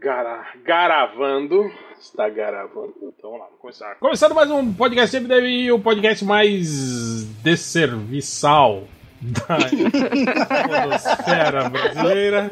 [0.00, 1.70] Gara, garavando.
[1.98, 2.94] Está gravando.
[3.02, 3.94] Então vamos lá, vamos começar.
[3.96, 8.84] Começando mais um podcast sempre deve o podcast mais desserviçal
[9.20, 9.56] da
[10.82, 12.50] podosfera brasileira.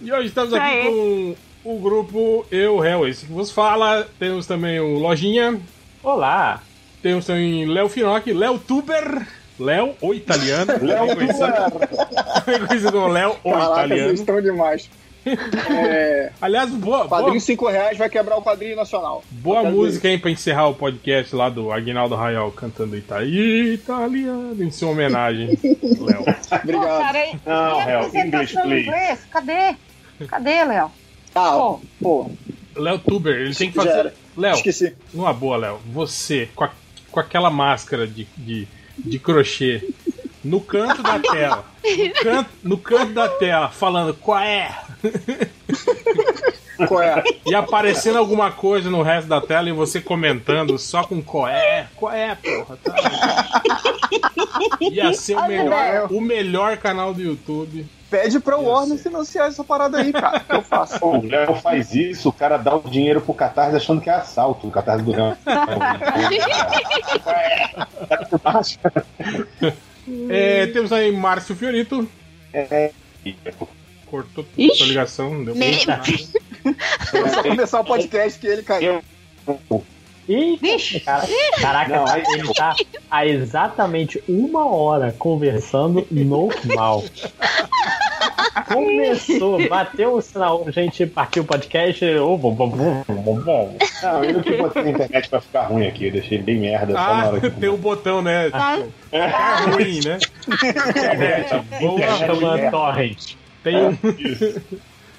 [0.00, 0.84] E hoje estamos aqui Aê.
[0.84, 4.06] com o grupo Eu, Réu, esse que vos fala.
[4.18, 5.60] Temos também o Lojinha.
[6.02, 6.62] Olá!
[7.02, 9.26] Temos também Léo Finocchi, Léo Tuber.
[9.60, 10.72] Léo, o italiano.
[10.82, 14.04] Léo conhecido como Léo, o Caraca, italiano.
[14.08, 14.90] vocês estão demais.
[15.26, 19.22] É, Aliás, boa, boa, quadrinho 5 reais vai quebrar o quadrinho nacional.
[19.30, 24.70] boa música, hein, pra encerrar o podcast lá do Aguinaldo Raiol cantando Ita italiano em
[24.70, 26.24] sua homenagem, Léo.
[26.24, 26.98] Pô, Obrigado.
[27.00, 28.56] cara, e, Não, Léo, please.
[28.56, 29.18] inglês?
[29.30, 29.76] Cadê?
[30.26, 30.90] Cadê, Léo?
[31.34, 31.80] Ah, Pô.
[32.00, 32.30] pô,
[32.76, 34.12] Léo Tuber, ele tem que fazer.
[34.36, 34.94] Léo, esqueci.
[35.12, 36.70] numa boa, Léo, você, com, a-
[37.10, 38.66] com aquela máscara de, de,
[39.04, 39.82] de crochê,
[40.42, 44.74] no canto da tela, no canto, no canto da tela, falando qual é?
[46.88, 47.22] Qual é?
[47.46, 51.88] E aparecendo alguma coisa no resto da tela e você comentando só com qual é?
[51.94, 52.78] Qual é, porra?
[52.82, 53.60] Tá?
[54.80, 57.86] Ia ser o melhor, o melhor canal do YouTube.
[58.10, 58.56] Pede pra.
[58.56, 60.40] Warner financiar essa parada aí, cara.
[60.40, 60.98] que Eu faço.
[60.98, 64.14] Pô, o Léo faz isso, o cara dá o dinheiro pro Catarse achando que é
[64.14, 65.36] assalto, o Catarse do Léo.
[70.28, 72.08] É, temos aí Márcio Fiorito.
[72.52, 72.90] É,
[74.06, 74.78] Cortou Ixi.
[74.78, 76.02] sua ligação, não deu pra
[77.42, 79.02] começar o podcast que ele caiu.
[80.32, 81.26] Ih, Vixe, cara,
[81.60, 82.76] caraca, Não, aí- ele tá
[83.10, 87.02] há exatamente uma hora conversando normal.
[88.66, 92.04] Começou, bateu o sinal, a gente partiu o podcast.
[92.16, 93.76] ô, bom, bom, bom, bom, bom.
[94.02, 96.98] Não, eu que botei na internet pra ficar ruim aqui, eu deixei bem merda só
[96.98, 97.50] na Ah, hora que.
[97.50, 98.44] tem o botão, né?
[98.46, 98.58] Tipo,
[99.10, 100.18] tá ruim, né?
[100.52, 102.70] Internet boa, Internet Chama merda.
[102.70, 103.34] Torrent.
[103.64, 103.98] tem um,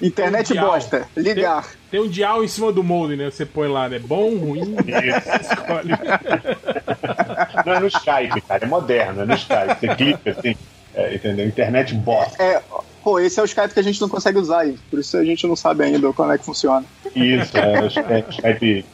[0.00, 1.08] Internet bosta.
[1.16, 1.64] Ligar.
[1.64, 3.30] tem um dial em cima do molde, né?
[3.30, 3.98] Você põe lá, né?
[3.98, 5.52] Bom, ruim, Isso.
[5.52, 5.92] escolhe.
[7.66, 9.78] Não é no Skype, cara, é moderno, é no Skype.
[9.78, 10.56] Você clica assim,
[10.94, 11.46] é, entendeu?
[11.46, 12.42] Internet bosta.
[12.42, 12.62] É,
[13.02, 14.78] pô, esse é o Skype que a gente não consegue usar aí.
[14.90, 16.84] Por isso a gente não sabe ainda como é que funciona.
[17.14, 18.84] Isso, é o Skype, Skype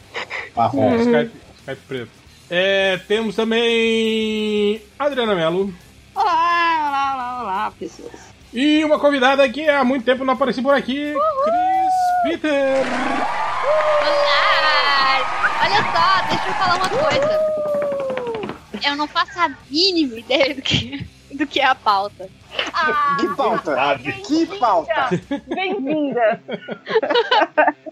[0.55, 0.95] marrom.
[0.97, 2.11] Skype, Skype preto.
[2.49, 5.73] É, temos também Adriana Mello.
[6.15, 8.29] olá, olá, olá, olá, pessoas.
[8.51, 11.13] E uma convidada que há muito tempo não apareci por aqui,
[11.43, 11.78] Chris
[12.23, 12.83] Peter.
[14.01, 15.21] Olá!
[15.63, 17.39] Olha só, deixa eu falar uma coisa.
[18.85, 22.29] Eu não faço a mínima ideia do que, do que é a pauta.
[23.19, 23.75] Que pauta?
[24.25, 25.09] Que pauta?
[25.47, 26.41] Bem-vinda.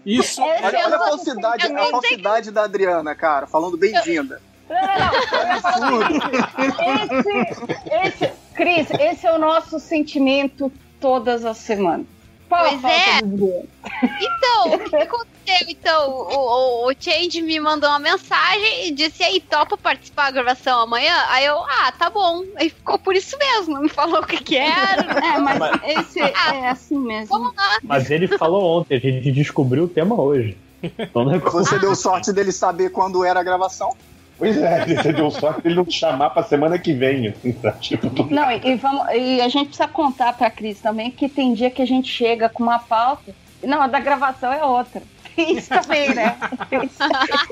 [0.04, 4.40] Isso É, Olha, olha a Eu- falsidade, eu a falsidade da Adriana, cara, falando bem-vinda.
[4.68, 6.10] Não, não, eu ia falar
[7.04, 12.06] esse, esse, Cris, esse é o nosso sentimento todas as semanas.
[12.48, 13.18] Qual Pois é.
[13.18, 15.66] Então, o que aconteceu?
[15.68, 20.30] Então, o, o, o Change me mandou uma mensagem e disse: aí, topa participar da
[20.42, 21.14] gravação amanhã?
[21.28, 22.44] Aí eu, ah, tá bom.
[22.56, 25.02] Aí ficou por isso mesmo, não me falou o que que era.
[25.02, 27.38] É, mas esse é assim mesmo.
[27.38, 27.78] Vamos lá.
[27.82, 30.56] Mas ele falou ontem, a gente descobriu o tema hoje.
[30.82, 33.94] Então, não é Você deu sorte dele saber quando era a gravação?
[34.38, 37.28] Pois é, você deu sorte dele não te chamar pra semana que vem.
[37.28, 37.72] Assim, tá?
[37.72, 41.28] Tipo, tu- Não, e, e vamos, e a gente precisa contar pra Cris também que
[41.28, 43.34] tem dia que a gente chega com uma pauta.
[43.62, 45.02] Não, a da gravação é outra.
[45.36, 46.36] Isso também, né?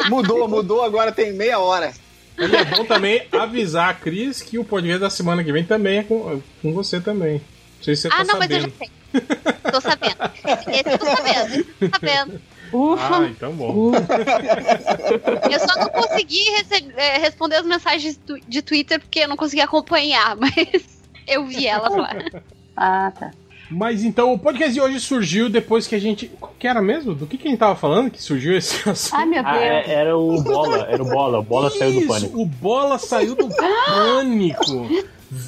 [0.09, 1.93] Mudou, mudou, agora tem meia hora.
[2.39, 5.99] E é bom também avisar a Cris que o podcast da semana que vem também
[5.99, 7.35] é com, com você também.
[7.79, 8.73] Não sei se você Ah, tá não, mas eu sabendo.
[8.73, 9.73] já sei.
[9.73, 10.17] Tô sabendo.
[10.73, 11.65] Esse eu tô sabendo.
[11.65, 12.41] Tô sabendo.
[12.73, 13.17] Ufa.
[13.19, 13.93] Ah, então bom.
[15.51, 18.19] Eu só não consegui rece- eh, responder as mensagens
[18.49, 22.15] de Twitter porque eu não consegui acompanhar, mas eu vi elas lá.
[22.77, 23.31] Ah, tá.
[23.69, 26.29] Mas então, o podcast de hoje surgiu depois que a gente.
[26.41, 27.15] Qual que era mesmo?
[27.15, 29.19] Do que, que a gente tava falando que surgiu esse assunto?
[29.19, 29.65] Ai, meu Ah, Deus.
[29.65, 32.41] é- era o Bola, era o Bola, o Bola saiu do Isso, pânico.
[32.41, 33.49] O Bola saiu do
[33.87, 34.89] pânico.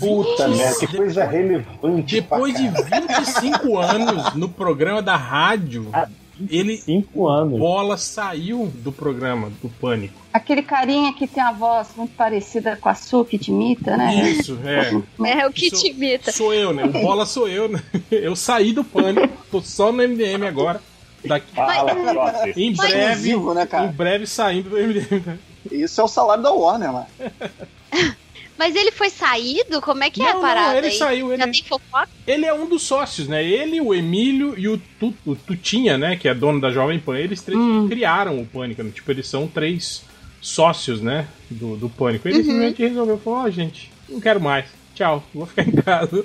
[0.01, 2.15] Puta 20 merda, que coisa relevante.
[2.21, 6.09] Depois de 25 anos no programa da rádio, Ah,
[6.51, 6.77] ele.
[6.77, 7.59] Cinco anos.
[7.59, 10.15] Bola saiu do programa do Pânico.
[10.33, 14.31] Aquele carinha que tem a voz muito parecida com a Su que te imita, né?
[14.31, 15.31] Isso, é.
[15.41, 16.31] É o que Sou- te imita.
[16.33, 16.85] Sou eu, né?
[16.85, 17.83] O Bola sou eu, né?
[18.11, 20.81] Eu saí do Pânico, tô só no MDM agora.
[21.25, 22.53] Daqui, Fala, Flossi.
[22.57, 23.87] em breve, né, em cara?
[23.89, 25.39] breve saindo do MDM.
[25.73, 27.07] Isso é o salário da Warner, mano.
[28.59, 29.81] Mas ele foi saído?
[29.81, 30.99] Como é que é Não, a não, parada ele aí?
[30.99, 32.09] saiu, ele- Já tem fofoca?
[32.27, 33.45] Ele é um dos sócios, né?
[33.45, 36.17] Ele, o Emílio e o, Tu- o Tutinha, né?
[36.17, 37.87] Que é dono da Jovem Pan, eles três Hum.
[37.89, 38.83] criaram o Pânico.
[38.83, 38.91] né?
[38.93, 40.03] Tipo, eles são três
[40.41, 41.29] sócios, né?
[41.49, 42.27] Do, do Pânico.
[42.27, 42.45] Ele Uhum.
[42.45, 44.65] simplesmente resolveu, falou, ó, gente, não quero mais.
[44.95, 46.25] Tchau, vou ficar em casa.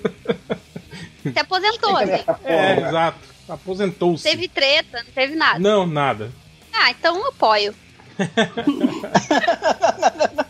[1.21, 2.23] Se aposentou, assim.
[2.43, 3.19] É, exato.
[3.47, 4.23] Aposentou-se.
[4.23, 5.59] Teve treta, não teve nada.
[5.59, 6.31] Não, nada.
[6.73, 7.75] Ah, então eu apoio.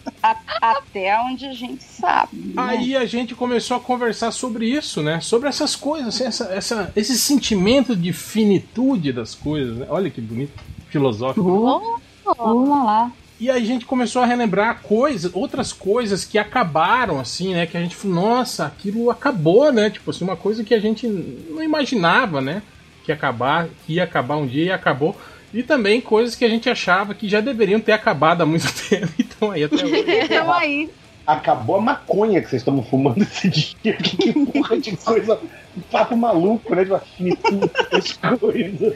[0.64, 2.38] Até onde a gente sabe.
[2.38, 2.54] né?
[2.56, 5.20] Aí a gente começou a conversar sobre isso, né?
[5.20, 9.78] Sobre essas coisas, assim, essa, essa, esse sentimento de finitude das coisas.
[9.80, 9.88] Né?
[9.90, 10.54] Olha que bonito,
[10.88, 11.42] filosófico.
[11.42, 12.00] Uh,
[12.38, 13.12] Vamos lá.
[13.40, 17.66] E aí a gente começou a relembrar coisas, outras coisas que acabaram, assim, né?
[17.66, 19.90] Que a gente falou, nossa, aquilo acabou, né?
[19.90, 22.62] Tipo assim, uma coisa que a gente não imaginava, né?
[23.04, 25.14] Que acabar, que ia acabar um dia e acabou.
[25.54, 29.12] E também coisas que a gente achava que já deveriam ter acabado há muito tempo.
[29.20, 29.94] Então aí até hoje.
[30.24, 30.90] Então aí.
[31.26, 33.94] Acabou a maconha que vocês estão fumando esse dia.
[33.94, 35.40] Que, que porra de coisa.
[35.78, 36.84] Um papo maluco, né?
[36.84, 37.02] De uma
[37.92, 38.94] das coisas.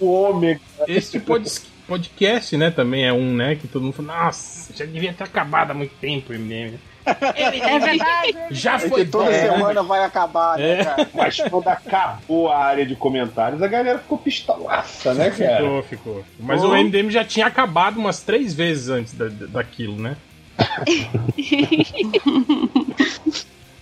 [0.00, 0.60] O ômega.
[0.86, 3.54] Esse pod- podcast, né, também é um, né?
[3.56, 6.74] Que todo mundo fala, nossa, já devia ter acabado há muito tempo o MDM.
[7.06, 8.34] É verdade.
[8.50, 9.50] Já É foi que toda bom, né?
[9.52, 10.84] semana vai acabar, né, É.
[10.84, 11.08] cara?
[11.14, 15.56] Mas quando acabou a área de comentários, a galera ficou pistolaça, né, cara?
[15.58, 16.24] Ficou, ficou.
[16.40, 16.68] Mas Oh.
[16.68, 20.16] o MDM já tinha acabado umas três vezes antes da, da- daquilo, né?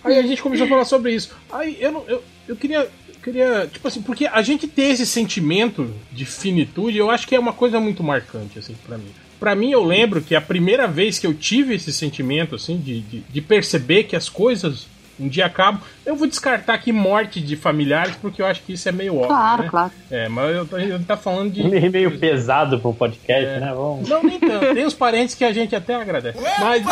[0.03, 1.35] Aí a gente começou a falar sobre isso.
[1.51, 2.79] Aí eu, não, eu, eu queria.
[3.07, 3.69] eu queria.
[3.71, 7.53] Tipo assim, porque a gente ter esse sentimento de finitude, eu acho que é uma
[7.53, 9.11] coisa muito marcante, assim, pra mim.
[9.43, 13.01] Pra mim, eu lembro que a primeira vez que eu tive esse sentimento, assim, de,
[13.01, 14.87] de, de perceber que as coisas
[15.19, 18.87] um dia acabam, eu vou descartar aqui morte de familiares, porque eu acho que isso
[18.87, 19.27] é meio óbvio.
[19.27, 19.69] Claro, né?
[19.69, 19.91] claro.
[20.09, 21.61] É, mas eu tô, eu tá falando de.
[21.61, 23.59] Meio, meio pesado pro podcast, É.
[23.59, 23.73] né?
[23.75, 24.07] Vamos.
[24.07, 24.73] Não, nem tanto.
[24.73, 26.39] Tem uns parentes que a gente até agradece.
[26.61, 26.83] Mas.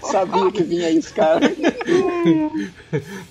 [0.10, 1.52] Sabia que vinha isso, cara.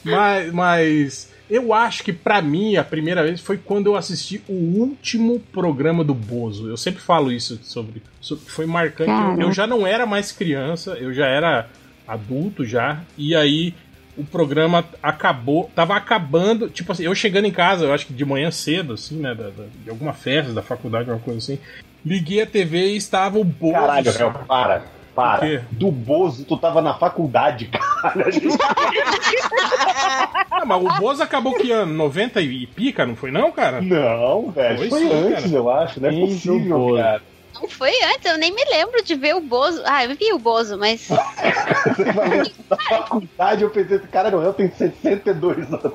[0.04, 4.54] mas, mas eu acho que pra mim a primeira vez foi quando eu assisti o
[4.54, 6.70] último programa do Bozo.
[6.70, 8.02] Eu sempre falo isso sobre.
[8.22, 9.12] sobre foi marcante.
[9.42, 11.68] Eu já não era mais criança, eu já era
[12.08, 13.02] adulto já.
[13.18, 13.74] E aí
[14.18, 18.26] o programa acabou, tava acabando, tipo assim, eu chegando em casa, eu acho que de
[18.26, 21.58] manhã cedo, assim, né, da- da- de alguma festa da faculdade, alguma coisa assim,
[22.06, 23.74] liguei a TV e estava o Bozo.
[23.74, 24.84] Caralho, Réu, para.
[25.22, 25.60] O quê?
[25.60, 25.68] Para.
[25.72, 27.82] Do Bozo, tu tava na faculdade, cara.
[30.52, 31.94] Ah, mas o Bozo acabou que ano?
[31.94, 33.82] 90 e pica, não foi não, cara?
[33.82, 34.78] Não, velho.
[34.78, 35.56] Foi Foi, sim, antes, cara.
[35.56, 36.02] eu acho.
[36.02, 36.98] Não é Sim, possível, Bozo.
[36.98, 37.22] cara.
[37.54, 39.82] Não foi antes, eu nem me lembro de ver o Bozo.
[39.86, 41.08] Ah, eu vi o Bozo, mas.
[41.08, 45.82] Você falou da faculdade, eu pensei, cara, não, eu tenho 62 anos.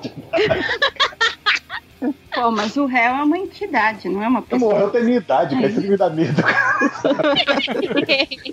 [1.98, 4.72] Pô, mas o réu é uma entidade, não é uma pessoa.
[4.74, 5.66] morreu tem minha idade, cara.
[5.66, 6.56] Isso que me dá medo, cara.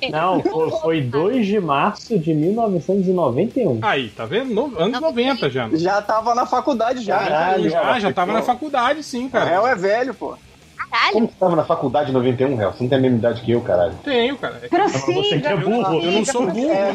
[0.09, 3.79] Não, foi, foi 2 de março de 1991.
[3.81, 4.53] Aí, tá vendo?
[4.53, 5.69] No- anos 90 já.
[5.73, 7.19] Já tava na faculdade já.
[7.19, 7.69] Caralho.
[7.69, 9.45] Já, já tava na faculdade, sim, O cara.
[9.49, 10.35] réu é velho, pô.
[10.77, 11.13] Caralho.
[11.13, 12.71] Como você tava na faculdade em 91, Réu?
[12.71, 13.93] Você não tem a mesma idade que eu, caralho.
[14.03, 14.59] Tenho, cara.
[14.61, 16.01] É que Você que é Prossiga, burro.
[16.03, 16.93] Eu não sou burro, É.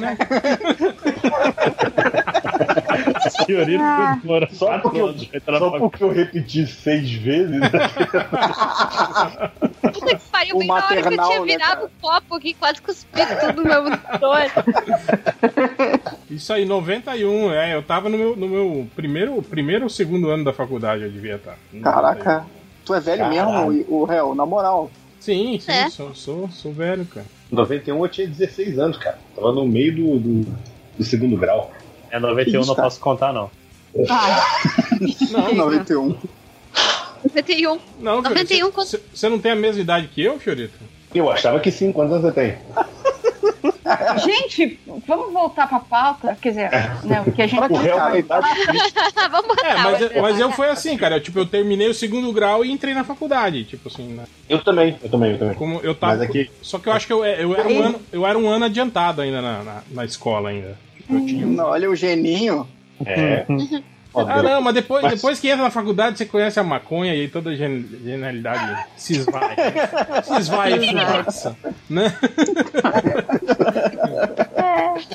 [3.39, 3.45] né?
[3.47, 4.19] Senhorita, Ah.
[4.23, 7.61] demora Só porque, eu, anos entrar só porque eu repeti seis vezes.
[9.93, 12.35] Puta que pariu, O bem na hora que eu maternal, tinha né, virado o copo
[12.37, 14.41] aqui, quase cuspido tudo no meu monitor.
[16.31, 17.75] Isso aí, 91, é.
[17.75, 21.37] Eu tava no meu, no meu primeiro, primeiro ou segundo ano da faculdade, eu devia
[21.37, 21.57] estar.
[21.83, 22.47] Caraca.
[22.85, 23.69] Tu é velho Caralho.
[23.73, 24.91] mesmo, o réu, na moral.
[25.21, 25.91] Sim, sim, É.
[25.91, 27.27] sou, sou, sou velho, cara.
[27.51, 29.19] Em 91 eu tinha 16 anos, cara.
[29.35, 30.57] Tava no meio do, do,
[30.97, 31.73] do segundo grau.
[32.11, 33.51] É 91, não posso contar, não.
[34.09, 34.47] Ah,
[35.31, 35.55] Não, não.
[35.67, 36.17] 91.
[37.25, 37.79] 91.
[38.01, 40.79] Não, 91 Fiorito, você- Você não tem a mesma idade que eu, Fiorito?
[41.15, 41.91] Eu achava que sim.
[41.93, 42.59] Quantos anos você tem?
[44.25, 46.37] gente, vamos voltar pra pauta.
[46.41, 46.71] Quer dizer,
[47.05, 47.61] né, o que a gente.
[47.73, 48.47] O réu na idade
[49.31, 49.67] Vamos botar.
[49.69, 51.17] É, mas, eu- mas eu fui assim, cara.
[51.17, 53.65] Eu, tipo, eu terminei o segundo grau e entrei na faculdade.
[53.65, 54.25] Tipo assim, né?
[54.49, 55.55] Eu também, eu também, eu também.
[55.55, 56.17] Como eu tava.
[56.17, 58.49] Mas aqui- Só que eu acho que eu, eu, era, um ano, eu era um
[58.49, 60.77] ano adiantado ainda na, na, na escola ainda.
[61.09, 62.67] Não, olha o geninho.
[63.05, 63.45] É.
[64.15, 67.21] Ah, não, mas depois, Mas- depois que entra na faculdade, você conhece a maconha e
[67.21, 69.55] aí toda a gen- genialidade se esvai.
[70.25, 71.57] Se esvai e passa,
[71.89, 72.13] né?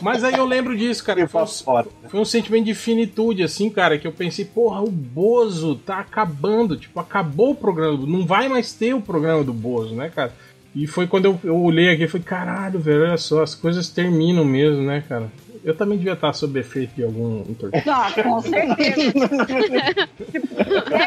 [0.02, 1.28] Mas aí eu lembro disso, cara.
[1.28, 1.88] Foi um, fora.
[2.08, 6.78] foi um sentimento de finitude, assim, cara, que eu pensei, porra, o Bozo tá acabando.
[6.78, 7.98] Tipo, acabou o programa.
[7.98, 10.32] do- Não vai mais ter o programa do Bozo, né, cara?
[10.76, 13.90] E foi quando eu, eu olhei aqui e falei, caralho, velho, olha só, as coisas
[13.90, 15.32] terminam mesmo, né, cara?
[15.64, 17.90] Eu também devia estar sob efeito de algum entorpecente.
[17.90, 19.14] Ah, com certeza.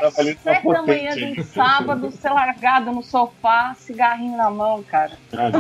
[0.00, 4.50] Tava ali Tipo, Sete da manhã de um sábado, ser largado no sofá, cigarrinho na
[4.50, 5.12] mão, cara.
[5.32, 5.50] Ah,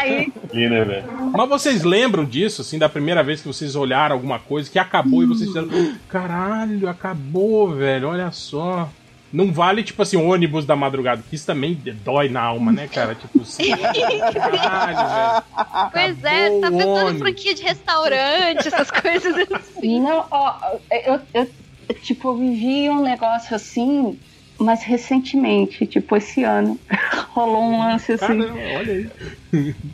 [0.00, 1.04] aí, velho?
[1.32, 5.22] Mas vocês lembram disso, assim, da primeira vez que vocês olharam alguma coisa que acabou
[5.22, 5.68] e vocês fizeram.
[6.08, 8.88] Caralho, acabou, velho, olha só.
[9.32, 13.14] Não vale, tipo assim, ônibus da madrugada, que isso também dói na alma, né, cara?
[13.14, 15.90] Tipo, assim, caralho, velho.
[15.92, 20.00] Pois é, tá pensando em franquia de restaurante, essas coisas assim.
[20.00, 20.54] Não, ó,
[20.90, 21.48] eu, eu,
[22.02, 24.18] tipo, eu vivi um negócio assim,
[24.58, 26.78] mas recentemente, tipo, esse ano,
[27.30, 28.26] rolou um lance assim.
[28.26, 29.10] Caramba, olha aí.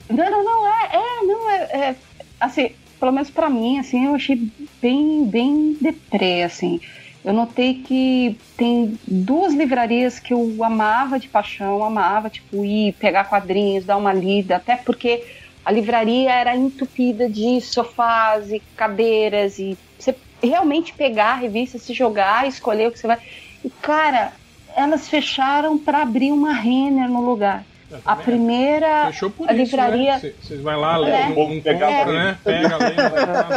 [0.09, 1.57] Não, não, não, é, é, não, é,
[1.91, 1.97] é,
[2.41, 4.51] assim, pelo menos pra mim, assim, eu achei
[4.81, 6.81] bem, bem deprê, assim.
[7.27, 13.25] Eu notei que tem duas livrarias que eu amava de paixão, amava, tipo, ir pegar
[13.25, 15.25] quadrinhos, dar uma lida, até porque
[15.65, 21.93] a livraria era entupida de sofás e cadeiras e você realmente pegar a revista, se
[21.93, 23.19] jogar, escolher o que você vai.
[23.65, 24.35] E, cara,
[24.77, 27.67] elas fecharam pra abrir uma Renner no lugar.
[28.05, 30.19] A primeira Fechou por a isso, livraria- né?
[30.21, 31.29] Cê- Vocês vai lá, É.
[31.29, 32.39] não Pegar compra, a né?
[32.45, 33.49] Pega, lê, vai lá,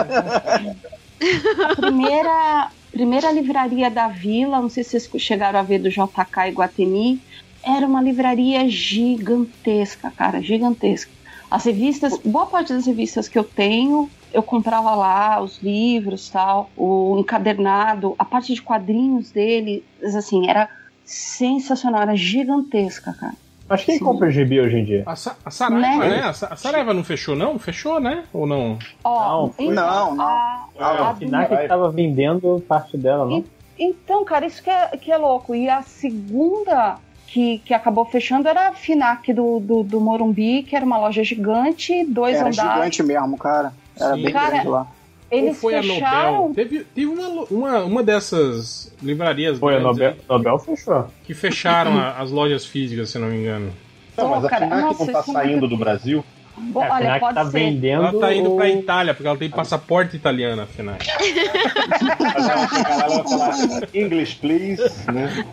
[1.72, 6.50] A primeira, primeira livraria da vila, não sei se vocês chegaram a ver do JK
[6.50, 7.22] Iguatemi,
[7.64, 11.12] era uma livraria gigantesca, cara, gigantesca.
[11.50, 16.72] As revistas, boa parte das revistas que eu tenho, eu comprava lá, os livros tal,
[16.78, 20.70] o encadernado, a parte de quadrinhos dele, assim, era
[21.04, 23.36] sensacional, era gigantesca, cara.
[23.70, 24.04] Mas quem Sim.
[24.04, 25.04] compra gibi hoje em dia?
[25.06, 26.10] A, Sa- a Saraiva, Né?
[26.18, 26.24] né?
[26.24, 27.60] A, Sa- a Saraiva não fechou, não?
[27.60, 28.24] Fechou, né?
[28.34, 28.80] Ou não?
[29.04, 30.26] Ó, Não, foi- então, Não, não.
[30.26, 33.44] A, a A do- FINAC que tava vendendo parte dela, não?
[33.78, 35.54] Então, cara, isso que é, que é louco.
[35.56, 36.98] E a segunda
[37.28, 41.24] que, que acabou fechando era a FINAC do, do, do Morumbi, que era uma loja
[41.24, 42.74] gigante, dois Era andares.
[42.74, 43.72] gigante mesmo, cara.
[44.00, 44.24] Era Sim.
[44.24, 44.88] bem Cara, grande lá.
[45.32, 46.32] Ou Eles foi a fecharam.
[46.48, 46.56] Nobel?
[46.56, 51.08] Teve, teve uma, uma, uma dessas livrarias Foi, a Nobel, aí Nobel fechou.
[51.24, 53.72] que fecharam a- as lojas físicas, se não me engano.
[54.18, 56.26] Não, mas a nossa, não tá é saindo do Brasil.
[56.62, 57.52] Bom, É, a olha, FINAC pode tá ser.
[57.52, 58.04] vendendo.
[58.06, 60.96] Ela tá indo pra Itália, porque ela tem passaporte italiano, afinal.
[63.94, 64.82] English, please.
[65.12, 65.46] Né?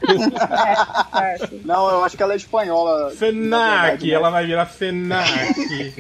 [1.15, 1.49] É.
[1.65, 3.05] Não, eu acho que ela é espanhola.
[3.05, 4.15] na FENAC, verdade, né?
[4.15, 5.95] ela vai virar FENAC.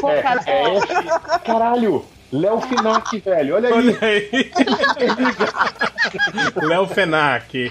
[0.00, 3.54] Pô, cara, É, é Caralho, Léo Finac, velho.
[3.54, 3.74] Olha aí.
[3.74, 4.30] Olha aí.
[6.66, 7.70] Léo FENAC.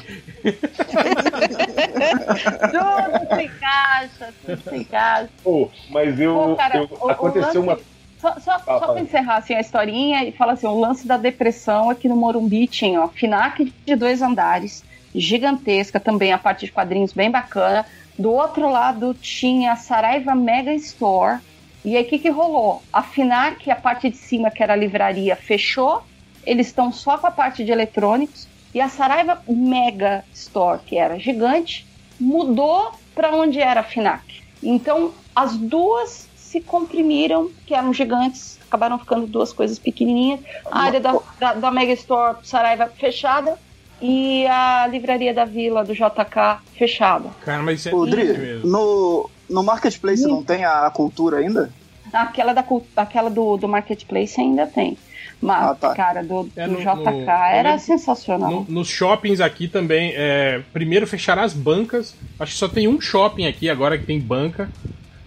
[2.72, 5.30] tudo se encaixa, tudo se encaixa.
[5.44, 7.80] Pô, mas eu, Pô, cara, eu- o- o aconteceu lance- uma.
[8.20, 8.94] Só, só, só fala.
[8.94, 12.68] pra encerrar assim, a historinha e falar assim: o lance da depressão aqui no Morumbi
[12.68, 14.84] tinha ó, FINAC de dois andares,
[15.14, 17.86] gigantesca também, a parte de quadrinhos bem bacana.
[18.18, 21.40] Do outro lado tinha a Saraiva Mega Store.
[21.84, 22.82] E aí o que, que rolou?
[22.92, 26.02] A FINAC, a parte de cima, que era a livraria, fechou.
[26.46, 28.48] Eles estão só com a parte de eletrônicos.
[28.74, 31.86] E a Saraiva Mega Store, que era gigante,
[32.20, 34.42] mudou para onde era a FINAC.
[34.62, 40.40] Então, as duas se comprimiram, que eram gigantes, acabaram ficando duas coisas pequenininhas.
[40.72, 43.58] A área da, da, da Mega Store Saraiva fechada
[44.04, 47.30] e a livraria da Vila, do JK, fechada.
[47.46, 47.92] Cara, mas isso é
[48.38, 48.70] mesmo.
[48.70, 51.74] no, no Marketplace não tem a, a cultura ainda?
[52.12, 52.66] Aquela, da,
[52.98, 54.98] aquela do, do Marketplace ainda tem.
[55.42, 55.94] Mas, Ah, tá.
[55.96, 58.52] cara, do, É, do no- JK no- era sensacional.
[58.52, 62.16] No- nos shoppings aqui também, é, primeiro fecharam as bancas.
[62.40, 64.70] Acho que só tem um shopping aqui agora que tem banca.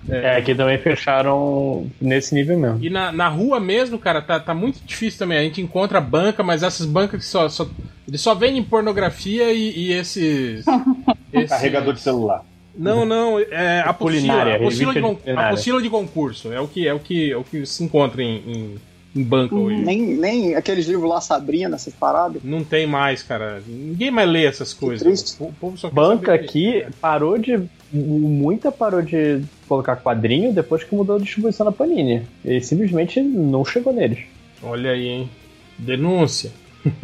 [0.09, 2.79] É, aqui também fecharam nesse nível mesmo.
[2.85, 5.39] E na, na rua mesmo, cara, tá, tá muito difícil também.
[5.39, 7.49] A gente encontra banca, mas essas bancas que só.
[7.49, 7.67] só
[8.07, 10.65] eles só vendem pornografia e, e esses.
[11.33, 12.45] esse- Carregador de celular.
[12.79, 16.53] Não, não, é a apostila, apostila, de, con- apostila de concurso.
[16.53, 18.75] É o que, é o que, é o que se encontra em, em,
[19.17, 19.81] em banca hoje.
[19.81, 22.43] Nem, nem aqueles livros lá, Sabrina, essas paradas.
[22.45, 23.63] Não tem mais, cara.
[23.67, 25.03] Ninguém mais lê essas coisas.
[25.07, 25.43] triste.
[25.43, 27.59] O povo só quer Banca aqui parou de.
[27.91, 32.27] Muita parou de colocar quadrinho depois que mudou a distribuição da Panini.
[32.45, 34.21] E simplesmente não chegou neles.
[34.63, 35.31] Olha aí, hein?
[35.79, 36.51] Denúncia.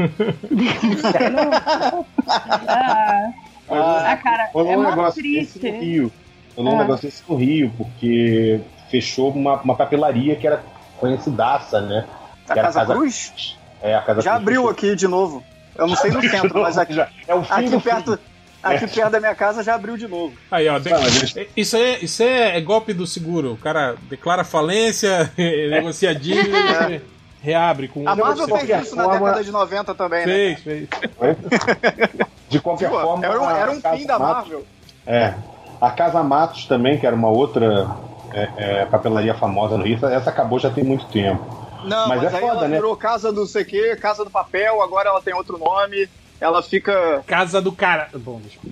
[3.75, 5.73] Ah, ah, cara, Rolou é um negócio desse triste.
[5.73, 6.13] no Rio.
[6.57, 6.81] Rolou um Ah.
[6.83, 10.63] negócio desse no Rio, porque fechou uma, uma papelaria que era
[10.99, 12.05] conhecidaça, né?
[12.49, 13.57] A era Casa Cruz?
[13.81, 14.71] É, a Casa Já Cruz abriu fechou.
[14.71, 15.43] aqui de novo.
[15.77, 18.17] Eu não sei no centro, mas aqui, Já- é o fim aqui do perto.
[18.19, 18.23] fim.
[18.63, 20.35] Aqui perto da minha casa já abriu de novo.
[20.51, 20.77] Aí, ó.
[20.77, 23.53] eles- Isso, é, isso é, é golpe do seguro.
[23.55, 27.01] O cara declara falência, negocia dívida e
[27.43, 30.33] reabre com A Marvel fez isso na década de 90 também, né?
[30.33, 30.89] Fez, fez.
[32.49, 33.25] De qualquer Pô, forma.
[33.27, 34.67] era um, era um Casa fim da Matos- Marvel.
[35.07, 35.35] É.
[35.81, 37.89] A Casa Matos também, que era uma outra
[38.33, 41.45] é, é, papelaria famosa no Rio, essa- essa acabou já tem muito tempo.
[41.85, 42.77] Não, Mas mas, é aí foda, ela né?
[42.77, 46.09] virou Casa do sei quê, Casa do Papel, agora ela tem outro nome.
[46.43, 47.23] Ela fica.
[47.25, 48.09] Casa do cara.
[48.13, 48.71] Bom, deixa eu...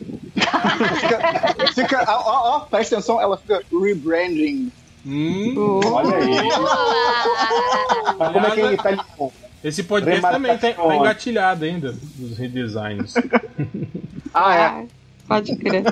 [0.96, 4.72] fica, fica ó, ó, ó, presta atenção, ela fica rebranding.
[5.06, 6.48] Hum, Olha aí.
[8.18, 9.32] Mas como é que é italiano?
[9.62, 13.14] esse podcast também tá, tá engatilhado ainda, dos redesigns.
[14.34, 14.86] Ah, é.
[15.26, 15.84] Pode crer.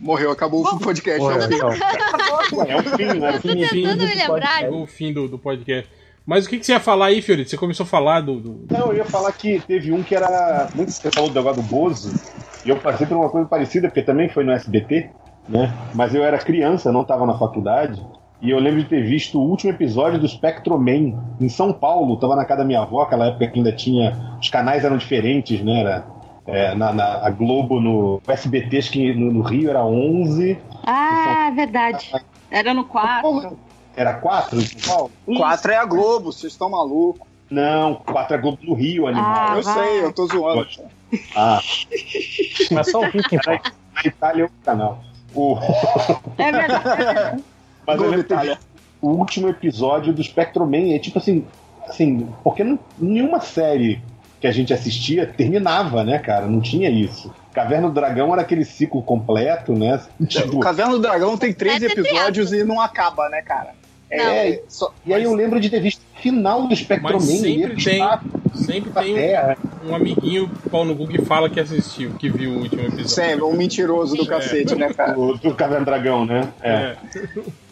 [0.00, 1.18] Morreu, acabou o podcast.
[1.18, 2.56] Porra, é o fim.
[2.66, 3.32] É o fim, né?
[3.32, 4.58] Tô tentando me lembrar.
[4.60, 5.90] Chegou o fim do, do podcast.
[6.26, 7.50] Mas o que, que você ia falar aí, Fiorito?
[7.50, 8.40] Você começou a falar do.
[8.40, 10.70] do- Não, eu ia falar que teve um que era.
[10.74, 12.12] Muito você falou do negócio do Bozo,
[12.64, 15.10] e eu passei por uma coisa parecida, porque também foi no SBT,
[15.48, 15.72] né?
[15.94, 18.00] Mas eu era criança, não estava na faculdade,
[18.40, 22.16] e eu lembro de ter visto o último episódio do Spectroman em São Paulo.
[22.18, 24.36] Tava na casa da minha avó, aquela época que ainda tinha.
[24.40, 25.80] Os canais eram diferentes, né?
[25.80, 26.06] Era,
[26.46, 30.58] é, na, na- a Globo no o SBT, acho que no, no Rio era 11.
[30.84, 32.12] Ah, é verdade.
[32.50, 33.56] Era no 4.
[34.00, 35.12] Era 4 em São Paulo?
[35.36, 37.28] Quatro é a Globo, vocês estão malucos.
[37.50, 39.26] Não, 4 é Globo no Rio, animal.
[39.50, 39.74] Ah, eu vai.
[39.88, 40.66] sei, eu tô zoando.
[41.36, 41.60] Ah,
[42.72, 43.72] Mas só o Rio que importa.
[43.94, 45.04] na Itália é outro canal.
[45.34, 45.54] O...
[46.38, 47.42] É verdade.
[47.86, 48.54] Mas eu Globo Itália.
[48.54, 48.66] visto
[49.02, 50.94] o último episódio do Spectroman.
[50.94, 51.44] É tipo assim,
[51.86, 54.00] assim, porque não, nenhuma série
[54.40, 56.46] que a gente assistia terminava, né, cara?
[56.46, 57.30] Não tinha isso.
[57.52, 60.00] Caverna do Dragão era aquele ciclo completo, né?
[60.18, 63.74] O Tipo, Caverna do Dragão tem três É episódios e não acaba, né, cara?
[64.10, 67.16] É, só- e aí eu lembro de ter visto o final do Spectroman.
[67.18, 68.20] Mas sempre e tem- lá
[68.52, 69.56] Sempre tem terra.
[69.80, 73.08] um, um amiguinho pau no cu que fala que assistiu, que viu o último episódio.
[73.08, 75.12] Sempre, um mentiroso do cacete, né, cara?
[75.12, 76.48] Do, do Caverna Dragão, né?
[76.60, 76.70] É.
[76.72, 76.96] É.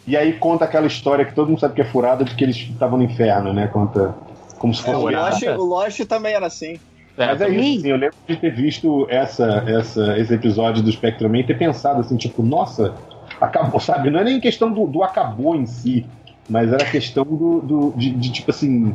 [0.07, 2.55] E aí conta aquela história que todo mundo sabe que é furada de que eles
[2.55, 3.67] estavam no inferno, né?
[3.67, 4.15] Conta
[4.57, 5.29] como se É, fosse o, nada.
[5.31, 6.79] Lost, o Lost também era assim.
[7.17, 11.35] Mas é isso, assim, eu lembro de ter visto essa, essa, esse episódio do Spectrum
[11.35, 12.95] e ter pensado assim, tipo, nossa,
[13.41, 14.09] acabou, sabe?
[14.09, 16.05] Não é nem questão do, do acabou em si,
[16.49, 18.93] mas era questão do, do de, de, tipo assim.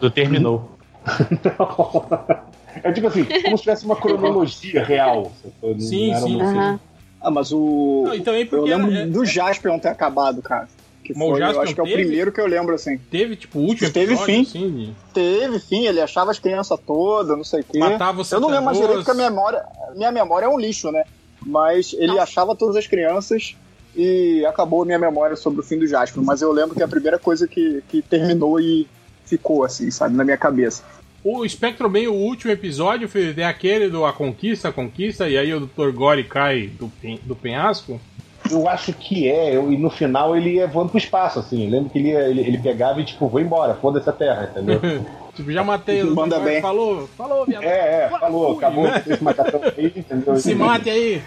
[0.00, 0.70] Do terminou.
[2.82, 5.32] é tipo assim, como se tivesse uma cronologia real.
[5.62, 6.40] Não Sim, era sim.
[6.40, 6.80] Aham.
[7.20, 8.04] Ah, mas o.
[8.06, 10.68] Não, e também eu porque lembro era- é- do Jaspion ter acabado, cara.
[11.02, 12.02] Que Mas foi, eu acho que é o teve?
[12.02, 12.98] primeiro que eu lembro, assim.
[12.98, 14.42] Teve, tipo, o último Teve episódio, fim.
[14.42, 14.92] assim, de...
[15.14, 17.78] Teve, fim, ele achava as crianças todas, não sei o quê.
[17.78, 20.90] matava os Eu não lembro mais direito porque a memória, minha memória é um lixo,
[20.90, 21.04] né?
[21.44, 22.22] Mas ele Nossa.
[22.24, 23.54] achava todas as crianças
[23.96, 26.22] e acabou a minha memória sobre o fim do Jasper.
[26.22, 28.86] Mas eu lembro que a primeira coisa que, que terminou e
[29.24, 30.82] ficou, assim, sabe, na minha cabeça.
[31.24, 35.36] O Spectrum bem o último episódio foi é aquele do A Conquista, a Conquista, e
[35.36, 35.90] aí o Dr.
[35.92, 38.00] Gore cai do, pen- do penhasco.
[38.48, 41.64] Eu acho que é, eu- e no final ele ia voando pro espaço, assim.
[41.64, 44.48] Eu lembro que ele, ia- ele, ele pegava e, tipo, vou embora, foda-se a terra,
[44.52, 44.80] entendeu?
[45.34, 46.14] tipo, já matei o.
[46.14, 46.60] Manda bem.
[46.60, 47.64] falou, falou, viado.
[47.64, 49.02] É, é, falou, Fui, acabou né?
[49.04, 50.36] esse macacão aí, entendeu?
[50.36, 51.22] Se mate aí.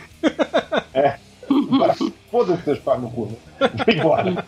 [1.50, 1.96] Agora,
[2.32, 3.70] Foda-se seus pais no cu, né?
[3.88, 4.46] Embora.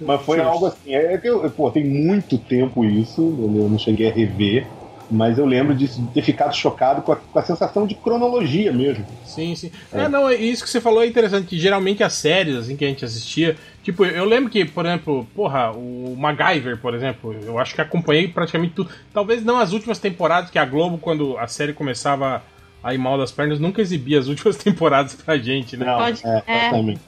[0.00, 4.10] Mas foi algo assim, é que eu, pô, tem muito tempo isso, eu não cheguei
[4.10, 4.66] a rever,
[5.12, 9.04] mas eu lembro de ter ficado chocado com a, com a sensação de cronologia mesmo.
[9.24, 9.70] Sim, sim.
[9.92, 12.84] É, não, é isso que você falou é interessante, que geralmente as séries, assim, que
[12.84, 17.58] a gente assistia, tipo, eu lembro que, por exemplo, porra, o MacGyver, por exemplo, eu
[17.58, 18.90] acho que acompanhei praticamente tudo.
[19.12, 22.42] Talvez não as últimas temporadas, que a Globo, quando a série começava
[22.82, 25.86] a ir mal das pernas, nunca exibia as últimas temporadas pra gente, né?
[25.86, 26.60] Não, Pode- é, é.
[26.68, 27.00] exatamente.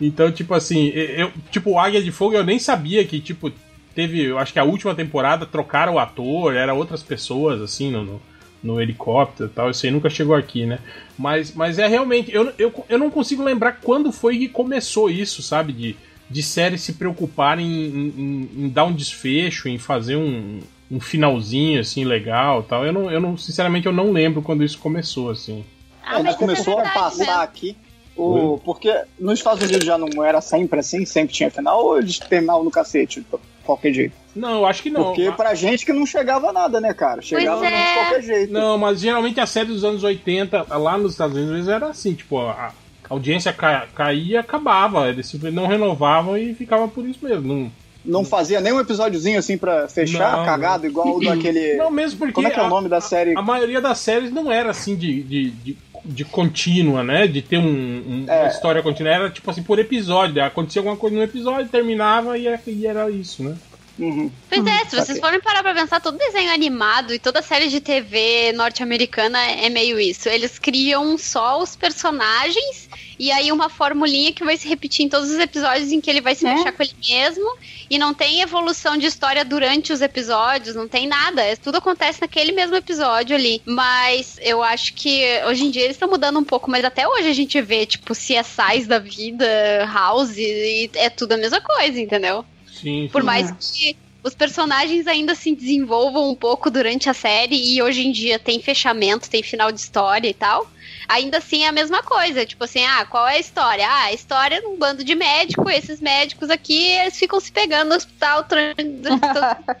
[0.00, 3.50] Então, tipo assim, eu, tipo, o Águia de Fogo eu nem sabia que, tipo,
[3.94, 8.04] teve, eu acho que a última temporada trocaram o ator, era outras pessoas, assim, no,
[8.04, 8.22] no,
[8.62, 10.78] no helicóptero e tal, isso aí nunca chegou aqui, né?
[11.18, 15.42] Mas, mas é realmente, eu, eu, eu não consigo lembrar quando foi que começou isso,
[15.42, 15.72] sabe?
[15.72, 15.96] De,
[16.28, 21.80] de séries se preocuparem em, em, em dar um desfecho, em fazer um, um finalzinho,
[21.80, 22.84] assim, legal tal.
[22.86, 25.64] Eu não, eu não, sinceramente, eu não lembro quando isso começou, assim.
[26.04, 27.40] Ah, a mas gente começou é a verdade passar mesmo.
[27.42, 27.76] aqui.
[28.16, 32.18] O, porque nos Estados Unidos já não era sempre assim, sempre tinha final, ou eles
[32.18, 33.26] terminavam no cacete, de
[33.62, 34.14] qualquer jeito.
[34.34, 35.04] Não, acho que não.
[35.04, 37.20] Porque pra gente que não chegava nada, né, cara?
[37.20, 37.76] Chegava Pois é.
[37.86, 38.52] de qualquer jeito.
[38.54, 42.38] Não, mas geralmente a série dos anos 80, lá nos Estados Unidos, era assim, tipo,
[42.38, 42.72] a
[43.08, 45.08] a audiência ca- caía e acabava.
[45.08, 47.46] Eles simplesmente não renovavam e ficava por isso mesmo.
[47.54, 47.72] Não,
[48.06, 50.44] Não fazia nem um episódiozinho assim pra fechar, Não.
[50.44, 51.74] cagado, igual o daquele.
[51.78, 53.36] não mesmo porque Como é que é o nome da série?
[53.36, 57.26] a maioria das séries não era assim de, de, de, de contínua, né?
[57.26, 58.48] De ter um, um- uma É.
[58.48, 59.12] história contínua.
[59.12, 60.42] Era tipo assim, por episódio.
[60.42, 63.56] Acontecia alguma coisa no episódio, terminava e, é- e era isso, né?
[63.98, 64.30] Uhum.
[64.50, 65.22] Pois é, se vocês saquei.
[65.22, 69.98] forem parar pra pensar, todo desenho animado e toda série de TV norte-americana é meio
[69.98, 70.28] isso.
[70.28, 75.30] Eles criam só os personagens e aí uma formulinha que vai se repetir em todos
[75.30, 76.56] os episódios em que ele vai se É.
[76.56, 77.56] fechar com ele mesmo.
[77.88, 81.40] E não tem evolução de história durante os episódios, não tem nada.
[81.42, 83.62] É- Tudo acontece naquele mesmo episódio ali.
[83.64, 87.28] Mas eu acho que hoje em dia eles estão mudando um pouco, mas até hoje
[87.28, 89.46] a gente vê, tipo, CSIs da vida,
[89.92, 92.44] House, e é tudo a mesma coisa, entendeu?
[92.80, 93.26] Sim, Por sim.
[93.26, 98.10] mais que os personagens ainda se desenvolvam um pouco durante a série e hoje em
[98.10, 100.68] dia tem fechamento, tem final de história e tal.
[101.08, 103.86] Ainda assim é a mesma coisa, tipo assim, ah, qual é a história?
[103.88, 107.88] Ah, a história é um bando de médicos, esses médicos aqui, eles ficam se pegando
[107.90, 108.46] no hospital.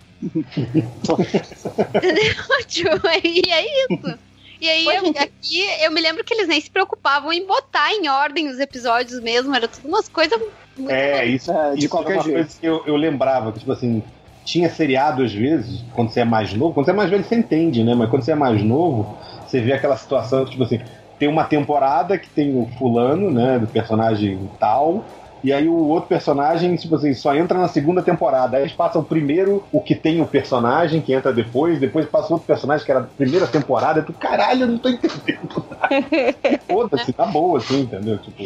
[1.96, 2.34] Entendeu?
[2.68, 4.18] Tipo, e é isso.
[4.60, 8.08] E aí, eu- aqui, eu me lembro que eles nem se preocupavam em botar em
[8.08, 9.54] ordem os episódios mesmo.
[9.54, 10.38] Era tudo umas coisas
[10.76, 10.90] muito.
[10.90, 12.34] É, isso, É, de isso qualquer jeito.
[12.34, 14.02] coisa que eu, eu lembrava, que tipo assim,
[14.44, 17.34] tinha seriado às vezes, quando você é mais novo, quando você é mais velho você
[17.36, 17.94] entende, né?
[17.94, 20.78] Mas quando você é mais novo, você vê aquela situação, tipo assim,
[21.18, 25.04] tem uma temporada que tem o fulano, né, do personagem tal,
[25.42, 28.56] e aí o outro personagem, tipo assim, só entra na segunda temporada.
[28.56, 32.46] Aí eles passam primeiro o que tem o personagem, que entra depois, depois passa outro
[32.46, 35.88] personagem que era da primeira temporada, tu, caralho, eu não tô entendendo nada.
[36.68, 38.20] Foda-se, tá boa, assim, entendeu?
[38.20, 38.42] Tipo,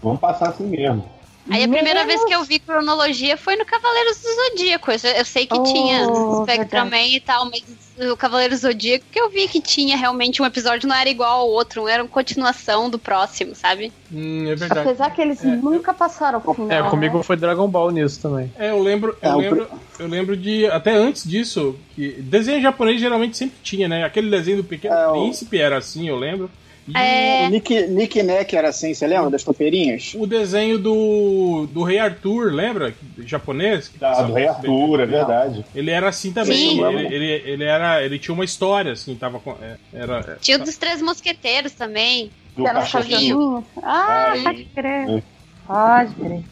[0.00, 1.17] vamos passar assim mesmo.
[1.50, 4.90] Aí a primeira Menos- vez que eu vi cronologia foi no Cavaleiros do Zodíaco.
[4.90, 6.04] Eu, eu sei que Oh, tinha
[6.42, 6.90] Spectrum verdade.
[6.90, 7.62] Man e tal, mas
[8.12, 11.40] o Cavaleiros do Zodíaco que eu vi que tinha realmente um episódio não era igual
[11.40, 13.92] ao outro, um era uma continuação do próximo, sabe?
[14.12, 14.80] Hum, é verdade.
[14.88, 16.70] Apesar que eles É, nunca passaram pro final.
[16.70, 16.90] É, né?
[16.90, 18.52] comigo foi Dragon Ball nisso também.
[18.58, 23.00] É, eu lembro, eu É, lembro, eu lembro de até antes disso que desenho japonês
[23.00, 24.04] geralmente sempre tinha, né?
[24.04, 26.50] Aquele desenho do Pequeno É, o- Príncipe era assim, eu lembro.
[26.88, 27.46] E É.
[27.46, 30.14] O Nick, Nick Neck era assim, você lembra das topeirinhas?
[30.14, 32.94] o desenho do, do Rei Arthur, lembra?
[33.18, 33.88] Japonês?
[33.88, 35.64] que Da, passava do Rei Arthur, é verdade.
[35.74, 36.56] Ele era assim também.
[36.56, 36.84] Sim.
[36.84, 40.64] Ele, ele, ele era, ele tinha uma história assim, tava com, é, era Tinha o
[40.64, 42.30] dos Três Mosqueteiros também.
[42.56, 42.80] Do Que era.
[43.82, 45.08] Ah, pode crer.
[45.08, 45.22] é.
[45.68, 46.42] Pode crer.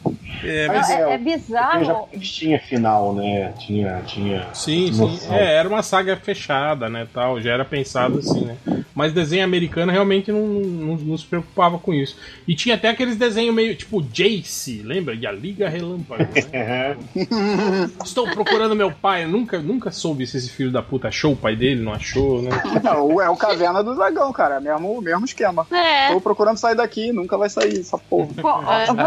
[0.43, 1.83] é, Mas É, é, é o- bizarro.
[1.83, 3.51] Já tinha final, né?
[3.57, 4.01] Tinha.
[4.05, 5.19] tinha Sim, sim.
[5.31, 8.55] É, era uma saga fechada, né, tal, já era pensado assim, né.
[8.93, 12.15] Mas desenho americano realmente não, não, não se preocupava com isso.
[12.47, 15.13] E tinha até aqueles desenhos meio tipo Jace, lembra?
[15.15, 16.95] E a Liga Relâmpago, né?
[18.03, 19.23] Estou procurando meu pai.
[19.23, 22.41] Eu nunca, nunca soube se esse filho da puta achou o pai dele, não achou,
[22.41, 22.49] né?
[22.83, 24.59] Não, é o Caverna do Dragão, cara.
[24.59, 25.65] Mesmo, mesmo esquema.
[25.71, 26.11] É.
[26.11, 28.29] Tô procurando sair daqui, nunca vai sair essa porra.
[28.41, 28.49] Pô,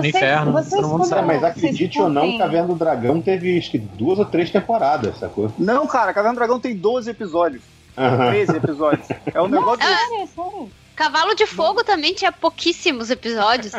[0.00, 3.58] no inferno, vocês todo mundo sabe, É, mas acredite ou não, Caverna do Dragão teve
[3.58, 5.52] acho que duas ou três temporadas, sacou?
[5.58, 7.62] Não, cara, Caverna do Dragão tem 12 episódios.
[7.96, 8.30] Aham.
[8.30, 9.08] 13 episódios.
[9.34, 9.84] É um negócio.
[9.84, 10.70] Sério, sério.
[10.96, 13.72] Cavalo de Fogo também tinha pouquíssimos episódios.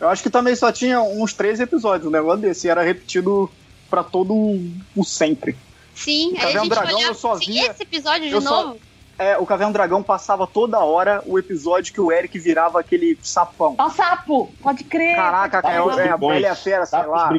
[0.00, 2.06] Eu acho que também só tinha uns 13 episódios.
[2.06, 2.66] Um negócio desse.
[2.66, 3.50] E era repetido
[3.90, 5.56] pra todo o sempre.
[5.94, 8.34] Sim, aí a Caverna do gente Dragão olhava eu só assim, via- esse episódio de
[8.34, 8.80] eu só- novo.
[9.18, 13.16] É, o Caverna do Dragão passava toda hora o episódio que o Eric virava aquele
[13.22, 13.74] sapão.
[13.78, 14.52] Ó, sapo!
[14.62, 15.16] Pode crer.
[15.16, 15.84] Caraca, cara, é, é a
[16.16, 16.18] brigões.
[16.18, 17.32] Bela e a Fera, sei lá.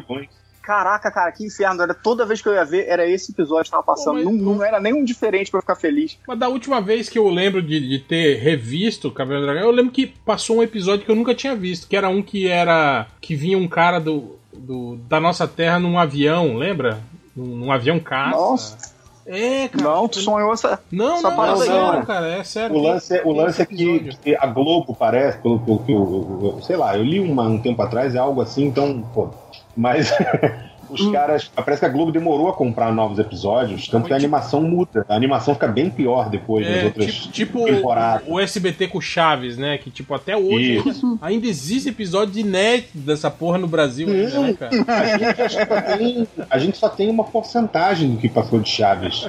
[0.62, 1.80] Caraca, cara, que inferno.
[1.80, 4.16] Era toda vez que eu ia ver, era esse episódio que tava passando.
[4.22, 6.18] Pô, mas- não, não era nenhum diferente pra eu ficar feliz.
[6.26, 9.70] Mas da última vez que eu lembro de, de ter revisto Caverna do Dragão, eu
[9.70, 13.06] lembro que passou um episódio que eu nunca tinha visto, que era um que era.
[13.20, 17.00] que vinha um cara do, do da nossa terra num avião, lembra?
[17.36, 18.36] Num, num avião caça.
[18.36, 18.95] Nossa.
[19.26, 19.82] É, cara.
[19.84, 20.78] Não, tu sonhou essa.
[20.90, 22.04] Não, Só não, parada é sério, né?
[22.06, 22.76] cara, é sério.
[22.76, 25.92] O lance, é- o lance é esse que, que a Globo parece, pelo pelo que
[25.92, 29.30] eu, eu- sei lá, eu li uma, um tempo atrás, é algo assim, então, pô.
[29.76, 30.12] Mas
[30.90, 31.12] os Hum.
[31.12, 31.50] caras.
[31.54, 35.04] Parece que a Globo demorou a comprar novos episódios, tanto que a animação muda.
[35.08, 38.26] A animação fica bem pior depois das É, outras tipo, tipo temporadas.
[38.28, 39.78] o, o SBT com Chaves, né?
[39.78, 41.18] Que tipo, até hoje Isso.
[41.20, 44.70] ainda existe episódio inédito dessa porra no Brasil, ainda, né, cara?
[44.96, 49.28] A gente, só tem, a gente só tem uma porcentagem do que passou de Chaves.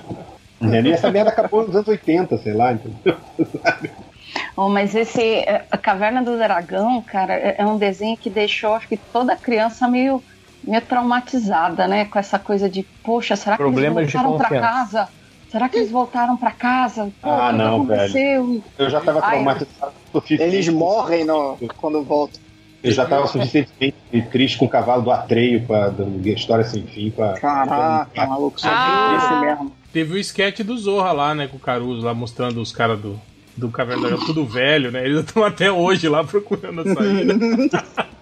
[0.59, 0.91] Entendeu?
[0.91, 3.15] E essa merda acabou nos anos 80, sei lá, entendeu?
[4.55, 8.73] Oh, mas esse é, a Caverna do Dragão, cara, é, é um desenho que deixou
[8.73, 10.21] acho que toda criança meio,
[10.67, 12.05] meio traumatizada, né?
[12.05, 14.67] Com essa coisa de, poxa, será que Problemas eles de voltaram pra confiança.
[14.67, 15.09] casa?
[15.51, 17.09] Será que eles voltaram pra casa?
[17.21, 18.63] Pô, Ah, o que não, aconteceu?
[18.77, 20.43] Eu já tava Ai, traumatizado suficiente.
[20.43, 22.39] Eles morrem no, quando voltam.
[22.83, 23.95] Eu já tava suficientemente
[24.31, 27.09] triste com o cavalo do Atreio, pra, da história sem fim.
[27.11, 29.17] Pra, Caraca, maluco, só Ah.
[29.17, 29.71] esse mesmo.
[29.91, 33.19] Teve o sketch do Zorra lá, né, com o Caruso, lá mostrando os caras do,
[33.57, 35.03] do Caverna do tudo velho, né?
[35.03, 37.33] Eles estão até hoje lá procurando a saída.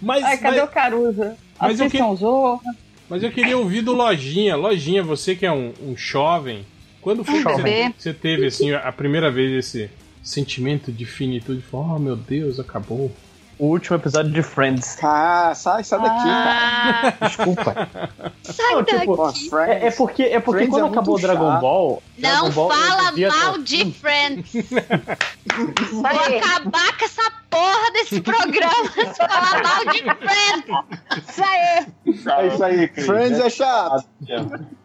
[0.00, 1.32] Mas, ai, cadê mas, o Caruso?
[1.60, 2.76] mas eu Zorra.
[3.08, 4.56] mas eu queria ouvir do Lojinha.
[4.56, 6.64] Lojinha, você que é um, um jovem,
[7.00, 9.90] quando foi que você, você teve, assim, a primeira vez esse
[10.22, 11.62] sentimento de finitude?
[11.72, 13.12] Oh, meu Deus, acabou.
[13.62, 14.98] O último episódio de Friends.
[15.04, 17.16] Ah, sai, sai daqui, cara.
[17.20, 17.88] Ah, Desculpa.
[18.42, 19.48] sai Não, tipo, daqui.
[19.50, 19.82] Friends.
[19.84, 21.60] É, é porque, é porque Friends quando é acabou o Dragon chato.
[21.60, 22.02] Ball.
[22.18, 24.52] Não Dragon fala mal de Friends.
[25.92, 31.28] Vou acabar com essa porra desse programa se falar mal de Friends.
[31.28, 32.42] isso aí.
[32.42, 33.06] É isso aí, Cris.
[33.06, 34.04] Friends é chato.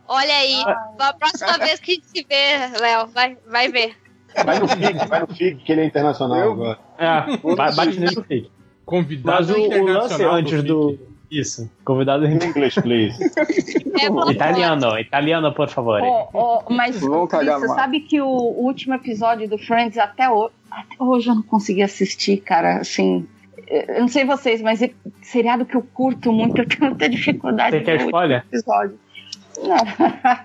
[0.08, 0.63] Olha aí,
[1.00, 3.98] a próxima vez que a gente se vê, Léo, vai, vai ver.
[4.46, 6.80] Vai no FIG, vai no FIG, que ele é internacional Eu- agora.
[7.00, 8.52] É, ba- bate nele no fake.
[8.88, 10.97] Convidado Mas o, o lance internacional antes do.
[11.30, 11.69] Isso.
[11.84, 13.15] Convidado em English, please.
[14.00, 15.00] É, italiano.
[15.00, 16.00] Italiano, por favor.
[16.04, 21.04] Ó, ó, mas você sabe que o, o último episódio do Friends até, ho- até
[21.04, 22.78] hoje eu não consegui assistir, cara.
[22.78, 23.26] Assim,
[23.67, 24.91] eu não sei vocês, mas é
[25.23, 28.43] seriado que eu curto muito, eu tenho muita dificuldade Você quer spoiler?
[28.54, 29.00] episódio.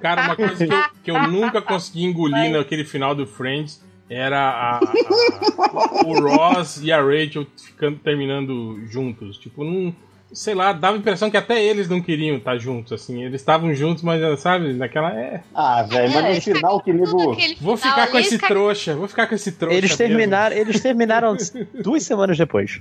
[0.01, 4.39] Cara, uma coisa que eu, que eu nunca consegui engolir naquele final do Friends era
[4.39, 9.39] a, a- o Ross e a Rachel ficando terminando juntos.
[9.39, 9.95] Tipo, não.
[10.35, 13.23] Sei lá, dava a impressão que até eles não queriam estar juntos, assim.
[13.23, 15.13] Eles estavam juntos, mas, sabe, naquela.
[15.15, 15.43] É.
[15.55, 17.37] Ah, velho, mas no final que nego.
[17.61, 19.77] Vou ficar com esse trouxa, vou ficar com esse trouxa.
[19.77, 20.07] Eles mesmo.
[20.07, 21.37] terminaram, eles terminaram
[21.83, 22.81] duas semanas depois.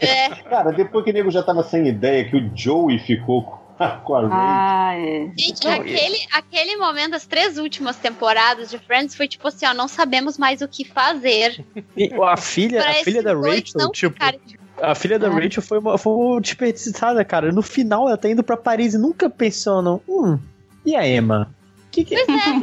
[0.00, 3.61] É, Cara, depois que o nego já tava sem ideia que o Joey ficou
[4.04, 4.28] com a.
[4.30, 5.30] Ah, é.
[5.36, 9.74] Gente, Não, aquele, aquele momento, as três últimas temporadas de Friends foi tipo assim, ó,
[9.74, 11.64] não sabemos mais o que fazer.
[11.96, 14.40] E a filha, a filha da Rachel, não tipo, ficarem-
[14.80, 15.30] a filha da Ah.
[15.34, 17.52] Rachel foi uma, foi desperdiçada, cara.
[17.52, 20.38] No final ela tá indo pra Paris e nunca pensando, hum,
[20.84, 21.54] e a Emma?
[21.90, 22.16] Que que,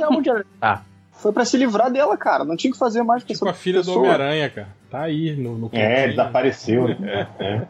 [0.10, 0.84] onde ela tá?
[1.14, 2.44] Foi pra se livrar dela, cara.
[2.46, 4.00] Não tinha que fazer mais com Tipo essa a filha do pessoa.
[4.00, 4.70] Homem-Aranha, cara.
[4.90, 6.88] Tá aí no, no É, desapareceu.
[6.98, 7.28] né?
[7.40, 7.68] É.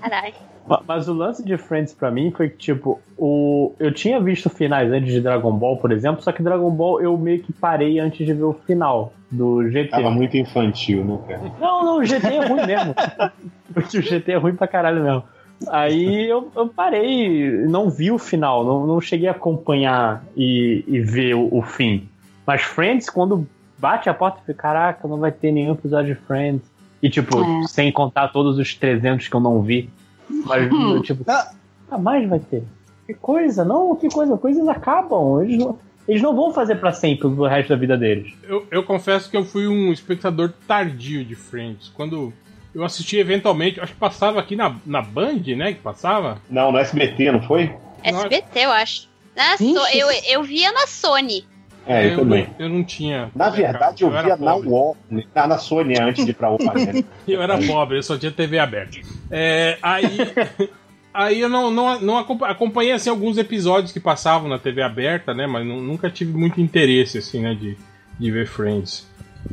[0.00, 0.34] Caralho.
[0.68, 3.72] Ma- Mas o lance de Friends pra mim foi que, tipo, o...
[3.78, 7.16] eu tinha visto finais antes de Dragon Ball, por exemplo, só que Dragon Ball eu
[7.16, 9.90] meio que parei antes de ver o final do GT.
[9.90, 11.52] Tava muito infantil, né, cara?
[11.60, 12.94] Não, não, o GT é ruim mesmo.
[13.76, 15.22] o GT é ruim pra caralho mesmo.
[15.68, 21.00] Aí eu, eu parei, não vi o final, não, não cheguei a acompanhar e, e
[21.00, 22.08] ver o, o fim.
[22.46, 23.46] Mas Friends, quando
[23.78, 26.62] bate a porta, fica, caraca, não vai ter nenhum episódio de Friends.
[27.02, 27.66] E, tipo, É.
[27.68, 29.88] sem contar todos os 300 que eu não vi.
[30.28, 30.68] Mas,
[31.06, 31.50] tipo, Ah.
[31.84, 32.62] nunca mais vai ter.
[33.06, 35.42] Que coisa, não, que coisa, coisas acabam.
[35.42, 38.32] Eles não, eles não vão fazer pra sempre o resto da vida deles.
[38.42, 41.88] Eu, eu confesso que eu fui um espectador tardio de Friends.
[41.94, 42.32] Quando
[42.74, 45.72] eu assisti eventualmente, acho que passava aqui na, na Band, né?
[45.72, 46.38] Que passava.
[46.50, 47.72] Não, no SBT, não foi?
[48.02, 49.08] SBT, eu acho.
[49.36, 49.74] Na Vixe.
[49.74, 51.44] So- eu, eu via na Sony.
[51.86, 52.48] É, eu, também.
[52.58, 53.30] Eu não tinha.
[53.34, 54.56] Na verdade, eu era via na.
[54.56, 54.96] UOL,
[55.34, 56.58] na, na Sony antes de ir pra UOL.
[56.74, 57.04] Né?
[57.28, 58.98] Eu era pobre, eu só tinha TV aberta.
[59.30, 60.18] É, aí,
[61.14, 65.32] aí eu não, não, não acompa- acompanhei assim, alguns episódios que passavam na TV aberta,
[65.34, 65.46] né?
[65.46, 67.54] Mas nu- nunca tive muito interesse assim, né?
[67.54, 67.76] De,
[68.18, 69.06] de ver Friends.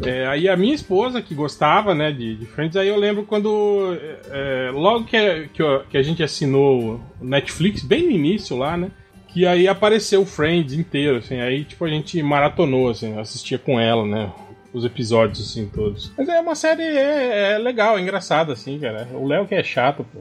[0.04, 3.96] É, aí a minha esposa, que gostava né, de, de Friends, aí eu lembro quando.
[4.32, 8.90] é, logo que, que, que a gente assinou o Netflix, bem no início lá, né?
[9.34, 11.42] Que aí apareceu o Friends inteiro, assim.
[11.42, 14.32] Aí, tipo, a gente maratonou, assim, assistia com ela, né?
[14.72, 16.12] Os episódios, assim, todos.
[16.18, 19.08] Mas é uma série é, é legal, é engraçada, assim, cara.
[19.14, 20.20] O Léo que é chato, pô.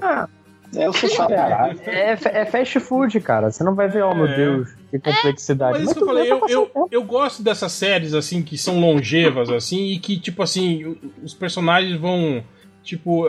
[0.75, 1.33] É, eu sou chato.
[1.33, 3.51] É, é fast food, cara.
[3.51, 4.37] Você não vai ver, oh meu É.
[4.37, 5.79] Deus, que complexidade.
[5.79, 8.81] Mas isso que eu falei, pra eu, eu, eu gosto dessas séries, assim, que são
[8.81, 12.43] longevas, assim, e que, tipo assim, os personagens vão,
[12.83, 13.29] tipo...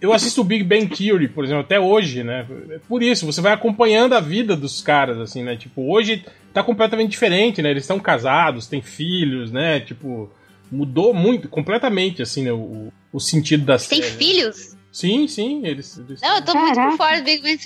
[0.00, 2.46] Eu assisto o Big Bang Theory, por exemplo, até hoje, né?
[2.86, 5.56] Por isso, você vai acompanhando a vida dos caras, assim, né?
[5.56, 7.70] Tipo, hoje tá completamente diferente, né?
[7.70, 9.80] Eles estão casados, têm filhos, né?
[9.80, 10.30] Tipo,
[10.70, 12.52] mudou muito, completamente, assim, né?
[12.52, 14.16] O, o sentido da Tem série.
[14.16, 14.75] filhos?
[14.96, 15.98] Sim, sim, eles...
[15.98, 16.90] eles Não, eu tô muito Caraca.
[16.92, 17.58] por fora do Big Bang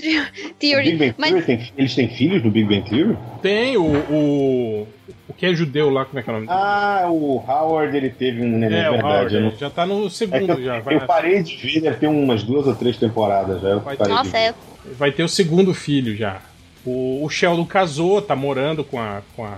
[0.58, 0.90] Theory.
[0.90, 3.16] Big Bang Mas Theory tem, eles têm filhos no Big Bang Theory?
[3.40, 4.88] Tem o, o...
[5.28, 6.48] O que é judeu lá, como é que é o nome?
[6.50, 9.04] Ah, o Howard ele teve um neném, é, verdade.
[9.04, 10.80] Howard, é, não- já tá no é segundo, eu, já.
[10.80, 13.68] Vai, eu parei de ver, deve ter umas duas ou três temporadas já.
[13.68, 14.52] Eu Vai- Nossa, é.
[14.98, 16.40] vai ter o segundo filho já.
[16.84, 19.56] O, o Sheldon casou, tá morando com a, com a,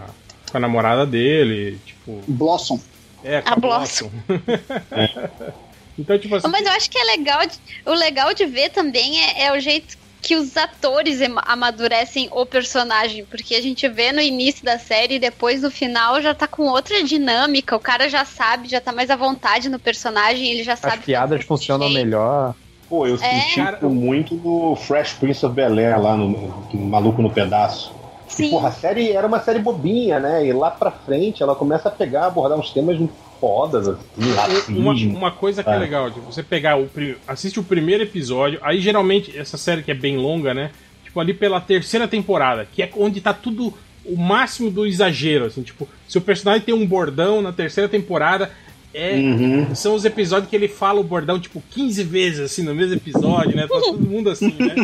[0.51, 2.21] com a namorada dele, tipo...
[2.29, 2.79] Blossom.
[3.25, 4.11] É, com A Blossom.
[5.99, 6.49] então, tipo assim...
[6.49, 7.41] Mas eu acho que é legal.
[7.47, 12.29] de- o legal de ver também é, é o jeito que os atores em- amadurecem
[12.33, 13.25] o personagem.
[13.27, 16.63] Porque a gente vê no início da série e depois no final já tá com
[16.69, 17.75] outra dinâmica.
[17.77, 20.99] O cara já sabe, já tá mais à vontade no personagem, ele já sabe.
[20.99, 22.05] As piadas funcionam jeito.
[22.05, 22.55] melhor.
[22.89, 23.19] Pô, eu É.
[23.19, 27.93] senti Cara, muito no Fresh Prince of Bel-Air lá no, no Maluco no Pedaço.
[28.29, 28.51] E, Sim.
[28.51, 30.47] porra, a série era uma série bobinha, né?
[30.47, 32.99] E lá pra frente ela começa a pegar, abordar uns temas
[33.43, 34.79] fodas, assim, racismo.
[34.79, 35.79] Uma, uma coisa que é É.
[35.79, 36.89] legal, de você pegar o
[37.27, 40.71] assiste o primeiro episódio, aí geralmente essa série que é bem longa, né?
[41.03, 43.75] Tipo ali pela terceira temporada, que é onde tá tudo
[44.05, 48.49] o máximo do exagero, assim, tipo, se o personagem tem um bordão na terceira temporada,
[48.95, 49.75] é Uhum.
[49.75, 53.57] são os episódios que ele fala o bordão, tipo, 15 vezes, assim, no mesmo episódio,
[53.57, 53.67] né?
[53.67, 54.75] Tá todo mundo assim, né?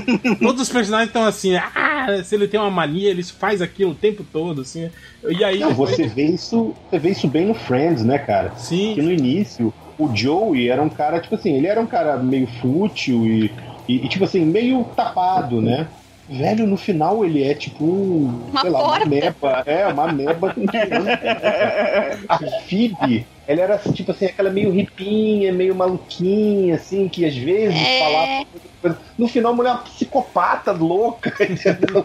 [0.41, 3.95] Todos os personagens estão assim, ah, se ele tem uma mania, ele faz aquilo o
[3.95, 4.89] tempo todo, assim.
[5.29, 5.59] E aí.
[5.59, 8.53] Não, depois- você vê isso, você vê isso bem no Friends, né, cara?
[8.57, 8.95] Sim.
[8.95, 12.47] Que no início, o Joey era um cara, tipo assim, ele era um cara meio
[12.61, 13.51] fútil e,
[13.89, 15.87] e, e, tipo assim, meio tapado, né?
[16.29, 19.63] Velho, no final ele é tipo um, Uma sei lá, uma meba.
[19.65, 20.55] É, uma meba.
[22.29, 22.39] A
[22.69, 27.99] Phoebe, ela era tipo assim, aquela meio ripinha, meio maluquinha, assim, que às vezes É.
[27.99, 28.47] falava
[28.83, 29.01] coisa.
[29.17, 32.05] No final, a mulher é uma psicopata louca, entendeu?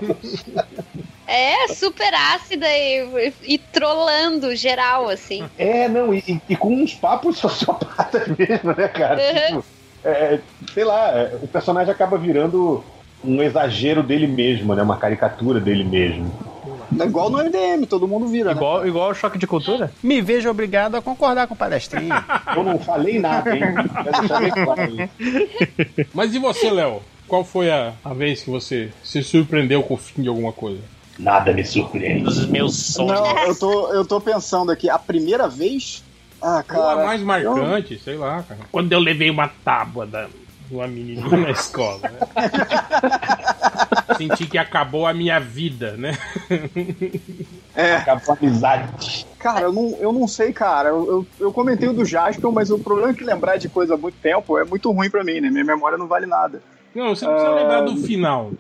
[1.28, 5.44] É, super ácida e, e trollando geral, assim.
[5.58, 9.22] É, não, e, e- e com uns papos sociopatas mesmo, né, cara?
[9.22, 9.62] Uhum.
[9.62, 9.66] Tipo,
[10.06, 10.40] é,
[10.74, 12.84] sei lá, é, o personagem acaba virando
[13.24, 14.82] um exagero dele mesmo, né?
[14.82, 16.32] Uma caricatura dele mesmo.
[17.00, 18.56] É igual no MDM, todo mundo vira, né?
[18.58, 19.92] Igual, igual o choque de cultura?
[20.02, 22.14] Me vejo obrigado a concordar com o palestrinho.
[22.56, 23.64] Eu não falei nada, hein?
[25.20, 26.08] Isso.
[26.14, 27.02] Mas e você, Léo?
[27.28, 30.82] Qual foi a, a vez que você se surpreendeu com o fim de alguma coisa?
[31.18, 32.24] Nada me surpreende.
[32.24, 33.20] Dos meus sonhos.
[33.20, 36.04] Não, eu tô, eu tô pensando aqui, a primeira vez.
[36.42, 37.06] Ah, Ou a cara.
[37.06, 38.60] mais marcante, sei lá, cara.
[38.72, 40.28] Quando eu levei uma tábua da,
[40.76, 42.20] uma menininha na escola, né?
[44.18, 46.18] Senti que acabou a minha vida, né?
[47.76, 49.26] É, Acabou a amizade.
[49.40, 50.90] cara, eu não, eu não sei, cara.
[50.90, 53.96] Eu, eu, eu comentei o do Jasper, mas o problema é que lembrar de coisa
[53.96, 55.50] há muito tempo é muito ruim pra mim, né?
[55.50, 56.62] Minha memória não vale nada.
[56.94, 58.52] Não, você não precisa lembrar do final.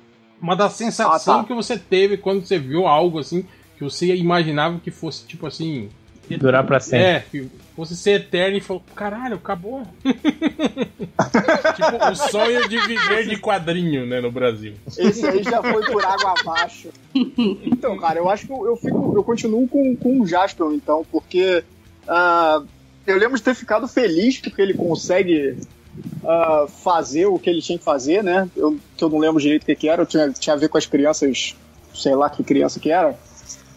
[0.41, 1.47] Mas da sensação Ah, tá.
[1.47, 3.45] que você teve quando você viu algo assim,
[3.77, 5.89] que você imaginava que fosse tipo assim.
[6.29, 7.05] Durar pra sempre.
[7.05, 9.85] É, que fosse ser eterno e falou, caralho, acabou.
[10.03, 14.73] tipo, o sonho de viver de quadrinho, né, no Brasil.
[14.97, 16.89] Esse aí já foi por água abaixo.
[17.13, 21.05] Então, cara, eu acho que eu, eu fico, eu continuo com, com o Jasper, então,
[21.11, 21.63] porque
[22.07, 22.63] ah,
[23.05, 25.57] eu lembro de ter ficado feliz porque ele consegue
[26.23, 28.49] ah, fazer o que ele tinha que fazer, né?
[28.55, 30.69] Eu, que eu não lembro direito o que, que era, eu tinha, tinha a ver
[30.69, 31.55] com as crianças,
[31.93, 33.17] sei lá que criança que era,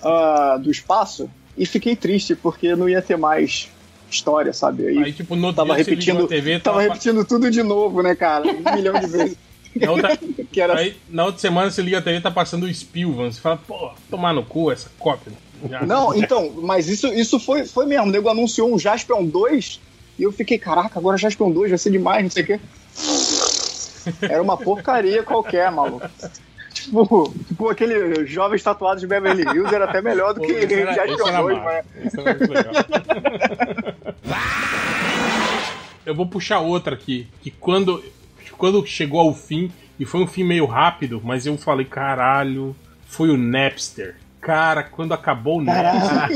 [0.03, 3.69] ah, do espaço, e fiquei triste porque não ia ter mais
[4.11, 4.87] história, sabe?
[4.87, 8.15] Aí, Aí, tipo, no tava repetindo, a TV, tava tava, repetindo tudo de novo, né,
[8.15, 8.47] cara?
[8.47, 9.37] Um milhão de vezes.
[9.75, 10.19] na, outra,
[10.57, 13.33] era aí, na outra semana você liga a TV e tá passando o Spielman.
[13.33, 15.33] Você fala, pô, tomar no cu essa cópia.
[15.69, 15.83] Já.
[15.85, 18.07] Não, então, mas isso, isso foi, foi mesmo.
[18.07, 19.81] O nego anunciou um Jaspion 2
[20.19, 22.61] e eu fiquei, caraca, agora Jaspion 2 vai ser demais, não sei o quê.
[24.23, 26.09] Era uma porcaria qualquer, maluco.
[26.87, 30.85] Tipo, tipo aquele jovens tatuados de Beverly Hills era até melhor do Pô, que 2,
[30.85, 31.61] massa.
[31.65, 31.85] mas...
[32.07, 32.75] Esse era muito legal.
[36.05, 38.03] Eu vou puxar outra aqui, que quando,
[38.57, 43.29] quando chegou ao fim, e foi um fim meio rápido, mas eu falei, caralho, foi
[43.31, 44.15] o Napster.
[44.41, 46.33] Cara, quando acabou o Napster,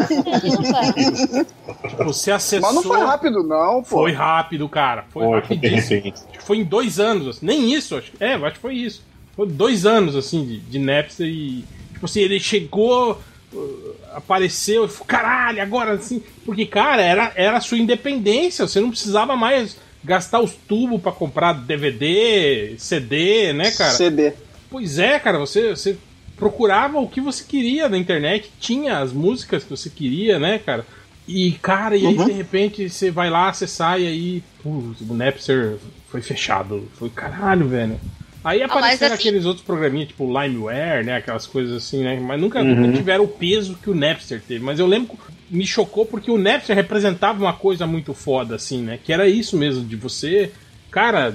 [2.05, 2.73] você acessou.
[2.73, 4.01] Mas não foi rápido, não, pô.
[4.01, 5.05] Foi rápido, cara.
[5.11, 5.97] Foi, Foi, foi de rapidíssimo.
[5.97, 6.21] repente.
[6.29, 8.11] Acho que foi em dois anos, nem isso, acho.
[8.19, 9.05] É, eu acho que foi isso.
[9.37, 11.65] Foi dois anos, assim, de, de Napster e.
[11.93, 13.21] Tipo assim, ele chegou,
[13.53, 16.23] uh, apareceu e falou, caralho, agora assim.
[16.45, 21.13] Porque, cara, era, era a sua independência, você não precisava mais gastar os tubos pra
[21.13, 23.93] comprar DVD, CD, né, cara?
[23.93, 24.33] CD.
[24.71, 25.97] Pois é, cara, você, você
[26.37, 30.87] procurava o que você queria na internet, tinha as músicas que você queria, né, cara?
[31.29, 32.27] E, cara, e aí Uhum.
[32.27, 35.77] de repente você vai lá, você sai aí, putz, o Napster
[36.09, 36.89] foi fechado.
[36.95, 38.01] Foi caralho, velho.
[38.43, 41.17] Aí mas apareceram assim- aqueles outros programinhas, tipo LimeWare, né?
[41.17, 42.19] Aquelas coisas assim, né?
[42.21, 42.75] Mas nunca, Uhum.
[42.75, 44.65] nunca tiveram o peso que o Napster teve.
[44.65, 45.19] Mas eu lembro,
[45.51, 48.99] me chocou porque o Napster representava uma coisa muito foda, assim, né?
[49.03, 50.53] Que era isso mesmo, de você,
[50.91, 51.35] cara,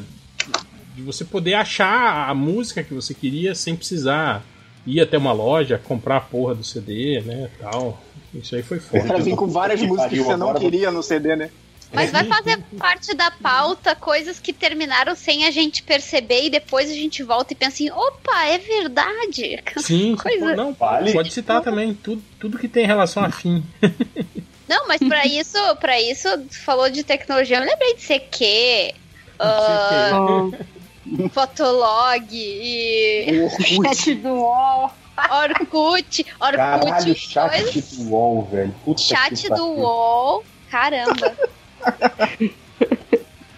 [0.95, 4.43] de você poder achar a música que você queria sem precisar
[4.87, 8.01] ir até uma loja, comprar a porra do CD, né, tal.
[8.33, 9.03] Isso aí foi foda.
[9.03, 11.49] cara vem com várias músicas que você não queria no CD, né?
[11.95, 16.89] Mas vai fazer parte da pauta coisas que terminaram sem a gente perceber e depois
[16.89, 19.63] a gente volta e pensa assim, opa, é verdade.
[19.77, 21.13] Sim, Coisa- não, Vale.
[21.13, 23.63] pode citar também tudo, tudo que tem relação a fim.
[24.67, 26.27] Não, mas pra isso, para isso,
[26.65, 28.95] falou de tecnologia, eu lembrei de CQ,
[29.37, 30.49] ah,
[31.31, 33.95] Fotolog e Orkut.
[33.95, 34.91] Chat do UOL.
[35.17, 38.75] Orkut, Orkut, Caralho, chat coisa- do UOL, velho.
[38.83, 39.65] Puta chat que do.
[39.65, 41.37] UOL, caramba.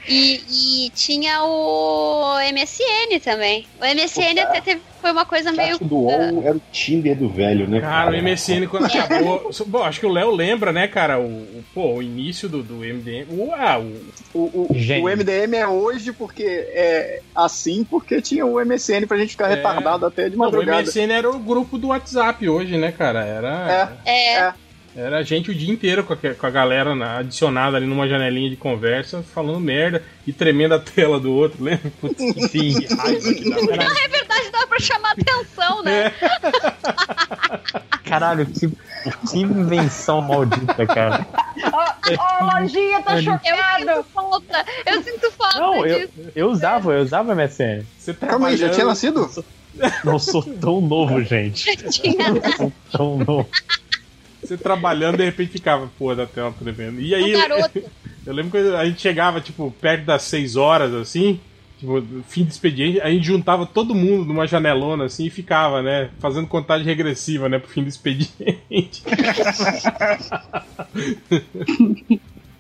[0.10, 3.68] E, e tinha o MSN também.
[3.78, 5.78] O MSN até teve, foi uma coisa meio.
[5.80, 7.82] Do UOL era o Tinder do velho, né?
[7.82, 9.52] Cara, o MSN quando acabou.
[9.68, 11.20] Bom, acho que o Léo lembra, né, cara?
[11.20, 13.28] O, o- pô, o início do, do MDM.
[13.32, 14.02] O, ah, o,
[14.34, 14.68] O, o,
[15.04, 19.56] o MDM é hoje porque é assim, porque tinha o MSN pra gente ficar É.
[19.56, 20.84] retardado até de não, o madrugada.
[20.84, 23.26] MSN era o grupo do WhatsApp hoje, né, cara?
[23.26, 23.98] Era.
[24.06, 24.54] É, É.
[24.98, 28.08] Era a gente o dia inteiro com a, com a galera na- adicionada ali numa
[28.08, 31.92] janelinha de conversa, falando merda e tremendo a tela do outro, lembra?
[32.02, 32.18] Putz,
[32.50, 32.74] Sim.
[32.96, 33.62] raiva que dava.
[33.78, 36.12] Não, é verdade, dá pra chamar atenção, né?
[38.06, 38.68] Caralho, que,
[39.30, 41.28] que invenção maldita, cara.
[41.62, 43.84] Ô, ô, Lojinha, tá Eu chocado.
[43.86, 46.14] sinto falta, eu sinto falta Não, eu, disso.
[46.36, 47.84] eu usava, eu usava MSN.
[48.00, 49.30] Você Calma aí, já tinha nascido?
[50.04, 51.66] Não sou tão novo, gente.
[51.92, 52.34] Tinha-
[52.92, 53.48] Tão novo.
[54.42, 57.02] Você trabalhando, de repente ficava, pô, da tela tremendo.
[57.02, 57.34] E aí,
[58.26, 61.40] eu lembro que a gente chegava, tipo, perto das 6 horas, assim,
[61.80, 66.10] tipo, fim de expediente, a gente juntava todo mundo numa janelona, assim, e ficava, né,
[66.20, 69.04] fazendo contagem regressiva, né, pro fim do expediente.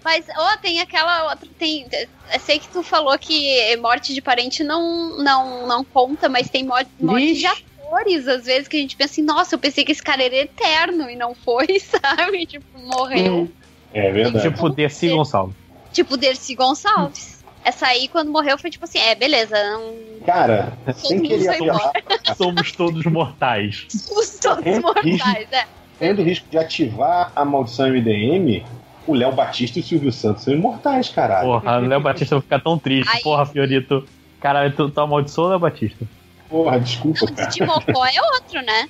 [0.07, 1.49] Mas, ó, tem aquela outra.
[1.59, 1.85] Tem,
[2.33, 6.63] eu sei que tu falou que morte de parente não, não, não conta, mas tem
[6.63, 7.41] morte, morte Vixe.
[7.41, 7.47] de
[7.87, 10.35] atores, às vezes, que a gente pensa assim, nossa, eu pensei que esse cara era
[10.35, 12.45] eterno e não foi, sabe?
[12.45, 13.33] Tipo, morreu.
[13.33, 13.47] Hum.
[13.93, 14.49] É verdade.
[14.49, 15.55] Tipo Dercy Gonçalves.
[15.93, 17.37] Tipo, Dercy Gonçalves.
[17.63, 19.93] Essa aí, quando morreu, foi tipo assim, é, beleza, não...
[20.25, 21.91] Cara, sem querer ativar,
[22.37, 23.87] Somos todos mortais.
[23.89, 25.65] os todos mortais, é.
[25.99, 28.63] tendo risco de ativar a maldição MDM,
[29.05, 31.47] o Léo Batista e o Silvio Santos são imortais, caralho.
[31.47, 33.09] Porra, o Léo Batista vai ficar tão triste.
[33.11, 33.21] Ai.
[33.21, 34.05] Porra, Fiorito.
[34.39, 36.05] Caralho, tu, tu amaldiçoou o Léo Batista.
[36.49, 37.49] Porra, desculpa, O cara.
[37.49, 38.89] de Mocó é outro, né?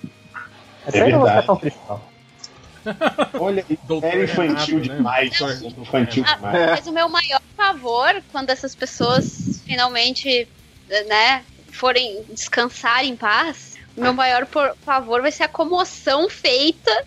[0.94, 1.76] Não vou ficar verdade.
[1.90, 2.02] não.
[3.42, 4.96] Olha, Doutor era infantil Renato, né?
[4.98, 5.38] demais.
[5.40, 6.56] Doutor- Infantil Ah, demais.
[6.56, 6.68] É.
[6.68, 10.48] Mas o meu maior favor, quando essas pessoas finalmente,
[11.08, 17.04] né, forem descansar em paz, o meu maior por- favor vai ser a comoção feita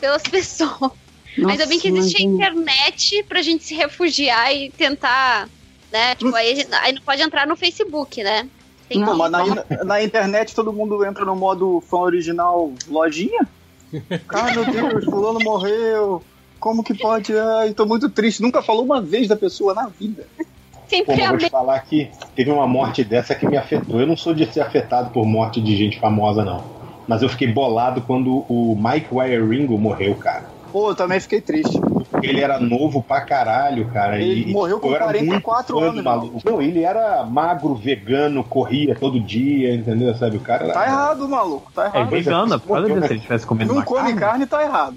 [0.00, 0.92] pelas pessoas.
[1.38, 5.48] Ainda bem que existe a internet pra gente se refugiar e tentar,
[5.90, 6.14] né?
[6.14, 8.48] Tipo, aí, a gente- aí não pode entrar no Facebook, né?
[8.90, 13.46] Tem que- mas na, na internet todo mundo entra no modo fã original lojinha?
[14.28, 16.22] Cara, meu Deus, fulano morreu.
[16.58, 17.32] Como que pode?
[17.36, 18.42] Ai, tô muito triste.
[18.42, 20.26] Nunca falou uma vez da pessoa na vida.
[20.36, 20.44] Pô,
[20.88, 24.00] sempre mas a vou te falar que teve uma morte dessa que me afetou.
[24.00, 26.62] Eu não sou de ser afetado por morte de gente famosa, não.
[27.06, 30.50] Mas eu fiquei bolado quando o Mike Wieringo morreu, cara.
[30.72, 31.80] Pô, eu também fiquei triste.
[32.22, 34.20] Ele era novo pra caralho, cara.
[34.20, 36.40] Ele e, morreu tipo, com eu era 44 muito fã do anos, maluco.
[36.50, 40.14] Não, ele era magro, vegano, corria todo dia, entendeu?
[40.14, 40.72] Sabe, o cara era...
[40.74, 41.70] Tá errado, maluco.
[41.72, 42.10] Tá É errado.
[42.10, 43.06] vegana, por causa Morreu, disso, né?
[43.08, 44.20] se ele tivesse comido Não come carne.
[44.20, 44.96] carne, tá errado.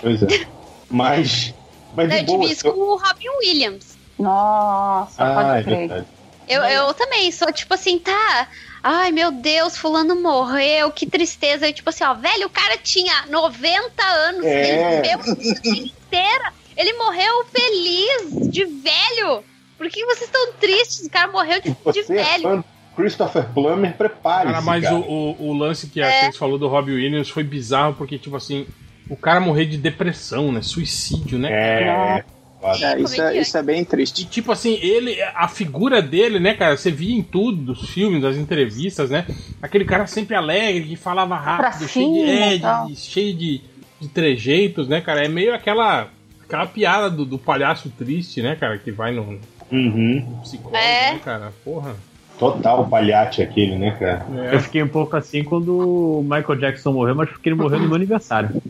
[0.00, 0.46] Pois é.
[0.90, 1.54] Mas...
[1.96, 2.40] Mas de Eu boa...
[2.40, 3.98] tive isso com o Robin Williams.
[4.18, 5.78] Nossa, Ah, pode é crer.
[5.78, 6.06] verdade.
[6.48, 8.46] Eu, eu também sou tipo assim, tá.
[8.82, 11.68] Ai, meu Deus, fulano morreu, que tristeza.
[11.68, 15.02] E, tipo assim, ó, velho, o cara tinha 90 anos, É.
[15.02, 16.52] ele viveu a vida inteira.
[16.76, 19.44] Ele morreu feliz, de velho.
[19.76, 21.06] Por que vocês estão tristes?
[21.06, 22.56] O cara morreu de, de Você é velho.
[22.58, 22.64] do
[22.96, 24.96] Christopher Plummer, prepare-se, Cara, mas cara.
[24.96, 26.24] O, o, o lance que a É.
[26.24, 28.66] Cris falou do Robbie Williams foi bizarro, porque, tipo assim,
[29.08, 30.62] o cara morrer de depressão, né?
[30.62, 31.48] Suicídio, né?
[31.52, 32.24] É...
[32.60, 32.86] foda.
[32.86, 34.24] É, isso, é, isso é bem E triste.
[34.24, 38.36] tipo assim, ele, a figura dele, né, cara, você via em tudo, dos filmes, das
[38.36, 39.26] entrevistas, né?
[39.62, 42.58] Aquele cara sempre alegre, que falava rápido, cheio de, é, e
[42.88, 43.60] de- cheio de,
[44.00, 45.24] de trejeitos, né, cara?
[45.24, 46.08] É meio aquela,
[46.44, 49.38] aquela piada do, do palhaço triste, né, cara, que vai no,
[49.72, 50.26] Uhum.
[50.28, 51.12] no psicólogo, É.
[51.12, 51.52] né, cara?
[51.64, 51.94] Porra.
[52.38, 54.26] Total palhate aquele, né, cara?
[54.50, 54.54] É.
[54.54, 57.86] Eu fiquei um pouco assim quando o Michael Jackson morreu, mas porque ele morreu no
[57.86, 58.62] meu aniversário.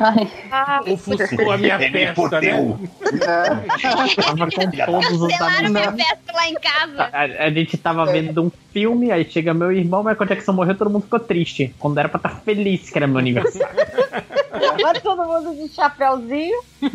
[0.00, 2.48] Ai, Ah, Ofuscou a minha Ele festa, né?
[2.50, 2.52] É,
[4.22, 5.70] Tava com todos os amigos.
[5.70, 7.10] minha festa lá em casa.
[7.12, 10.90] A, a gente tava vendo um filme, aí chega meu irmão, Michael Jackson morreu, todo
[10.90, 11.74] mundo ficou triste.
[11.78, 13.74] Quando era pra estar feliz que era meu aniversário.
[14.82, 16.60] vai todo mundo de chapéuzinho.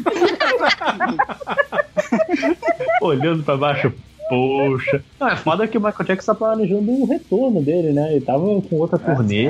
[3.01, 3.91] Olhando pra baixo,
[4.29, 5.03] poxa.
[5.19, 8.11] Não, é foda que o Michael Jackson tá planejando um retorno dele, né?
[8.11, 9.47] Ele tava com outra turnê,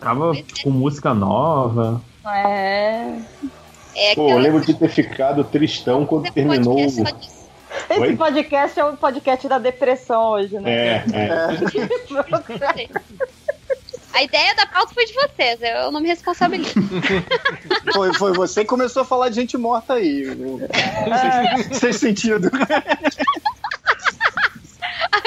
[0.00, 0.32] tava
[0.62, 2.00] com música nova.
[2.34, 3.18] É.
[3.96, 6.76] É Pô, eu lembro de ter ficado tristão quando terminou.
[6.76, 7.38] podcast disso.
[7.90, 8.16] Esse Oi?
[8.16, 10.70] podcast é o podcast da depressão hoje, né?
[10.70, 11.48] É, é.
[14.12, 16.74] A ideia da pauta foi de vocês, eu não me responsabilizo.
[17.92, 20.24] foi, foi você que começou a falar de gente morta aí.
[21.72, 22.50] Sem sentido.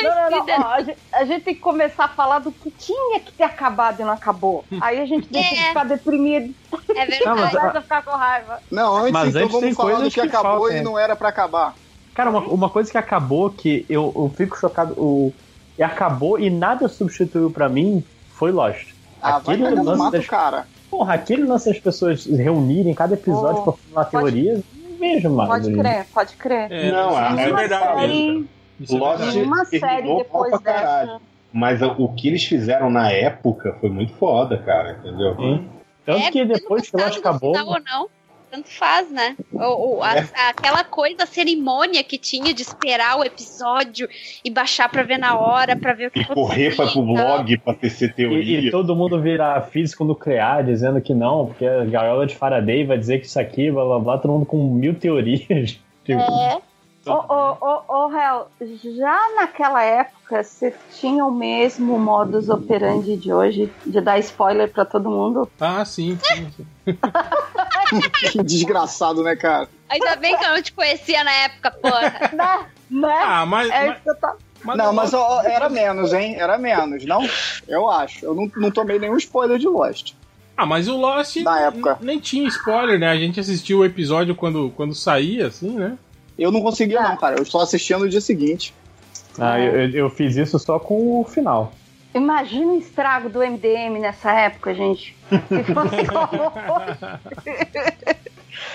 [0.03, 0.59] Não, não, não.
[0.65, 3.43] ó, a, gente, a gente tem que começar a falar do que tinha que ter
[3.43, 4.63] acabado e não acabou.
[4.81, 5.67] Aí a gente deixa de É.
[5.69, 6.53] ficar deprimido.
[6.95, 7.25] É verdade.
[7.25, 8.59] Não, mas- a ficar com raiva.
[8.71, 10.79] Não, antes Mas então antes tem vamos falar do coisas que, que acabou faltam, e
[10.79, 10.81] é.
[10.81, 11.75] não era pra acabar.
[12.13, 14.93] Cara, uma, uma coisa que acabou que eu, eu fico chocado.
[14.97, 15.33] O,
[15.77, 18.89] e acabou e nada substituiu pra mim foi Lost.
[19.21, 20.67] Ah, vai Aquele no lance mato, das- cara.
[20.89, 24.97] Porra, aquele lance das pessoas reunirem em cada episódio Oh, pra falar pode- teoria, não
[24.99, 25.49] vejo mais.
[25.49, 26.71] Pode crer, pode crer.
[26.71, 28.49] É, Não, é é verdade série- mesmo.
[28.81, 29.37] Isso é Lost- verdade.
[29.37, 30.63] Nenhuma série depois dessa.
[30.63, 31.21] caralho.
[31.53, 35.35] Mas o que eles fizeram na época foi muito foda, cara, entendeu?
[35.35, 35.67] Sim.
[36.05, 37.55] Tanto É, que depois que não Lost acabou.
[37.55, 38.07] ou não,
[38.49, 39.35] tanto faz, né?
[39.53, 40.25] Ou, ou a- É.
[40.49, 44.07] aquela coisa, a cerimônia que tinha de esperar o episódio
[44.45, 47.05] e baixar pra ver na hora, pra ver o que E correr pra, pro e
[47.05, 48.59] blog pra tecer E, teoria.
[48.61, 52.97] e todo mundo vira físico nuclear dizendo que não, porque a gaiola de Faraday vai
[52.97, 55.77] dizer que isso aqui, blá blá blá, todo mundo com mil teorias.
[56.03, 56.57] Tipo, É,
[57.05, 58.47] Ô, ô, ô, ô, Hel,
[58.95, 64.85] já naquela época você tinha o mesmo modus operandi de hoje, de dar spoiler pra
[64.85, 65.49] todo mundo?
[65.59, 66.67] Ah, sim, sim, sim.
[68.31, 69.67] Que desgraçado, né, cara?
[69.89, 72.31] ainda bem que eu não te conhecia na época, porra.
[72.33, 72.65] Né?
[72.89, 73.21] Né?
[73.23, 73.69] Ah, mas.
[73.69, 74.27] é mas, isso que eu tô...
[74.63, 76.35] mas não, eu mas ó, era menos, hein?
[76.37, 77.27] Era menos, não?
[77.67, 78.25] Eu acho.
[78.25, 80.13] Eu não, não tomei nenhum spoiler de Lost.
[80.57, 81.97] Ah, mas o Lost Na época.
[82.01, 83.09] nem tinha spoiler, né?
[83.09, 85.97] A gente assistiu o episódio quando, quando saía, assim, né?
[86.41, 87.37] Eu não conseguia, não, cara.
[87.39, 88.73] Eu só assistia no dia seguinte.
[89.39, 91.73] Ah, eu, eu- eu fiz isso só com o final.
[92.13, 95.15] Imagina o estrago do MDM nessa época, gente.
[95.29, 96.41] Se fosse como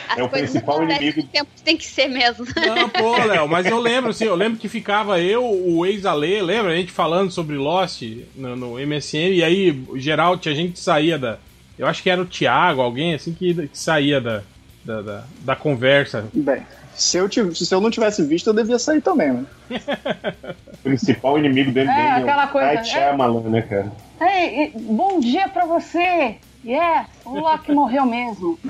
[0.09, 1.23] As É o principal inimigo.
[1.31, 2.47] tempo tem que ser mesmo.
[2.57, 6.73] Não, pô, Léo, mas eu lembro, assim, eu lembro que ficava eu, o ex-Ale, lembra?
[6.73, 8.03] A gente falando sobre Lost
[8.35, 11.39] no, no MSN, e aí, geral, tinha gente que saía da.
[11.79, 14.43] Eu acho que era o Thiago, alguém assim que, que saía da,
[14.83, 16.27] da, da, da conversa.
[16.33, 16.63] Bem,
[16.97, 19.45] se eu, tiv- se eu não tivesse visto, eu devia sair também, né?
[20.73, 22.93] O principal inimigo do MDM É, é, aquela o coisa, Night é.
[22.93, 23.93] Shyamalan, né, cara?
[24.21, 26.37] Ei, bom dia pra você!
[26.65, 28.59] Yeah, o Loki morreu mesmo.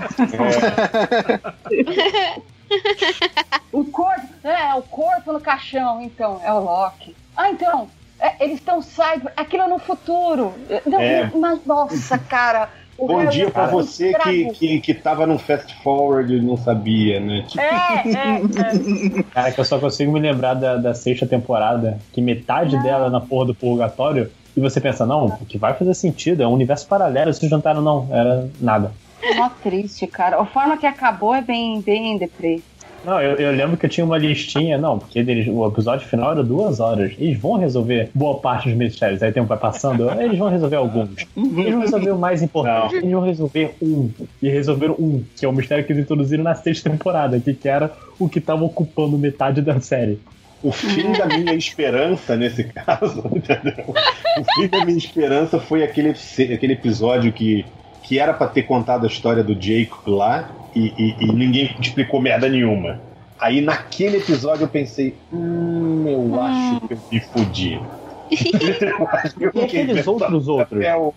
[3.72, 7.14] o corpo, é, o corpo no caixão, então, é o Loki.
[7.36, 10.54] Ah, então, é, eles estão cyber, aquilo é no futuro.
[10.86, 11.30] Não, É.
[11.34, 12.68] Mas, nossa, cara.
[12.98, 16.56] O Bom dia pra tá você que, que, que tava no fast forward e não
[16.56, 17.44] sabia, né?
[17.46, 19.22] Tipo, É, é, é.
[19.24, 23.10] Cara, que eu só consigo me lembrar da, da sexta temporada, que metade dela é
[23.10, 26.54] na porra do purgatório, e você pensa, não, o que vai fazer sentido, é um
[26.54, 28.92] universo paralelo, se juntaram, não, era nada.
[29.34, 30.40] Mó triste, cara.
[30.40, 32.62] A forma que acabou é bem, bem deprê.
[33.06, 36.32] Não, eu, eu lembro que eu tinha uma listinha, não, porque eles- o episódio final
[36.32, 37.12] era duas horas.
[37.18, 39.22] Eles vão resolver boa parte dos mistérios.
[39.22, 41.24] Aí o tempo vai passando, eles vão resolver alguns.
[41.36, 42.96] Eles vão resolver o mais importante.
[42.96, 44.10] Eles vão resolver um.
[44.42, 47.92] E resolveram um, que é o mistério que eles introduziram na sexta temporada, que, era
[48.18, 50.18] o que tava ocupando metade da série.
[50.62, 53.84] o fim da minha esperança nesse caso, entendeu?
[53.88, 57.64] O fim da minha esperança foi aquele, aquele episódio que,
[58.02, 62.20] que era pra ter contado a história do Jacob lá e, e- e ninguém explicou
[62.20, 63.00] merda nenhuma.
[63.38, 67.80] Aí naquele episódio eu pensei, hum, eu acho que eu me fudi.
[68.98, 71.14] Eu acho que eu E aqueles outros outros o-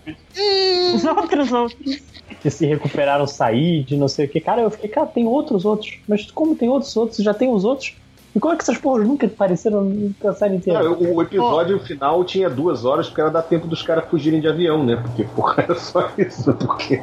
[0.94, 1.96] Os outros, outros.
[2.40, 4.40] que se recuperaram sair de não sei o que.
[4.40, 5.90] Cara, eu fiquei, cara, tem outros outros.
[6.08, 7.99] Mas como tem outros outros, já tem os outros?
[8.34, 10.84] E como é que essas porras nunca apareceram na série inteira?
[10.84, 14.46] Não, o episódio final tinha duas horas porque era dar tempo dos caras fugirem de
[14.46, 14.96] avião, né?
[14.96, 16.52] Porque porra, era só isso.
[16.54, 17.02] Porque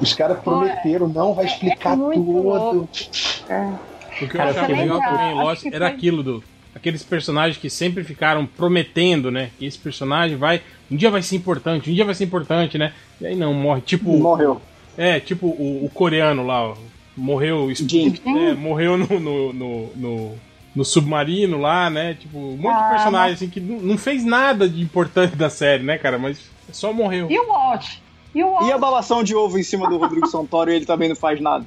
[0.00, 2.42] os caras prometeram, não vai explicar é muito tudo.
[2.42, 2.76] louco.
[2.76, 6.44] O que eu Cara, achava legal também em Lost era foi- aquilo do.
[6.74, 9.50] Aqueles personagens que sempre ficaram prometendo, né?
[9.58, 10.60] Que esse personagem vai.
[10.90, 12.92] Um dia vai ser importante, um dia vai ser importante, né?
[13.20, 13.80] E aí não, morre.
[13.80, 14.10] Tipo.
[14.18, 14.60] Morreu.
[14.98, 16.74] É, tipo o, o coreano lá, ó,
[17.16, 17.72] morreu.
[17.74, 18.14] Jim.
[18.26, 20.32] É, morreu no, no, no, no,
[20.74, 22.14] no submarino lá, né?
[22.14, 25.48] Tipo, um monte de Ah, personagem assim que não não fez nada de importante da
[25.48, 26.18] série, né, cara?
[26.18, 26.38] Mas
[26.72, 27.30] só morreu.
[27.30, 27.86] E o Walt?
[28.34, 28.66] E o Walt?
[28.68, 31.40] E a balação de ovo em cima do Rodrigo Santoro e ele também não faz
[31.40, 31.64] nada.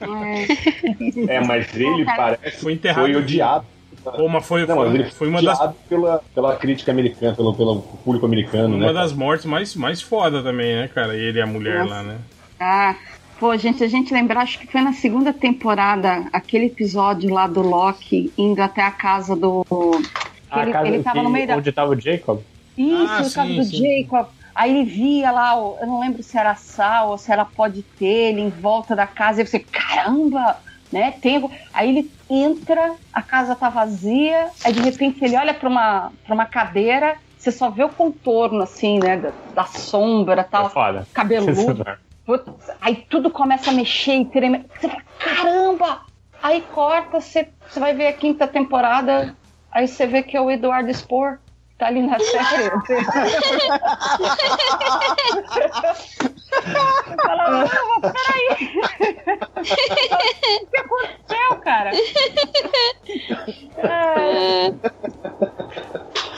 [0.00, 1.36] É.
[1.36, 3.04] É, mas ele parece Foi enterrado.
[3.06, 3.64] foi odiado.
[4.02, 7.82] Pô, mas foi, Não, foi, foi uma das, odiado pela, pela crítica americana, pelo, pelo
[8.02, 8.92] público americano, uma né?
[8.94, 11.14] das mortes mais, mais foda também, né, cara?
[11.14, 11.94] Ele e a mulher Nossa.
[11.94, 12.18] lá, né?
[12.58, 12.94] Ah,
[13.40, 17.62] pô, gente, a gente lembrar, acho que foi na segunda temporada, aquele episódio lá do
[17.62, 19.64] Loki indo até a casa do.
[20.50, 21.56] A ele, casa ele tava que- no meio da.
[21.56, 22.40] onde tava o Jacob?
[22.76, 24.02] Isso, Ah, no caso sim, do sim.
[24.02, 24.28] Jacob.
[24.54, 27.82] Aí ele via lá, o- eu não lembro se era sal ou se era pode
[27.98, 30.58] ter, ele em volta da casa, e você, caramba,
[30.92, 31.12] né?
[31.12, 31.48] Tem...
[31.72, 36.34] Aí ele entra, a casa tá vazia, aí de repente ele olha pra uma, pra
[36.34, 39.16] uma cadeira, você só vê o contorno, assim, né?
[39.16, 41.06] Da, da sombra É tal, foda.
[41.14, 41.84] cabeludo.
[42.30, 44.64] Putz, aí tudo começa a mexer e.
[44.78, 46.00] Você fala, caramba!
[46.40, 47.48] Aí corta, você,
[47.80, 49.34] vai ver a quinta temporada,
[49.70, 51.38] aí você vê que é o Eduardo Spor.
[51.80, 52.70] Tá ali na série.
[56.50, 57.64] Você fala,
[58.00, 58.48] peraí.
[59.56, 59.62] O
[60.66, 61.90] que aconteceu, cara?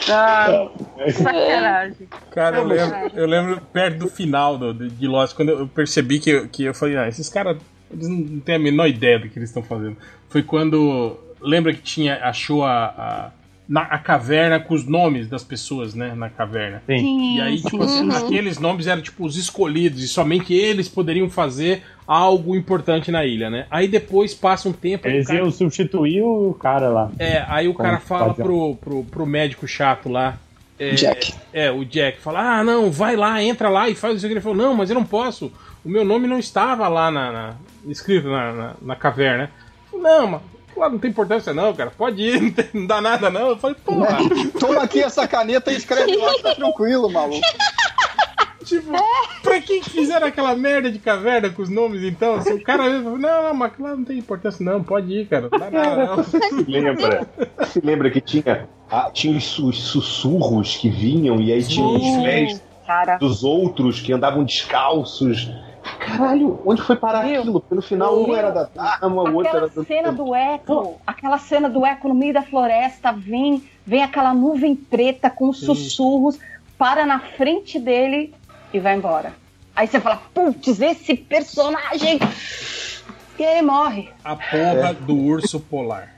[0.09, 0.69] Ah,
[1.11, 2.07] sacanagem.
[2.31, 6.19] Cara, eu lembro, eu lembro perto do final do, de de Lost, quando eu percebi
[6.19, 7.57] que, eu- que eu falei, ah, esses caras,
[7.91, 9.97] eles não têm a menor ideia do que eles estão fazendo.
[10.29, 13.31] Foi quando, lembra que tinha, achou a, a,
[13.67, 16.81] na, a caverna com os nomes das pessoas, né, na caverna.
[16.85, 17.37] Sim.
[17.37, 18.17] E aí, tipo assim, sim.
[18.17, 23.49] aqueles nomes eram tipo os escolhidos, e somente eles poderiam fazer algo importante na ilha,
[23.49, 23.65] né?
[23.71, 25.07] Aí depois passa um tempo.
[25.07, 27.09] o Eles cara- iam substituir o cara lá.
[27.17, 30.37] é, aí o cara fala pro, pro, pro médico chato lá.
[30.77, 31.33] É, Jack.
[31.53, 34.33] É, o Jack fala: Ah, não, vai lá, entra lá e faz isso aqui.
[34.33, 35.51] Ele falou: Não, mas eu não posso.
[35.85, 37.53] O meu nome não estava lá na, na-
[37.87, 39.49] escrito na, na, na caverna.
[39.93, 40.41] Não, mas
[40.79, 41.91] lá não tem importância, não, cara.
[41.97, 43.49] Pode ir, não, tem- não dá nada, não.
[43.49, 44.17] Eu falei: Porra,
[44.59, 47.41] Toma aqui essa caneta e escreve lá, tá tranquilo, maluco.
[48.63, 48.91] tipo,
[49.41, 52.41] pra que que fizeram aquela merda de caverna com os nomes então?
[52.41, 54.83] Se o cara não, não, mas lá não tem importância, não.
[54.83, 55.49] Pode ir, cara.
[55.51, 56.23] Não dá nada, não.
[56.23, 57.27] Se lembra?
[57.65, 62.23] Se lembra que tinha, ah, tinha os, os sussurros que vinham e aí tinha os
[62.23, 65.49] pés Cara, dos outros que andavam descalços
[66.05, 67.41] Caralho, onde foi parar Meu.
[67.41, 67.63] aquilo?
[67.69, 69.85] No final um era da Dharma, o outro era Aquela do.
[69.85, 74.75] cena do eco, aquela cena do eco no meio da floresta, vem, vem aquela nuvem
[74.75, 76.39] preta com sussurros,
[76.77, 78.33] para na frente dele
[78.73, 79.33] e vai embora.
[79.75, 82.19] Aí você fala, putz, esse personagem.
[83.39, 84.09] E aí morre.
[84.23, 86.12] A porra do urso polar.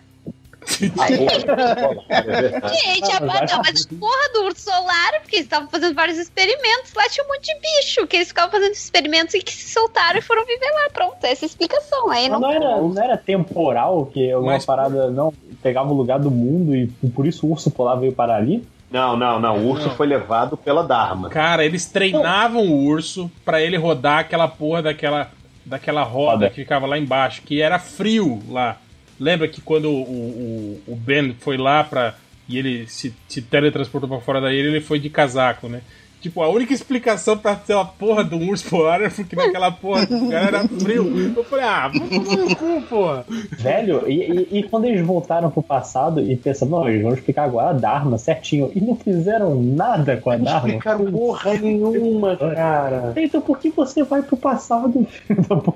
[2.74, 6.94] Gente, a, não, mas porra do urso solar, porque eles estavam fazendo vários experimentos.
[6.96, 10.20] Lá tinha um monte de bicho, que eles ficavam fazendo experimentos e que se soltaram
[10.20, 10.90] e foram viver lá.
[10.92, 12.10] Pronto, essa é a explicação.
[12.10, 12.40] Aí não.
[12.40, 16.76] não era, não era temporal que alguma Mas- parada não pegava o lugar do mundo
[16.76, 18.66] e por isso o urso polar veio parar ali?
[18.92, 19.58] Não, não, não.
[19.58, 21.30] O urso foi levado pela Dharma.
[21.30, 25.32] Cara, eles treinavam o urso pra ele rodar aquela porra daquela,
[25.66, 26.50] daquela roda Roda.
[26.50, 28.78] que ficava lá embaixo, que era frio lá.
[29.20, 32.16] Lembra que quando o, o, o Ben foi lá pra.
[32.48, 35.82] e ele se, se teletransportou pra fora da ilha, ele foi de casaco, né?
[36.26, 40.08] Tipo, a única explicação pra ter uma porra do urso polar era porque naquela porra
[40.08, 41.34] do cara era frio.
[41.38, 42.10] Eu falei, ah, vamos
[42.50, 43.24] no cu, porra.
[43.60, 47.44] Velho, e, e- e quando eles voltaram pro passado e pensaram, não, eles vão explicar
[47.44, 48.72] agora a Dharma certinho.
[48.74, 50.68] E não fizeram nada com a Não Dharma.
[50.68, 53.14] explicaram porra nenhuma, cara.
[53.18, 55.06] Então por que você vai pro passado?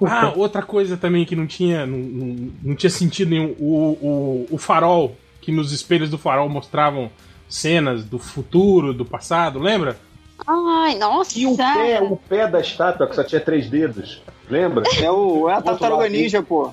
[0.08, 3.54] Ah, outra coisa também que não tinha, não, não, não tinha sentido nenhum.
[3.60, 7.12] O, o, o farol, que nos espelhos do farol mostravam
[7.48, 9.96] cenas do futuro, do passado, lembra?
[10.48, 11.38] Ai, nossa.
[11.38, 14.22] E o pé, o pé da estátua que só tinha três dedos.
[14.50, 14.84] Lembra?
[15.02, 16.72] É, o, é a tartaruga ninja, pô.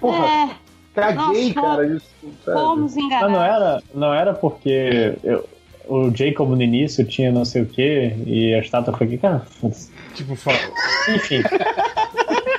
[0.00, 0.48] Porra, É,
[0.94, 1.86] caguei, Nossa, cara.
[1.86, 2.06] Isso,
[2.44, 2.58] sabe?
[2.60, 3.32] fomos Mas enganados.
[3.32, 5.48] não era, não era porque eu-
[5.88, 9.42] o Jacob no início tinha não sei o que e a estátua foi aqui, cara.
[10.14, 10.52] Tipo, fa-
[11.14, 11.42] Enfim,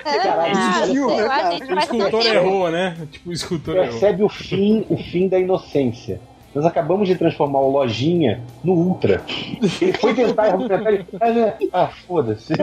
[0.05, 1.51] É, existiu, sei né, lá, cara?
[1.51, 2.97] gente, o escultor errou, né?
[3.11, 3.89] Tipo, o escultor errou.
[3.89, 6.19] Percebe o fim, o fim da inocência.
[6.53, 9.21] Nós acabamos de transformar o Lojinha no Ultra.
[9.81, 11.69] Ele foi tentar e.
[11.71, 12.53] Ah, foda-se.
[12.53, 12.57] é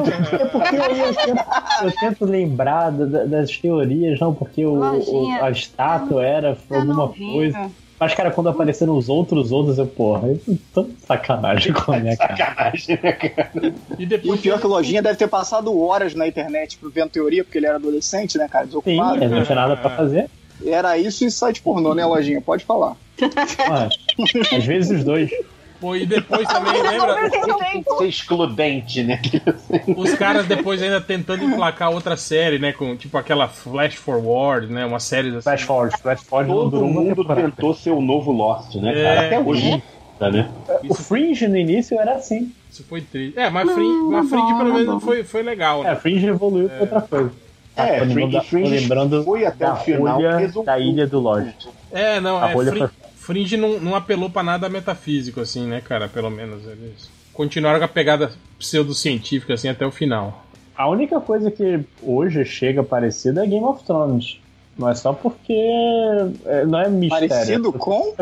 [0.47, 1.45] porque eu, eu tento,
[1.85, 6.77] eu tento lembrar da- da- das teorias, não, porque o, o- a estátua era Tá
[6.77, 7.71] alguma coisa.
[7.99, 11.99] Mas, cara, quando apareceram os outros outros, eu, porra, eu tô de sacanagem com a
[11.99, 12.37] minha cara.
[12.37, 13.51] Sacanagem, né, cara?
[13.99, 14.41] E E o depois.
[14.41, 17.67] pior é que o Lojinha deve ter passado horas na internet vendo teoria, porque ele
[17.67, 18.65] era adolescente, né, cara?
[18.67, 19.17] Sim, Desocupado.
[19.25, 20.29] ele não tinha nada pra fazer.
[20.65, 22.41] Era isso e site pornô, né, Lojinha?
[22.41, 22.97] Pode falar.
[24.57, 25.31] Às vezes os dois.
[25.81, 27.31] Pô, e depois também, lembra?
[27.31, 29.21] Tem que ser excludente, né?
[29.95, 32.73] Os caras depois ainda tentando emplacar outra série, né?
[32.73, 34.87] Com tipo aquela Flash Forward, né?
[34.87, 35.43] Uma série assim.
[35.43, 39.27] Flash forward, flash forward não Todo mundo tentou ser o novo Lost, né, É, cara?
[39.27, 39.71] Até hoje.
[39.73, 39.83] é.
[40.19, 40.49] Tá, né?
[40.89, 42.51] O Fringe no início era assim.
[42.71, 43.39] Isso foi triste.
[43.39, 45.97] É, mas Fringe, mas Fringe pelo menos foi, foi legal, É, né?
[45.97, 47.33] Fringe evoluiu pra outra coisa.
[47.77, 50.21] É, tô lembrando, Fringe- da- tô Fringe lembrando foi até o final,
[50.65, 51.67] da ilha do Lost.
[51.93, 55.81] É, não, A é, Fringe, foi- Fringe não, não apelou pra nada metafísico, assim, né,
[55.81, 56.09] cara?
[56.09, 60.45] Pelo menos eles continuaram com a pegada pseudocientífica, assim, até o final.
[60.77, 64.39] A única coisa que hoje chega parecida é Game of Thrones.
[64.79, 65.55] Não é só porque.
[66.45, 67.29] é, Não é mistério.
[67.29, 68.15] Parecido com?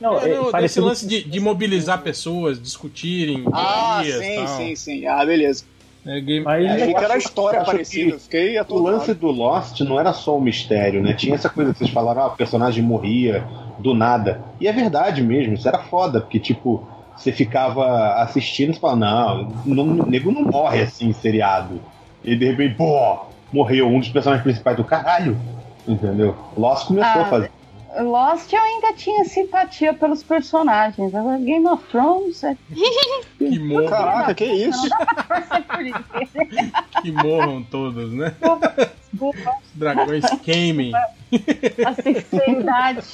[0.00, 4.56] Não, É, é, não, parecido lance de, de mobilizar pessoas, discutirem Ah, teorias sim, tal.
[4.58, 5.06] sim, sim.
[5.06, 5.64] Ah, beleza.
[6.06, 6.44] É, game...
[6.44, 8.18] Mas- Achei que era a história parecida.
[8.18, 11.14] Fiquei O lance do Lost não era só o mistério, né?
[11.14, 13.46] Tinha essa coisa que vocês falaram, ah, o personagem morria
[13.78, 14.42] do nada.
[14.60, 16.86] E é verdade mesmo, isso era foda, porque, tipo,
[17.16, 21.80] você ficava assistindo e você falava, não, não, o nego não morre assim, em seriado.
[22.22, 23.18] E de repente, pô,
[23.52, 25.38] morreu um dos personagens principais do caralho.
[25.86, 26.34] Entendeu?
[26.56, 27.50] Lost começou Ah, a fazer.
[28.02, 31.14] Lost eu ainda tinha simpatia pelos personagens.
[31.14, 32.56] Agora Game of Thrones é
[33.38, 34.88] Que morram, Caraca, que isso?
[37.02, 38.34] que morram todos, né?
[39.12, 40.92] Desculpa, dragões queimem.
[40.94, 43.06] a sinceridade.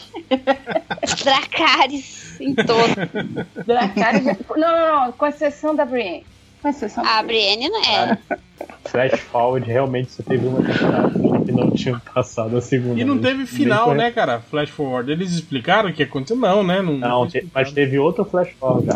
[1.25, 3.65] Dracarys em todo.
[3.67, 4.25] Dracarys.
[4.57, 6.25] Não, não, não, com exceção da Brienne.
[6.63, 8.19] Com exceção da A Brienne não é.
[8.85, 11.11] Flash Forward realmente só teve uma temporada
[11.45, 13.01] que não tinha passado a segunda.
[13.01, 13.27] E não vez.
[13.35, 14.41] teve final, Nem né, cara?
[14.41, 15.11] Flash forward.
[15.11, 16.37] Eles explicaram o que aconteceu?
[16.37, 16.83] Não, né?
[16.83, 18.89] Não, Não, te- mas teve outro Flash Forward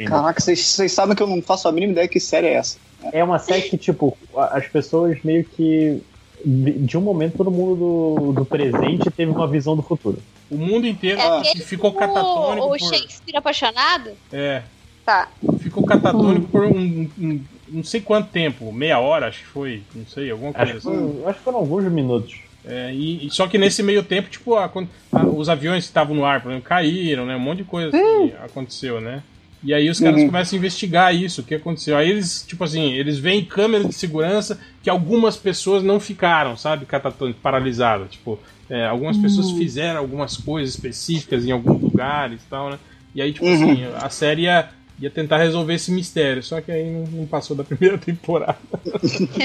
[0.00, 0.04] fim.
[0.06, 2.78] Caraca, vocês vocês sabem que eu não faço a mínima ideia que série é essa.
[3.12, 6.02] É uma série que, tipo, as pessoas meio que.
[6.42, 10.18] De um momento, todo mundo do, do presente teve uma visão do futuro.
[10.50, 12.78] O mundo inteiro É ficou tipo catatônico o por...
[12.78, 14.10] Shakespeare apaixonado?
[14.32, 14.62] É,
[15.04, 15.28] Tá.
[15.58, 20.06] ficou catatônico por um, um- não sei quanto tempo, meia hora, acho que foi, não
[20.06, 21.12] sei, alguma coisa Acho que, assim.
[21.20, 22.34] foi- acho que foram alguns minutos.
[22.64, 25.90] É, e, e só que nesse meio tempo, tipo, a- quando- a- os aviões que
[25.90, 27.34] estavam no ar, por exemplo, caíram, né?
[27.36, 29.22] Um monte de coisa assim aconteceu, né?
[29.62, 30.26] E aí os caras Uhum.
[30.26, 31.96] começam a investigar isso, o que aconteceu.
[31.96, 36.86] Aí eles, tipo assim, eles veem câmeras de segurança que algumas pessoas não ficaram, sabe,
[36.86, 38.10] catatônicas, paralisadas.
[38.12, 38.38] Tipo,
[38.70, 42.78] é, algumas pessoas fizeram algumas coisas específicas em alguns lugares e tal, né?
[43.14, 43.54] E aí, tipo Uhum.
[43.54, 44.68] assim, a série ia
[45.00, 48.58] ia tentar resolver esse mistério, só que aí não, não passou da primeira temporada.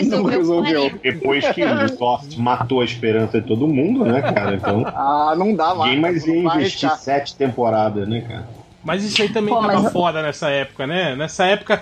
[0.08, 0.92] Não resolveu.
[1.02, 4.56] Depois que o Lost matou a esperança de todo mundo, né, cara?
[4.56, 5.92] Então, Ah, não dá mais.
[5.96, 8.48] ninguém mais ia investir sete temporadas, né, cara?
[8.84, 11.16] Mas isso aí também Pô, tava mas- foda nessa época, né?
[11.16, 11.82] Nessa época,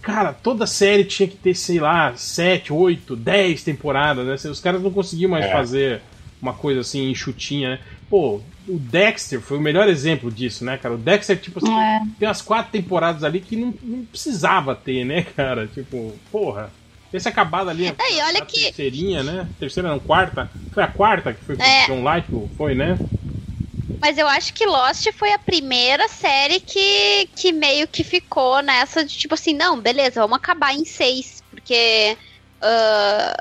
[0.00, 4.50] cara, toda série tinha que ter, sei lá, 7, 8, 10 temporadas, né?
[4.50, 5.52] Os caras não conseguiam mais É.
[5.52, 6.00] fazer
[6.40, 7.78] uma coisa assim, enxutinha, né?
[8.12, 10.96] Pô, o Dexter foi o melhor exemplo disso, né, cara?
[10.96, 11.98] O Dexter, tipo assim, É.
[12.18, 15.66] tem umas quatro temporadas ali que não, não precisava ter, né, cara?
[15.66, 16.70] Tipo, porra.
[17.10, 19.48] Esse acabado ali, a, É, e olha a que- terceirinha, né?
[19.58, 20.50] Terceira não, quarta.
[20.70, 21.84] Foi a quarta que foi com É.
[21.84, 22.98] o John Lithgow, foi, né?
[23.98, 29.04] Mas eu acho que Lost foi a primeira série que, que meio que ficou nessa
[29.04, 31.40] de tipo assim, não, beleza, vamos acabar em seis.
[31.50, 32.16] Porque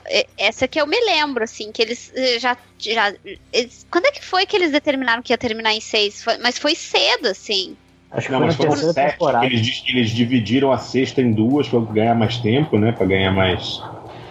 [0.09, 2.57] e- essa que eu me lembro, assim, que eles eh, já.
[2.80, 3.13] já
[3.53, 6.24] eles- quando é que foi que eles determinaram que ia terminar em seis?
[6.24, 7.76] Foi- mas foi cedo, assim.
[8.11, 9.11] Acho que Não, foi mas foram sete.
[9.13, 9.45] temporada.
[9.45, 12.91] Eles, eles dividiram a sexta em duas pra ganhar mais tempo, né?
[12.91, 13.80] Pra ganhar mais.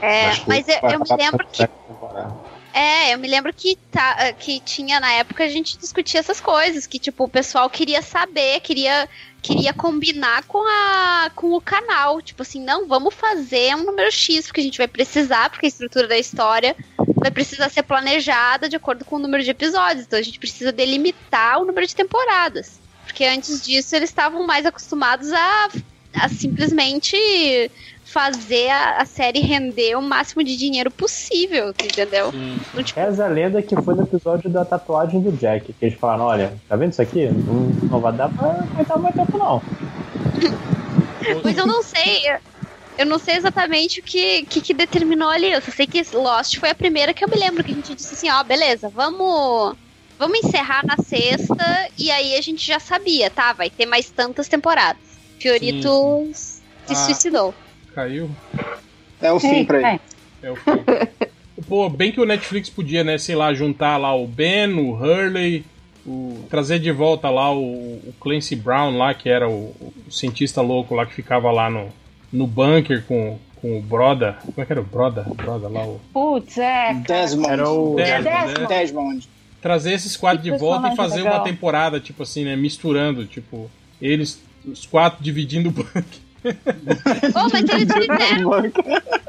[0.02, 2.49] É, mais mas eu, eu me lembro que sete temporadas.
[2.72, 6.86] É, eu me lembro que, tá, que tinha na época a gente discutia essas coisas,
[6.86, 9.08] que tipo, o pessoal queria saber, queria,
[9.42, 12.22] queria combinar com, a, com o canal.
[12.22, 15.68] Tipo assim, não, vamos fazer um número X, porque a gente vai precisar, porque a
[15.68, 16.76] estrutura da história
[17.16, 20.06] vai precisar ser planejada de acordo com o número de episódios.
[20.06, 22.78] Então a gente precisa delimitar o número de temporadas.
[23.04, 25.68] Porque antes disso eles estavam mais acostumados a,
[26.14, 27.16] a simplesmente
[28.12, 32.32] fazer a, a série render o máximo de dinheiro possível, entendeu?
[32.34, 35.98] Então, tipo, Reza a lenda que foi no episódio da tatuagem do Jack, que eles
[35.98, 37.26] falaram, olha, tá vendo isso aqui?
[37.26, 37.54] Não,
[37.88, 39.62] não vai dar pra aguentar muito tempo, não.
[41.42, 42.22] Pois eu não sei.
[42.98, 45.52] eu- não sei exatamente o que, que, que determinou ali.
[45.52, 47.94] Eu só sei que Lost foi a primeira que eu me lembro que a gente
[47.94, 49.76] disse assim, ó, beleza, vamos.
[50.18, 53.52] Vamos encerrar na sexta e aí a gente já sabia, tá?
[53.54, 55.00] Vai ter mais tantas temporadas.
[55.38, 56.94] Fiorito se Ah.
[56.94, 57.54] suicidou.
[58.00, 58.30] Caiu.
[59.20, 60.00] É o fim pra ele.
[60.42, 60.50] É.
[60.50, 60.70] O fim.
[61.68, 65.62] Pô, bem que o Netflix podia, né, sei lá, juntar lá o Ben, o Hurley,
[66.06, 69.74] o, trazer de volta lá o, o Clancy Brown lá, que era o,
[70.06, 71.88] o cientista louco lá que ficava lá no,
[72.32, 74.38] no bunker com, com o Broda.
[74.40, 75.26] Como é que era o Broda?
[75.36, 76.00] Broda lá, o...
[76.14, 76.94] Putz, é.
[76.94, 77.50] Desmond.
[77.52, 78.60] Era o- Desmond, Desmond.
[78.60, 78.66] né?
[78.66, 79.28] Desmond.
[79.60, 81.34] Trazer esses quatro Que de volta e fazer legal.
[81.34, 83.70] uma temporada, tipo assim, né, misturando, tipo,
[84.00, 86.04] eles, os quatro dividindo o bunker.
[86.44, 88.64] Oh, mas eles fizeram,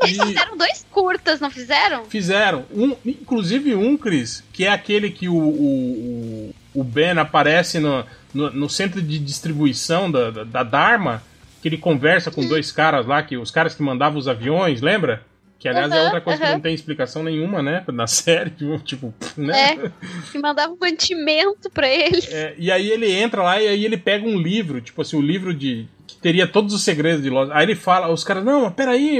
[0.04, 2.06] eles fizeram dois curtas, não fizeram?
[2.06, 2.66] Fizeram.
[2.74, 8.50] Um, inclusive um, Cris, que é aquele que o, o, o- Ben aparece no, no,
[8.52, 11.22] no centro de distribuição da, da, da Dharma,
[11.62, 15.24] que ele conversa com dois caras lá, que os caras que mandavam os aviões, lembra?
[15.60, 16.54] Que aliás é Aham, outra coisa que aham.
[16.54, 17.84] não tem explicação nenhuma, né?
[17.94, 18.52] Na série,
[18.84, 19.74] tipo, né?
[19.78, 19.92] É.
[20.32, 22.28] Que mandava um mantimento pra eles.
[22.32, 25.22] É, e aí ele entra lá e aí ele pega um livro, tipo assim, o
[25.22, 25.86] livro de.
[26.22, 27.52] Teria todos os segredos de Lost.
[27.54, 29.20] Aí ele fala, os caras, não, mas peraí,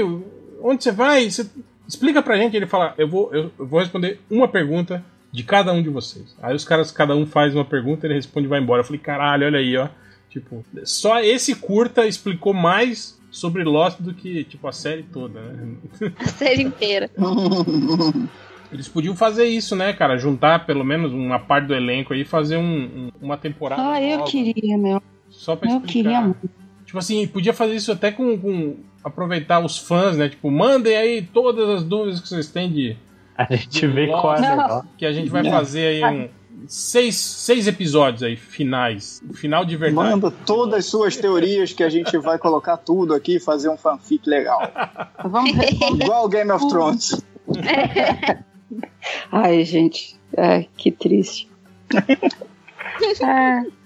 [0.62, 1.30] onde você vai?
[1.30, 1.46] Você
[1.88, 2.56] explica pra gente.
[2.56, 6.36] Ele fala, eu vou, eu, eu vou responder uma pergunta de cada um de vocês.
[6.42, 8.80] Aí os caras, cada um faz uma pergunta, ele responde e vai embora.
[8.80, 9.88] Eu falei, caralho, olha aí, ó.
[10.30, 15.74] Tipo, só esse curta explicou mais sobre Lost do que, tipo, a série toda, né?
[16.18, 17.10] A série inteira.
[18.72, 20.16] Eles podiam fazer isso, né, cara?
[20.16, 23.82] Juntar pelo menos uma parte do elenco aí e fazer um- um- uma temporada.
[23.92, 24.30] Ah, eu nova.
[24.30, 25.02] queria, meu.
[25.28, 25.92] Só pra Eu explicar.
[25.92, 26.50] queria muito.
[26.92, 30.28] Tipo assim, podia fazer isso até com, com- aproveitar os fãs, né?
[30.28, 32.98] Tipo, mandem aí todas as dúvidas que vocês têm de
[33.34, 36.28] A gente vê qual é que a gente vai fazer aí um,
[36.66, 40.10] seis, seis episódios aí finais, o final de verdade.
[40.10, 43.76] Manda todas as suas teorias que a gente vai colocar tudo aqui e fazer um
[43.78, 44.60] fanfic legal.
[45.24, 45.72] Vamos ver.
[45.72, 47.24] Igual Game of Thrones.
[49.32, 50.14] Ai, gente.
[50.36, 51.48] Ai, que triste.
[53.22, 53.62] É.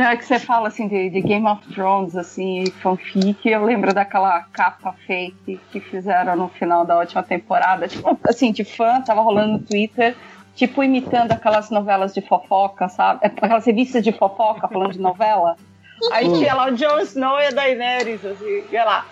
[0.00, 3.62] Não, é que você fala assim de, de Game of Thrones, assim, e fanfic, eu
[3.62, 9.02] lembro daquela capa fake que fizeram no final da última temporada, tipo, assim, de fã,
[9.02, 10.16] tava rolando no Twitter,
[10.56, 13.20] tipo, imitando aquelas novelas de fofoca, sabe?
[13.26, 15.58] Aquelas revistas de fofoca falando de novela.
[16.12, 19.04] Aí tinha lá o Jon Snow e a Daenerys, assim, e lá.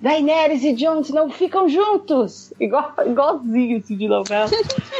[0.00, 2.52] Daenerys e Jon Snow ficam juntos!
[2.60, 4.48] Igual, igualzinho, assim, de novela.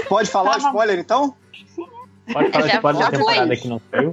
[0.08, 1.36] Pode falar Tava- spoiler então?
[2.32, 4.10] Pode falar spoiler da temporada que não saiu?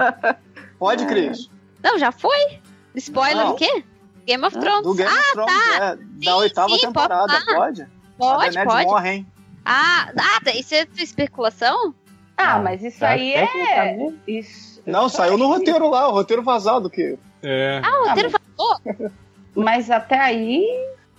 [0.83, 1.49] Pode, Cris.
[1.81, 2.59] Não, já foi?
[2.95, 3.51] Spoiler Não.
[3.51, 3.85] do quê?
[4.25, 4.83] Game of Thrones.
[4.83, 7.33] Do Game of Thrones, é, da oitava sim, temporada.
[7.45, 7.81] pode Pode?
[7.83, 8.85] Ah, pode, a pode.
[8.85, 9.27] morre, hein?
[9.63, 11.95] Ah, ah, tá, isso é especulação?
[12.35, 13.47] Ah, Ah, mas isso tá, aí é.
[13.47, 14.19] tecnicamente.
[14.27, 14.81] Isso.
[14.85, 16.89] Não, saiu no roteiro lá, o roteiro vazado.
[16.89, 19.09] que É, Ah, o roteiro falou?
[19.55, 20.65] Mas até aí.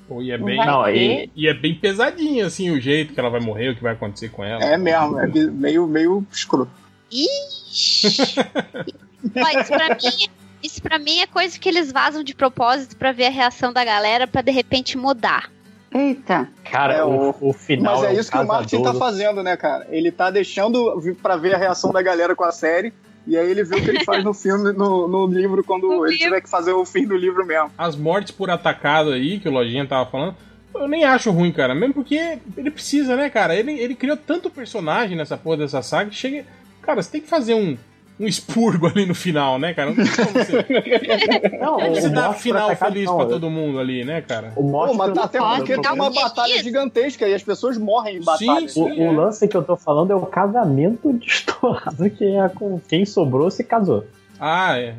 [0.06, 3.30] pô, e é bem, Não, e, e é bem pesadinho assim o jeito que ela
[3.30, 4.62] vai morrer, o que vai acontecer com ela.
[4.62, 6.70] É mesmo, é meio, meio escroto.
[7.10, 8.34] Ixi.
[9.34, 10.28] Mas pra mim,
[10.62, 13.84] Isso pra mim é coisa que eles vazam de propósito pra ver a reação da
[13.84, 15.50] galera pra de repente mudar.
[15.92, 16.48] Eita.
[16.70, 18.00] Cara, É, o, o final.
[18.00, 19.86] Mas é um isso que o Martin tá fazendo, né, cara?
[19.90, 22.92] Ele tá deixando pra ver a reação da galera com a série.
[23.26, 26.04] E aí ele vê o que ele faz no filme, no, no livro, quando No
[26.04, 26.24] ele livro.
[26.26, 27.70] tiver que fazer o fim do livro mesmo.
[27.78, 30.36] As mortes por atacado aí, que o Lojinha tava falando,
[30.74, 31.74] eu nem acho ruim, cara.
[31.74, 33.54] Mesmo porque ele precisa, né, cara?
[33.54, 36.44] Ele, ele criou tanto personagem nessa porra dessa saga que chega.
[36.82, 37.78] Cara, você tem que fazer um,
[38.20, 39.90] um expurgo ali no final, né, cara?
[39.90, 40.52] Não tem como você,
[41.60, 44.52] Não, como você Morte final atacado, feliz não, pra eu- todo mundo ali, né, cara?
[44.56, 47.76] O Pô, mas por- até porque dar tem uma um batalha gigantesca e as pessoas
[47.76, 48.68] morrem em batalha.
[48.68, 52.80] Sim, O, o lance que eu tô falando é o casamento destoado, que é com
[52.88, 54.04] quem sobrou se casou.
[54.38, 54.94] Ah, é.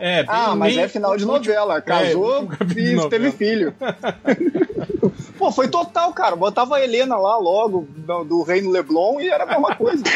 [0.00, 1.80] É, Ah, mas bem- é final de novela.
[1.80, 3.08] Casou de e novela.
[3.10, 3.72] teve filho.
[5.40, 6.36] Pô, foi total, cara.
[6.36, 10.04] Botava a Helena lá logo, do, do Reino Leblon, e era a mesma coisa.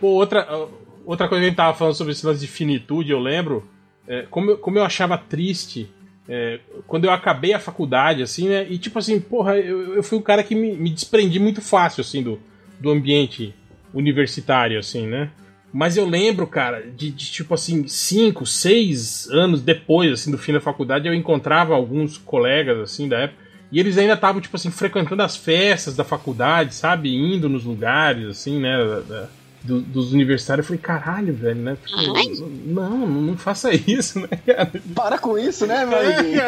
[0.00, 0.68] Pô, outra,
[1.06, 3.62] outra coisa que a gente tava falando sobre esse lance de finitude, eu lembro,
[4.08, 5.88] é, como, eu, como eu achava triste
[6.28, 8.66] é, quando eu acabei a faculdade, assim, né?
[8.68, 12.00] E tipo assim, porra, eu, eu fui um cara que me, me desprendi muito fácil,
[12.00, 12.40] assim, do,
[12.80, 13.54] do ambiente
[13.94, 15.30] universitário, assim, né?
[15.76, 20.52] Mas eu lembro, cara, de, de, tipo assim, cinco, seis anos depois, assim, do fim
[20.52, 24.70] da faculdade, eu encontrava alguns colegas, assim, da época, e eles ainda estavam, tipo assim,
[24.70, 27.12] frequentando as festas da faculdade, sabe?
[27.12, 28.78] Indo nos lugares, assim, né?
[28.78, 29.28] da- da-
[29.64, 30.64] do- dos universitários.
[30.64, 31.76] Eu falei, caralho, velho, né?
[31.84, 34.70] Tipo, não, não, faça isso, né, cara?
[34.94, 36.40] Para com isso, né, amiguinho?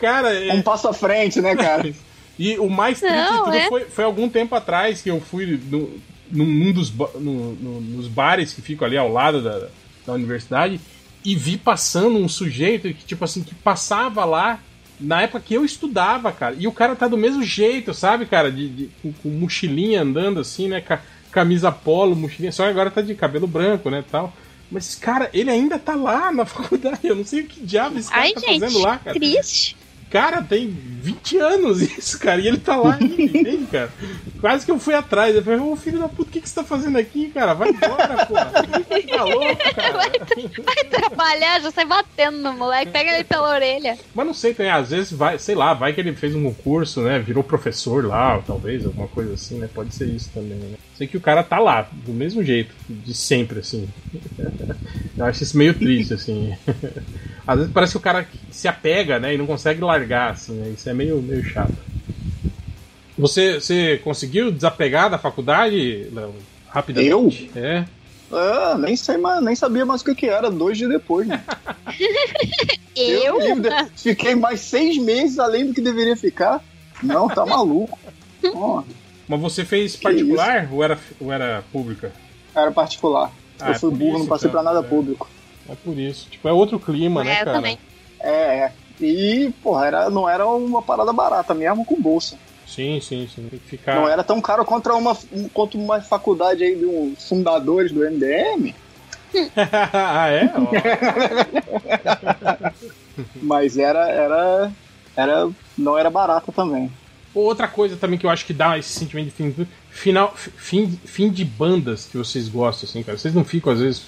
[0.00, 1.92] Cara, é- Um passo à frente, né, cara?
[2.38, 3.68] E o mais triste de Não, tudo é.
[3.68, 5.90] foi, foi algum tempo atrás que eu fui no,
[6.30, 9.68] num, num dos nos bares que ficam ali ao lado da,
[10.06, 10.80] da universidade
[11.24, 14.58] e vi passando um sujeito que, tipo assim, que passava lá
[14.98, 16.54] na época que eu estudava, cara.
[16.58, 18.50] E o cara tá do mesmo jeito, sabe, cara?
[18.52, 20.80] De, de- com, com mochilinha andando assim, né?
[20.80, 22.52] ca- camisa polo, mochilinha.
[22.52, 24.04] Só que agora tá de cabelo branco, né?
[24.10, 24.32] Tal.
[24.70, 27.00] Mas, cara, ele ainda tá lá na faculdade.
[27.02, 29.18] Eu não sei o que diabo esse cara Ai, tá gente, fazendo lá, cara.
[29.18, 29.76] triste.
[30.10, 33.90] Cara, tem 20 anos isso, cara, e ele tá lá ainda, entende, cara?
[34.40, 35.34] Quase que eu fui atrás.
[35.34, 37.54] Eu falei, ô filho da puta, o que, que você tá fazendo aqui, cara?
[37.54, 38.50] Vai embora, porra.
[39.10, 39.98] Tá louco, cara.
[39.98, 43.98] Vai trabalhar, já sai batendo no moleque, pega ele pela orelha.
[44.14, 47.02] Mas não sei, tem, às vezes vai, sei lá, vai que ele fez um concurso,
[47.02, 47.18] né?
[47.18, 49.68] Virou professor lá, talvez, alguma coisa assim, né?
[49.72, 50.76] Pode ser isso também, né?
[50.96, 53.88] Sei que o cara tá lá, do mesmo jeito, de sempre, assim.
[55.16, 56.56] Eu acho isso meio triste, assim.
[57.50, 59.34] Às vezes parece que o cara se apega, né?
[59.34, 60.68] E não consegue largar, assim, né?
[60.68, 61.74] Isso é meio, meio chato.
[63.18, 66.32] Você, você conseguiu desapegar da faculdade, Léo?
[66.68, 67.50] Rapidamente?
[67.52, 67.60] Eu?
[67.60, 67.84] É.
[68.30, 71.42] Ah, nem sei mais, nem sabia mais o que, que era dois dias depois, né?
[72.94, 73.40] Eu?
[73.40, 76.62] livre, fiquei mais seis meses além do que deveria ficar.
[77.02, 77.98] Não, tá maluco.
[78.54, 78.84] Ó,
[79.26, 82.12] Mas você fez particular ou era, ou era pública?
[82.54, 83.32] era particular.
[83.58, 84.88] Ah, eu fui é burro, não isso, passei então, pra nada é.
[84.88, 85.28] público.
[85.68, 86.28] É por isso.
[86.30, 87.56] Tipo, é outro clima, né, É, eu cara?
[87.56, 87.78] também.
[88.20, 88.72] É, é.
[89.00, 92.36] E, porra, era, não era uma parada barata, mesmo com bolsa.
[92.66, 93.48] Sim, sim, sim.
[93.48, 93.96] Tem que ficar.
[93.96, 95.16] Não era tão caro contra uma,
[95.52, 98.74] contra uma faculdade aí de uns fundadores do MDM,
[99.92, 100.52] ah, é?
[103.42, 104.72] Mas era, era,
[105.16, 106.90] era, não era barata também.
[107.32, 111.30] Outra coisa também que eu acho que dá esse sentimento de fim, final, fim, fim
[111.30, 113.16] de bandas que vocês gostam, assim, cara.
[113.16, 114.02] Vocês não ficam, às vezes,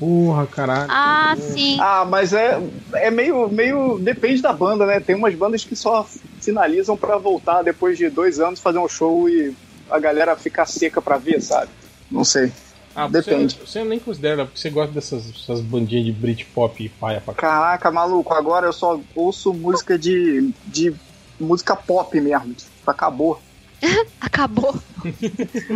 [0.00, 0.90] porra, caralho.
[0.90, 1.78] Ah, sim.
[1.78, 2.58] Ah, mas é,
[2.94, 3.98] é meio, meio.
[3.98, 4.98] Depende da banda, né?
[4.98, 6.04] Tem umas bandas que só
[6.40, 9.54] finalizam pra voltar depois de dois anos fazer um show e
[9.90, 11.70] a galera ficar seca pra ver, sabe?
[12.10, 12.50] Não sei.
[12.94, 13.58] Ah, você, depende.
[13.64, 17.40] você nem considera, porque você gosta dessas, dessas bandinhas de Britpop e paia pra cá.
[17.40, 20.52] Caraca, maluco, agora eu só ouço música de.
[20.66, 20.94] de
[21.38, 22.54] música pop mesmo.
[22.86, 23.40] Acabou.
[24.20, 24.74] Acabou.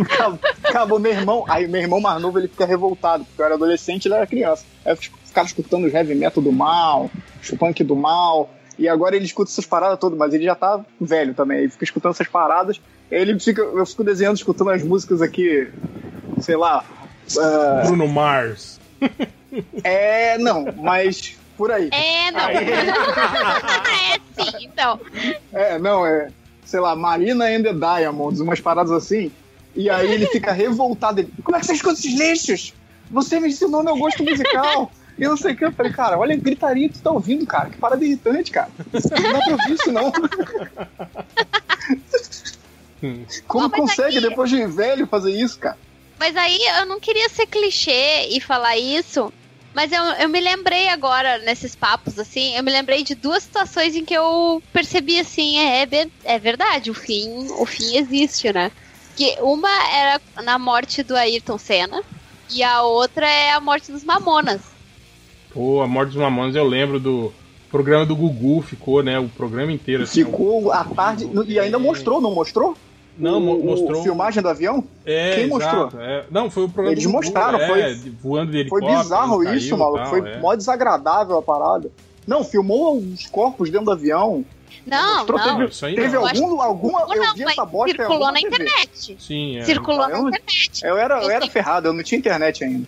[0.01, 0.99] Acabou, acabou.
[0.99, 1.45] meu irmão.
[1.47, 4.27] Aí meu irmão mais novo ele fica revoltado, porque eu era adolescente e ele era
[4.27, 4.63] criança.
[4.85, 7.09] Aí eu ficava escutando o heavy metal do mal,
[7.51, 8.49] o punk do mal.
[8.77, 11.59] E agora ele escuta essas paradas todas, mas ele já tá velho também.
[11.59, 12.79] Ele fica escutando essas paradas.
[13.11, 13.61] Aí ele fica.
[13.61, 15.67] Eu fico desenhando, escutando as músicas aqui,
[16.41, 16.83] sei lá.
[17.39, 18.79] ah, Bruno Mars.
[19.83, 21.89] é, não, mas por aí.
[21.91, 22.49] É, não.
[22.51, 24.99] é sim, então.
[25.53, 26.29] É, não, é,
[26.65, 29.31] sei lá, Marina and the Diamonds, umas paradas assim.
[29.75, 31.19] E aí ele fica revoltado.
[31.21, 32.73] Ele, Como é que você escuta esses lixos?
[33.11, 34.91] Você me ensinou meu gosto musical.
[35.17, 35.63] E eu não sei o que.
[35.65, 37.69] Eu falei, cara, olha a gritaria que tu tá ouvindo, cara.
[37.69, 38.69] Que parada irritante, cara.
[38.91, 40.11] Não dá pra ouvir isso, não.
[43.47, 45.77] Como Não, mas consegue, aqui- depois de velho, fazer isso, cara?
[46.19, 49.31] Mas aí eu não queria ser clichê e falar isso,
[49.75, 53.93] mas eu, eu me lembrei agora, nesses papos, assim, eu me lembrei de duas situações
[53.93, 58.71] em que eu percebi assim, é, é, é verdade, o fim, o fim existe, né?
[59.17, 62.01] Que uma era na morte do Ayrton Senna,
[62.49, 64.61] E a outra é a morte dos Mamonas.
[65.53, 67.33] Pô, a Morte dos Mamonas eu lembro do
[67.69, 69.19] programa do Gugu, ficou, né?
[69.19, 70.03] O programa inteiro.
[70.03, 72.77] Assim, Ficou à tarde e ainda mostrou, não mostrou?
[73.17, 74.03] Não, O- mostrou.
[74.03, 74.83] filmagem do avião?
[75.05, 76.01] É, Quem exato, mostrou?
[76.01, 76.25] é.
[76.29, 79.99] Não, foi o programa Eles mostraram, é, foi- voando de Foi bizarro caiu isso, maluco.
[79.99, 80.37] tal, Foi é.
[80.39, 81.89] mó desagradável a parada.
[82.27, 84.43] Não, filmou os corpos dentro do avião.
[84.85, 85.59] Não, Mostrou, não.
[85.59, 86.27] Não, isso aí Teve não.
[86.27, 87.05] algum, alguma.
[87.05, 88.47] Ou Eu não, vi essa bosta circulou na TV.
[88.47, 89.17] internet.
[89.19, 89.63] Sim, é.
[89.63, 90.81] Circulou Eu- na internet.
[90.85, 92.85] Eu era, eu Eu era ferrado, eu não tinha internet ainda.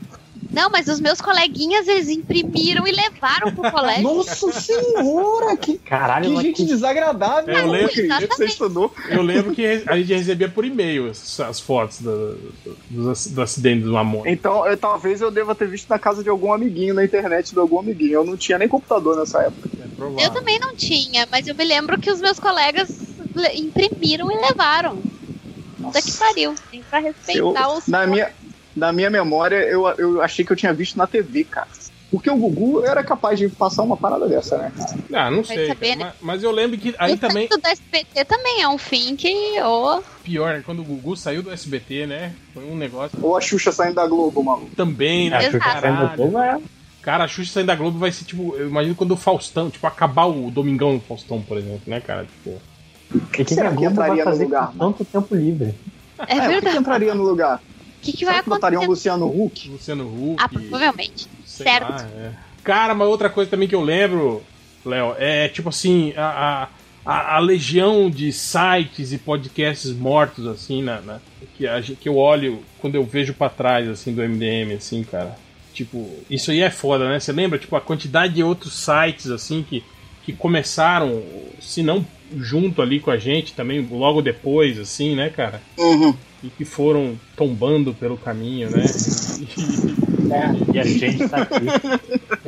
[0.57, 4.01] Não, mas os meus coleguinhas, eles imprimiram e levaram pro colégio.
[4.03, 7.53] Nossa senhora, que, Caralho, que gente que- desagradável.
[7.55, 8.91] Eu lembro- que você estudou.
[9.09, 12.35] Eu lembro que a gente recebia por e-mail as, as fotos do,
[12.89, 14.31] do, do- acidente do Mamonas.
[14.33, 17.59] Então, eu- talvez eu deva ter visto na casa de algum amiguinho, na internet de
[17.59, 18.13] algum amiguinho.
[18.13, 19.69] Eu não tinha nem computador nessa época.
[20.19, 20.25] É.
[20.25, 22.89] Eu também não tinha, mas eu me lembro que os meus colegas
[23.35, 24.97] le- imprimiram e levaram.
[25.81, 26.55] Puta que pariu.
[26.71, 27.87] Tem pra respeitar Eu- os.
[27.87, 28.31] na, minha,
[28.77, 31.67] na minha memória, eu, eu achei que eu tinha visto na TV, cara.
[32.09, 34.71] Porque o Gugu era capaz de passar uma parada dessa, né?
[35.13, 35.67] Ah, não Vai sei.
[35.67, 36.05] saber, né?
[36.05, 39.61] mas, mas eu lembro que aí o também, do SBT também é um fim que.
[39.61, 42.33] ô, pior, né, quando o Gugu saiu do SBT, né?
[42.53, 44.69] Foi um negócio Ou a Xuxa saindo da Globo, maluco.
[44.75, 45.37] também, né?
[45.37, 46.57] A Xuxa saindo do povo é-
[47.01, 49.85] Cara, a Xuxa saindo da Globo vai ser tipo, eu imagino quando o Faustão, tipo,
[49.87, 52.25] acabar o Domingão do Faustão, por exemplo, né, cara?
[52.25, 52.61] Tipo,
[53.15, 55.73] o que, que a que Globo vai entraria no fazer lugar, tanto tempo livre?
[56.27, 56.77] É, É, o que, que verdade.
[56.77, 57.61] entraria no lugar?
[57.97, 58.87] O que, que vai um acontecer?
[58.87, 59.69] Luciano Huck?
[59.69, 60.35] Luciano Huck.
[60.41, 61.27] Ah, provavelmente.
[61.45, 61.89] sei certo.
[61.89, 62.31] lá, é.
[62.63, 64.43] Cara, mas outra coisa também que eu lembro,
[64.85, 66.67] Léo, é tipo assim, a,
[67.05, 71.19] a, a- a legião de sites e podcasts mortos, assim, na, na-
[71.57, 75.35] que, a que eu olho quando eu vejo pra trás, assim, do MDM, assim, cara.
[75.73, 77.19] Tipo, isso aí é foda, né?
[77.19, 79.83] Você lembra, tipo, a quantidade de outros sites, assim, que,
[80.25, 81.21] que começaram,
[81.61, 85.61] se não junto ali com a gente, também logo depois, assim, né, cara?
[85.77, 86.13] Uhum.
[86.43, 88.85] E que foram tombando pelo caminho, né?
[89.39, 90.07] E-
[90.73, 91.55] E a gente tá aqui.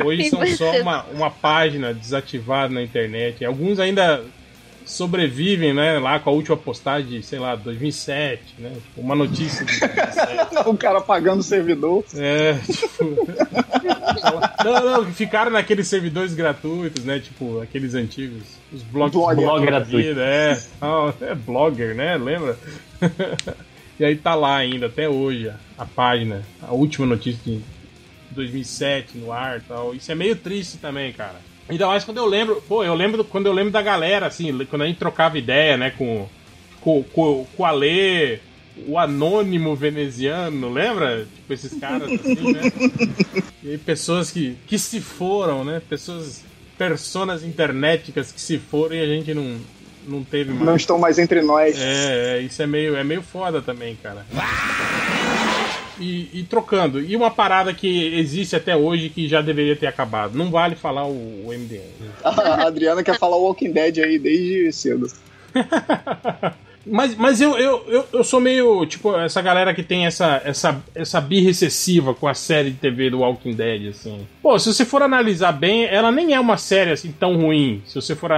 [0.04, 3.44] Hoje são só uma, uma página desativada na internet.
[3.46, 4.22] Alguns ainda
[4.90, 6.00] sobrevivem, né?
[6.00, 8.72] Lá com a última postagem de, sei lá, 2007, né?
[8.74, 10.68] Tipo, uma notícia de 2007.
[10.68, 12.04] o cara pagando o servidor.
[12.16, 13.04] É, tipo.
[14.66, 17.20] não, não, ficaram naqueles servidores gratuitos, né?
[17.20, 18.44] Tipo, aqueles antigos.
[18.74, 19.36] Os blogs Blog.
[19.36, 20.08] Blog gratuito.
[20.10, 22.18] vida, É, Ah, é blogger, né?
[22.18, 22.58] Lembra?
[24.00, 27.62] e aí tá lá ainda, até hoje, a, a página, a última notícia de
[28.32, 29.94] 2007 no ar e tal.
[29.94, 31.49] Isso é meio triste também, cara.
[31.70, 34.82] Ainda mais quando eu lembro, pô, eu lembro quando eu lembro da galera, assim, quando
[34.82, 36.28] a gente trocava ideia, né, com,
[36.82, 38.40] com, com, com o Alê,
[38.88, 41.28] o anônimo veneziano, lembra?
[41.36, 42.62] Tipo, esses caras assim, né?
[43.62, 45.82] E pessoas que, que se foram, né?
[45.88, 46.44] Pessoas,
[46.78, 49.58] personas internéticas que se foram e a gente não,
[50.08, 50.66] não teve mais.
[50.66, 51.78] Não estão mais entre nós.
[51.78, 54.26] É, é, isso é meio, é meio foda também, cara.
[56.00, 60.38] E, e trocando, e uma parada que existe até hoje que já deveria ter acabado.
[60.38, 61.82] Não vale falar o, o MDM.
[62.24, 65.08] A Adriana quer falar Walking Dead aí desde cedo.
[66.86, 70.82] Mas, mas eu, eu, eu, eu sou meio, tipo, essa galera que tem essa, essa,
[70.96, 74.26] essa birra excessiva com a série de TV do Walking Dead, assim.
[74.42, 77.84] Pô, se você for analisar bem, ela nem é uma série, assim, tão ruim.
[77.86, 78.32] Se você for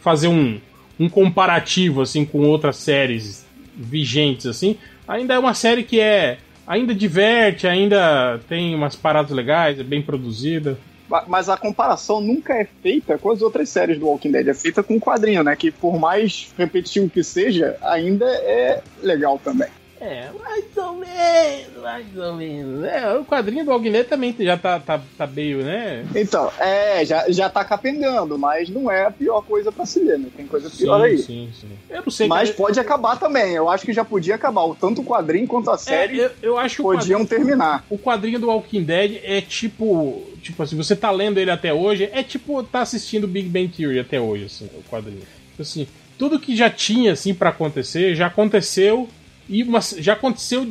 [0.00, 0.60] fazer um,
[0.98, 6.38] um comparativo, assim, com outras séries vigentes, assim, ainda é uma série que é...
[6.66, 10.76] Ainda diverte, ainda tem umas paradas legais, é bem produzida.
[11.08, 14.48] Ma- Mas a comparação nunca é feita com as outras séries do Walking Dead.
[14.48, 15.54] É feita com o quadrinho, né?
[15.54, 19.68] Que por mais repetitivo que seja, ainda é legal também.
[20.00, 22.84] É, mais ou menos, mais ou menos.
[22.84, 26.06] É, o quadrinho do Dead também já tá, tá, tá meio, né?
[26.14, 30.18] Então, é, já, já tá capengando, mas não é a pior coisa pra se ler,
[30.18, 30.28] né?
[30.36, 31.18] Tem coisa pior aí.
[31.18, 31.68] sim, sim.
[31.88, 32.28] Eu não sei.
[32.28, 33.54] Mas cara, pode acabar também.
[33.54, 34.66] Eu acho que já podia acabar.
[34.78, 37.84] Tanto o quadrinho quanto a é, série eu, eu acho que o podiam terminar.
[37.88, 40.22] o quadrinho do Walking Dead é tipo.
[40.42, 43.98] Tipo assim, você tá lendo ele até hoje, é tipo tá assistindo Big Bang Theory
[43.98, 45.22] até hoje, assim, o quadrinho.
[45.50, 45.88] Tipo Assim,
[46.18, 49.08] tudo que já tinha, assim, para acontecer, já aconteceu.
[49.48, 50.66] E umas, já aconteceu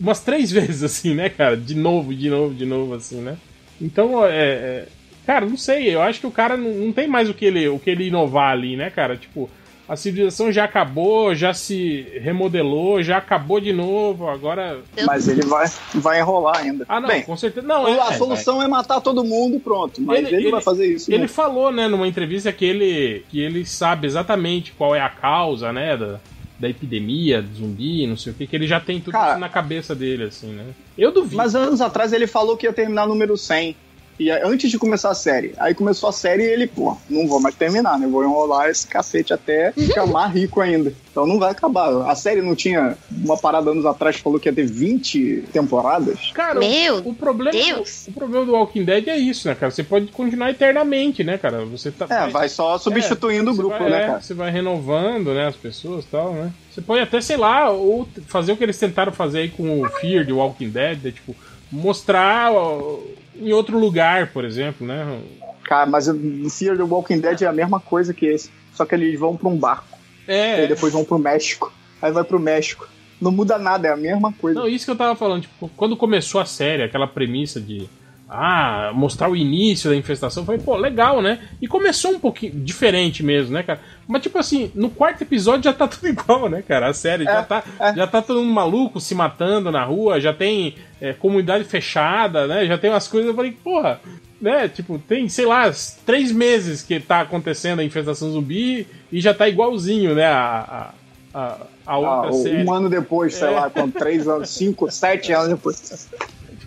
[0.00, 1.56] umas três vezes, assim, né, cara?
[1.56, 3.36] De novo, de novo, de novo, assim, né?
[3.80, 4.30] Então, é.
[4.30, 4.88] é-
[5.26, 7.68] cara, não sei, eu acho que o cara não, não tem mais o que, ele,
[7.68, 9.14] o que ele inovar ali, né, cara?
[9.16, 9.48] Tipo,
[9.88, 14.80] a civilização já acabou, já se remodelou, já acabou de novo, agora.
[15.06, 16.84] Mas ele vai, vai enrolar ainda.
[16.88, 17.66] Ah, não, Bem, com certeza.
[17.66, 20.00] Não, a é, solução é matar todo mundo pronto.
[20.02, 21.10] Mas Ele- ele, ele- vai fazer isso.
[21.10, 21.28] Ele né?
[21.28, 25.96] falou, né, numa entrevista que ele, que ele sabe exatamente qual é a causa, né,
[25.96, 26.20] da,
[26.58, 29.40] da epidemia, do zumbi, não sei o que, que ele já tem tudo Cara, isso
[29.40, 30.66] na cabeça dele, assim, né?
[30.96, 31.36] Eu duvido.
[31.36, 33.76] Mas anos atrás ele falou que ia terminar número 100.
[34.18, 35.52] E aí, antes de começar a série.
[35.58, 38.06] Aí começou a série e ele, pô, não vou mais terminar, né?
[38.06, 40.92] Vou enrolar esse cacete até ficar mais rico ainda.
[41.10, 41.88] Então não vai acabar.
[42.10, 46.30] A série não tinha uma parada anos atrás que falou que ia ter 20 temporadas.
[46.34, 48.06] Cara, o- Meu o, problema, Deus.
[48.08, 49.70] o problema do Walking Dead é isso, né, cara?
[49.70, 51.64] Você pode continuar eternamente, né, cara?
[51.66, 52.06] Você tá.
[52.10, 54.20] É, vai só substituindo o Você grupo, vai, né, é, cara?
[54.20, 56.50] Você vai renovando, né, as pessoas e tal, né?
[56.72, 59.88] Você pode até, sei lá, ou fazer o que eles tentaram fazer aí com o
[59.88, 61.34] Fear de Walking Dead, é, tipo,
[61.70, 62.98] mostrar ó,
[63.40, 65.20] em outro lugar, por exemplo, né?
[65.64, 68.50] Cara, mas o Fear the Walking Dead é a mesma coisa que esse.
[68.72, 69.98] Só que eles vão pra um barco.
[70.26, 70.54] É.
[70.56, 71.72] Aí depois vão pro México.
[72.00, 72.88] Aí vai pro México.
[73.20, 74.60] Não muda nada, é a mesma coisa.
[74.60, 77.88] Não, isso que eu tava falando, tipo, quando começou a série, aquela premissa de
[78.28, 81.38] ah, mostrar o início da infestação, foi, pô, legal, né?
[81.62, 83.80] E começou um pouquinho diferente mesmo, né, cara?
[84.06, 86.88] Mas tipo assim, no quarto episódio já tá tudo igual, né, cara?
[86.88, 87.94] A série já, tá, é.
[87.94, 92.66] já tá todo mundo maluco, se matando na rua, já tem é, comunidade fechada, né?
[92.66, 93.98] Já tem umas coisas, eu falei, porra,
[94.40, 94.68] né?
[94.68, 95.72] Tipo, tem, sei lá,
[96.04, 100.26] três meses que tá acontecendo a infestação zumbi e já tá igualzinho, né?
[100.26, 100.92] A,
[101.34, 101.56] a, a,
[101.86, 102.62] a Ah, outra série.
[102.64, 103.50] um ano depois, sei É.
[103.52, 106.08] lá, com três anos, cinco, sete anos depois.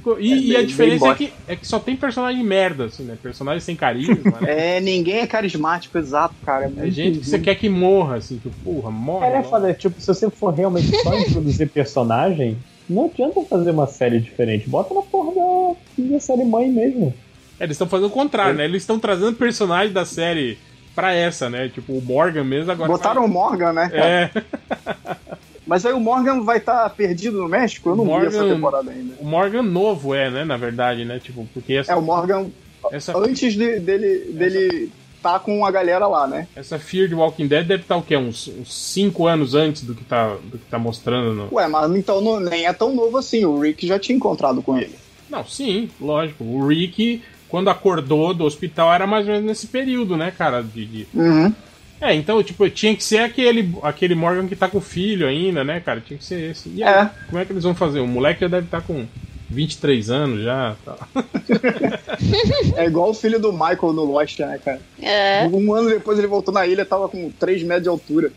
[0.02, 2.44] Ficou- E, É e a bem- diferença bem é que, é que só tem personagem
[2.44, 3.16] merda, assim, né?
[3.22, 4.78] Personagem sem carisma, né?
[4.78, 6.66] É, ninguém é carismático, exato, cara.
[6.66, 9.28] É muito gente que você quer que morra, assim, que porra, morre.
[9.28, 9.50] É, né, morre.
[9.50, 12.58] foda, tipo, se você for realmente só introduzir personagem,
[12.90, 14.68] não adianta fazer uma série diferente.
[14.68, 17.14] Bota na porra da, da série mãe mesmo.
[17.60, 18.66] É, eles estão fazendo o contrário, né?
[18.66, 20.58] Eles estão trazendo personagem da série
[20.96, 21.70] pra essa, né?
[21.70, 22.90] Tipo, o Morgan mesmo agora.
[22.92, 23.88] Botaram o Morgan, né?
[23.88, 24.04] cara?
[24.04, 24.32] É,
[25.72, 27.88] Mas aí o Morgan vai estar perdido no México?
[27.92, 29.14] Eu não vi essa Morgan- temporada ainda.
[29.22, 30.44] o Morgan novo é, né?
[30.44, 31.18] Na verdade, né?
[31.18, 32.48] Tipo, porque essa, É, o Morgan,
[32.92, 34.92] essa, antes de- dele, dele
[35.24, 36.46] tá com a galera lá, né?
[36.58, 38.18] essa Fear de Walking Dead deve estar o quê?
[38.18, 41.48] Uns 5 anos antes do que tá, do que tá mostrando no.
[41.56, 43.46] Ué, mas então não- nem é tão novo assim.
[43.46, 44.96] O Rick já tinha encontrado com ele.
[45.30, 46.44] Não, sim, lógico.
[46.44, 50.62] O Rick, quando acordou do hospital, era mais ou menos nesse período, né, cara?
[50.62, 51.54] De, de- Uhum.
[52.02, 55.64] É, então, tipo, tinha que ser aquele, aquele Morgan que tá com o filho ainda,
[55.64, 56.02] né, cara?
[56.02, 56.70] Tinha que ser esse.
[56.70, 57.10] E aí, É.
[57.30, 58.00] como é que eles vão fazer?
[58.00, 59.06] O moleque já deve estar com
[59.50, 60.76] 23 anos já.
[60.84, 60.98] Tá.
[62.76, 64.82] É igual o filho do Michael no Lost, né, cara?
[65.02, 68.32] É, Um ano depois ele voltou na ilha, tava com 3 metros de altura.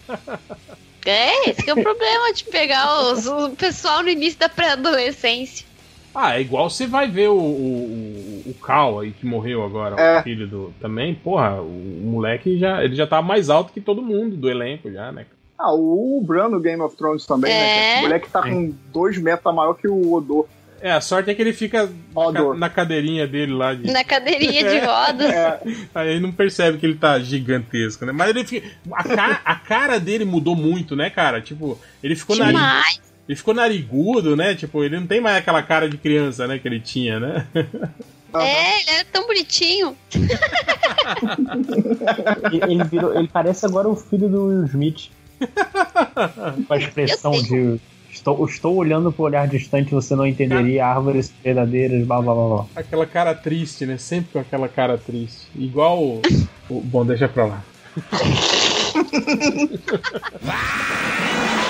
[1.05, 5.67] é, esse que é o problema de pegar os- o pessoal no início da pré-adolescência.
[6.15, 10.21] Ah, é igual você vai ver o, o, o Cal aí que morreu agora, É.
[10.21, 10.75] o filho do.
[10.81, 12.85] Também, porra, o, moleque já.
[12.85, 15.27] Ele já tava mais alto que todo mundo do elenco já, né?
[15.59, 17.59] Ah, o Bran no Game of Thrones também, né?
[17.59, 17.89] É.
[17.95, 17.99] cara?
[17.99, 20.47] O moleque tá com 2 metros maior que o Odor.
[20.81, 22.55] É, a sorte é que ele fica na, Odor.
[22.59, 23.91] na cadeirinha dele lá de.
[23.91, 25.33] Na cadeirinha de rodas.
[25.33, 25.61] É,
[25.95, 28.13] Aí não percebe que ele tá gigantesco, né?
[28.13, 28.69] Mas ele fica.
[28.93, 31.41] A, ca- a cara dele mudou muito, né, cara?
[31.41, 33.01] Tipo, ele ficou Demais.
[33.29, 34.55] Ele ficou narigudo, né?
[34.55, 37.47] Tipo, ele não tem mais aquela cara de criança, né, que ele tinha, né?
[38.35, 39.97] É, ele era tão bonitinho.
[42.53, 45.09] Ele, ele virou- ele parece agora o filho do Will Smith.
[46.67, 47.81] Com a expressão de.
[48.11, 52.67] Estou, estou olhando pro olhar distante, você não entenderia árvores verdadeiras, blá blá blá blá.
[52.77, 53.97] Aquela cara triste, né?
[53.99, 55.47] Sempre com aquela cara triste.
[55.57, 56.23] Igual o.
[56.69, 57.65] o- bom, deixa pra lá.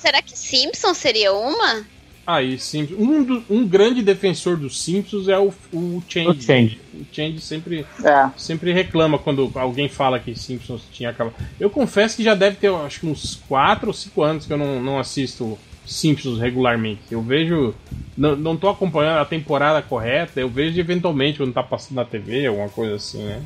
[0.00, 1.84] Será que Simpson seria uma?
[2.26, 2.98] Aí, Simpsons.
[3.00, 6.28] Um, do- um grande defensor dos Simpsons é o, o Change.
[6.38, 6.80] O Change.
[6.94, 8.30] O Change sempre, é.
[8.36, 11.32] sempre reclama quando alguém fala que Simpsons tinha aquela.
[11.58, 14.58] Eu confesso que já deve ter, acho que uns 4 ou 5 anos que eu
[14.58, 17.00] não, não assisto Simpsons regularmente.
[17.10, 17.74] Eu vejo.
[18.16, 22.46] Não, não tô acompanhando a temporada correta, eu vejo eventualmente quando tá passando na TV,
[22.46, 23.42] alguma coisa assim, né?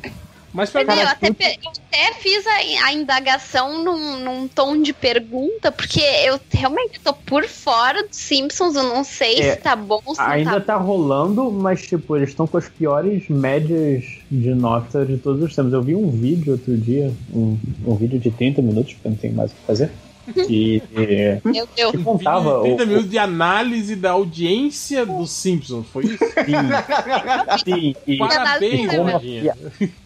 [0.55, 4.81] Mas pra Mas eu, cara, até, eu até fiz a, a indagação num, num tom
[4.81, 9.59] de pergunta, porque eu realmente tô por fora dos Simpsons, eu não sei É, se
[9.59, 12.69] tá bom ou se não Ainda tá tá rolando, mas tipo, eles estão com as
[12.69, 15.73] piores médias de nota de todos os tempos.
[15.73, 19.17] Eu vi um vídeo outro dia, um, um vídeo de 30 minutos, porque eu não
[19.17, 19.91] tenho mais o que fazer.
[20.49, 21.91] E, e Meu Deus.
[21.91, 26.17] que contava o, 30 o- minutos de análise da audiência dos Simpsons, foi isso?
[26.25, 29.21] sim, sim, e, Parabéns, e como a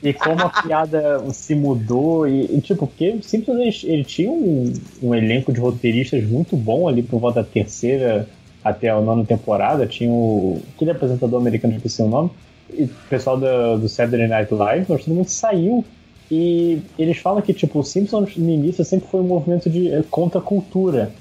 [0.03, 4.29] e como a piada se mudou e, e, tipo, porque o Simpsons ele, ele tinha
[4.31, 4.73] um,
[5.03, 8.27] um elenco de roteiristas muito bom ali por volta da terceira
[8.63, 9.85] até a nona temporada.
[9.87, 12.29] Tinha o aquele apresentador americano, que esqueci o nome,
[12.73, 15.85] e o pessoal do, do Saturday Night Live, mas todo mundo saiu.
[16.31, 20.03] E eles falam que, tipo, o Simpsons no início sempre foi um movimento de eh,
[20.09, 21.11] contra cultura.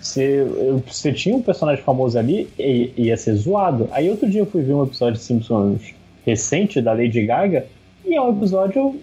[0.00, 3.88] Você, tinha um personagem famoso ali e ia ser zoado.
[3.90, 7.66] Aí outro dia eu fui ver um episódio de Simpsons recente da Lady Gaga
[8.04, 8.96] e é um episódio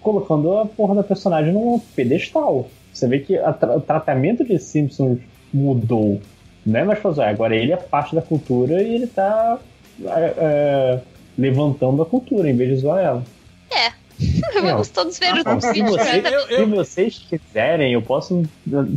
[0.00, 2.68] colocando a porra da personagem num pedestal.
[2.92, 5.18] Você vê que tra- o tratamento de Simpsons
[5.52, 6.20] mudou.
[6.66, 9.58] Não é mais fazer, agora ele é parte da cultura e ele tá
[10.04, 11.00] é, é,
[11.38, 13.22] levantando a cultura em vez de zoar ela.
[13.70, 14.01] É.
[14.62, 15.90] Vamos todos ver os se, vídeos.
[15.96, 16.18] você-?
[16.26, 18.42] Eu- eu- se vocês quiserem, eu posso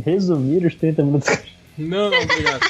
[0.04, 1.28] resumir os 30 minutos.
[1.76, 2.60] Não, não, obrigado.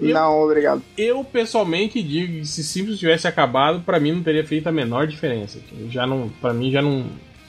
[0.00, 0.82] Eu- Não, obrigado.
[0.96, 5.06] Eu pessoalmente digo que se Simpsons tivesse acabado, pra mim não teria feito a menor
[5.06, 5.58] diferença.
[5.90, 7.06] Já não, para mim já não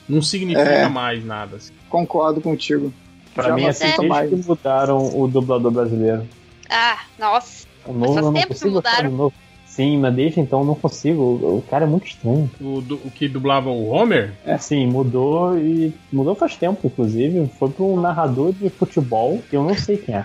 [0.08, 0.88] não significa É.
[0.88, 1.56] mais nada.
[1.56, 1.72] assim.
[1.88, 2.92] Concordo contigo.
[3.32, 4.28] Pra Já mim, assim, desde mais.
[4.28, 6.26] que mudaram o dublador brasileiro.
[6.68, 7.64] Ah, nossa.
[7.86, 9.32] O novo faz tempo que gostar mudaram.
[9.70, 11.22] Sim, mas desde então eu não consigo.
[11.22, 12.50] O, o cara é muito estranho.
[12.60, 15.94] O, do- o que dublava o Homer, É, sim, mudou e.
[16.12, 17.48] Mudou faz tempo, inclusive.
[17.58, 20.24] Foi pra um narrador de futebol que eu não sei quem é.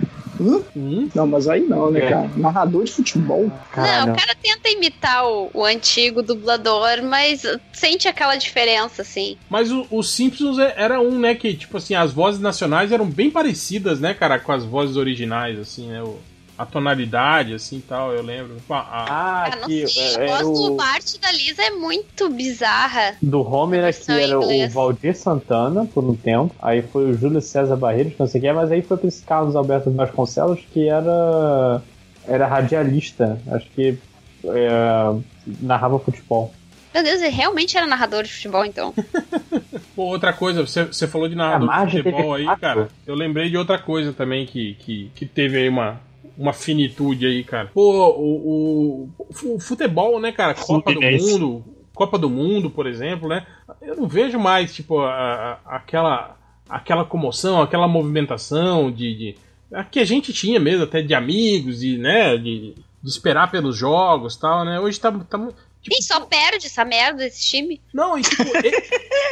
[0.76, 2.10] hum, Não, mas aí não, né, É.
[2.10, 2.30] cara?
[2.36, 3.50] Narrador de futebol.
[3.72, 4.08] Caralho.
[4.08, 9.38] Não, o cara tenta imitar o, o antigo dublador, mas sente aquela diferença, assim.
[9.50, 13.06] mas o, o Simpsons é- era um, né, que tipo assim, as vozes nacionais eram
[13.06, 16.18] bem parecidas, né, cara, com as vozes originais, assim, né, o-
[16.58, 18.56] a tonalidade, assim, tal, eu lembro.
[18.70, 21.70] A- a- Ah, Ah, que é, a era voz do o, Bart da Lisa é
[21.72, 23.16] muito bizarra.
[23.22, 24.74] do Homer aqui era o inglês.
[24.74, 26.56] Valdir Santana por um tempo.
[26.62, 29.08] Aí foi o Júlio César Barreiros, que não sei o que, mas aí foi pra
[29.08, 31.82] esse Carlos Alberto Vasconcelos, que era.
[32.28, 33.40] Era radialista.
[33.52, 33.98] Acho que.
[34.46, 35.20] é,
[35.62, 36.54] narrava futebol.
[36.94, 38.94] Meu Deus, ele realmente era narrador de futebol, então.
[39.96, 42.88] Pô, outra coisa, você, você falou de narrador A de futebol aí, cara.
[43.06, 46.00] Eu lembrei de outra coisa também que, que, que teve aí uma,
[46.38, 47.70] uma finitude aí, cara.
[47.74, 50.54] Pô, o, o, o futebol, né, cara?
[50.54, 51.02] Copa do.
[51.02, 51.64] Mundo.
[51.94, 53.46] Copa do Mundo, por exemplo, né?
[53.82, 56.38] Eu não vejo mais, tipo, a- a- aquela,
[56.68, 59.36] aquela comoção, aquela movimentação de, de.
[59.74, 62.36] a que a gente tinha mesmo, até de amigos, e, né?
[62.38, 64.78] De, de esperar pelos jogos e tal, né?
[64.80, 67.80] Hoje tá, tá mu- Quem só perde essa merda, esse time?
[67.94, 68.84] Não, e tipo, e-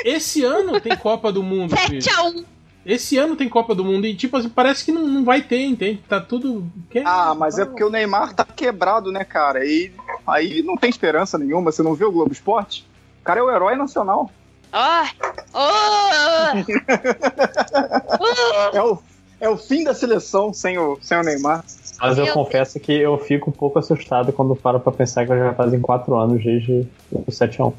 [0.15, 1.75] esse ano tem Copa do Mundo.
[1.75, 1.99] filho.
[2.01, 2.45] 7x1.
[2.85, 5.63] Esse ano tem Copa do Mundo e, tipo assim, parece que não, não vai ter,
[5.63, 6.03] entende?
[6.07, 6.69] Tá tudo.
[6.89, 9.65] que- Ah, mas é porque o Neymar tá quebrado, né, cara?
[9.65, 9.91] E
[10.27, 11.71] aí não tem esperança nenhuma.
[11.71, 12.85] Você não viu o Globo Esporte?
[13.21, 14.29] O cara é o herói nacional.
[14.73, 15.03] Ó.
[15.53, 16.63] Oh.
[18.73, 18.97] É o,
[19.39, 21.63] é o fim da seleção sem o, sem o Neymar.
[22.01, 25.53] Mas eu confesso que eu fico um pouco assustado quando paro pra pensar que já
[25.53, 27.73] fazem 4 anos desde o 7x1.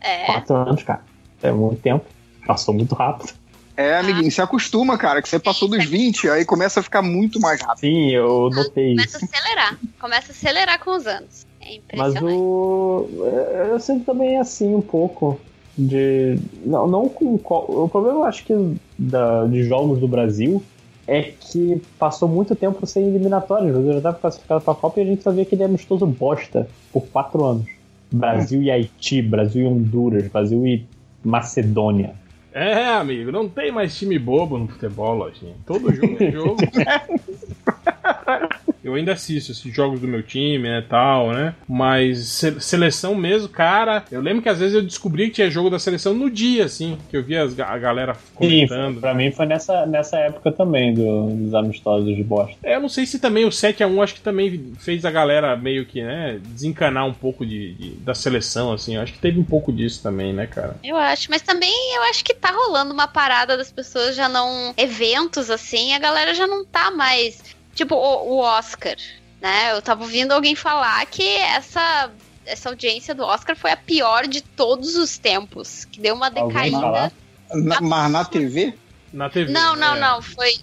[0.00, 0.26] É.
[0.26, 1.00] 4 anos, cara.
[1.42, 2.04] É muito tempo.
[2.46, 3.32] Passou muito rápido.
[3.76, 7.40] É, amiguinho, se acostuma, cara, que você passou dos 20, aí começa a ficar muito
[7.40, 7.80] mais rápido.
[7.80, 9.26] Sim, eu notei Começa isso.
[9.26, 9.78] a acelerar.
[10.00, 11.46] Começa a acelerar com os anos.
[11.60, 12.38] É Mas impressionante.
[12.38, 13.08] o.
[13.24, 15.40] é, Eu sinto também assim um pouco.
[15.76, 16.38] De.
[16.64, 17.34] Não, não com.
[17.34, 18.54] O problema, eu acho que,
[18.96, 20.62] da, de jogos do Brasil
[21.06, 23.70] é que passou muito tempo sem eliminatórios.
[23.70, 26.68] O Brasil já estava classificado pra Copa e a gente só via aquele amistoso bosta
[26.92, 27.66] por quatro anos.
[28.12, 30.86] Brasil e Haiti, Brasil e Honduras, Brasil e
[31.24, 32.14] Macedônia.
[32.56, 35.56] É, amigo, não tem mais time bobo no futebol, lojinha.
[35.66, 36.56] Todo jogo é jogo.
[38.84, 41.54] Eu ainda assisto esses jogos do meu time, né, tal, né?
[41.68, 45.70] Mas se- seleção mesmo, cara, eu lembro que às vezes eu descobri que tinha jogo
[45.70, 49.00] da seleção no dia, assim, que eu via as a galera Sim, comentando.
[49.00, 52.56] pra mim foi nessa, nessa época também do- dos amistosos de bosta.
[52.62, 55.86] É, eu não sei se também o 7x1 acho que também fez a galera meio
[55.86, 58.96] que, né, desencanar um pouco de, de- da seleção, assim.
[58.96, 60.76] Eu acho que teve um pouco disso também, né, cara?
[60.84, 64.74] Eu acho, mas também eu acho que tá rolando uma parada das pessoas já não.
[64.76, 67.53] Eventos assim, a galera já não tá mais.
[67.74, 68.96] Tipo, o, o Oscar,
[69.40, 69.72] né?
[69.72, 72.10] Eu tava ouvindo alguém falar que essa,
[72.46, 75.84] essa audiência do Oscar foi a pior de todos os tempos.
[75.84, 77.12] Que deu uma decaída.
[77.52, 78.74] Na- mas na TV?
[79.12, 79.52] Na TV.
[79.52, 80.00] Não, não, é.
[80.00, 80.22] não.
[80.22, 80.54] Foi.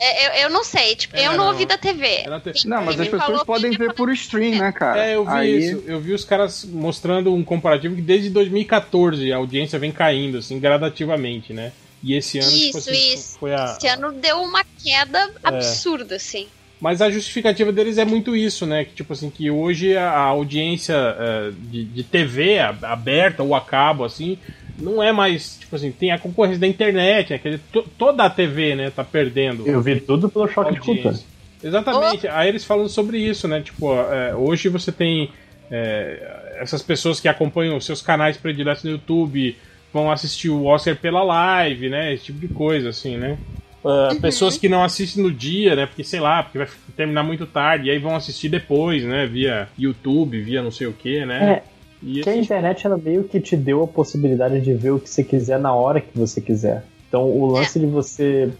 [0.00, 1.46] é, Eu, eu não sei, tipo, É, eu não, não.
[1.48, 2.06] ouvi da TV.
[2.06, 2.58] É na TV.
[2.66, 5.04] Não, mas as pessoas podem ver por stream, né, cara?
[5.06, 5.84] É, eu vi Aí- isso.
[5.86, 10.58] Eu vi os caras mostrando um comparativo que desde 2014 a audiência vem caindo, assim,
[10.60, 11.72] gradativamente, né?
[12.02, 13.38] E esse ano, tipo Isso, assim, isso.
[13.40, 13.64] foi a.
[13.76, 16.46] Esse ano deu uma queda absurda, assim.
[16.80, 18.84] Mas a justificativa deles é muito isso, né?
[18.84, 23.60] Que, tipo assim, que hoje a a audiência eh, de, de TV aberta ou a
[23.60, 24.38] cabo, assim,
[24.78, 27.38] não é mais, tipo assim, tem a concorrência da internet, né?
[27.38, 29.66] Quer dizer, to- toda a TV, né, tá perdendo.
[29.66, 31.08] Eu vi tudo pelo choque de cultura.
[31.08, 31.26] audiência.
[31.60, 32.28] Exatamente.
[32.28, 33.60] Aí eles falam sobre isso, né?
[33.60, 35.28] Tipo, é, hoje você tem
[35.70, 39.56] é, essas pessoas que acompanham os seus canais prediletos no YouTube,
[39.92, 42.14] vão assistir o Oscar pela live, né?
[42.14, 43.38] Esse tipo de coisa, assim, né?
[43.84, 45.86] Ah, Pessoas que não assistem no dia, né?
[45.86, 49.26] Porque, sei lá, porque vai terminar muito tarde, e aí vão assistir depois, né?
[49.26, 51.52] Via YouTube, via não sei o que, né?
[51.52, 51.62] É,
[52.02, 55.00] E Que a esse- internet ela meio que te deu a possibilidade de ver o
[55.00, 56.84] que você quiser na hora que você quiser.
[57.08, 58.50] Então o lance de você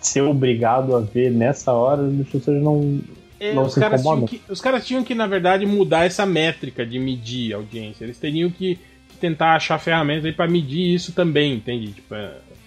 [0.00, 3.00] ser obrigado a ver nessa hora, as pessoas não.
[3.38, 4.38] É, não os, se caras tinham incomodam.
[4.38, 8.04] que, os caras tinham que, na verdade, mudar essa métrica de medir a audiência.
[8.04, 8.76] Eles teriam que,
[9.08, 11.88] que tentar achar ferramentas aí pra medir isso também, entende?
[11.92, 12.14] Tipo,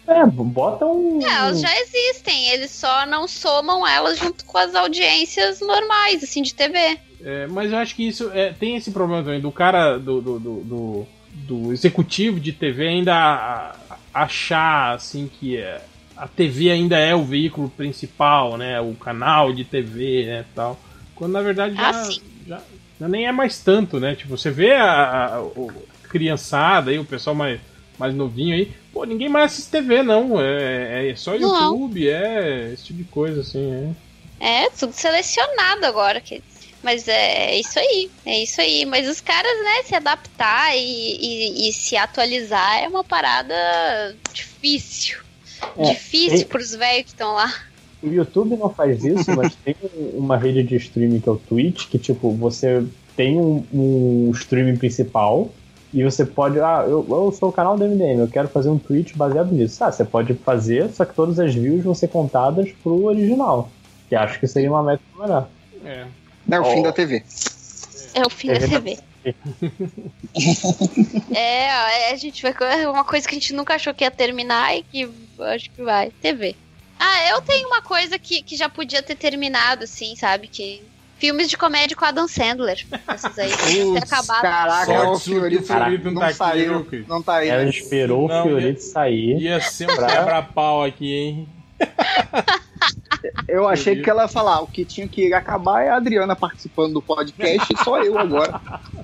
[0.08, 1.20] é, bota um.
[1.22, 6.42] É, elas já existem, eles só não somam elas junto com as audiências normais, assim,
[6.42, 6.98] de TV.
[7.24, 10.40] É, mas eu acho que isso é, tem esse problema também do cara do, do,
[10.40, 15.82] do, do, do executivo de TV ainda a- a- achar assim que é,
[16.16, 18.80] a TV ainda é o veículo principal, né?
[18.80, 20.80] O canal de TV, né, tal.
[21.16, 22.10] Quando na verdade já, Ah,
[22.48, 22.62] já,
[23.00, 24.14] já nem é mais tanto, né?
[24.16, 25.72] Tipo, você vê a, a- o-
[26.10, 27.60] criançada aí, o pessoal mais,
[27.98, 30.40] mais novinho aí, pô, ninguém mais assiste TV, não.
[30.42, 31.72] É, é só Não.
[31.74, 33.94] YouTube, é esse tipo de coisa, assim,
[34.40, 34.64] é.
[34.66, 36.20] É, tudo selecionado agora.
[36.20, 36.42] Que...
[36.84, 38.86] Mas é isso aí, é isso aí.
[38.86, 43.56] Mas os caras, né, se adaptar e, e- e se atualizar é uma parada
[44.34, 45.18] difícil.
[45.78, 47.52] É, difícil e- pros velhos que estão lá.
[48.04, 51.38] O YouTube não faz isso, mas tem um- uma rede de streaming que é o
[51.38, 52.84] Twitch, que tipo, você
[53.16, 55.50] tem um, um streaming principal
[55.96, 56.60] e você pode.
[56.60, 59.82] Ah, eu, eu sou o canal do MDM, eu quero fazer um Twitch baseado nisso.
[59.82, 63.70] Ah, você pode fazer, só que todas as views vão ser contadas pro original.
[64.10, 65.48] Que acho que seria uma métrica melhor.
[65.86, 66.06] É.
[66.52, 66.84] É o fim Oh.
[66.84, 67.24] da TV.
[68.14, 69.00] É o fim da É TV.
[71.34, 71.64] é,
[72.10, 72.54] é, a gente vai.
[72.82, 75.10] É uma coisa que a gente nunca achou que ia terminar e que
[75.40, 76.12] acho que vai.
[76.22, 76.56] TV.
[77.00, 80.48] Ah, eu tenho uma coisa que, que já podia ter terminado, assim, sabe?
[80.48, 80.84] Que.
[81.18, 82.86] Filmes de comédia com Adam Sandler.
[83.14, 83.52] Esses aí.
[83.86, 84.42] Putz, acabado.
[84.42, 86.86] Caraca, o Fiorito não não, tá aqui, saiu.
[86.86, 87.08] Cris?
[87.08, 87.50] não tá aí.
[87.50, 87.70] Ela né?
[87.70, 89.38] esperou Não, o Fiorito sair.
[89.40, 91.50] Ia ser um Pra- quebra-pau aqui, hein?
[93.48, 96.94] Eu achei que ela ia falar, o que tinha que acabar é a Adriana participando
[96.94, 98.60] do podcast e só eu agora.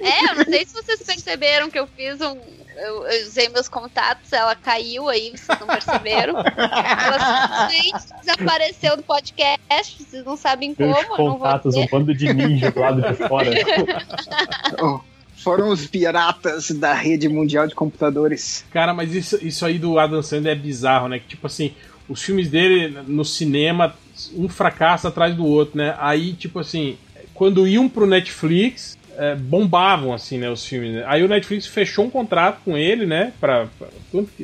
[0.00, 2.36] É, eu não sei se vocês perceberam que eu fiz um.
[2.76, 6.34] Eu, eu usei meus contatos, ela caiu aí, vocês não perceberam.
[6.38, 11.86] Ela simplesmente desapareceu do podcast, vocês não sabem como, Meus eu não vou contatos, um
[11.86, 13.50] bando de ninja do lado de fora.
[14.82, 15.00] Oh,
[15.36, 18.64] Foram os piratas da rede mundial de computadores.
[18.70, 21.18] Cara, mas isso, isso aí do Adam Sandler é bizarro, né?
[21.18, 21.74] Que tipo assim,
[22.08, 23.94] os filmes dele no cinema,
[24.34, 25.94] um fracasso atrás do outro, né?
[25.98, 26.96] Aí, tipo assim,
[27.34, 30.48] quando iam pro Netflix, é, bombavam, assim, né?
[30.50, 30.92] Os filmes.
[30.94, 31.04] né?
[31.06, 33.32] Aí o Netflix fechou um contrato com ele, né?
[33.40, 33.88] Pra, pra-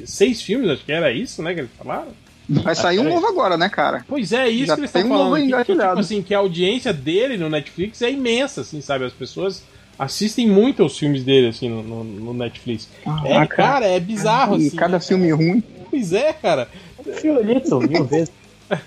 [0.04, 1.54] seis filmes, acho que era isso, né?
[1.54, 2.08] Que eles falaram.
[2.48, 4.04] Vai sair um novo agora, né, cara?
[4.08, 5.30] Pois é, isso Já que eles tem estão um falando.
[5.40, 9.04] novo Que, que, tipo assim, que a audiência dele no Netflix é imensa, assim, sabe?
[9.04, 9.62] As pessoas
[9.98, 12.88] assistem muito aos filmes dele, assim, no, no- Netflix.
[13.24, 14.70] É, Ah, cara, é bizarro, assim.
[14.70, 15.60] cada né, filme ruim.
[15.60, 15.82] cara?
[15.90, 16.68] Pois é, cara.
[17.20, 18.32] Fiorito, mil vezes.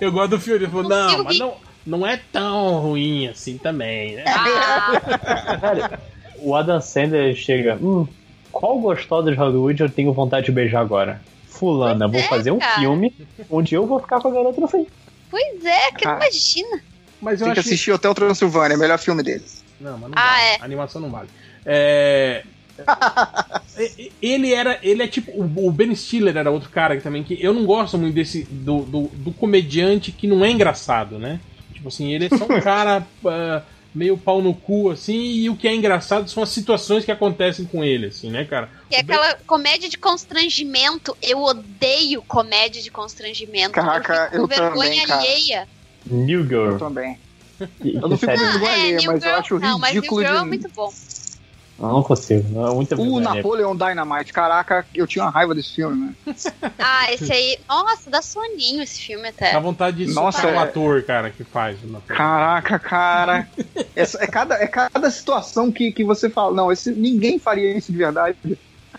[0.00, 1.54] Eu gosto do falou, não, consigo mas não,
[1.86, 4.24] não é tão ruim assim também, né?
[4.26, 5.98] Ah, Velho,
[6.38, 7.76] o Adam Sandler chega.
[7.80, 8.06] Hum,
[8.50, 11.20] qual gostosa de Hollywood eu tenho vontade de beijar agora?
[11.48, 12.80] Fulana, vou Pois é, fazer um cara.
[12.80, 13.14] filme
[13.50, 14.86] onde eu vou ficar com a garota no fim.
[15.30, 16.16] pois é, que Ah.
[16.16, 16.80] imagina.
[17.20, 19.44] Mas eu Tem que acho assistir Hotel Transilvânia, melhor filme dele.
[19.80, 20.42] Não, mas não Ah, vale.
[20.44, 20.56] é.
[20.60, 21.28] A animação não vale.
[21.66, 22.44] É...
[23.78, 24.78] E- ele era.
[24.82, 25.30] Ele é tipo.
[25.40, 27.22] O Ben Stiller era outro cara que também.
[27.22, 28.42] que Eu não gosto muito desse.
[28.50, 31.40] Do, do, do comediante que não é engraçado, né?
[31.72, 33.62] Tipo assim, ele é só um cara ah,
[33.94, 37.64] meio pau no cu, assim, e o que é engraçado são as situações que acontecem
[37.64, 38.68] com ele, assim, né, cara?
[38.90, 41.16] Que é aquela comédia de constrangimento.
[41.22, 43.72] Eu odeio comédia de constrangimento.
[43.72, 45.20] Caraca, eu eu vergonha também, cara.
[45.20, 45.68] alheia.
[46.06, 46.78] New Eu Girl.
[46.78, 47.18] também.
[47.80, 50.02] Que, Eu não fico com vergonha é, alheia, New mas eu acho Não, mas New
[50.02, 50.46] ridículo Girl é de...
[50.46, 50.92] muito bom.
[51.78, 52.48] Não, não consigo.
[52.48, 53.20] Não, é muita O.
[53.20, 56.14] Napoleon Dynamite, caraca, eu tinha uma raiva desse filme, né?
[56.78, 57.58] Ah, esse aí.
[57.68, 59.52] Nossa, dá soninho esse filme até.
[59.52, 61.78] Dá vontade de Nossa, o é- ator, cara, que faz.
[62.06, 63.48] Caraca, cara.
[63.94, 67.90] Essa- é, cada, é cada situação que, que você fala, não, esse, ninguém faria isso
[67.92, 68.36] de verdade.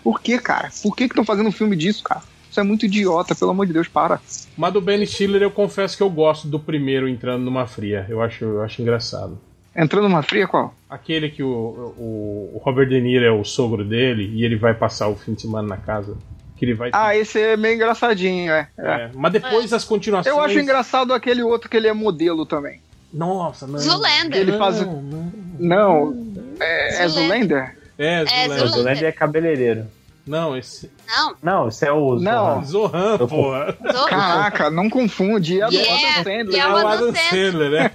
[0.02, 0.70] Por que, cara?
[0.82, 2.22] Por que que estão fazendo um filme disso, cara?
[2.50, 4.20] Isso é muito idiota, pelo amor de Deus, para.
[4.56, 8.06] Mas do Ben Stiller eu confesso que eu gosto do primeiro entrando numa fria.
[8.08, 9.38] Eu acho, eu acho engraçado.
[9.74, 10.74] Entrando numa fria, qual?
[10.88, 14.74] Aquele que o, o, o Robert De Niro é o sogro dele e ele vai
[14.74, 16.16] passar o fim de semana na casa.
[16.56, 16.90] Que ele vai.
[16.92, 18.68] Ah, esse é meio engraçadinho, é.
[18.76, 18.90] é.
[18.90, 20.34] É, Mas depois as continuações.
[20.34, 22.80] Eu acho engraçado aquele outro que ele é modelo também.
[23.12, 23.78] Nossa, não.
[23.78, 24.40] Zoolander.
[24.40, 25.32] Ele faz- Não, não.
[25.58, 27.74] Não, é, é Zoolander.
[28.68, 29.02] Zoolander?
[29.02, 29.86] É, É, é cabeleireiro.
[30.26, 30.90] Não, esse.
[31.08, 32.16] Não, Não, esse é o.
[32.16, 32.64] Não.
[32.64, 33.76] Zohan, Eu- porra.
[34.08, 35.60] Caraca, não confunde.
[35.60, 36.54] É do Yeah, Adam Sandler.
[36.54, 37.70] é É o Adam Adam Sandler.
[37.70, 37.90] Né?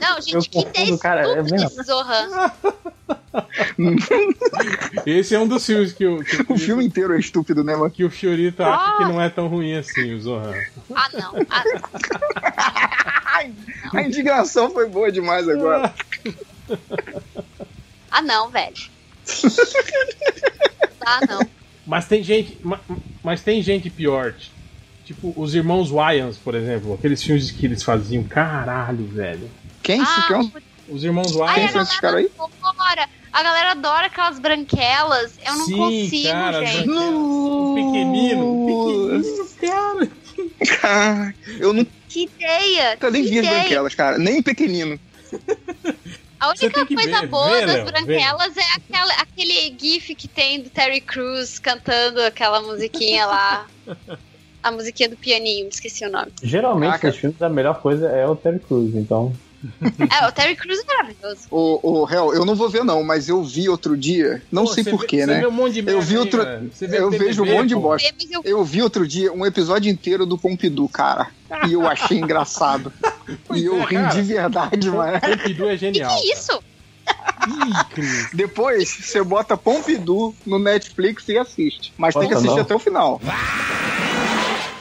[0.00, 1.68] Não, Eu gente, que confundo, ideia cara, é estúpida mesmo.
[1.68, 2.52] esse Zohan.
[5.06, 7.88] Esse é um dos filmes que o, que, O filme inteiro é estúpido, né, mano?
[7.90, 10.52] que o Fiorito acha que não é tão ruim assim, o Zohan.
[10.94, 11.34] Ah, não.
[11.48, 11.62] Ah,
[13.94, 15.94] A indignação foi boa demais agora.
[18.10, 18.90] ah, não, velho.
[21.04, 21.40] Ah, não.
[21.86, 22.58] Mas tem gente.
[22.62, 22.80] ma-
[23.22, 24.34] Mas tem gente pior.
[25.04, 26.94] Tipo, os irmãos Wyans, por exemplo.
[26.94, 28.22] Aqueles filmes que eles faziam.
[28.24, 29.50] Caralho, velho.
[29.82, 30.00] Quem?
[30.00, 30.52] Ah, Quem?
[30.88, 31.72] Os irmãos Ai, Quem Wyans.
[31.72, 33.08] são esses caras galera adora.
[33.32, 35.38] A galera adora aquelas branquelas.
[35.46, 36.88] Eu não Sim, consigo, cara, gente.
[36.90, 38.46] O pequenino.
[38.46, 40.10] O pequenino,
[40.80, 41.34] cara.
[41.58, 42.96] Eu nunca Que ideia!
[43.10, 43.60] nem que vi as ideia.
[43.60, 44.18] branquelas, cara.
[44.18, 44.98] Nem pequenino.
[46.40, 50.14] A única tem que coisa ver, boa vê, das Léo, branquelas é aquela, aquele gif
[50.14, 53.66] que tem do Terry Crews cantando aquela musiquinha lá.
[54.62, 56.32] A musiquinha do pianinho, esqueci o nome.
[56.42, 57.06] Geralmente, Caraca.
[57.08, 59.32] nos filmes, a melhor coisa é o Terry Crews, então.
[60.20, 61.40] É, o Terry Crews é maravilhoso.
[61.50, 64.72] O, o Hel, eu não vou ver não, mas eu vi outro dia, não Pô,
[64.72, 65.34] sei porquê, né?
[65.34, 66.42] Você vê um monte de Eu merda vi aí, outro-
[66.80, 68.12] vê eu vejo um monte de bosta.
[68.30, 71.28] Eu Eu vi outro dia um episódio inteiro do Pompidou, cara.
[71.68, 72.92] E eu achei engraçado.
[73.46, 74.08] Pois e eu é, ri cara.
[74.08, 75.20] de verdade, mano.
[75.20, 76.16] Pompidou é que, genial.
[76.16, 76.62] que isso?
[77.48, 78.28] Ih, Cris.
[78.32, 81.92] Depois você bota Pompidou no Netflix e assiste.
[81.98, 82.62] Mas tem que assistir não.
[82.62, 83.20] até o final.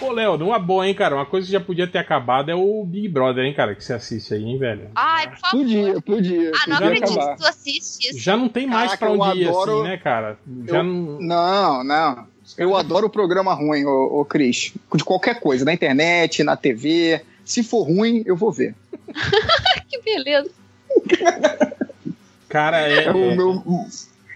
[0.10, 1.14] Pô, Léo, numa boa, hein, cara?
[1.14, 3.76] Uma coisa que já podia ter acabado é o Big Brother, hein, cara?
[3.76, 4.90] Que você assiste aí, hein, velho?
[4.95, 5.60] Ai, por favor.
[5.60, 6.52] Podia, podia.
[6.56, 8.18] Ah, não acredito que tu assiste isso.
[8.19, 10.40] Já não tem mais Caraca, pra onde ir adoro- assim, né, cara?
[10.68, 11.22] Já Eu- não.
[11.22, 12.27] Não, não.
[12.57, 14.73] Eu adoro o programa ruim, ô, ô Cris.
[14.95, 17.22] De qualquer coisa, na internet, na TV.
[17.45, 18.73] Se for ruim, eu vou ver.
[19.90, 20.49] Que beleza.
[22.48, 23.03] Cara, é.
[23.03, 23.64] É o é- meu.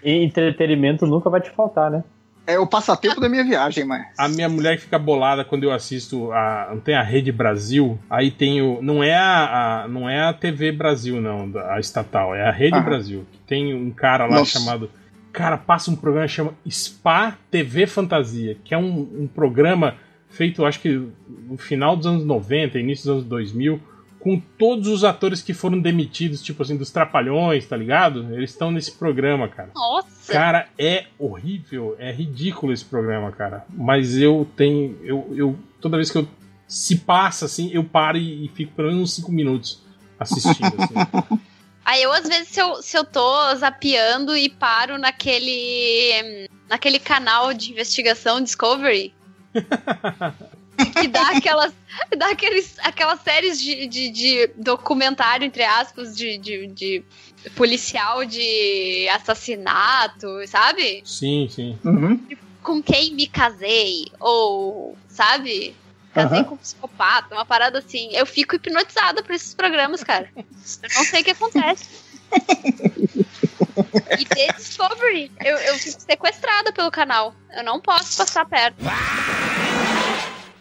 [0.03, 2.03] E entretenimento nunca vai te faltar, né?
[2.45, 4.05] É o passatempo da minha viagem, mas.
[4.17, 6.67] A minha mulher fica bolada quando eu assisto a.
[6.71, 7.97] Não tem a Rede Brasil.
[8.09, 8.81] Aí tem o.
[8.81, 12.79] Não é a, a- não é a TV Brasil, não, a estatal, é a Rede.
[12.81, 13.25] Brasil.
[13.31, 14.59] Que tem um cara lá Nossa.
[14.59, 14.89] chamado.
[15.31, 19.95] Cara, passa um programa que chama Spa TV Fantasia, que é um, um programa
[20.29, 21.07] feito, acho que
[21.47, 23.79] no final dos anos 90, início dos anos 2000,
[24.23, 28.33] com todos os atores que foram demitidos, tipo assim, dos Trapalhões, tá ligado?
[28.33, 29.71] Eles estão nesse programa, cara.
[29.75, 30.31] Nossa.
[30.31, 33.65] Cara, é horrível, é ridículo esse programa, cara.
[33.69, 34.97] Mas eu tenho.
[35.03, 36.27] Eu, eu toda vez que eu
[36.65, 39.83] se passa assim, eu paro e, e fico pelo menos uns 5 minutos
[40.17, 40.73] assistindo.
[40.81, 41.41] assim.
[41.83, 46.47] Aí eu, às vezes, se eu, se eu tô zapeando e paro naquele.
[46.69, 49.13] naquele canal de investigação Discovery.
[50.77, 51.73] que dá aquelas.
[52.17, 57.03] dá aqueles, aquelas séries de, de, de documentário, entre aspas, de, de, de
[57.55, 61.01] policial de assassinato, sabe?
[61.05, 61.77] Sim, sim.
[61.83, 62.19] Uhum.
[62.61, 64.05] Com quem me casei?
[64.19, 65.75] Ou, sabe?
[66.13, 66.49] Casei Aham.
[66.49, 68.09] com um psicopata, uma parada assim.
[68.13, 70.29] Eu fico hipnotizada por esses programas, cara.
[70.35, 71.89] Eu não sei o que acontece.
[74.17, 77.33] E The Discovery, eu, eu fico sequestrada pelo canal.
[77.55, 78.77] Eu não posso passar perto.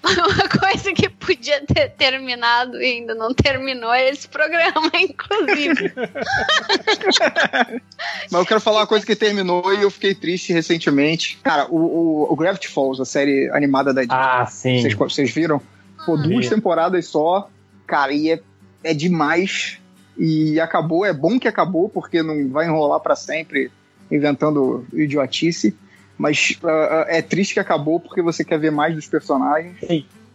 [0.03, 5.93] Uma coisa que podia ter terminado e ainda não terminou é esse programa, inclusive.
[8.31, 11.39] Mas eu quero falar uma coisa que terminou e eu fiquei triste recentemente.
[11.43, 14.19] Cara, o, o, o Gravity Falls, a série animada da Disney.
[14.19, 14.81] Ah, sim.
[14.81, 15.61] Vocês, vocês viram?
[16.05, 16.51] Pô, duas Vi.
[16.51, 17.49] temporadas só.
[17.87, 18.41] Cara, e é,
[18.83, 19.79] é demais.
[20.19, 21.07] E acabou.
[21.07, 23.71] É bom que acabou, porque não vai enrolar pra sempre
[24.11, 25.75] inventando idiotice.
[26.23, 29.77] Mas ah, é triste que acabou porque você quer ver mais dos personagens.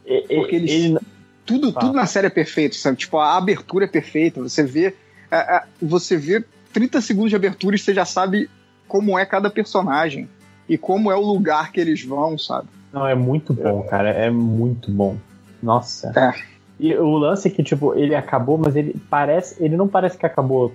[0.05, 0.97] E- Porque eles- ele-
[1.45, 2.97] Tudo, tudo na série é perfeito, sabe?
[2.97, 4.41] Tipo, a abertura é perfeita.
[4.41, 4.93] Você vê.
[5.31, 6.43] ah, ah, você vê
[6.73, 8.49] 30 segundos de abertura e você já sabe
[8.85, 10.27] como é cada personagem.
[10.68, 12.68] E como é o lugar que eles vão, sabe?
[12.91, 14.09] Não, é muito bom, cara.
[14.09, 15.15] É muito bom.
[15.64, 16.11] Nossa.
[16.18, 16.34] É.
[16.77, 19.55] E o lance é que, tipo, ele acabou, mas ele parece.
[19.64, 20.73] Ele não parece que acabou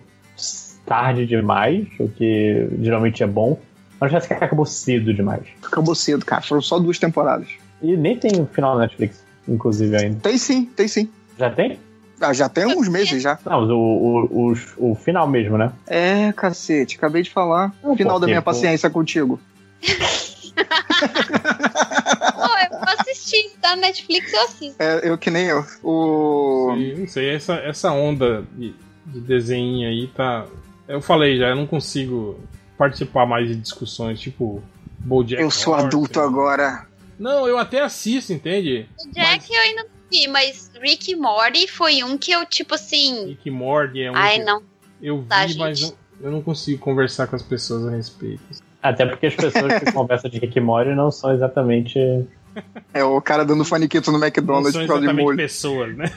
[0.86, 3.59] tarde demais, o que geralmente é bom.
[4.03, 5.45] Mas parece que acabou cedo demais.
[5.62, 6.43] Acabou cedo, cara.
[6.43, 7.47] Foram só duas temporadas.
[7.81, 10.19] E nem tem o final na Netflix, inclusive, ainda.
[10.19, 11.09] Tem sim, tem sim.
[11.39, 11.79] Já tem?
[12.20, 13.39] Ah, já tem uns meses já.
[13.47, 15.73] Não, mas o, o, o, o final mesmo, né?
[15.87, 17.73] É, cacete, acabei de falar.
[17.81, 18.47] Não, Final da minha pô.
[18.47, 19.39] paciência contigo.
[19.87, 20.59] Pô,
[22.59, 23.53] eu vou assistir.
[23.62, 24.83] Tá na Netflix, eu assisto.
[24.83, 25.65] É, eu que nem eu.
[25.81, 26.74] O.
[26.77, 28.74] E, não sei, essa, essa onda de,
[29.07, 30.47] de desenho aí tá.
[30.89, 32.41] Eu falei já, eu não consigo
[32.82, 34.62] participar mais de discussões, tipo.
[34.98, 35.88] Bojack Eu sou Horseman.
[35.88, 36.86] adulto agora.
[37.18, 38.88] Não, eu até assisto, entende?
[39.04, 42.74] O Jack eu ainda não vi, mas Rick e Morty foi um que eu, tipo
[42.74, 43.26] assim.
[43.26, 44.62] Rick e Morty é um Ai, que não.
[45.00, 45.94] eu vi, Tá, mas gente.
[46.20, 48.42] eu, não consigo conversar com as pessoas a respeito.
[48.82, 51.98] Até porque as pessoas que conversam de Rick e Morty não são exatamente.
[52.92, 55.36] É o cara dando faniquito no Não McDonald's por causa de exatamente molho.
[55.36, 56.04] pessoas, né?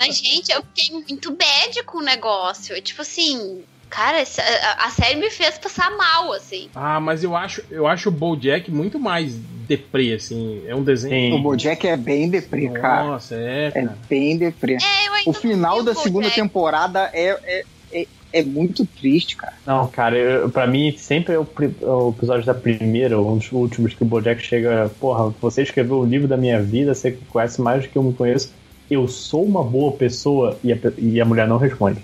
[0.00, 2.80] Mas, gente, eu fiquei muito bad com o negócio.
[2.82, 6.68] Tipo assim, cara, a, série me fez passar mal, assim.
[6.74, 10.62] Ah, mas eu acho, eu acho o BoJack muito mais deprê, assim.
[10.66, 11.36] É um desenho.
[11.36, 13.04] O Bojack é bem deprê, cara.
[13.04, 13.98] Nossa, é, É cara.
[14.08, 14.74] bem deprê.
[14.74, 19.36] É, eu ainda O final da o segunda temporada é, é, é, é muito triste,
[19.36, 19.54] cara.
[19.64, 23.50] Não, cara, eu, pra mim sempre é o, pri- o episódio da primeira, um dos
[23.52, 24.90] últimos que o Bojack chega.
[25.00, 28.12] Porra, você escreveu o livro da minha vida, você conhece mais do que eu me
[28.12, 28.52] conheço.
[28.90, 32.00] Eu sou uma boa pessoa e a, e a mulher não responde.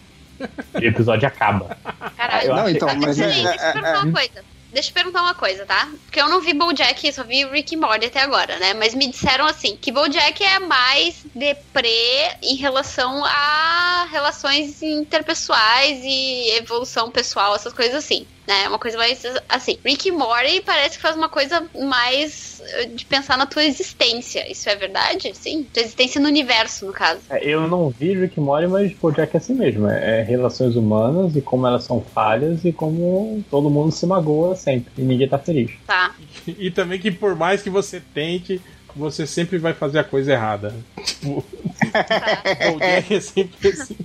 [0.81, 1.77] E o episódio acaba.
[2.17, 2.49] Caralho.
[2.49, 4.45] Eu não, achei- então, mas é, deixa eu é- perguntar uma coisa.
[4.73, 5.89] deixa eu perguntar uma coisa, tá?
[6.07, 8.73] Porque eu não vi BoJack, só vi Rick e Morty até agora, né?
[8.75, 16.51] Mas me disseram assim que BoJack é mais deprê em relação a relações interpessoais e
[16.59, 18.69] evolução pessoal, essas coisas assim, né?
[18.69, 19.79] Uma coisa mais assim.
[19.85, 24.51] Rick e Morty parece que faz uma coisa mais eh, de pensar na tua existência.
[24.51, 25.33] Isso é verdade?
[25.35, 27.21] Sim, tua existência no universo, no caso.
[27.31, 29.89] É, Eu não vi Rick e Morty, mas Bojack é assim mesmo.
[29.89, 34.57] É, é relações humanas e como elas são falhas e como todo mundo se magoa
[34.57, 35.71] sempre e ninguém tá feliz.
[35.87, 36.13] Tá.
[36.49, 38.61] E também que por mais que você tente,
[38.97, 40.75] você sempre vai fazer a coisa errada.
[41.05, 41.45] Tipo,
[42.81, 43.97] Jack é sempre assim.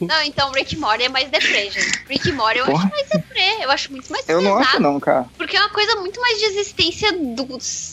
[0.00, 2.04] Não, então Rick Morty é mais deprê, gente.
[2.08, 2.84] Rick Morty eu Porra.
[2.84, 3.64] acho mais deprê.
[3.64, 4.68] Eu acho muito mais Eu não pesado.
[4.68, 5.26] acho, não, cara.
[5.36, 7.44] Porque é uma coisa muito mais de existência do,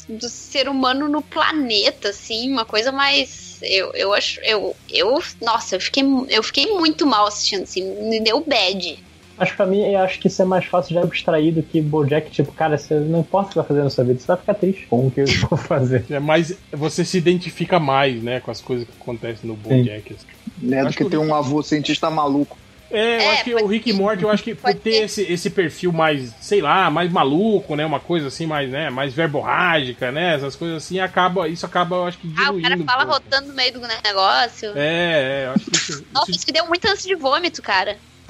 [0.10, 3.60] do ser humano no planeta, assim, uma coisa mais.
[3.61, 4.40] Eu, eu acho.
[4.41, 5.22] Eu, eu.
[5.41, 9.03] Nossa, eu fiquei, eu fiquei muito mal assistindo, assim, me deu bad.
[9.38, 12.32] Mas pra mim, eu acho que isso é mais fácil de abstrair do que Bojack,
[12.32, 14.38] tipo, cara, você não importa o que você vai fazer na sua vida, você vai
[14.38, 16.06] ficar triste com o que eu vou fazer.
[16.10, 16.57] É mais.
[16.72, 20.14] Você se identifica mais, né, com as coisas que acontecem no Bojack.
[20.14, 20.26] assim.
[20.57, 22.57] Né, do que que ter o um avô cientista maluco.
[22.91, 25.23] É, eu É, acho que o Rick e Morty, eu acho que por ter esse,
[25.23, 27.86] esse perfil mais, sei lá, mais maluco, né?
[27.86, 28.90] Uma coisa assim, mais, né?
[28.90, 30.36] Mais verborrágica, né?
[30.36, 31.48] Essas coisas assim, acaba.
[31.49, 32.61] Isso acaba, eu acho que Ah, o diluindo.
[32.69, 33.23] cara um fala pouco.
[33.23, 34.72] rotando no meio do negócio.
[34.77, 36.06] É, é, eu acho que isso.
[36.14, 37.98] Nossa, isso- isso me deu muito ânsia de vômito, cara.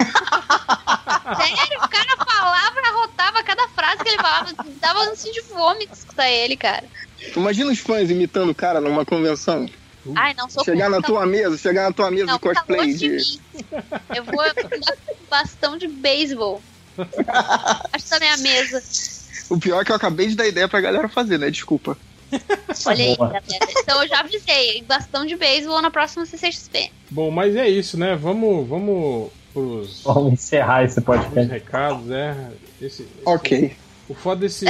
[1.36, 4.50] Sério, o cara falava, arrotava cada frase que ele falava.
[4.80, 6.86] Dava ânsia de vômito escutar ele, cara.
[7.36, 9.66] Imagina os fãs imitando o cara numa convenção.
[10.14, 13.40] Ai, não sou Chegar na tua mesa, chegar na tua mesa não, de cosplay de.
[14.14, 16.62] Eu vou um bastão de beisebol.
[17.92, 18.82] Acho que tá minha mesa.
[19.50, 21.50] O pior é que eu acabei de dar ideia pra galera fazer, né?
[21.50, 21.96] Desculpa.
[22.86, 23.44] Olha aí, galera.
[23.78, 24.82] Então eu já avisei.
[24.82, 26.90] Bastão de beisebol na próxima CCXP.
[27.10, 28.16] Bom, mas é isso, né?
[28.16, 31.50] Vamos, vamos pros, Vamos encerrar esse podcast.
[31.50, 32.50] recados, né?
[32.80, 33.76] Esse, esse- Ok.
[34.08, 34.64] O foda desse,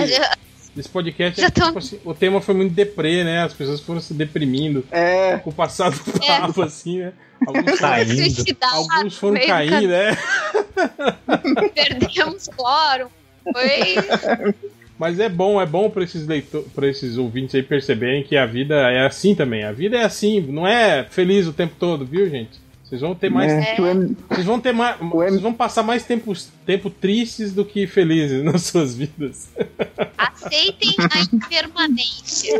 [0.77, 3.43] Desse podcast Já é que tão- tipo assim, o tema foi muito deprê, né?
[3.45, 5.39] As pessoas foram se deprimindo É.
[5.39, 6.39] com o passar do É.
[6.41, 7.13] papo, assim, né?
[7.47, 8.57] Alguns, Caindo.
[8.61, 10.17] Alguns foram caindo, né?
[11.75, 13.09] Perdemos quórum.
[13.53, 14.55] Foi.
[14.99, 18.47] Mas é bom, é bom pra esses leitores, para esses ouvintes aí perceberem que a
[18.47, 19.63] vida é assim também.
[19.65, 22.59] A vida é assim, não é feliz o tempo todo, viu, gente?
[22.89, 26.05] Vocês vão ter mais, é, M- vocês vão ter mais, M- vocês vão passar mais
[26.05, 26.33] tempo,
[26.65, 29.49] tempo tristes do que felizes nas suas vidas.
[30.17, 32.55] Aceitem a impermanência.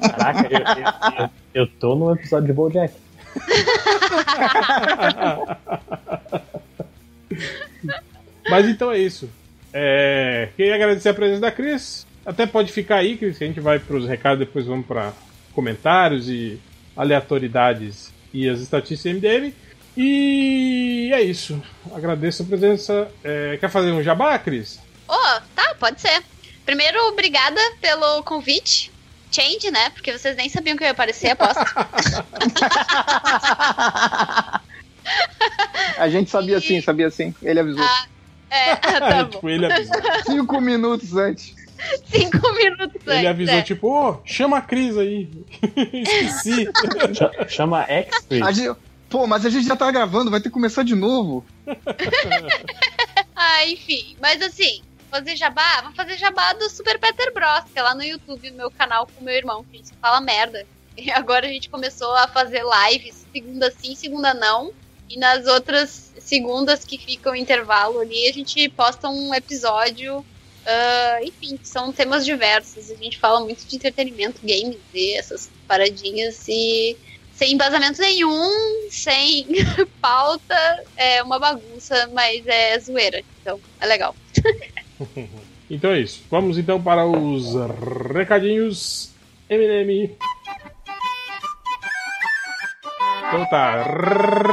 [0.00, 1.30] Caraca, eu, eu,
[1.62, 2.92] eu, tô num episódio de Bojack.
[8.50, 9.30] Mas então é isso.
[9.72, 12.04] É, queria agradecer a presença da Cris.
[12.26, 15.12] Até pode ficar aí, Cris, que a gente vai pros recados, depois vamos para
[15.54, 16.58] comentários e
[16.96, 19.52] aleatoriedades e as estatísticas MDM.
[19.96, 21.60] E é isso.
[21.94, 23.08] Agradeço a presença.
[23.22, 24.80] É, quer fazer um jabá, Cris?
[25.08, 26.22] Oh, tá, pode ser.
[26.64, 28.90] Primeiro, obrigada pelo convite.
[29.30, 29.90] Change, né?
[29.90, 31.60] Porque vocês nem sabiam que eu ia aparecer, aposto.
[35.98, 37.34] A gente sabia sim, sabia sim.
[37.42, 37.84] Ele avisou.
[38.50, 39.30] É, tá bom.
[39.30, 39.94] tipo, ele avisou.
[40.26, 41.54] Cinco minutos antes.
[42.10, 43.06] Cinco minutos antes.
[43.18, 43.62] Ele avisou, é.
[43.62, 45.28] tipo, ô, chama a Cris aí.
[45.92, 46.66] Esqueci.
[46.66, 47.82] Ch- Chama
[48.52, 48.76] gente-
[49.08, 51.44] Pô, mas a gente já tá gravando, vai ter que começar de novo.
[53.34, 54.16] Ah, enfim.
[54.20, 58.04] Mas assim, fazer jabá, vou fazer jabá do Super Peter Bros, que é lá no
[58.04, 60.64] YouTube, no meu canal com meu irmão, que a gente fala merda.
[60.96, 64.72] E agora a gente começou a fazer lives, segunda sim, segunda não.
[65.10, 70.24] E nas outras segundas que ficam intervalo ali, a gente posta um episódio.
[70.66, 72.90] Ah, enfim, são temas diversos.
[72.90, 76.46] A gente fala muito de entretenimento, games e essas paradinhas.
[76.48, 76.96] E
[77.32, 79.46] sem embasamento nenhum, sem
[80.00, 83.22] pauta, é uma bagunça, mas é zoeira.
[83.40, 84.14] Então, é legal.
[85.70, 86.22] Então é isso.
[86.30, 87.54] Vamos então para os
[88.14, 89.10] recadinhos
[89.48, 90.14] MDM.
[93.26, 93.82] Então tá,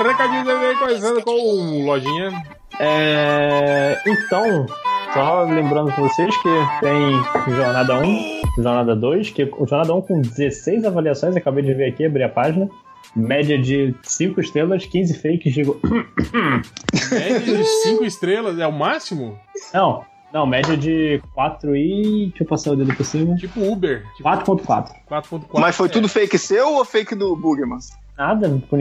[0.07, 2.41] recadinhos MDM começando com lojinha.
[2.79, 4.65] É, então,
[5.13, 6.49] só lembrando pra vocês que
[6.81, 11.89] tem Jornada 1, Jornada 2, que o Jornada 1 com 16 avaliações, acabei de ver
[11.89, 12.69] aqui, abri a página.
[13.15, 15.79] Média de 5 estrelas, 15 fakes, digo.
[17.11, 19.37] Média de 5 estrelas é o máximo?
[19.73, 22.27] Não, não, média de 4 e.
[22.27, 23.35] Deixa eu passar o dedo por cima.
[23.35, 24.03] Tipo Uber.
[24.15, 24.91] Tipo 4.4.
[25.09, 25.41] 4.4.
[25.53, 25.91] Mas foi é.
[25.91, 27.79] tudo fake seu ou fake do Bugman?
[28.17, 28.79] Nada, por,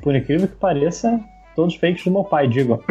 [0.00, 1.20] por incrível que pareça,
[1.54, 2.82] todos fakes do meu pai, digo.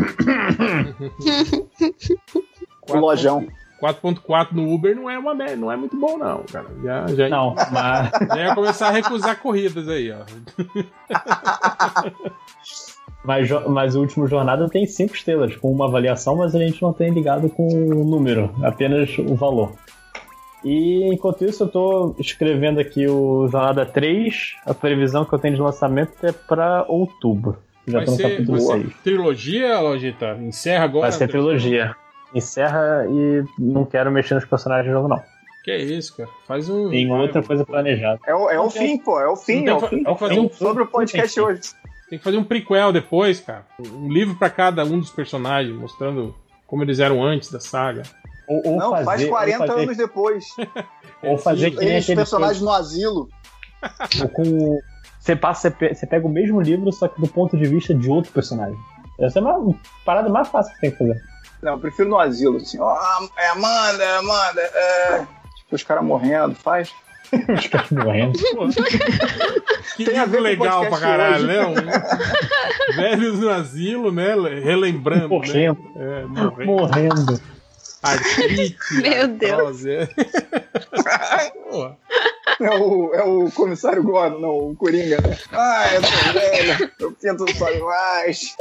[2.89, 3.47] O lojão.
[3.81, 6.67] 4.4 no Uber não é, uma, não é muito bom, não, cara.
[6.81, 8.11] Já, já, Não, mas.
[8.33, 10.19] já ia começar a recusar corridas aí, ó.
[13.25, 16.91] Mas, mas o último jornada tem cinco estrelas, com uma avaliação, mas a gente não
[16.91, 19.71] tem ligado com o número, apenas o valor.
[20.61, 24.55] E enquanto isso, eu tô escrevendo aqui o Jornada 3.
[24.65, 27.57] A previsão que eu tenho de lançamento é pra outubro.
[27.87, 28.87] Já Vai tô no ser, capítulo vai 6.
[28.93, 30.37] ser trilogia, Logita?
[30.41, 31.09] Encerra agora?
[31.09, 31.95] Vai ser trilogia.
[32.33, 35.21] Encerra e não quero mexer nos personagens de novo, não.
[35.63, 36.29] Que isso, cara?
[36.47, 36.89] Faz um.
[36.89, 38.19] Tem outra coisa planejada.
[38.27, 40.03] É o, é o fim, pô, é o fim, é o fim.
[40.03, 41.61] tem que fazer um- Sobre o podcast hoje.
[42.09, 43.65] Tem que fazer um prequel depois, cara.
[43.79, 46.35] Um livro pra cada um dos personagens, mostrando
[46.67, 48.03] como eles eram antes da saga.
[48.47, 50.45] Ou, ou Não, fazer, faz 40 ou fazer, anos depois.
[51.23, 53.29] Ou fazer que nem Eles, personagens no asilo.
[54.21, 54.79] Ou com.
[55.23, 57.93] Você passa, você pe- você pega o mesmo livro, só que do ponto de vista
[57.95, 58.77] de outro personagem.
[59.19, 59.73] Essa é uma
[60.05, 61.15] parada mais fácil que tem que fazer.
[61.61, 62.77] Não, eu prefiro no asilo, assim.
[62.79, 62.97] Ó,
[63.37, 64.61] é Amanda, Amanda.
[64.61, 65.17] É...
[65.59, 66.91] Tipo, os caras morrendo, faz.
[67.57, 68.37] Os caras morrendo.
[69.95, 71.65] Que Tem a livro ver legal pra caralho, né?
[71.67, 74.33] Um- Velhos no asilo, né?
[74.63, 75.29] Relembrando.
[75.29, 75.79] Morrendo.
[75.95, 76.21] Né?
[76.21, 76.65] É, morrendo.
[76.65, 77.41] Morrendo.
[78.01, 78.75] Artrite.
[79.01, 79.51] Meu Deus.
[79.53, 80.05] artrose, é.
[81.69, 81.97] Porra.
[82.61, 85.37] É o, é o comissário Gordon, não, o Coringa, né?
[85.51, 88.55] Ah, eu tô velho, eu sinto só mais.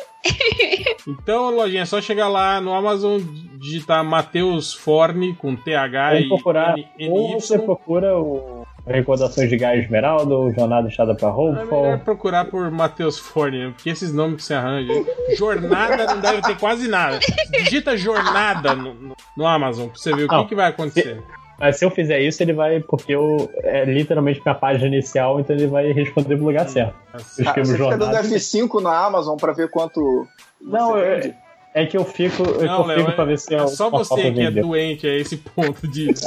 [1.07, 3.21] Então, lojinha, é só chegar lá no Amazon,
[3.59, 6.75] digitar Matheus Forne com TH Ou e procurar.
[6.79, 11.67] N- Ou você procura o Recordações de Gaia Esmeralda, ou Jornada Chada pra É melhor
[11.69, 11.99] Roupa.
[12.05, 13.73] procurar por Matheus Forne, né?
[13.77, 14.93] porque esses nomes que você arranja.
[15.37, 17.19] Jornada não deve ter quase nada.
[17.51, 18.95] Digita jornada no,
[19.37, 21.23] no- Amazon pra você ver o que, que vai acontecer.
[21.59, 22.81] Mas se eu fizer isso, ele vai.
[22.81, 26.95] Porque eu, é literalmente minha página inicial, então ele vai responder pro lugar certo.
[26.95, 28.23] Eu Ah, você fica dando jornada.
[28.23, 30.27] F5 na Amazon pra ver quanto.
[30.61, 31.35] Não, você é, vende?
[31.75, 32.43] é que eu fico.
[32.43, 35.07] Eu Não, Léo, é, pra ver se é eu- só uma você que é doente
[35.07, 36.13] a esse ponto de.
[36.13, 36.27] de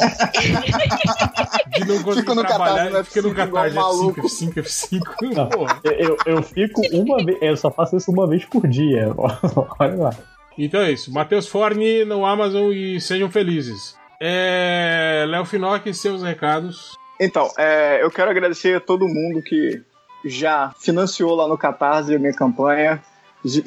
[1.88, 2.92] não conseguir Fica no trabalhar.
[2.92, 4.22] catarse, no fica no F5 igual catarse maluco.
[4.22, 5.36] F5, F5, F5.
[5.36, 5.50] Não.
[5.50, 5.80] Porra.
[5.84, 7.38] Eu, eu, eu fico uma vez.
[7.42, 9.12] Eu só faço isso uma vez por dia.
[9.80, 10.14] Olha lá.
[10.58, 11.12] Então é isso.
[11.12, 13.96] Matheus Forne no Amazon e sejam felizes.
[14.20, 15.26] É...
[15.28, 16.96] Léo Finocchi, seus recados.
[17.20, 19.82] Então, é, eu quero agradecer a todo mundo que
[20.26, 23.02] já financiou lá no Catarse a minha campanha.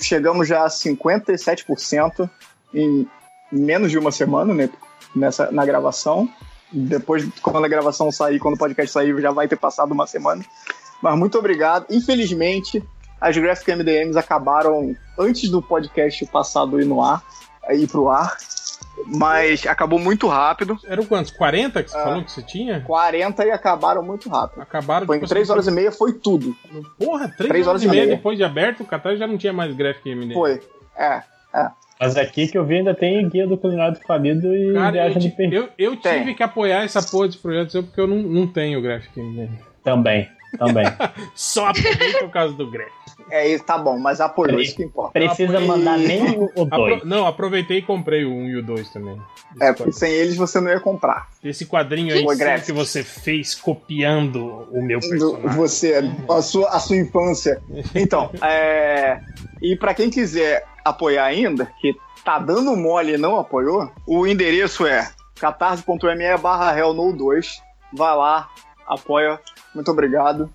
[0.00, 2.28] Chegamos já a 57%
[2.74, 3.06] em
[3.50, 4.68] menos de uma semana né,
[5.14, 6.28] nessa, na gravação.
[6.70, 10.44] Depois, quando a gravação sair, quando o podcast sair, já vai ter passado uma semana.
[11.00, 11.86] Mas muito obrigado.
[11.88, 12.82] Infelizmente,
[13.20, 17.22] as Graphic MDMs acabaram antes do podcast passado ir no ar,
[17.70, 18.36] ir pro ar.
[19.06, 20.78] Mas acabou muito rápido.
[20.86, 21.30] Eram quantos?
[21.30, 22.02] 40 que você Ah.
[22.04, 22.80] falou que você tinha?
[22.80, 24.60] 40 e acabaram muito rápido.
[24.62, 26.54] Acabaram Foi em tipo, 3 assim, horas e meia, foi tudo.
[26.98, 29.74] Porra, 3 Três horas, e meia, depois de aberto, o Catar já não tinha mais
[29.74, 30.34] Graphic MD.
[30.34, 30.60] Foi.
[30.96, 31.22] É.
[32.00, 34.92] Mas aqui que eu vi ainda tem Guia do Culinário do Falido e Cara, eu,
[34.92, 35.56] Viagem do Perdido.
[35.78, 36.18] eu, eu Tem.
[36.20, 39.48] tive que apoiar essa porra desse projeto seu porque eu não, não tenho Graphic MD.
[39.82, 40.28] Também.
[40.58, 40.84] Também.
[41.34, 42.94] Só apoiei por causa do Graphic.
[43.30, 45.12] É, isso tá bom, mas apoiou, isso que importa.
[45.12, 46.22] Precisa mandar nem
[46.56, 46.66] o 2.
[46.72, 49.20] Apro- Não, aproveitei e comprei o 1 e o 2 também.
[49.60, 51.28] É, porque sem eles você não ia comprar.
[51.42, 52.66] esse quadrinho aí Graphic.
[52.66, 55.48] que você fez copiando o meu personagem.
[55.56, 56.00] Você,
[56.30, 57.60] a sua, a sua infância.
[57.94, 59.20] Então, é.
[59.60, 64.86] E pra quem quiser apoiar ainda, que tá dando mole e não apoiou, o endereço
[64.86, 65.08] é
[65.40, 67.46] catarse.me barra hellno2.
[67.92, 68.48] Vai lá,
[68.86, 69.40] apoia.
[69.74, 70.48] Muito obrigado.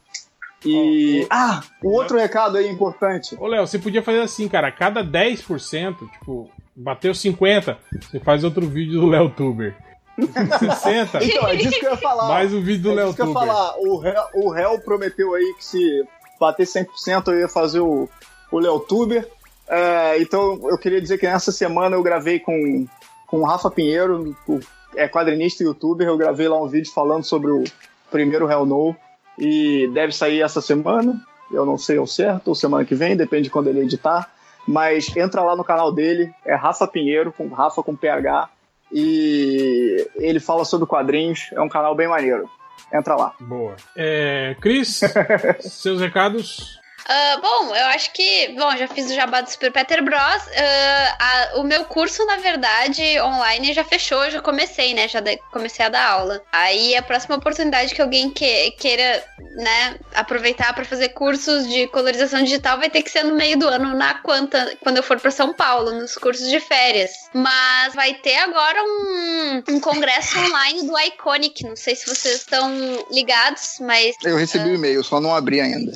[0.65, 1.25] E.
[1.29, 3.35] Ah, o outro recado aí importante.
[3.39, 4.67] Ô, Léo, você podia fazer assim, cara.
[4.67, 9.75] A cada 10%, tipo, bateu 50%, você faz outro vídeo do Léo Tuber.
[10.17, 12.27] 60%, Então, é disso que eu ia falar.
[12.27, 13.47] mais um vídeo do É Léo isso que eu ia Tuber.
[13.47, 13.75] falar.
[13.79, 16.03] O réu, o réu prometeu aí que se
[16.39, 18.07] bater 100% eu ia fazer o,
[18.51, 19.27] o Léo Tuber.
[19.67, 22.85] É, então eu queria dizer que nessa semana eu gravei com,
[23.25, 24.59] com o Rafa Pinheiro, o,
[24.95, 26.07] é quadrinista e youtuber.
[26.07, 27.63] Eu gravei lá um vídeo falando sobre o
[28.11, 28.95] primeiro Hell No.
[29.37, 31.19] E deve sair essa semana.
[31.51, 34.29] Eu não sei ao certo, ou semana que vem, depende de quando ele editar.
[34.67, 38.49] Mas entra lá no canal dele, é Rafa Pinheiro, com Rafa com PH.
[38.91, 42.49] E ele fala sobre quadrinhos, é um canal bem maneiro.
[42.93, 43.33] Entra lá.
[43.39, 43.75] Boa.
[43.95, 45.01] É, Cris,
[45.61, 46.79] seus recados.
[47.07, 48.49] Ah, bom, eu acho que.
[48.57, 50.17] Bom, já fiz o jabá do Super Peter Bros.
[50.17, 55.07] Ah, a- o meu curso, na verdade, online já fechou, já comecei, né?
[55.07, 56.41] Já dei- comecei a dar aula.
[56.51, 59.23] Aí a próxima oportunidade que alguém que- queira,
[59.55, 63.67] né, aproveitar para fazer cursos de colorização digital vai ter que ser no meio do
[63.67, 67.11] ano, na quanta, quando eu for para São Paulo, nos cursos de férias.
[67.33, 71.63] Mas vai ter agora um, um congresso online do Iconic.
[71.65, 72.71] Não sei se vocês estão
[73.11, 75.91] ligados, mas Eu recebi o e-mail, só não abri ainda.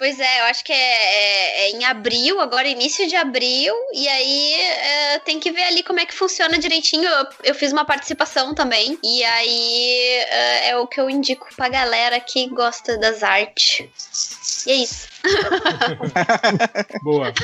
[0.00, 4.08] Pois é, eu acho que é, é- é em abril, agora início de abril, e
[4.08, 7.06] aí é, tem que ver ali como é que funciona direitinho.
[7.06, 11.68] Eu, eu fiz uma participação também, e aí é, é o que eu indico pra
[11.68, 14.64] galera que gosta das artes.
[14.66, 15.06] E é isso.
[17.04, 17.34] Boa.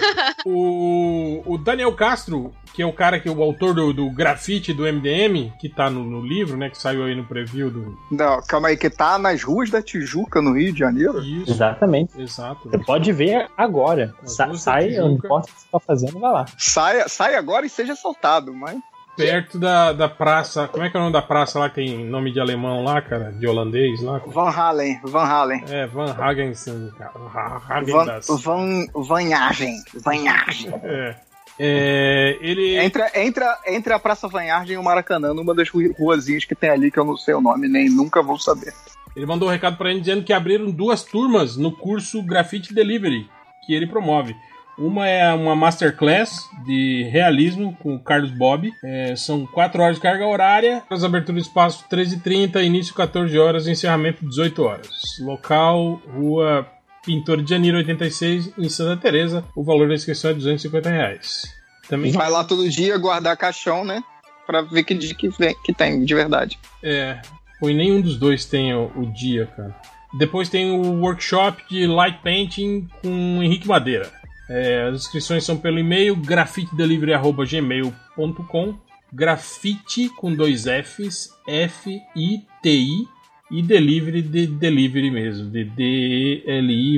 [0.46, 4.74] O, o Daniel Castro, que é o cara que é o autor do, do grafite
[4.74, 6.68] do MDM, que tá no, no livro, né?
[6.68, 7.98] Que saiu aí no preview do.
[8.10, 11.18] Não, calma aí, que tá nas ruas da Tijuca, no Rio de Janeiro.
[11.22, 11.50] Isso.
[11.52, 12.20] Exatamente.
[12.20, 12.68] Exato.
[12.68, 14.14] Você pode ver agora.
[14.24, 16.44] Sa sai, não importa o que você tá fazendo, vai lá.
[16.58, 18.78] Sai, sai agora e seja assaltado, mas.
[19.16, 20.68] Perto da, da praça.
[20.68, 21.70] Como é que é o nome da praça lá?
[21.70, 23.32] que Tem nome de alemão lá, cara?
[23.32, 24.20] De holandês lá?
[24.26, 25.64] Van Halen, Van Halen.
[25.70, 26.90] É, Van Hagensen.
[26.98, 27.12] cara.
[27.34, 28.26] Ha- Van, Hagendas.
[28.42, 29.76] Van, Vanhagem.
[30.04, 30.70] Vanhagem.
[30.82, 31.16] É.
[31.58, 32.76] É, ele.
[32.78, 36.54] Entre, entre, a- entre a Praça Vanhagem e o Maracanã, numa das ru- ruazinhas que
[36.54, 38.72] tem ali, que eu não sei o nome, nem nunca vou saber.
[39.14, 43.26] Ele mandou um recado pra gente dizendo que abriram duas turmas no curso Graffiti Delivery
[43.64, 44.36] que ele promove.
[44.78, 48.70] Uma é uma masterclass de realismo com o Carlos Bob.
[48.84, 50.82] É, são 4 horas de carga horária.
[50.90, 54.90] As aberturas do espaço 13h30, início 14 horas, encerramento 18 horas.
[55.20, 56.66] Local, rua
[57.06, 59.44] Pintor de Janeiro 86, em Santa Teresa.
[59.54, 61.44] O valor da inscrição é 250 reais.
[61.88, 64.02] Também Vai lá todo dia guardar caixão, né?
[64.44, 66.58] Pra ver que dia que, vem, que tem, de verdade.
[66.82, 67.20] É,
[67.60, 69.72] foi nenhum dos dois tem o, o dia, cara.
[70.18, 74.10] Depois tem o workshop de light painting com Henrique Madeira.
[74.48, 78.74] É, as inscrições são pelo e-mail grafitedelivery.gmail.com
[79.12, 83.08] Grafite com dois Fs, F-I-T-I
[83.50, 85.64] e delivery de delivery mesmo, de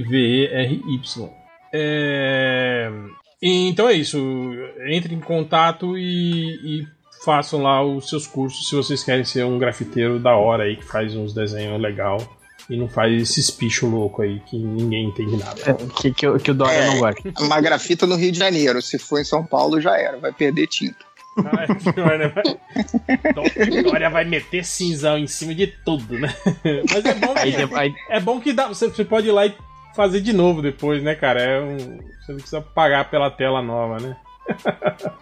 [0.08, 1.30] D-E-L-I-V-E-R-Y.
[1.72, 2.90] É,
[3.42, 4.18] então é isso.
[4.88, 6.86] Entre em contato e, e
[7.24, 10.84] façam lá os seus cursos se vocês querem ser um grafiteiro da hora aí que
[10.84, 12.16] faz uns desenhos legal
[12.70, 15.74] e não faz esses pichos loucos aí que ninguém entende nada.
[16.00, 16.86] Que, que, o- que o Dória É.
[16.86, 17.32] não gosta.
[17.40, 18.80] Uma grafita no Rio de Janeiro.
[18.82, 20.18] Se for em São Paulo, já era.
[20.18, 20.98] Vai perder tinta.
[21.44, 22.28] Ah, é pior, né?
[22.28, 26.34] Vai- Dória vai meter cinzão em cima de tudo, né?
[26.90, 29.54] Mas é bom que, é bom que dá, você, você pode ir lá e
[29.94, 31.40] fazer de novo depois, né, cara?
[31.40, 34.16] É um, você não precisa pagar pela tela nova, né?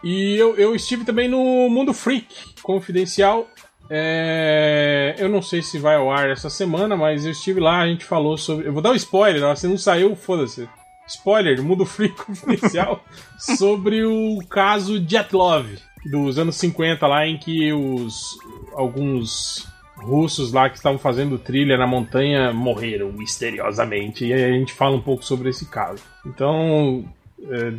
[0.05, 3.47] e eu, eu estive também no Mundo Freak Confidencial.
[3.89, 7.87] É, eu não sei se vai ao ar essa semana, mas eu estive lá, a
[7.89, 8.67] gente falou sobre.
[8.69, 10.69] Eu vou dar um spoiler, ó, se não saiu, foda-se.
[11.09, 13.05] Spoiler, Mundo Freak Confidencial
[13.39, 15.79] sobre o caso Jet Love
[16.11, 18.39] dos anos 50 lá em que os
[18.75, 19.67] alguns
[19.97, 24.25] russos lá que estavam fazendo trilha na montanha morreram misteriosamente.
[24.27, 26.03] E a gente fala um pouco sobre esse caso.
[26.27, 27.05] Então,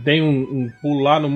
[0.04, 1.30] deem um, um pulo lá no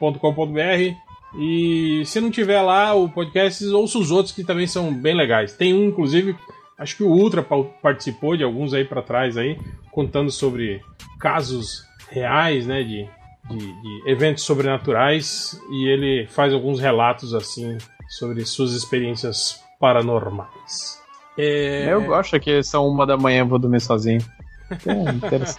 [0.00, 0.94] mundofreak.com.br
[1.38, 5.54] e se não tiver lá o podcast, ouça os outros que também são bem legais.
[5.56, 6.36] Tem um, inclusive,
[6.78, 9.58] acho que o Ultra pa- participou de alguns aí pra trás aí,
[9.90, 10.82] contando sobre
[11.18, 13.08] casos reais, né, de,
[13.50, 17.76] de, de eventos sobrenaturais e ele faz alguns relatos assim
[18.08, 21.00] sobre suas experiências paranormais.
[21.36, 21.92] É...
[21.92, 24.20] Eu gosto que são uma da manhã eu vou dormir sozinho.
[24.72, 24.76] É.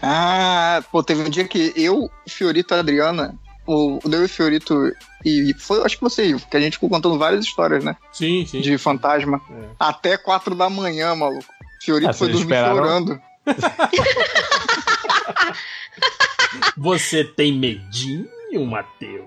[0.02, 3.36] Ah, pô, teve um dia que eu, Fiorito e a Adriana,
[3.68, 4.92] o, o Deu e Fiorito,
[5.24, 7.96] e foi, acho que você, que a gente ficou contando várias histórias, né?
[8.12, 8.62] Sim, sim.
[8.62, 9.40] De fantasma.
[9.52, 9.66] É.
[9.80, 11.46] Até quatro da manhã, maluco.
[11.80, 12.76] Fiorito Ah, foi dormir esperaram?
[12.76, 13.22] chorando.
[16.78, 19.26] Você tem medinho, Matheus?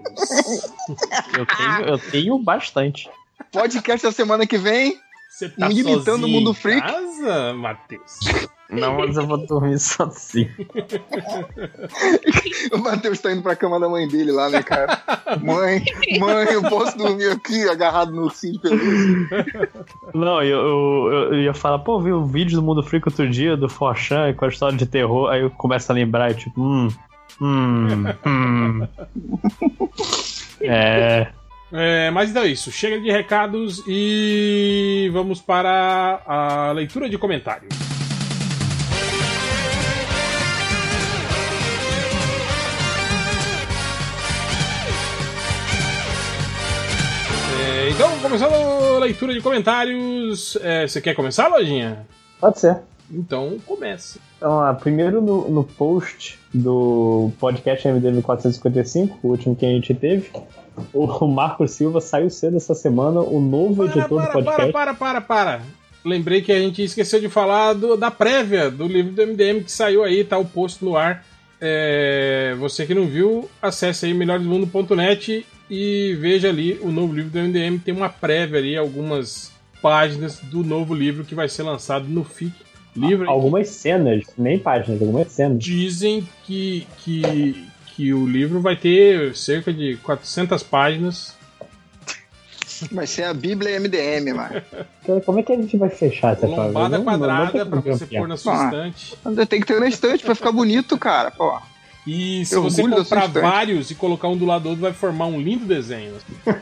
[1.37, 3.09] Eu tenho, eu tenho bastante.
[3.53, 4.97] Podcast da semana que vem.
[5.31, 6.81] Você tá Imitando sozinho o mundo em freak?
[6.81, 8.13] casa, Matheus?
[8.71, 10.51] Não, mas eu vou dormir sozinho.
[12.73, 15.01] O Matheus tá indo pra cama da mãe dele lá, né, cara?
[15.41, 15.85] mãe,
[16.19, 19.69] mãe, eu posso dormir aqui agarrado no ursinho de pelúcia.
[20.15, 23.57] Não, eu, eu, eu ia falar, pô, vi o vídeo do Mundo Freak outro dia,
[23.57, 26.89] do Forchan, com a história de terror, aí eu começo a lembrar, e tipo, hum,
[27.41, 28.89] hum, hum.
[30.61, 31.29] É.
[31.73, 32.71] É, mas então é isso.
[32.71, 37.75] Chega de recados e vamos para a leitura de comentários.
[47.61, 50.57] É, então, começando a leitura de comentários.
[50.63, 52.07] É, você quer começar, Lojinha?
[52.41, 52.81] Pode ser.
[53.11, 54.19] Então, comece.
[54.37, 59.95] Então, ah, primeiro no, no post do podcast MDM 455, o último que a gente
[59.95, 60.31] teve,
[60.93, 64.73] o Marco Silva saiu cedo essa semana, o novo Para, editor do para, podcast.
[64.73, 65.61] para, para, para, para.
[66.05, 69.73] Lembrei que a gente esqueceu de falar do- da prévia do livro do MDM que
[69.73, 71.25] saiu aí, tá o post no ar.
[71.61, 77.39] É, você que não viu, acesse aí melhoresmundo.net e veja ali o novo livro do
[77.39, 77.79] MDM.
[77.79, 79.51] Tem uma prévia ali, algumas
[79.83, 82.53] páginas do novo livro que vai ser lançado no FIC.
[82.97, 85.59] Livro Algumas cenas, nem páginas, algumas cenas.
[85.63, 91.35] dizem que, que, que o livro vai ter cerca de 400 páginas.
[92.93, 94.63] Vai ser a Bíblia MDM, mano.
[95.07, 96.47] Cara, Como é que a gente vai fechar essa?
[96.47, 98.65] Lombada Não- não- não quadrada tem pra como você pôr na sua Ah.
[98.67, 99.17] estante.
[99.49, 101.31] Tem que ter na estante pra ficar bonito, cara.
[101.31, 101.59] Pô.
[102.07, 104.93] E se Eu você da comprar vários e colocar um do lado do outro, vai
[104.93, 106.15] formar um lindo desenho.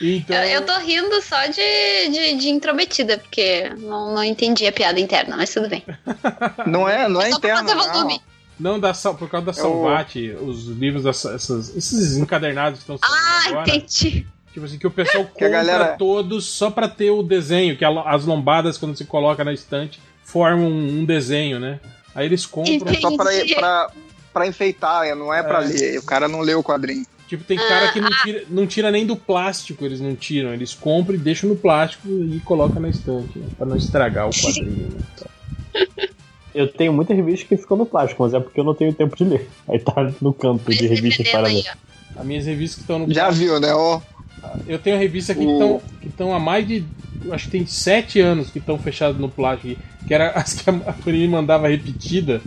[0.00, 4.72] então, Eu, eu tô rindo só de, de, de intrometida, porque não, não entendi a
[4.72, 5.84] piada interna, mas tudo bem.
[6.66, 7.84] Não é, não é interno, fazer não.
[7.92, 8.20] volume.
[8.58, 12.80] não da, Sal- por causa da É o- Salvati, os livros, das- essas- esses encadernados
[12.80, 13.68] que estão saindo Ah, agora.
[13.76, 14.26] entendi.
[14.52, 17.84] Tipo assim, que o pessoal Que compra galera- todos só pra ter o desenho, que
[17.84, 21.78] as lombadas, quando se coloca na estante, formam um, um desenho, né?
[22.18, 22.74] Aí eles compram.
[22.74, 23.00] Entendi.
[23.00, 23.90] Só pra, pra,
[24.32, 25.66] pra enfeitar, é, não é pra É.
[25.68, 25.98] ler.
[26.00, 27.06] O cara não lê o quadrinho.
[27.28, 30.52] Tipo, tem cara Ah, que não tira, não tira nem do plástico, eles não tiram.
[30.52, 33.46] Eles compram e deixam no plástico e colocam na estante, né?
[33.56, 34.88] Pra não estragar o quadrinho.
[34.88, 35.86] Né?
[36.54, 39.14] Eu tenho muita revista que ficou no plástico, mas é porque eu não tenho tempo
[39.16, 39.48] de ler.
[39.68, 41.64] Aí tá no canto de revistas para ler.
[42.16, 43.72] As minhas revistas que estão no Já viu, né?
[43.74, 44.00] Ó,
[44.66, 46.84] Eu tenho revistas aqui O- que estão que estão há mais de.
[47.30, 49.80] Acho que tem sete anos que estão fechadas no plástico.
[50.06, 52.40] Que era as que a Panini mandava repetida.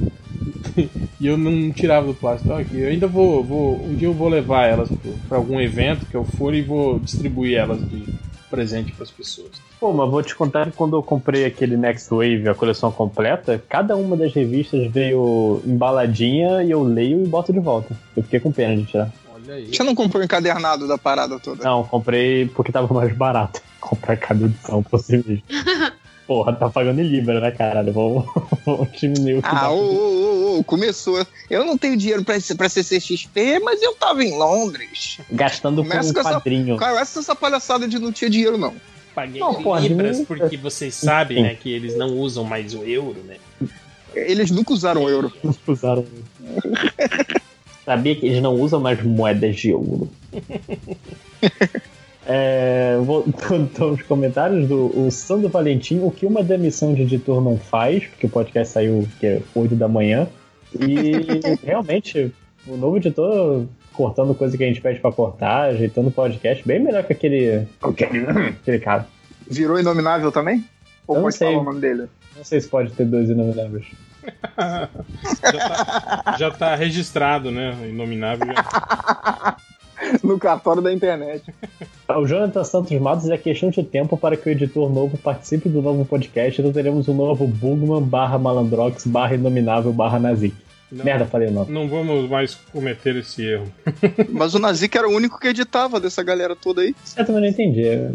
[1.20, 2.48] e eu não tirava do plástico.
[2.48, 3.86] Então aqui, eu ainda vou, vou.
[3.86, 4.90] Um dia eu vou levar elas
[5.28, 8.06] para algum evento que eu for e vou distribuir elas de
[8.50, 9.52] presente para as pessoas.
[9.80, 13.64] Pô, mas vou te contar que quando eu comprei aquele Next Wave, a coleção completa,
[13.70, 17.96] cada uma das revistas veio embaladinha e eu leio e boto de volta.
[18.16, 19.12] Eu fiquei com pena de tirar.
[19.52, 19.68] Olha aí.
[19.76, 21.64] você não comprou o encadernado da parada toda?
[21.64, 23.62] Não, comprei porque tava mais barato.
[23.82, 25.40] Comprar cada edição possível.
[26.28, 27.92] Porra, tá pagando em Libra, né, caralho?
[27.92, 28.26] Vamos,
[28.66, 31.26] vamos diminuir o que Ah, ô, ô, ô, ô, começou.
[31.50, 35.18] Eu não tenho dinheiro pra, pra CCXP, mas eu tava em Londres.
[35.30, 36.78] Gastando com Começa um com essa- quadrinho.
[36.78, 38.74] Cara, essa essa palhaçada de não tinha dinheiro, não.
[39.14, 42.74] Paguei Não, em porra, libras diminui- porque vocês sabem, né, que eles não usam mais
[42.74, 43.36] o euro, né?
[44.16, 45.34] Eles nunca usaram euro.
[45.44, 46.06] Não usaram.
[47.86, 50.10] Sabia que eles não usam mais moedas de ouro.
[52.24, 58.06] É, voltando aos comentários do Sandro Valentim, o que uma demissão de editor não faz,
[58.06, 60.28] porque o podcast saiu que é 8 da manhã,
[60.80, 61.12] e
[61.66, 62.32] realmente
[62.68, 66.80] o novo editor cortando coisa que a gente pede pra cortar, ajeitando o podcast, bem
[66.80, 69.08] melhor que aquele, aquele cara.
[69.50, 70.64] Virou inominável também?
[71.08, 71.48] Ou Eu pode sei.
[71.48, 72.08] falar o nome dele?
[72.38, 73.86] Não sei se pode ter dois inomináveis.
[75.52, 77.76] Já tá, já tá registrado, né?
[77.90, 78.48] Inominável.
[78.48, 79.58] já.
[80.24, 81.44] No cartório da internet.
[82.10, 85.80] O Jonathan Santos Matos é questão de tempo para que o editor novo participe do
[85.82, 86.60] novo podcast.
[86.60, 90.56] Então teremos um novo Bugman barra Malandrox barra Inominável barra Nazik.
[90.92, 91.72] Não, Merda, falei o nome.
[91.72, 93.72] não vamos mais cometer esse erro.
[94.30, 96.96] Mas o Nazik era o único que editava dessa galera toda aí.
[97.16, 97.88] Eu também não entendi.
[97.88, 98.10] É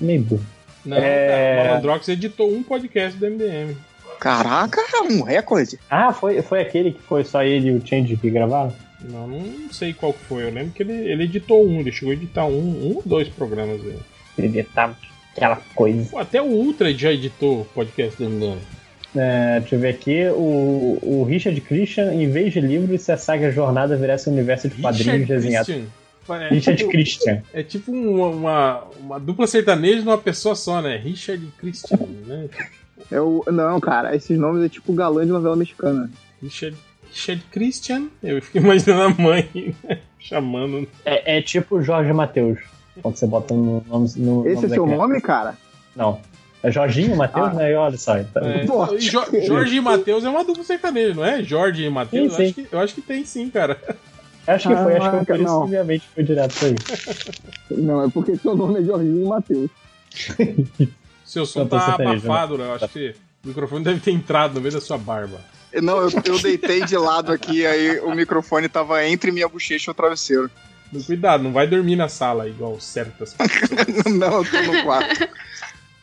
[0.00, 0.42] meio burro.
[0.86, 1.28] Não, É.
[1.28, 3.76] cara, o Malandrox editou um podcast do MDM.
[4.18, 4.80] Caraca,
[5.10, 5.78] um recorde.
[5.90, 8.72] Ah, foi, foi aquele que foi só ele e o Change que gravaram?
[9.00, 10.44] Não, não sei qual que foi.
[10.44, 13.28] Eu lembro que ele, ele editou um, ele chegou a editar um, um ou dois
[13.28, 14.00] programas dele.
[14.36, 14.96] Ele editava
[15.34, 16.10] aquela coisa.
[16.10, 18.58] Pô, Até o Ultra já editou o podcast do MDM.
[19.14, 20.26] É, deixa eu ver aqui.
[20.30, 24.68] O, o Richard Christian, em vez de livros, se a saga Jornada virasse um universo
[24.68, 25.68] de quadrinhos desenhados.
[26.28, 27.42] É, Richard tipo, Christian.
[27.54, 30.96] é tipo uma, uma, uma dupla sertaneja numa pessoa só, né?
[30.96, 32.48] Richard Christian, né?
[33.10, 33.44] É o...
[33.52, 36.10] Não, cara, esses nomes é tipo galã de novela mexicana.
[36.42, 36.76] Richard,
[37.10, 38.08] Richard Christian.
[38.22, 39.98] Eu fiquei imaginando a mãe né?
[40.18, 40.88] chamando.
[41.04, 42.58] É, é tipo Jorge Matheus.
[43.02, 44.10] Quando você bota no nome.
[44.16, 44.96] No Esse nome é seu criança.
[45.02, 45.56] nome, cara?
[45.94, 46.20] Não.
[46.62, 47.54] É Jorginho Matheus, Ah.
[47.54, 47.72] né?
[47.72, 48.18] E olha só.
[48.18, 48.64] Então, É,
[48.94, 51.42] e Jo- Jorge e Matheus é uma dupla sertaneja, não é?
[51.42, 52.36] Jorge e Matheus?
[52.38, 53.78] Eu, acho que- eu acho que tem sim, cara.
[54.46, 55.64] Acho que foi, acho que isso não.
[55.64, 56.74] que minha mente foi direto pra aí.
[57.82, 59.70] Não, é porque seu nome é Jorginho Matheus.
[61.26, 62.64] Seu som Não, tô tá sertanejo, abafado, né?
[62.64, 65.40] Eu acho que o microfone deve ter entrado no meio da sua barba.
[65.82, 69.92] Não, eu, eu deitei de lado aqui, aí o microfone tava entre minha bochecha e
[69.92, 70.50] o travesseiro.
[70.92, 74.04] Mas Cuidado, não vai dormir na sala igual certas pessoas.
[74.06, 75.28] Não, eu tô no quarto.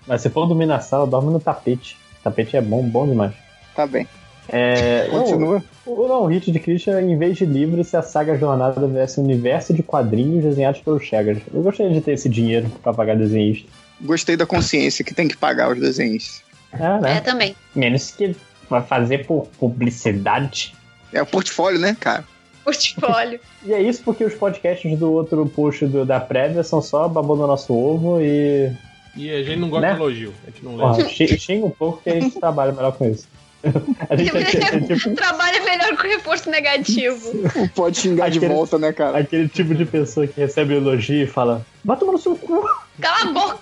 [0.05, 1.97] Mas se for dormir na sala, dorme no tapete.
[2.21, 3.33] tapete é bom, bom demais.
[3.73, 4.05] Tá bem.
[4.49, 5.63] É, Continua.
[5.85, 9.19] O, não, o Hit de Christian, em vez de livro, se a saga Jornada viesse
[9.19, 11.37] um universo de quadrinhos desenhados pelos Chegas.
[11.53, 13.69] Eu gostaria de ter esse dinheiro pra pagar desenhista.
[14.03, 16.41] Gostei da consciência que tem que pagar os desenhos.
[16.73, 17.21] É, né?
[17.21, 17.55] também.
[17.75, 18.35] Menos que
[18.69, 20.73] vai fazer por publicidade.
[21.11, 22.23] É o portfólio, né, cara?
[22.63, 23.39] Portfólio.
[23.65, 27.41] E é isso porque os podcasts do outro post do- da prévia são só babando
[27.43, 28.69] no nosso ovo e.
[29.15, 29.93] E a gente não gosta Né?
[29.93, 30.33] de elogio.
[30.45, 31.07] A gente não lê.
[31.37, 33.25] Xinga um pouco que a gente trabalha melhor com isso.
[34.09, 37.31] A gente é, é tipo Trabalha melhor com reforço negativo.
[37.73, 39.19] Pode xingar de Aquele- volta, né, cara?
[39.19, 42.63] aquele tipo de pessoa que recebe elogio e fala: Vai tomar no seu cu.
[42.99, 43.59] Cala a boca.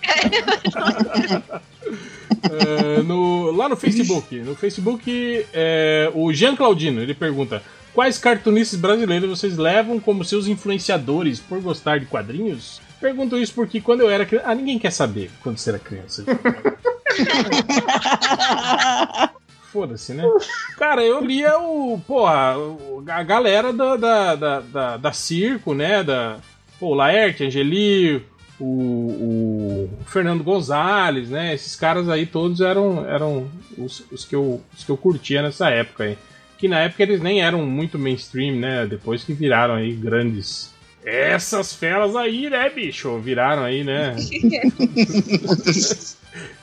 [2.44, 7.62] É, no- lá no Facebook, no Facebook, é, o Jean Claudino, ele pergunta:
[7.94, 12.82] Quais cartunistas brasileiros vocês levam como seus influenciadores por gostar de quadrinhos?
[13.00, 14.48] Pergunto isso porque quando eu era criança.
[14.50, 16.24] Ah, ninguém quer saber quando você era criança.
[19.72, 20.24] Foda-se, né?
[20.78, 22.00] Cara, eu lia o.
[22.06, 26.04] Porra, o- a galera da, da, da, da, da circo, né?
[26.04, 26.38] Da.
[26.80, 28.24] Pô, Laerte, Angeli,
[28.60, 31.54] o, o Fernando Gonzalez, né?
[31.54, 35.70] Esses caras aí todos eram, eram os, os, que eu, os que eu curtia nessa
[35.70, 36.18] época aí.
[36.58, 38.86] Que na época eles nem eram muito mainstream, né?
[38.86, 40.72] Depois que viraram aí grandes.
[41.04, 43.18] Essas feras aí, né, bicho?
[43.20, 44.16] Viraram aí, né?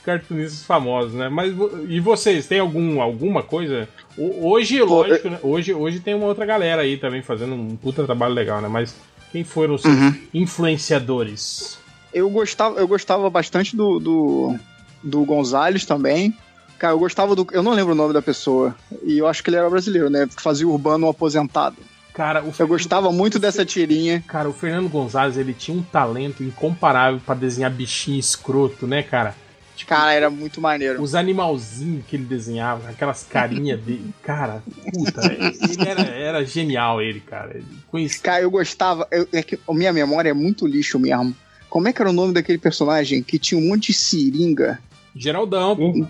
[0.04, 1.28] cartunistas famosos, né?
[1.28, 1.54] Mas
[1.88, 3.88] e vocês, tem algum, alguma coisa?
[4.16, 5.38] Hoje, lógico, né?
[5.42, 8.68] Hoje, hoje tem uma outra galera aí também fazendo um puta trabalho legal, né?
[8.68, 8.94] Mas
[9.30, 9.94] quem foram os seus
[10.32, 11.78] influenciadores?
[12.12, 14.56] Eu gostava, eu gostava bastante do, do,
[15.02, 16.34] do Gonzalez também.
[16.78, 17.46] Cara, eu gostava do.
[17.52, 18.74] Eu não lembro o nome da pessoa.
[19.02, 20.26] E eu acho que ele era brasileiro, né?
[20.26, 21.76] Que fazia o Urbano aposentado.
[22.18, 24.24] Cara, Eu gostava muito dessa tirinha.
[24.26, 29.36] Cara, o Fernando Gonzalez, ele tinha um talento incomparável pra desenhar bichinho escroto, né, cara?
[29.76, 31.00] Tipo, Cara, era muito maneiro.
[31.00, 34.12] os animalzinhos que ele desenhava, aquelas carinhas dele.
[34.20, 37.52] Cara, puta, ele era, era genial, ele, cara.
[37.54, 38.20] Ele conhecia.
[38.20, 39.06] Cara, eu gostava.
[39.12, 41.32] eu- é que minha memória é muito lixo mesmo.
[41.70, 44.80] Como é que era o nome daquele personagem que tinha um monte de seringa?
[45.14, 46.04] Geraldão, pô.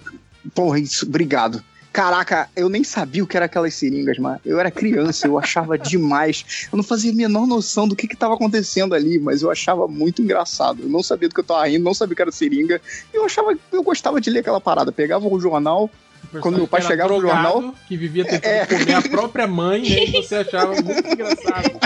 [0.54, 1.62] Porra, isso, obrigado.
[1.98, 4.40] Caraca, eu nem sabia o que era aquelas seringas, mano.
[4.46, 6.68] Eu era criança, eu achava demais.
[6.72, 9.88] Eu não fazia a menor noção do que que tava acontecendo ali, mas eu achava
[9.88, 10.84] muito engraçado.
[10.84, 12.80] Eu não sabia do que eu tava rindo, não sabia que era seringa.
[13.12, 14.92] E eu achava, eu gostava de ler aquela parada.
[14.92, 15.90] Pegava o jornal,
[16.40, 18.64] Quando meu pai chegava no jornal- Que vivia tentando É.
[18.64, 21.80] comer a própria mãe, e aí você achava muito engraçado.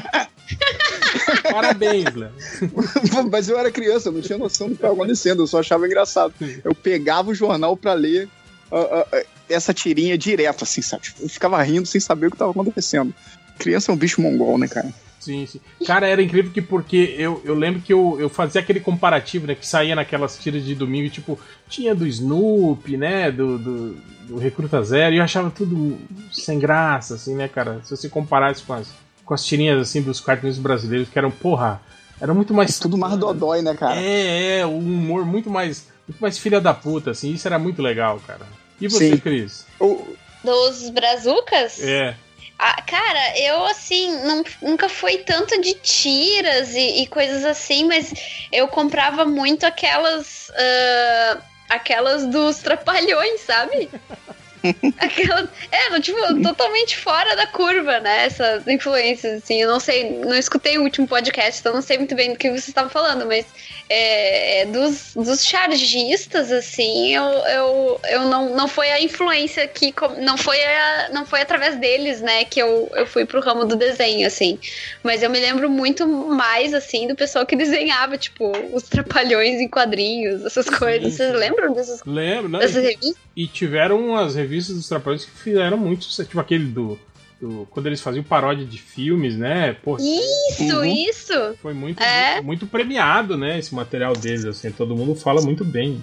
[1.50, 2.30] Parabéns, Léo.
[3.32, 5.86] mas eu era criança, eu não tinha noção do que tava acontecendo, eu só achava
[5.86, 6.34] engraçado.
[6.62, 8.28] Eu pegava o jornal pra ler
[8.70, 9.22] ah, ah, ah,
[9.52, 11.04] essa tirinha direto, assim, sabe?
[11.04, 13.14] Tipo, Eu ficava rindo sem saber o que tava acontecendo.
[13.58, 14.92] Criança é um bicho mongol, né, cara?
[15.22, 15.60] Sim, sim.
[15.86, 19.54] Cara, era incrível que porque eu, eu lembro que eu, eu fazia aquele comparativo, né?
[19.54, 21.38] Que saía naquelas tiras de domingo, tipo,
[21.68, 23.30] tinha do Snoopy, né?
[23.30, 23.96] Do, do,
[24.26, 25.96] do Recruta Zero, e eu achava tudo
[26.32, 27.80] sem graça, assim, né, cara?
[27.84, 28.88] Se você comparasse com as,
[29.24, 31.80] com as tirinhas, assim, dos cartoons brasileiros, que eram, porra,
[32.20, 32.78] eram muito mais.
[32.80, 34.00] Tudo mais dodói, né, cara?
[34.00, 37.80] É, é, um humor muito mais, muito mais filha da puta, assim, isso era muito
[37.80, 38.44] legal, cara.
[38.82, 39.16] E você, Sim.
[39.18, 39.64] Cris?
[39.80, 41.80] O- Dos brazucas?
[41.80, 42.16] É.
[42.58, 48.12] Ah, cara, eu assim, não- nunca fui tanto de tiras e, e coisas assim, mas
[48.52, 50.50] eu comprava muito aquelas.
[50.56, 51.38] ah,
[51.70, 53.88] aquelas dos trapalhões, sabe?
[54.98, 55.48] Aquelas.
[55.70, 58.26] É, no, tipo, totalmente fora da curva, né?
[58.26, 59.62] Essas influências, assim.
[59.62, 62.48] Eu não sei, não escutei o último podcast, então não sei muito bem do que
[62.48, 63.46] vocês estavam falando, mas
[63.88, 69.92] é, é, dos, dos chargistas, assim, eu, eu, eu não, não foi a influência que.
[70.20, 73.76] Não foi, a, não foi através deles, né, que eu, eu fui pro ramo do
[73.76, 74.58] desenho, assim.
[75.02, 79.68] Mas eu me lembro muito mais, assim, do pessoal que desenhava, tipo, os trapalhões em
[79.68, 81.14] quadrinhos, essas coisas.
[81.14, 82.58] Vocês lembram dessas, Lembro, né?
[82.60, 83.16] dessas revistas?
[83.36, 86.28] E tiveram umas revistas dos Trapalhões que fizeram muito sucesso.
[86.28, 86.98] Tipo aquele do,
[87.40, 89.72] do- Quando eles faziam paródia de filmes, né?
[89.82, 90.84] Pô, Isso, Uhum.
[90.84, 91.54] isso!
[91.62, 92.40] foi muito, É.
[92.40, 93.58] muito premiado, né?
[93.58, 94.70] Esse material deles, assim.
[94.70, 96.00] Todo mundo fala muito bem.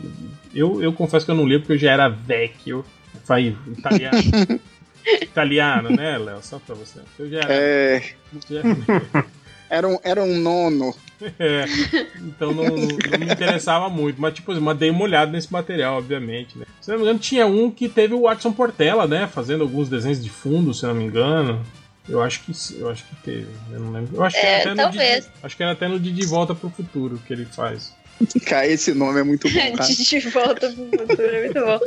[0.54, 2.84] Eu, eu confesso que eu não li porque eu já era vecchio.
[3.26, 4.18] Vai, italiano.
[5.22, 6.40] italiano, né, Léo?
[6.42, 7.00] Só pra você.
[7.18, 7.54] Eu já era.
[7.54, 8.04] é,
[8.50, 8.62] já-
[9.70, 10.94] era, um, era um nono.
[11.40, 11.66] é.
[12.18, 14.20] Então não, não me interessava muito.
[14.22, 16.66] Mas, tipo, mas dei uma olhada nesse material, obviamente, né?
[16.82, 19.28] Se não me engano, tinha um que teve o Watson Portela, né?
[19.28, 21.66] Fazendo alguns desenhos de fundo, se não me engano.
[22.08, 23.48] Eu acho que sim, eu acho que teve.
[23.72, 24.16] Eu não lembro.
[24.16, 25.26] Eu acho que É, era até no talvez.
[25.26, 27.94] Didi, acho que era até no Didi Volta pro Futuro que ele faz.
[28.46, 29.90] Cara, esse nome é muito bom, cara.
[29.90, 31.80] De volta pro futuro, é muito bom.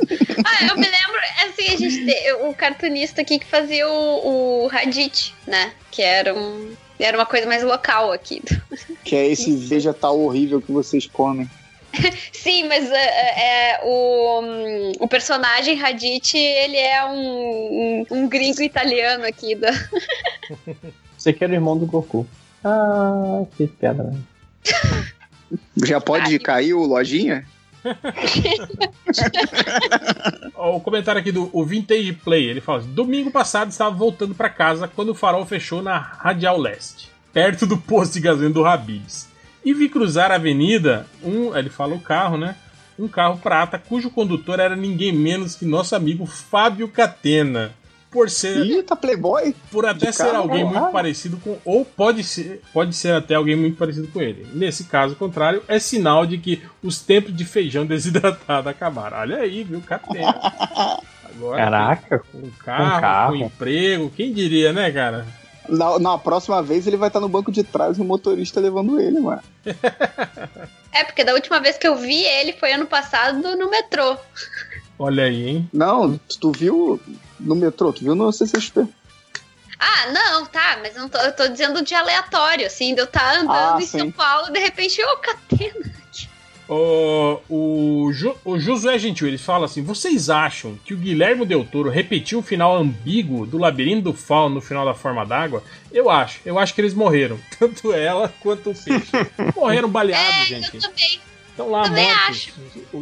[0.45, 4.67] Ah, eu me lembro, assim, a gente tem o cartunista aqui que fazia o, o
[4.67, 5.73] Raditz, né?
[5.91, 6.73] Que era um.
[6.99, 8.41] Era uma coisa mais local aqui.
[9.03, 11.49] Que é esse vegetal horrível que vocês comem.
[12.31, 18.61] Sim, mas é, é, o, hum, o personagem Raditz, ele é um, um, um gringo
[18.61, 19.71] italiano aqui da.
[21.17, 22.27] Você que era o irmão do Goku.
[22.63, 24.13] Ah, que pedra.
[25.83, 27.45] Já pode cair o lojinha?
[30.55, 34.87] O comentário aqui do o Vintage Play, ele fala: Domingo passado estava voltando para casa
[34.87, 39.27] quando o farol fechou na Radial Leste, perto do posto de gasolina do Habibs.
[39.65, 42.55] E vi cruzar a avenida um, ele fala o carro, né?
[42.97, 47.73] Um carro prata cujo condutor era ninguém menos que nosso amigo Fábio Catena.
[48.13, 49.55] Por ser Ih, tá playboy?
[49.71, 50.79] por até De ser carro, alguém porra.
[50.81, 51.57] muito parecido com.
[51.65, 54.47] Ou pode ser, pode ser até alguém muito parecido com ele.
[54.53, 59.17] Nesse caso contrário, é sinal de que os tempos de feijão desidratado acabaram.
[59.17, 59.81] Olha aí, viu?
[59.81, 60.39] Catena.
[61.35, 63.35] Agora, Caraca, Com carro, com, carro.
[63.37, 65.25] emprego, quem diria, né, cara?
[65.67, 68.99] Na, na próxima vez ele vai estar no banco de trás e o motorista levando
[68.99, 69.41] ele, mano.
[70.95, 74.15] É, porque da última vez que eu vi ele foi ano passado no metrô.
[74.99, 75.69] Olha aí, hein?
[75.73, 76.99] Não, tu viu
[77.43, 78.87] no metrô, tu viu no CCXP.
[79.79, 83.35] Ah, não, tá, mas não tô, eu tô dizendo de aleatório, assim, de eu estar
[83.39, 83.99] andando Ah, em sim.
[83.99, 85.93] São Paulo de repente, ô, catena.
[86.69, 91.65] O, o, Ju- o Josué Gentil, ele fala assim: vocês acham que o Guilherme Del
[91.65, 95.61] Toro repetiu o final ambíguo do Labirinto do Fauno no final da Forma d'Água?
[95.91, 96.39] Eu acho.
[96.45, 97.37] Eu acho que eles morreram.
[97.59, 99.11] Tanto ela quanto o peixe.
[99.53, 100.75] morreram baleados, É, gente.
[100.75, 101.19] eu também.
[101.53, 102.49] Estão lá também mortos.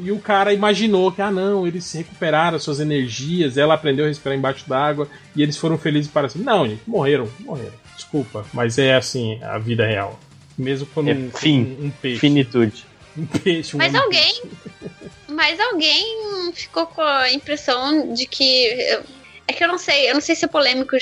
[0.04, 4.38] E o cara imaginou que, ah, não, eles recuperaram suas energias, ela aprendeu a respirar
[4.38, 6.46] embaixo d'água e eles foram felizes para sempre.
[6.46, 7.74] Não, gente, morreram, morreram.
[7.96, 10.20] Desculpa, mas é assim a vida real.
[10.58, 11.78] Mesmo quando É um, fim.
[11.80, 12.20] um, um peixe.
[12.20, 12.86] finitude.
[13.18, 14.42] Um peixe, um Mas homem- alguém.
[15.30, 18.68] Mas alguém ficou com a impressão de que.
[19.48, 20.96] É que eu não sei, eu não sei se é polêmico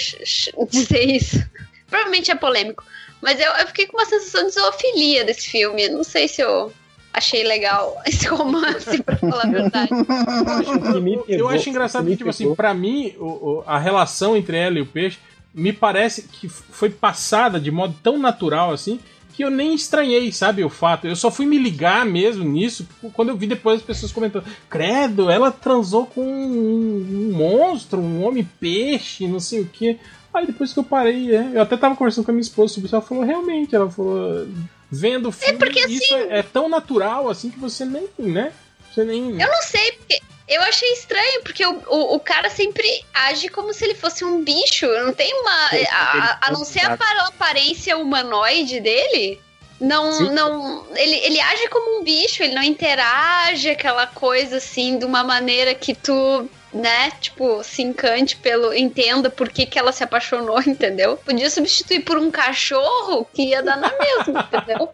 [0.69, 1.43] dizer isso.
[1.87, 2.83] Provavelmente é polêmico.
[3.21, 5.89] Mas eu, eu fiquei com uma sensação de zoofilia desse filme.
[5.89, 6.71] Não sei se eu
[7.13, 9.89] achei legal esse romance, pra falar a verdade.
[9.93, 13.77] O que me Eu- eu acho engraçado que tipo assim, pra mim, o- o- a
[13.79, 15.17] relação entre ela e o peixe
[15.53, 18.99] me parece que foi passada de modo tão natural assim
[19.33, 21.07] que eu nem estranhei, sabe, o fato.
[21.07, 25.29] Eu só fui me ligar mesmo nisso quando eu vi depois as pessoas comentando: Credo,
[25.29, 29.97] ela transou com um, um monstro, um homem-peixe, não sei o que.
[30.33, 32.87] Aí depois que eu parei, é, eu até tava conversando com a minha esposa sobre
[32.87, 34.45] isso, ela falou: Realmente, ela falou.
[34.91, 38.51] Vendo o filme, porque, isso é, é tão natural assim que você nem, né?
[38.91, 39.39] Você nem.
[39.39, 43.71] Eu não sei, porque eu achei estranho, porque o, o, o cara sempre age como
[43.71, 44.87] se ele fosse um bicho.
[44.87, 45.69] Não tem uma.
[45.91, 49.39] A, a- não ser a par- aparência humanoide dele.
[49.79, 50.31] Não, Sim.
[50.31, 50.87] não.
[50.95, 55.73] Ele, ele age como um bicho, ele não interage aquela coisa assim de uma maneira
[55.75, 58.73] que tu, né, tipo, se encante pelo.
[58.73, 61.17] entenda por que, que ela se apaixonou, entendeu?
[61.17, 64.89] Podia substituir por um cachorro que ia dar na mesma, entendeu?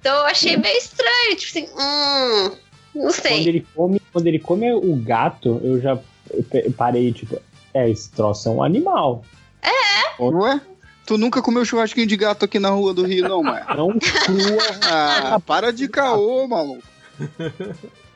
[0.00, 2.56] Então eu achei meio estranho, tipo assim, hum.
[2.94, 3.38] Não sei.
[3.38, 5.98] Quando ele come, quando ele come o gato, eu já
[6.76, 7.40] parei, tipo,
[7.72, 9.22] é, esse troço é um animal.
[10.18, 10.60] Ué?
[11.06, 13.64] Tu nunca comeu churrasquinho de gato aqui na rua do Rio, não, mano?
[13.76, 14.62] Não crua.
[14.82, 16.82] Ah, para de caô, maluco.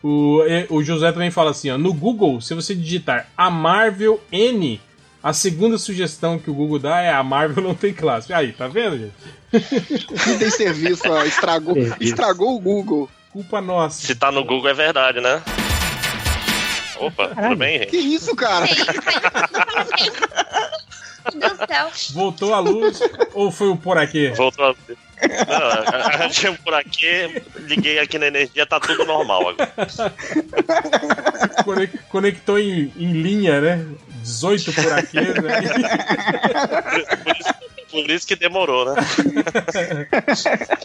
[0.02, 4.80] O, o José também fala assim, ó, no Google, se você digitar a Marvel N,
[5.22, 8.32] a segunda sugestão que o Google dá é a Marvel não tem classe.
[8.32, 9.12] Aí, tá vendo, gente?
[10.26, 11.22] Não tem serviço, ó.
[11.24, 13.08] Estragou, estragou o Google.
[13.30, 14.06] Culpa nossa.
[14.06, 15.42] Se tá no Google é verdade, né?
[16.98, 18.14] Opa, tudo bem, Que gente?
[18.14, 18.66] isso, cara?
[21.34, 21.90] Meu Deus do céu.
[22.12, 23.00] Voltou a luz
[23.34, 24.28] ou foi o por aqui?
[24.30, 24.74] Voltou a...
[25.48, 29.72] Não, a gente por aqui, liguei aqui na energia, tá tudo normal agora.
[31.64, 33.86] Conec- Conectou em, em linha, né?
[34.22, 35.34] 18 por aqui, né?
[37.24, 37.54] Por isso,
[37.90, 38.94] por isso que demorou, né?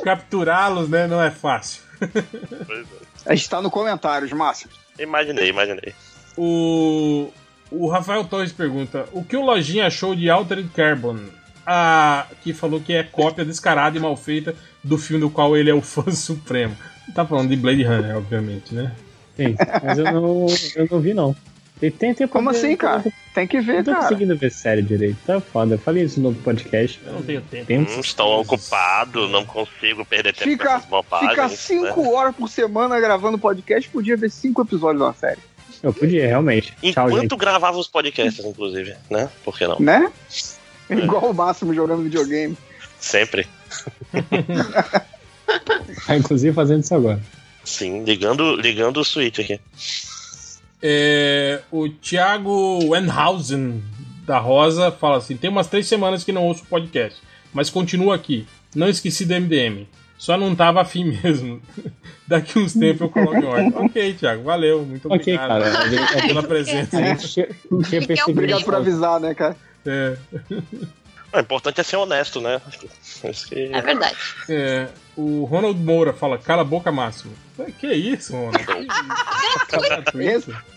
[0.03, 1.07] Capturá-los, né?
[1.07, 1.81] Não é fácil.
[1.99, 3.07] Pois é.
[3.25, 4.69] A gente tá no comentários, Márcio.
[4.99, 5.93] Imaginei, imaginei.
[6.37, 7.31] O,
[7.71, 11.19] o Rafael Torres pergunta: o que o Lojinha achou de Altered Carbon?
[11.69, 15.69] Ah, que falou que é cópia descarada e mal feita do filme do qual ele
[15.69, 16.75] é o fã supremo.
[17.13, 18.93] Tá falando de Blade Runner, obviamente, né?
[19.35, 19.53] Sim,
[19.83, 20.45] mas eu não,
[20.75, 21.35] eu não vi, não.
[21.79, 23.03] Tem, tem tempo Como de- assim, cara?
[23.35, 24.03] Tem que ver, Eu tô cara.
[24.03, 25.17] conseguindo ver série direito.
[25.27, 25.75] Tá foda.
[25.75, 26.99] Eu falei isso no outro podcast.
[27.05, 27.65] Eu não tenho tempo.
[27.67, 27.91] Tempo.
[27.91, 31.29] Hum, estou ocupado, não consigo perder tempo Fica, bobagens.
[31.29, 31.49] fica né?
[31.49, 35.41] cinco horas por semana gravando podcast, podia ver cinco episódios da série.
[35.83, 36.73] Eu podia, realmente.
[36.93, 37.37] Tchau, Enquanto gente.
[37.37, 39.29] gravava os podcasts, inclusive, né?
[39.45, 39.79] Por que não?
[39.79, 40.11] Né?
[41.03, 42.57] Igual o Máximo jogando videogame.
[42.99, 43.47] Sempre.
[46.05, 47.21] Tá, inclusive fazendo isso agora.
[47.63, 49.59] Sim, ligando, ligando o Switch aqui.
[50.81, 53.83] É, o Thiago Wenhausen
[54.25, 57.19] da Rosa fala assim: tem umas três semanas que não ouço o podcast,
[57.53, 58.47] mas continuo aqui.
[58.75, 59.87] Não esqueci do MDM.
[60.17, 61.61] Só não tava afim mesmo.
[62.27, 63.73] Daqui uns tempos eu coloco em ordem.
[63.75, 64.83] ok, Thiago, valeu.
[64.83, 66.27] Muito obrigado cara.
[66.27, 66.97] pela presença.
[66.97, 68.25] Tinha, tinha.
[68.27, 69.55] Obrigado por avisar, né, cara?
[69.87, 70.17] É,
[71.33, 72.61] O importante é ser honesto, né?
[73.49, 73.71] Que...
[73.73, 74.15] É verdade.
[74.49, 77.33] é, o Ronald Moura fala: cala a boca, Máximo.
[77.79, 78.87] Que isso, Ronald?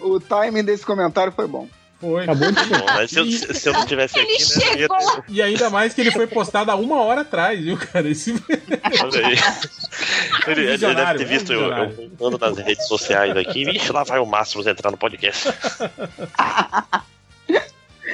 [0.01, 1.69] O timing desse comentário foi bom.
[2.01, 2.23] Foi.
[2.23, 4.65] Acabou de Bom, mas se, eu, se eu não tivesse Ele aqui, né?
[4.65, 4.99] ia chegou.
[4.99, 8.09] ter- E ainda mais que ele foi postado há uma hora atrás, viu, cara?
[8.09, 8.33] Esse...
[9.03, 9.37] Olha aí.
[10.47, 13.67] Ele, ele deve ter visto é um eu, eu andando nas redes sociais aqui.
[13.67, 15.49] Vixe, lá vai o Máximos entrar no podcast.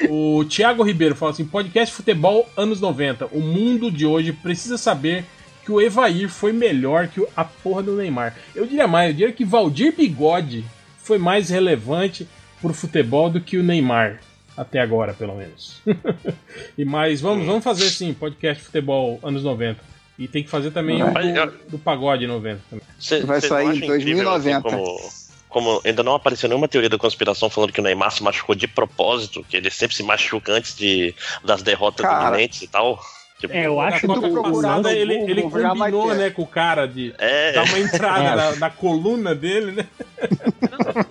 [0.09, 3.27] O Thiago Ribeiro fala assim: podcast futebol anos 90.
[3.31, 5.25] O mundo de hoje precisa saber
[5.65, 8.35] que o Evair foi melhor que o- a porra do Neymar.
[8.55, 10.63] Eu diria mais, eu diria que Valdir Bigode
[10.97, 12.27] foi mais relevante
[12.61, 14.19] por futebol do que o Neymar.
[14.55, 15.81] Até agora, pelo menos.
[16.77, 19.79] e mais, vamos, vamos fazer sim, podcast futebol anos 90.
[20.17, 22.83] E tem que fazer também o do, do pagode 90 também.
[22.99, 24.57] Cê- Vai sair em acham incrível, 2090.
[24.57, 25.09] assim, como,
[25.49, 28.67] como ainda não apareceu nenhuma teoria da conspiração falando que o Neymar se machucou de
[28.67, 31.13] propósito, que ele sempre se machuca antes de,
[31.43, 32.27] das derrotas Cara.
[32.29, 32.99] iminentes e tal.
[33.39, 36.87] Tipo, É, eu acho procurar passada no ele, Google, ele combinou, né, com o cara
[36.87, 38.35] de é, dar uma entrada É.
[38.35, 39.85] na, na coluna dele, né?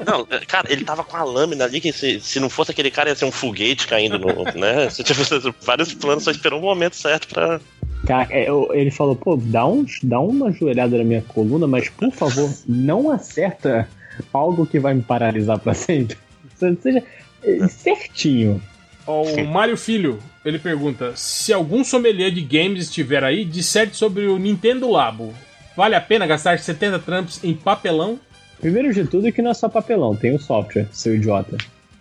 [0.04, 3.08] não, cara, ele tava com a lâmina ali que se, se não fosse aquele cara
[3.10, 4.88] ia ser um foguete caindo no, né?
[4.90, 5.22] Você, tipo,
[5.62, 7.60] vários planos, só esperou o momento certo pra.
[8.06, 11.88] Cara, é, eu- ele falou, pô, dá, uns, dá uma joelhada na minha coluna, mas
[11.88, 13.88] por favor, não acerta
[14.32, 16.16] algo que vai me paralisar pra sempre.
[16.56, 17.02] Seja
[17.42, 18.60] é, certinho.
[19.06, 24.26] Ó, o Mário Filho, ele pergunta: se algum sommelier de games estiver aí, disserte sobre
[24.26, 25.32] o Nintendo Labo.
[25.76, 28.18] Vale a pena gastar 70 tramps em papelão?
[28.58, 31.58] Primeiro de tudo que não é só papelão, tem o software, seu idiota.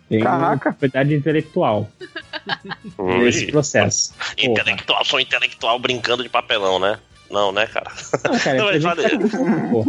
[0.07, 0.69] Tem Caraca.
[0.71, 1.89] propriedade intelectual
[3.19, 4.13] nesse processo.
[4.13, 4.33] Porra.
[4.51, 6.97] Intelectual, sou intelectual brincando de papelão, né?
[7.29, 7.91] Não, né, cara?
[8.23, 9.09] Não, cara, Não, vale- tá
[9.71, 9.85] pô.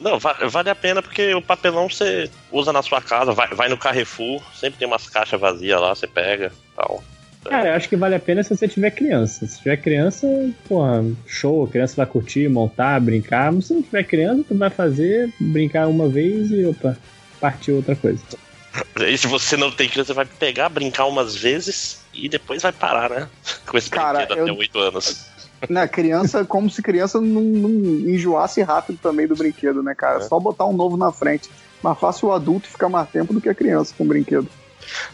[0.00, 3.68] Não, va- vale a pena porque o papelão você usa na sua casa, vai, vai
[3.68, 7.02] no Carrefour, sempre tem umas caixas vazias lá, você pega tal.
[7.48, 9.46] Cara, eu acho que vale a pena se você tiver criança.
[9.46, 10.26] Se tiver criança,
[10.68, 13.52] porra, show, a criança vai curtir, montar, brincar.
[13.52, 16.96] Mas se não tiver criança, tu vai fazer, brincar uma vez e, opa,
[17.40, 18.20] partir outra coisa.
[18.98, 22.72] E se você não tem criança, você vai pegar, brincar umas vezes e depois vai
[22.72, 23.28] parar, né?
[23.64, 25.26] Com esse Cara, brinquedo eu- até 8 anos.
[25.68, 27.70] Né, criança, como se criança não, não
[28.10, 30.18] enjoasse rápido também do brinquedo, né, cara?
[30.18, 30.20] É.
[30.22, 31.50] Só botar um novo na frente.
[31.82, 34.48] Mais fácil o adulto ficar mais tempo do que a criança com brinquedo.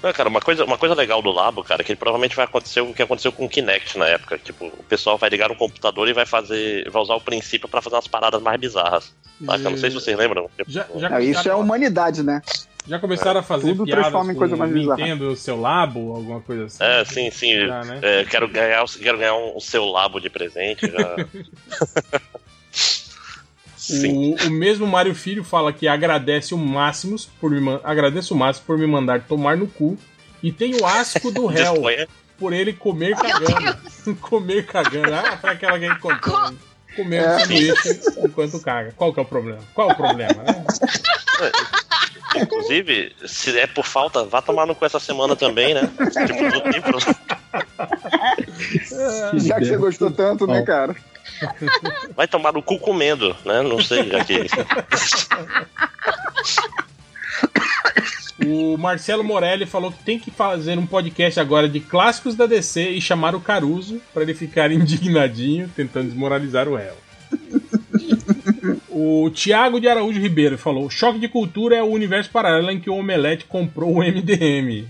[0.03, 2.81] Não, cara, uma coisa, uma coisa legal do Labo, cara, é que provavelmente vai acontecer
[2.81, 4.39] o que aconteceu com o Kinect na época.
[4.39, 6.89] Tipo, o pessoal vai ligar um computador e vai fazer.
[6.91, 9.13] vai usar o princípio pra fazer umas paradas mais bizarras.
[9.45, 9.71] Saca?
[9.71, 10.49] Não sei se vocês lembram.
[10.69, 12.43] Já, já, Ah, isso é começaram, humanidade, né?
[12.87, 14.97] Já começaram a fazer Tudo piadas transforma em com coisa mais bizarra.
[14.99, 16.79] Nintendo, seu labo, alguma coisa assim?
[16.81, 17.67] É, sim, sim.
[17.67, 18.01] Já, né?
[18.03, 20.91] É, quero ganhar, quero ganhar um, seu Labo de presente.
[20.91, 21.17] Já.
[23.77, 24.35] sim.
[24.35, 28.67] O, o mesmo Mário Filho fala que agradece o Máximos por me agradece o Máximo
[28.67, 29.97] por me mandar tomar no cu
[30.43, 32.09] e tem o asco do réu Disponha.
[32.39, 34.17] por ele comer cagando.
[34.21, 35.15] comer cagando.
[35.15, 36.51] Ah, foi aquela que a gente contou.
[36.51, 36.57] né?
[36.97, 37.39] Comer um É.
[37.39, 38.93] sanduíche enquanto caga.
[38.97, 39.61] Qual que é o problema?
[39.73, 40.65] Qual é o problema, né?
[42.37, 45.83] Inclusive, se é por falta, vá tomar no cu essa semana também, né?
[46.27, 47.17] Tipo, problema.
[49.39, 50.97] Já que você gostou tanto, né, cara?
[52.17, 53.63] Vai tomar no cu comendo, né?
[53.63, 54.47] Não sei, já que.
[58.45, 62.91] O Marcelo Morelli falou que tem que fazer um podcast agora de clássicos da DC
[62.91, 66.95] e chamar o Caruso para ele ficar indignadinho, tentando desmoralizar o réu.
[68.95, 72.91] O Thiago de Araújo Ribeiro falou: Choque de cultura é o universo paralelo em que
[72.91, 74.85] o Omelete comprou o MDM.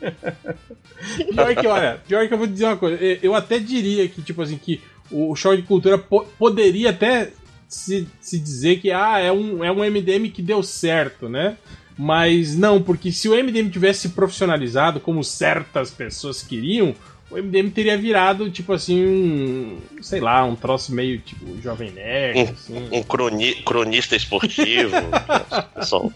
[1.34, 3.02] pior que, olha, pior que eu vou dizer uma coisa.
[3.02, 4.80] eu- até diria que, tipo assim, que
[5.10, 7.30] o choque de cultura po- poderia até
[7.68, 11.56] se, se dizer que ah, é, um, é um MDM que deu certo, né?
[11.98, 16.94] Mas não, porque se o MDM tivesse se profissionalizado como certas pessoas queriam,
[17.30, 19.78] o MDM teria virado, tipo assim, um.
[20.02, 22.88] sei lá, um troço meio tipo Jovem Nerd, assim.
[22.92, 24.94] Um croni- cronista esportivo.
[25.74, 26.12] Pessoal,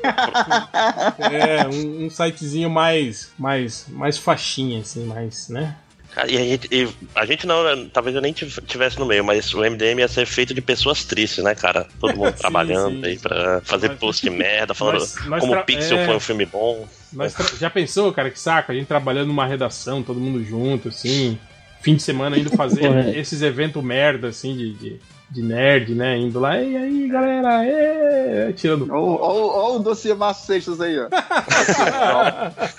[1.18, 5.76] É, um, um sitezinho mais, mais, mais faixinha, assim, mais, né?
[6.12, 9.06] Cara, e a gente, e a gente não, né, talvez eu nem tiv- tivesse no
[9.06, 11.86] meio, mas o MDM ia ser feito de pessoas tristes, né, cara?
[12.00, 13.04] Todo mundo Sim, trabalhando sim.
[13.06, 16.06] aí pra fazer post de merda, falando nós- nós como Pixel é.
[16.06, 16.88] foi um filme bom.
[17.10, 18.70] Tra- já pensou, cara, que saco?
[18.72, 21.38] A gente trabalhando numa redação, todo mundo junto, assim,
[21.80, 22.84] fim de semana indo fazer
[23.16, 25.00] esses eventos merda, assim, de, de,
[25.30, 26.16] de nerd, né?
[26.18, 28.88] Indo lá, e aí, galera, é, tirando.
[28.92, 31.08] Olha o dossiê Márcio Seixas aí, ó.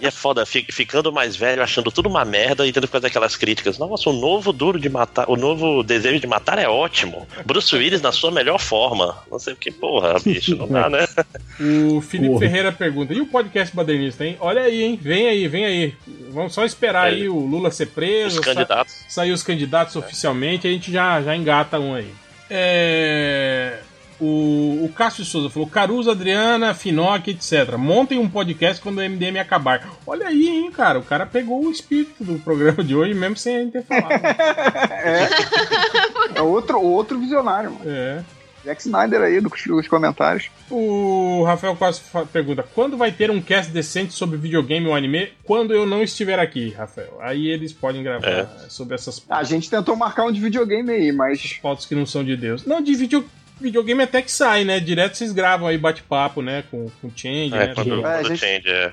[0.00, 3.08] E é foda, fi- ficando mais velho, achando tudo uma merda e tendo que fazer
[3.08, 3.78] aquelas críticas.
[3.78, 7.26] Nossa, o novo duro de matar, o novo desejo de matar é ótimo.
[7.44, 9.16] Bruce Willis na sua melhor forma.
[9.28, 11.04] Não sei o que, porra, bicho, não dá, né?
[11.60, 12.38] O Felipe Porra.
[12.40, 14.36] Ferreira pergunta: e o podcast badernista, hein?
[14.38, 14.98] Olha aí, hein?
[15.02, 15.94] Vem aí, vem aí.
[16.30, 17.16] Vamos só esperar É.
[17.16, 18.94] aí o Lula ser preso, Os sa- candidatos.
[19.08, 22.12] sair os candidatos oficialmente, a gente já, já engata um aí.
[22.50, 23.80] É.
[24.20, 27.76] O, o Cássio Souza falou: Caruso, Adriana, Finoc, etc.
[27.76, 29.88] Montem um podcast quando o MDM acabar.
[30.04, 30.98] Olha aí, hein, cara.
[30.98, 34.10] O cara pegou o espírito do programa de hoje, mesmo sem a gente ter falado.
[34.10, 35.28] É,
[36.34, 37.84] é outro, outro visionário, mano.
[37.86, 38.24] é.
[38.68, 40.50] Jack Snyder aí dos, dos comentários.
[40.70, 45.30] O Rafael fa- pergunta: quando vai ter um cast decente sobre videogame ou anime?
[45.44, 47.16] Quando eu não estiver aqui, Rafael.
[47.20, 48.46] Aí eles podem gravar É.
[48.68, 52.22] sobre essas A gente tentou marcar um de videogame aí, mas pautas que não são
[52.22, 52.64] de Deus.
[52.66, 53.24] Não, de, video,
[53.60, 54.78] Videogame até que sai, né?
[54.78, 56.62] Direto vocês gravam aí bate-papo, né?
[56.70, 57.74] Com, com o Change, É, né?
[57.74, 58.02] quando, Tudo.
[58.02, 58.92] quando a gente- change, é.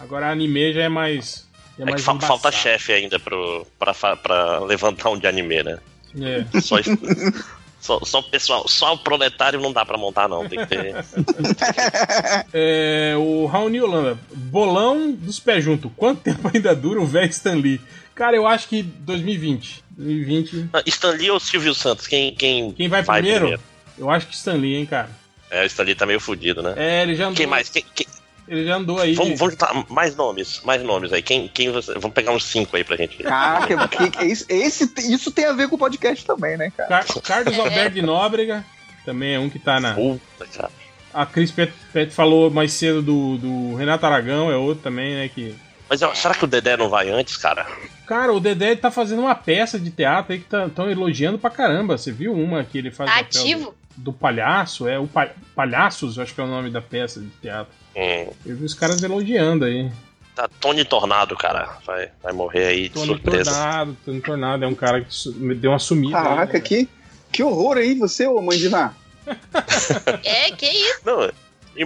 [0.00, 1.46] Agora anime já é mais.
[1.78, 2.54] É É que mais falta embaçado.
[2.54, 5.78] chefe ainda pro, pra, pra levantar um de anime, né?
[6.18, 6.60] É.
[6.62, 6.96] Só, isso-
[7.86, 10.48] só, só o pessoal, só o proletário não dá pra montar, não.
[10.48, 10.94] Tem que ter.
[12.52, 15.90] É, o Raoni Holanda, bolão dos pés junto.
[15.90, 17.80] Quanto tempo ainda dura o velho Stan Lee?
[18.14, 19.84] Cara, eu acho que 2020.
[19.90, 20.70] 2020.
[20.72, 22.06] Ah, Stan Lee ou Silvio Santos?
[22.06, 23.58] Quem, quem, Quem vai, primeiro?
[23.98, 25.10] Eu acho que Stan Lee, hein, cara.
[25.50, 26.74] É, o Stan Lee tá meio fudido, né?
[26.76, 27.36] É, ele já andou.
[27.36, 27.68] Quem mais?
[27.68, 28.06] Quem, quem-
[28.48, 29.14] Ele já andou aí.
[29.14, 31.20] Vamos, vamos juntar mais nomes, mais nomes aí.
[31.22, 31.92] Quem, quem você...
[31.94, 33.16] Vamos pegar uns cinco aí pra gente.
[33.22, 36.88] Caraca, que- que- esse, esse- isso tem a ver com o podcast também, né, cara?
[37.04, 38.64] Car- Carlos Alberto de Nóbrega.
[39.04, 39.94] Também é um que tá na.
[39.94, 40.70] Puta, cara.
[41.14, 45.28] A Cris Pet, Pet falou mais cedo do, do Renato Aragão, é outro também, né?
[45.28, 45.54] Que...
[45.88, 47.66] Mas será que o Dedé não vai antes, cara?
[48.06, 51.96] Cara, o Dedé tá fazendo uma peça de teatro aí que estão elogiando pra caramba.
[51.96, 53.74] Você viu uma que ele faz Tá ativo?
[53.96, 54.86] Do, do palhaço?
[54.88, 57.72] É, o pa- Palhaços, eu acho que é o nome da peça de teatro.
[57.96, 59.90] Hum, Eu vi os caras elogiando aí.
[60.34, 61.78] tá Tony Tornado, cara.
[61.86, 63.50] Vai, vai morrer aí de Tony surpresa.
[63.50, 66.12] Tornado, Tony Tornado é um cara que deu uma sumida.
[66.12, 66.60] Caraca, aí, né?
[66.60, 66.88] que,
[67.32, 68.94] que horror aí, você, ô Mandina.
[70.22, 71.00] É, que isso?
[71.04, 71.30] Não,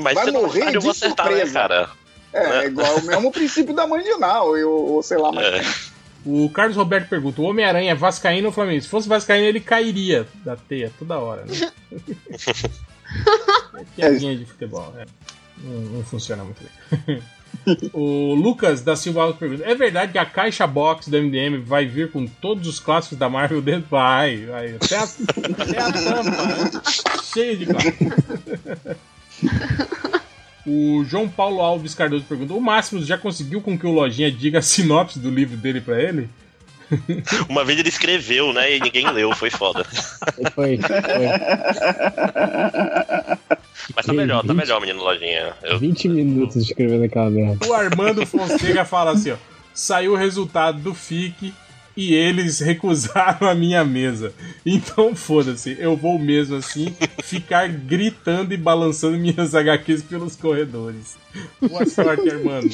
[0.03, 1.55] mais Vai ou morrer tarde eu vou de acertar, né, surpresa.
[1.55, 1.91] cara?
[2.32, 5.91] É, é igual o mesmo princípio da Mandinal, eu, ou sei lá, mas É.
[6.24, 8.82] O Carlos Roberto pergunta: o Homem-Aranha é Vascaíno ou Flamengo?
[8.82, 11.73] Se fosse Vascaíno, ele cairia da teia toda hora, né?
[13.81, 15.07] é piadinha de futebol, é.
[15.62, 17.23] Não, não funciona muito bem.
[17.93, 21.87] o Lucas da Silva Alves pergunta: é verdade que a caixa box do MDM vai
[21.87, 23.89] vir com todos os clássicos da Marvel dentro?
[23.91, 24.77] Vai, vai.
[24.77, 26.70] Até a, até a tampa, né?
[27.32, 28.09] Cheio de clássicos.
[30.66, 34.59] O João Paulo Alves Cardoso pergunta: O Máximos já conseguiu com que o Lojinha diga
[34.59, 36.28] a sinopse do livro dele pra ele?
[37.49, 38.77] Uma vez ele escreveu, né?
[38.77, 39.85] E ninguém leu, foi foda.
[40.55, 40.78] Foi, foi.
[43.94, 45.55] Mas tá melhor, tá melhor, menino Lojinha.
[45.62, 47.66] Eu, 20 minutos escrevendo aquela merda.
[47.66, 49.36] O Armando Fonseca fala assim: ó,
[49.74, 51.52] saiu o resultado do FIC
[51.97, 54.32] e eles recusaram a minha mesa.
[54.65, 61.16] Então foda-se, eu vou mesmo assim ficar gritando e balançando minhas HQs pelos corredores.
[61.61, 62.69] Boa sorte, Armando.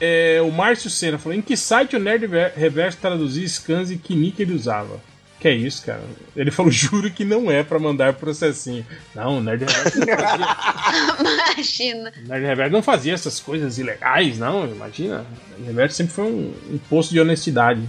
[0.00, 4.14] É, o Márcio Senna falou: em que site o Nerd Reverso traduzia scans e que
[4.14, 5.00] nick ele usava?
[5.40, 6.02] Que é isso, cara?
[6.34, 8.84] Ele falou: juro que não é pra mandar processinho.
[9.14, 10.46] Não, o Nerd Reverso não fazia
[11.56, 12.12] Imagina.
[12.24, 15.24] o Nerd Reverso não fazia essas coisas ilegais, não, imagina.
[15.56, 17.80] O Nerd Reverso sempre foi um, um posto de honestidade.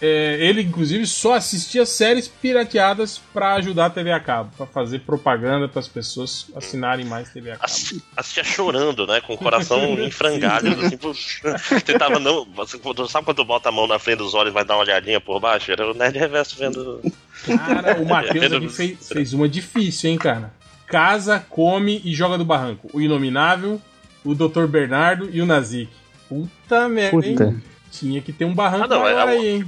[0.00, 4.98] É, ele, inclusive, só assistia séries pirateadas pra ajudar a TV a cabo, pra fazer
[5.00, 7.64] propaganda para as pessoas assinarem mais TV a cabo.
[7.64, 9.22] ass- assistia chorando, né?
[9.22, 11.12] Com o coração em frangalhos, assim, pô,
[11.84, 12.44] tentava não.
[12.54, 12.78] Você,
[13.08, 15.40] sabe quando bota a mão na frente dos olhos e vai dar uma olhadinha por
[15.40, 15.72] baixo?
[15.72, 17.00] Era o Nerd Reverso vendo.
[17.46, 20.52] Cara, o Matheus Vendo- aqui fez, fez uma difícil, hein, cara?
[20.86, 22.90] Casa, come e joga do barranco.
[22.92, 23.80] O Inominável,
[24.22, 24.66] o Dr.
[24.66, 25.88] Bernardo e o Nazik.
[26.28, 27.44] Puta merda, Puta.
[27.44, 27.62] hein?
[27.98, 29.66] Tinha que ter um barranco Ah, não, é- agora é- aí, hein?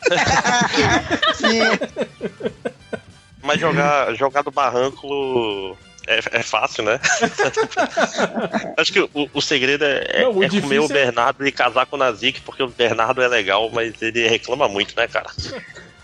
[3.42, 5.76] Mas jogar, jogar do barranco
[6.06, 7.00] é, é fácil, né?
[8.76, 11.52] Acho que o, o segredo é, é- Não, o é comer o é- Bernardo e
[11.52, 15.30] casar com o Nazik, porque o Bernardo é legal, mas ele reclama muito, né, cara?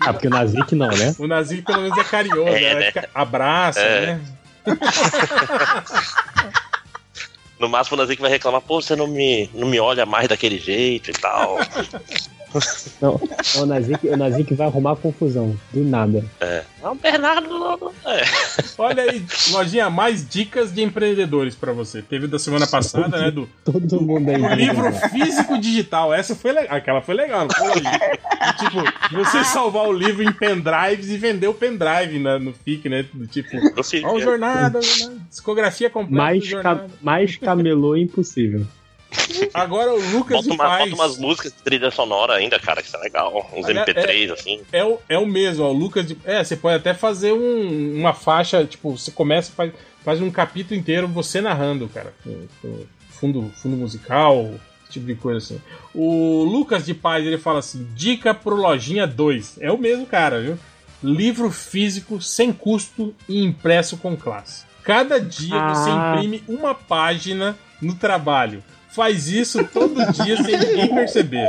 [0.01, 1.15] Ah, porque o Nazik não, né?
[1.19, 2.93] O Nazik pelo menos é carinhoso, É, né?
[2.95, 3.05] né?
[3.15, 4.07] Abraça, É.
[4.07, 4.21] né?
[7.59, 10.59] No máximo o Nazik vai reclamar, pô, você não me, não me olha mais daquele
[10.59, 11.57] jeito e tal.
[13.03, 13.21] Não,
[13.57, 16.25] o Nazik, o Nazik vai arrumar confusão, do nada.
[16.41, 16.63] É.
[16.83, 17.77] Não, o Bernardo não.
[17.77, 18.23] não- É.
[18.79, 22.01] Olha aí, lojinha, mais dicas de empreendedores pra você.
[22.03, 23.31] Teve da semana passada, né?
[23.31, 24.39] Do, Todo mundo aí.
[24.41, 26.15] do livro físico digital.
[26.15, 26.77] Essa foi legal.
[26.77, 27.81] Aquela foi legal, não foi,
[28.59, 33.05] Tipo, você salvar o livro em pendrives e vender o pendrive na- no FIC, né?
[33.13, 33.51] Do tipo,
[34.05, 35.17] ó, o jornada, né?
[35.29, 36.87] discografia completa Mais, ca, jornada.
[37.03, 38.67] mais camelô impossível.
[39.55, 40.91] Agora o Lucas Bota, de uma, Paz.
[40.91, 43.51] bota umas músicas de trilha sonora ainda, cara, que isso é legal.
[43.55, 44.61] Uns Olha, MP3, assim.
[44.73, 46.17] É o, é o mesmo, ó, o Lucas de.
[46.25, 49.73] É, você pode até fazer um- uma faixa, tipo, você começa, faz,
[50.05, 52.15] faz um capítulo inteiro você narrando, cara.
[52.23, 54.51] Com, com fundo, fundo musical,
[54.85, 55.61] esse tipo de coisa assim.
[55.95, 59.59] O Lucas de Paz, ele fala assim: dica pro Lojinha 2.
[59.61, 60.59] É o mesmo cara, viu?
[61.03, 64.65] Livro físico sem custo e impresso com classe.
[64.83, 66.15] Cada dia você Ah.
[66.17, 68.63] imprime uma página no trabalho.
[68.97, 71.49] Faz isso todo dia sem ninguém perceber.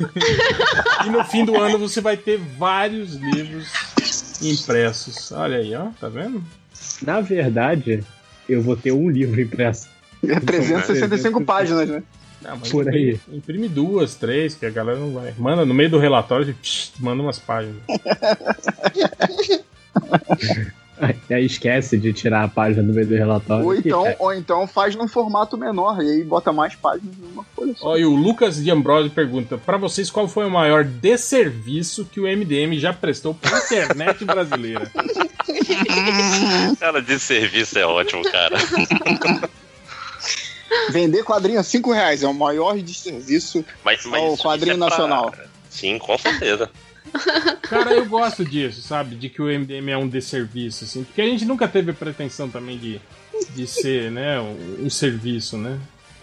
[1.04, 3.66] E no fim do ano você vai ter vários livros
[4.40, 5.32] impressos.
[5.32, 6.40] Olha aí, ó, tá vendo?
[7.02, 8.04] Na verdade,
[8.48, 9.88] eu vou ter um livro impresso.
[10.22, 12.04] É 365 páginas, né?
[12.40, 13.14] Não, mas Por aí.
[13.14, 15.34] imprime, imprime duas, três, que a galera não vai.
[15.36, 17.82] Manda no meio do relatório, psh, manda umas páginas.
[21.30, 23.64] E aí esquece de tirar a página do meio do relatório.
[23.64, 27.44] Ou então, é- ou então faz num formato menor e aí bota mais páginas numa
[27.54, 27.88] folha só.
[27.90, 32.20] Ó, e o Lucas de Ambrosio pergunta: Pra vocês, qual foi o maior desserviço que
[32.20, 34.90] o MDM já prestou pra internet brasileira?
[36.80, 38.56] Cara, de serviço é ótimo, cara.
[40.90, 44.78] Vender quadrinho a 5 reais é o maior desserviço Mas, mas ao isso- quadrinho é
[44.78, 45.34] pra- nacional.
[45.70, 46.70] Sim, com certeza.
[47.62, 49.16] Cara, eu gosto disso, sabe?
[49.16, 51.04] De que o MDM é um desserviço, assim.
[51.04, 53.00] Porque a gente nunca teve a pretensão também de,
[53.54, 55.78] de ser, né, um, um serviço, né?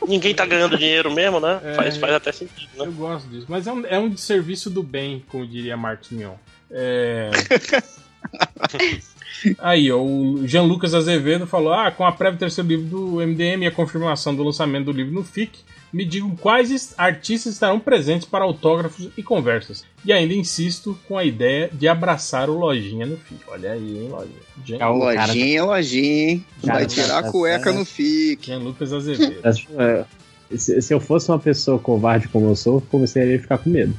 [0.07, 1.59] Ninguém tá ganhando dinheiro mesmo, né?
[1.63, 1.73] É.
[1.73, 2.85] Faz, faz até sentido, né?
[2.85, 3.45] Eu gosto disso.
[3.49, 6.35] Mas é um, é um desserviço do bem, como diria Marcos Mion.
[6.69, 7.31] É...
[9.59, 13.15] Aí, ó, o Jean Lucas Azevedo falou: Ah, com a prévia do terceiro livro do
[13.17, 15.59] MDM e a confirmação do lançamento do livro no FIC,
[15.95, 19.85] me digam quais artistas estarão presentes para autógrafos e conversas.
[20.03, 23.39] E ainda insisto com a ideia de abraçar o Lojinha no FIC.
[23.47, 24.35] Olha aí, hein, Lojinha.
[24.65, 26.45] Jean, É o cara- Lojinha, lojinha, hein?
[26.65, 28.45] Cara, Vai tirar tá a cueca no FIC.
[28.45, 29.35] Jean Lucas Azevedo.
[30.51, 33.69] É, Se, se eu fosse uma pessoa covarde como eu sou, começaria a ficar com
[33.69, 33.95] medo.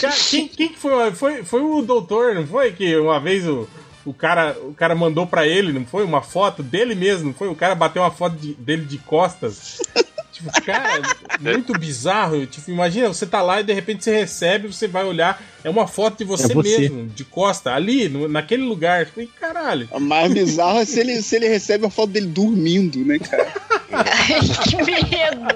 [0.00, 1.44] Cara, quem, quem que foi, foi?
[1.44, 2.72] Foi o doutor, não foi?
[2.72, 3.68] Que uma vez o,
[4.04, 6.04] o, cara, o cara mandou pra ele, não foi?
[6.04, 7.48] Uma foto dele mesmo, não foi?
[7.48, 9.78] O cara bateu uma foto de- dele de costas.
[10.34, 11.00] Tipo, cara,
[11.38, 12.44] muito bizarro.
[12.44, 15.86] Tipo, imagina, você tá lá e de repente você recebe, você vai olhar, é uma
[15.86, 16.76] foto de você, É você.
[16.80, 19.06] mesmo, de costa, ali, no- naquele lugar.
[19.06, 19.88] Tipo, e caralho.
[19.92, 23.46] O mais bizarro é se ele, se ele recebe a foto dele dormindo, né, cara?
[24.68, 25.46] que medo.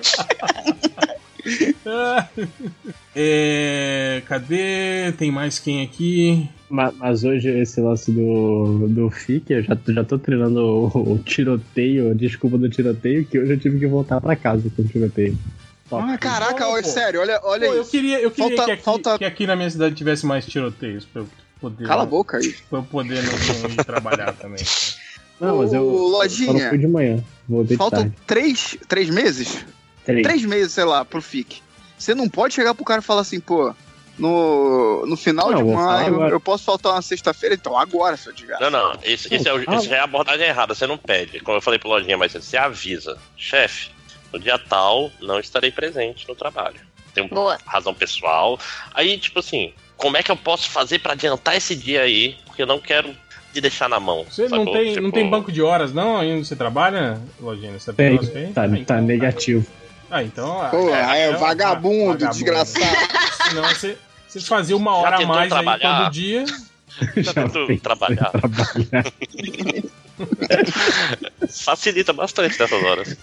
[3.20, 5.10] É, cadê?
[5.18, 6.48] Tem mais quem aqui?
[6.70, 11.18] Ma- Mas, hoje esse lance do, do FIC, eu já, já tô treinando o, o
[11.18, 14.84] tiroteio, a desculpa do tiroteio, que hoje eu tive que voltar pra casa com o
[14.86, 15.36] tiroteio.
[15.90, 17.90] Ah, caraca, olha, sério, olha, olha Pô, eu isso.
[17.90, 21.04] queria, eu queria Falta- que, aqui, falta- que aqui na minha cidade tivesse mais tiroteios
[21.04, 21.28] pra eu
[21.60, 22.54] poder, Cala a boca aí.
[22.70, 24.62] pra eu poder não, não ir trabalhar também.
[25.40, 27.18] Não, mas eu, eu Lojinha, não fui de manhã.
[27.64, 29.64] De Faltam três, três meses?
[30.04, 30.22] Três.
[30.22, 31.62] Três meses, sei lá, pro FIC.
[31.98, 33.74] Você não pode chegar pro cara e falar assim, pô,
[34.18, 36.30] no, no final Não, de eu maio agora.
[36.34, 38.68] eu posso faltar uma sexta-feira, então agora, seu desgraça.
[38.68, 38.98] Não, não.
[39.04, 39.76] Isso, isso é, Ah.
[39.76, 40.74] isso é a abordagem errada.
[40.74, 41.40] Você não pede.
[41.40, 43.16] Como eu falei pro Lojinha, mas você avisa.
[43.36, 43.90] Chefe,
[44.32, 46.80] no dia tal, não estarei presente no trabalho.
[47.14, 47.58] Tem uma Boa.
[47.66, 48.58] razão pessoal.
[48.94, 52.36] Aí, tipo assim, como é que eu posso fazer pra adiantar esse dia aí?
[52.46, 53.14] Porque eu não quero
[53.52, 54.24] te deixar na mão.
[54.28, 56.18] Você não tem, Tipo, não tem banco de horas, não?
[56.18, 57.78] Aí onde você trabalha, Lojinha?
[57.78, 58.18] Você Tem,
[58.52, 59.66] tá, tá então- negativo.
[60.10, 60.60] Ah, então.
[60.62, 62.28] ah, Pô, é, é, vagabundo, vagabundo.
[62.30, 62.96] desgraçado.
[63.48, 65.98] Senão você, você fazia uma Já hora a tentou mais aí trabalhar?
[66.04, 66.44] todo dia.
[67.22, 68.30] Já tentou fez trabalhar.
[68.30, 69.04] trabalhar.
[71.64, 73.16] Facilita bastante nessas horas.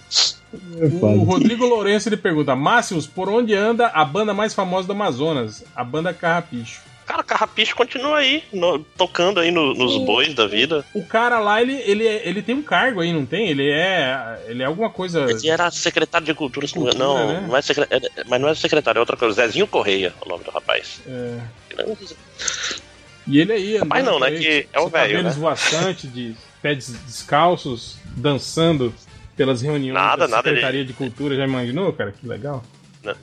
[0.79, 1.23] É O.
[1.23, 5.63] Rodrigo Lourenço ele pergunta: Máximos, por onde anda a banda mais famosa do Amazonas?
[5.75, 6.81] A banda Carrapicho.
[7.05, 10.83] Cara, Carrapicho continua aí, no- tocando aí no- nos bois da vida.
[10.93, 13.47] O cara lá, ele, ele, é- ele tem um cargo aí, não tem?
[13.49, 14.43] Ele é.
[14.47, 15.25] Ele é alguma coisa.
[15.29, 17.05] Ele era secretário de cultura, se não me engano.
[17.11, 17.47] Cultura, não, né?
[17.47, 17.85] não é secre...
[17.89, 19.35] é- mas não é secretário, é outra coisa.
[19.35, 21.01] Zezinho Correia, o nome do rapaz.
[21.07, 21.39] é,
[23.27, 25.41] E ele aí, Rapaz, andando não, né, aí, que é o velho, cabelos né?
[25.41, 28.93] voaçantes, de pés descalços, dançando
[29.35, 31.35] pelas reuniões Nada, da nada, Secretaria de Cultura.
[31.35, 32.11] Já imaginou, cara?
[32.11, 32.63] Que legal.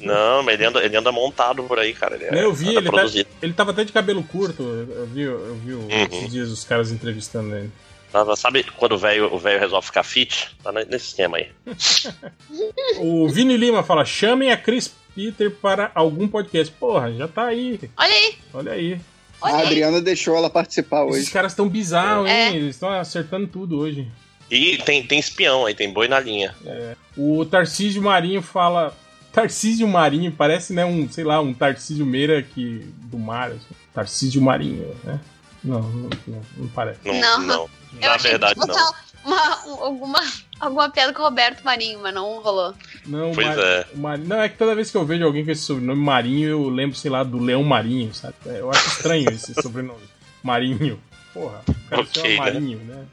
[0.00, 2.14] Não, mas ele anda, ele anda montado por aí, cara.
[2.16, 4.62] Ele é, eu vi, anda ele, tá, ele tava até de cabelo curto.
[4.62, 5.88] Eu vi, eu vi Uhum.
[5.90, 7.70] esses dias os caras entrevistando ele.
[8.12, 10.50] Tava- Sabe quando o velho o velho resolve ficar fit?
[10.62, 11.48] Tá ne- nesse esquema aí.
[13.00, 16.72] O Vini Lima fala: chamem a Chris Peter para algum podcast.
[16.78, 17.78] Porra, já tá aí.
[17.96, 18.34] Olha aí.
[18.52, 19.00] Olha aí.
[19.40, 19.66] Olha A aí.
[19.66, 21.30] Adriana deixou ela participar Esses hoje.
[21.32, 22.48] caras estão bizarros, É.
[22.50, 22.56] hein?
[22.56, 24.06] Eles estão acertando tudo hoje.
[24.50, 26.54] E tem, tem espião aí, tem boi na linha.
[27.16, 28.94] O Tarcísio Marinho fala.
[29.32, 33.50] Tarcísio Marinho parece, né, um, sei lá, um Tarcísio Meira que, do mar.
[33.50, 33.60] Assim.
[33.94, 35.18] Tarcísio Marinho, né?
[35.64, 37.00] Não, não, não, não parece.
[37.04, 37.40] Não, Não.
[37.46, 37.70] não.
[38.00, 38.92] Na verdade, não.
[39.24, 40.20] uma, um- alguma,
[40.58, 42.74] alguma piada com o Roberto Marinho, mas não rolou.
[43.06, 43.86] Não, Pois Mar- é.
[43.94, 46.68] Marinho- não, é que toda vez que eu vejo alguém com esse sobrenome Marinho, eu
[46.68, 48.34] lembro, sei lá, do Leão Marinho, sabe?
[48.46, 50.02] É, Eu acho estranho esse sobrenome.
[50.42, 50.98] Marinho.
[51.34, 52.52] Porra, o cara se Ok, chama né?
[52.54, 53.04] Marinho, né?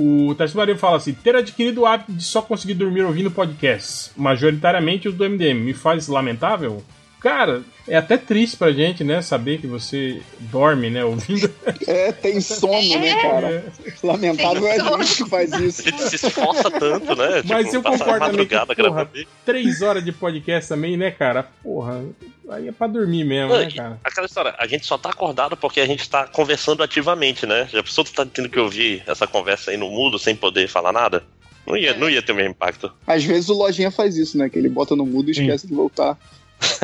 [0.00, 4.12] O Tarcísio Marinho fala assim: ter adquirido o hábito de só conseguir dormir ouvindo podcasts,
[4.16, 6.84] majoritariamente os do MDM, me faz lamentável?
[7.20, 9.20] Cara, é até triste pra gente, né?
[9.20, 11.04] Saber que você dorme, né?
[11.04, 11.48] Ouvindo.
[11.86, 13.64] É, tem sono, né, cara?
[14.02, 15.80] Lamentável é a gente que faz isso.
[15.80, 17.42] A gente se esforça tanto, né?
[17.46, 19.10] Mas eu passar a concordo também que, porra.
[19.44, 21.48] Três horas de podcast também, né, cara?
[21.62, 22.04] Porra,
[22.50, 23.98] aí é pra dormir mesmo, Não, né, cara?
[24.04, 27.66] Aquela história, a gente só tá acordado porque a gente tá conversando ativamente, né?
[27.72, 30.92] Já pensou tu tá tendo que ouvir essa conversa aí no mudo sem poder falar
[30.92, 31.24] nada?
[31.66, 32.90] Não ia, não ia ter o mesmo impacto.
[33.06, 34.48] Às vezes o Lojinha faz isso, né?
[34.48, 35.42] Que ele bota no mudo e Sim.
[35.42, 36.18] esquece de voltar.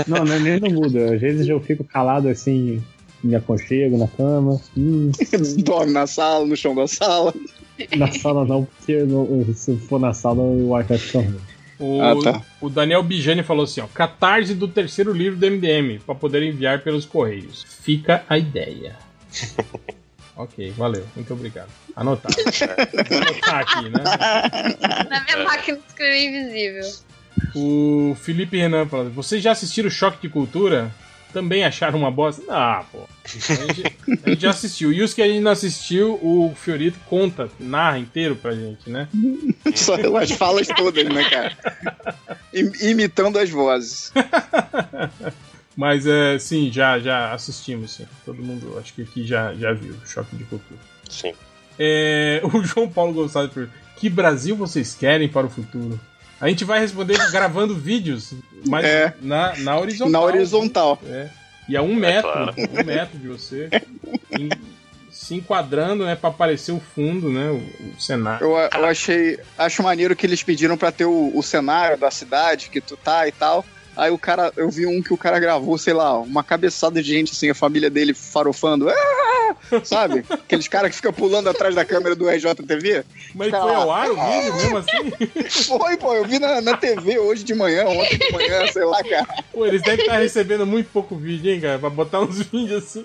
[0.06, 0.98] Não, não nem no mudo.
[0.98, 2.82] Às vezes eu fico calado assim,
[3.22, 4.60] me aconchego na cama.
[4.76, 5.10] Hum,
[5.64, 7.32] Dorme na sala, no chão da sala.
[7.96, 11.40] na sala não, porque no- se for na sala o Wi-Fi fica ruim.
[11.78, 12.42] O, Ah, tá.
[12.60, 16.82] o Daniel Bijani falou assim: ó, catarse do terceiro livro do MDM, pra poder enviar
[16.84, 17.64] pelos correios.
[17.82, 18.94] Fica a ideia.
[20.36, 21.68] ok, valeu, muito obrigado.
[21.96, 22.30] Anotar.
[22.32, 24.02] Vou anotar aqui, né?
[25.10, 26.92] Na minha máquina de escrever invisível.
[27.54, 30.90] O Felipe Renan falando: vocês já assistiram Choque de Cultura?
[31.32, 32.42] Também acharam uma bosta?
[32.48, 32.98] Ah, pô.
[33.24, 34.92] A gente, a gente já assistiu.
[34.92, 39.08] E os que a gente não assistiu, o Fiorito conta, narra inteiro pra gente, né?
[39.74, 41.56] Só as falas todas, né, cara?
[42.54, 44.12] Im- Imitando as vozes.
[45.76, 48.06] Mas é, sim, já, já assistimos, sim.
[48.24, 50.78] Todo mundo, acho que aqui já, já viu Choque de Cultura.
[51.10, 51.32] Sim.
[51.76, 55.98] É, o João Paulo Gonçalves pergunta: Que Brasil vocês querem para o futuro?
[56.40, 58.32] A gente vai responder gravando vídeos,
[58.66, 59.14] mas É.
[59.20, 60.10] na, na horizontal.
[60.12, 61.00] Na horizontal.
[61.06, 61.28] É.
[61.68, 62.54] E a um metro, claro.
[62.58, 63.68] um metro de você.
[64.32, 64.48] em-
[65.10, 67.54] se enquadrando, né, pra aparecer o fundo, né, o,
[67.96, 68.44] o cenário.
[68.44, 69.38] Eu, eu achei.
[69.56, 73.26] Acho maneiro que eles pediram pra ter o, o cenário da cidade que tu tá
[73.28, 73.64] e tal.
[73.96, 77.08] Aí o cara, eu vi um que o cara gravou, sei lá, uma cabeçada de
[77.08, 78.88] gente, assim, a família dele farofando.
[78.90, 78.94] "Ah!"
[79.84, 80.24] Sabe?
[80.28, 83.04] Aqueles caras que ficam pulando atrás da câmera do RJTV.
[83.34, 85.66] Mas foi ao ar o vídeo mesmo assim?
[85.66, 89.02] Foi, pô, eu vi na, na TV hoje de manhã, ontem de manhã, sei lá,
[89.02, 89.26] cara.
[89.52, 91.78] Pô, eles devem estar recebendo muito pouco vídeo, hein, cara?
[91.78, 93.04] Pra botar uns vídeos assim.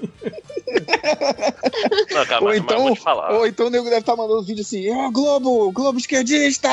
[2.11, 2.93] Não, cara, Ou então,
[3.31, 6.69] ou então o nego deve estar mandando vídeo assim, ó, Globo, Globo esquerdista!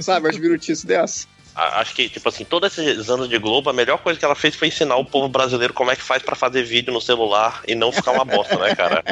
[0.00, 1.26] Sabe, as virutices dessa.
[1.54, 4.34] A- Acho que, tipo assim, todos esses anos de Globo, a melhor coisa que ela
[4.34, 7.62] fez foi ensinar o povo brasileiro como é que faz pra fazer vídeo no celular
[7.68, 9.02] e não ficar uma bosta, né, cara?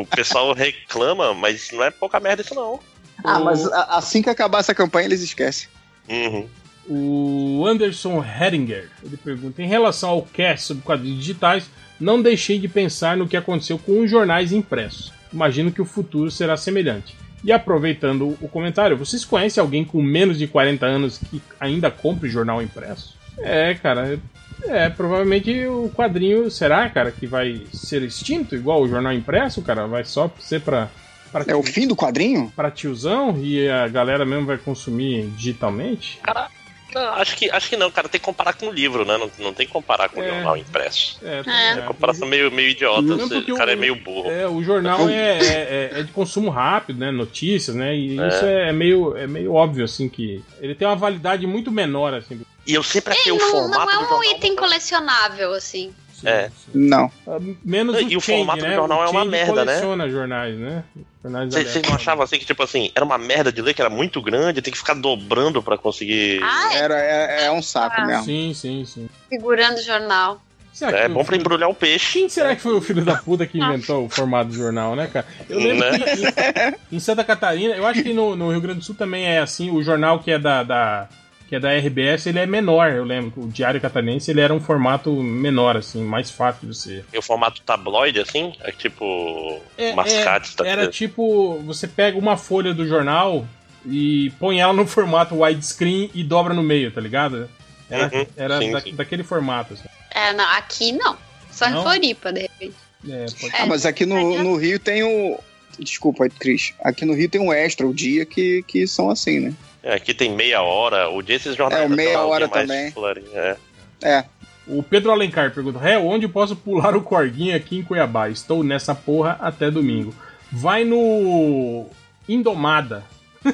[0.00, 2.80] O pessoal reclama, mas não é pouca merda isso, não.
[3.24, 5.68] Ah, mas a- assim que acabar essa campanha, eles esquecem.
[6.08, 6.48] Uhum.
[6.90, 11.64] O Anderson Heringer, ele pergunta: em relação ao cast sobre quadrinhos digitais,
[12.00, 15.12] não deixei de pensar no que aconteceu com os jornais impressos.
[15.32, 17.14] Imagino que o futuro será semelhante.
[17.44, 22.28] E aproveitando o comentário, vocês conhecem alguém com menos de 40 anos que ainda compre
[22.28, 23.16] jornal impresso?
[23.38, 24.18] É, cara.
[24.64, 29.86] É, provavelmente o quadrinho será, cara, que vai ser extinto, igual o jornal impresso, cara?
[29.86, 30.88] Vai só ser pra.
[31.30, 32.52] pra É o fim do quadrinho?
[32.56, 36.18] Pra tiozão e a galera mesmo vai consumir digitalmente?
[36.22, 36.48] Cara,
[36.94, 38.08] não, acho que, acho que não, cara.
[38.08, 39.16] Tem que comparar com o livro, né?
[39.18, 40.28] Não, não tem que comparar com o É.
[40.28, 41.18] jornal impresso.
[41.22, 41.78] É, É.
[41.78, 43.02] É comparação meio, meio idiota.
[43.02, 44.30] Não, você- o cara o- é meio burro.
[44.30, 47.10] É, o jornal é, é, é de consumo rápido, né?
[47.10, 47.94] Notícias, né?
[47.94, 52.14] E isso é meio, é meio óbvio, assim, que ele tem uma validade muito menor,
[52.14, 52.40] assim.
[52.66, 54.24] E eu sempre achei o formato não é do um jornal.
[54.36, 55.92] item colecionável, assim.
[56.12, 56.48] Sim, É.
[56.48, 56.70] sim.
[56.74, 57.10] Não.
[57.26, 58.74] Ah, Menos E o o Change, formato do né?
[58.74, 59.64] jornal o é uma merda, né?
[59.64, 60.82] coleciona jornais, né?
[61.22, 64.22] Vocês não achavam assim que, tipo assim, era uma merda de ler, que era muito
[64.22, 66.40] grande, tem que ficar dobrando pra conseguir.
[66.42, 68.06] Ah, é Era, é, é um saco Ah.
[68.06, 68.24] mesmo.
[68.24, 69.08] Sim, sim, sim.
[69.28, 70.40] segurando o jornal.
[70.80, 72.12] É bom pra embrulhar o peixe.
[72.20, 75.08] Quem será que foi o filho da puta que inventou o formato do jornal, né,
[75.12, 75.26] cara?
[75.50, 75.98] Eu lembro Né?
[75.98, 79.26] que em, em Santa Catarina, eu acho que no, no Rio Grande do Sul também
[79.26, 81.08] é assim, o jornal que é da, da-
[81.48, 83.42] que é da RBS, ele é menor, eu lembro.
[83.42, 87.04] O Diário Catarinense, ele era um formato menor, assim, mais fácil de você.
[87.12, 89.60] E o formato tabloide, assim, é tipo.
[89.78, 93.46] É, mascates é, da Era tipo, você pega uma folha do jornal
[93.86, 97.48] e põe ela no formato widescreen e dobra no meio, tá ligado?
[97.90, 98.94] Era, Uhum, era sim, da- sim.
[98.94, 99.88] daquele formato, assim.
[100.10, 101.16] É, não, aqui não.
[101.50, 101.78] Só Não?
[101.80, 102.74] em Floripa, de repente.
[103.08, 105.38] É, pode- Ah, mas aqui no, no Rio tem o.
[105.78, 106.74] Desculpa, Cris.
[106.84, 109.54] Aqui no Rio tem um extra, o dia que, que são assim, né?
[109.88, 112.92] É, aqui tem meia hora, o dia esses jornais É, o meia hora também.
[113.32, 113.56] é.
[114.02, 114.24] É.
[114.66, 118.28] O Pedro Alencar pergunta: Ré, onde eu posso pular o corguinho aqui em Cuiabá?
[118.28, 120.14] Estou nessa porra até domingo.
[120.52, 121.86] Vai no.
[122.28, 123.02] Indomada.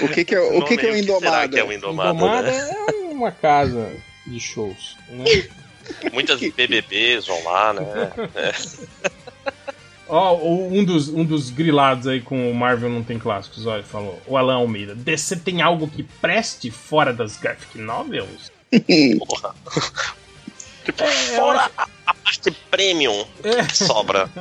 [0.00, 1.48] O que que é o, que que é o Indomada?
[1.48, 2.70] que é o Indomada, Indomada né?
[2.88, 3.92] é uma casa
[4.26, 4.96] de shows.
[5.10, 5.46] Né?
[6.10, 7.82] Muitas BBBs vão lá, né?
[10.08, 13.82] Ó, o- um dos, um dos grilados aí com o Marvel não tem clássicos, olha,
[13.82, 14.20] falou.
[14.26, 14.94] O Alan Almeida.
[14.94, 18.50] DC tem algo que preste fora das graphic novels?
[19.26, 19.54] Porra.
[20.84, 23.64] tipo, É, fora a, a parte premium É.
[23.64, 24.28] que sobra.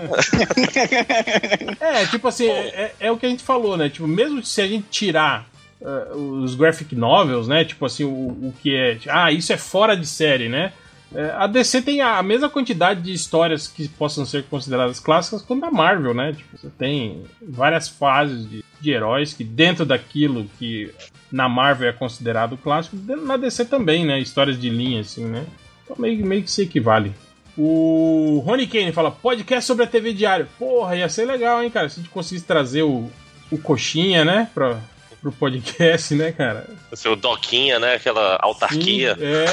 [1.79, 3.89] É, tipo assim, é, é o que a gente falou, né?
[3.89, 5.47] Tipo, mesmo se a gente tirar
[5.83, 7.63] ah, os graphic novels, né?
[7.65, 8.97] Tipo assim, o, o que é.
[9.07, 10.73] Ah, isso é fora de série, né?
[11.15, 15.63] É, a DC tem a, mesma quantidade de histórias que possam ser consideradas clássicas quanto
[15.65, 16.33] a Marvel, né?
[16.33, 20.91] Tipo, você tem várias fases de, de heróis que dentro daquilo que
[21.31, 24.19] na Marvel é considerado clássico, na DC também, né?
[24.19, 25.45] Histórias de linha, assim, né?
[25.83, 27.13] Então meio, meio que se equivale.
[27.55, 30.47] O Rony Kane fala: podcast sobre a TV Diário.
[30.57, 31.87] Porra, ia ser legal, hein, cara?
[31.89, 33.09] Se a gente conseguisse trazer o,
[33.51, 34.49] o Coxinha, né?
[34.53, 34.79] Pra,
[35.23, 36.69] pro podcast, né, cara?
[36.91, 37.95] O seu Doquinha, né?
[37.95, 39.15] Aquela autarquia.
[39.15, 39.45] Sim, é.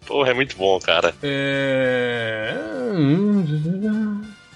[0.08, 1.14] Porra, é muito bom, cara.
[1.22, 2.54] É...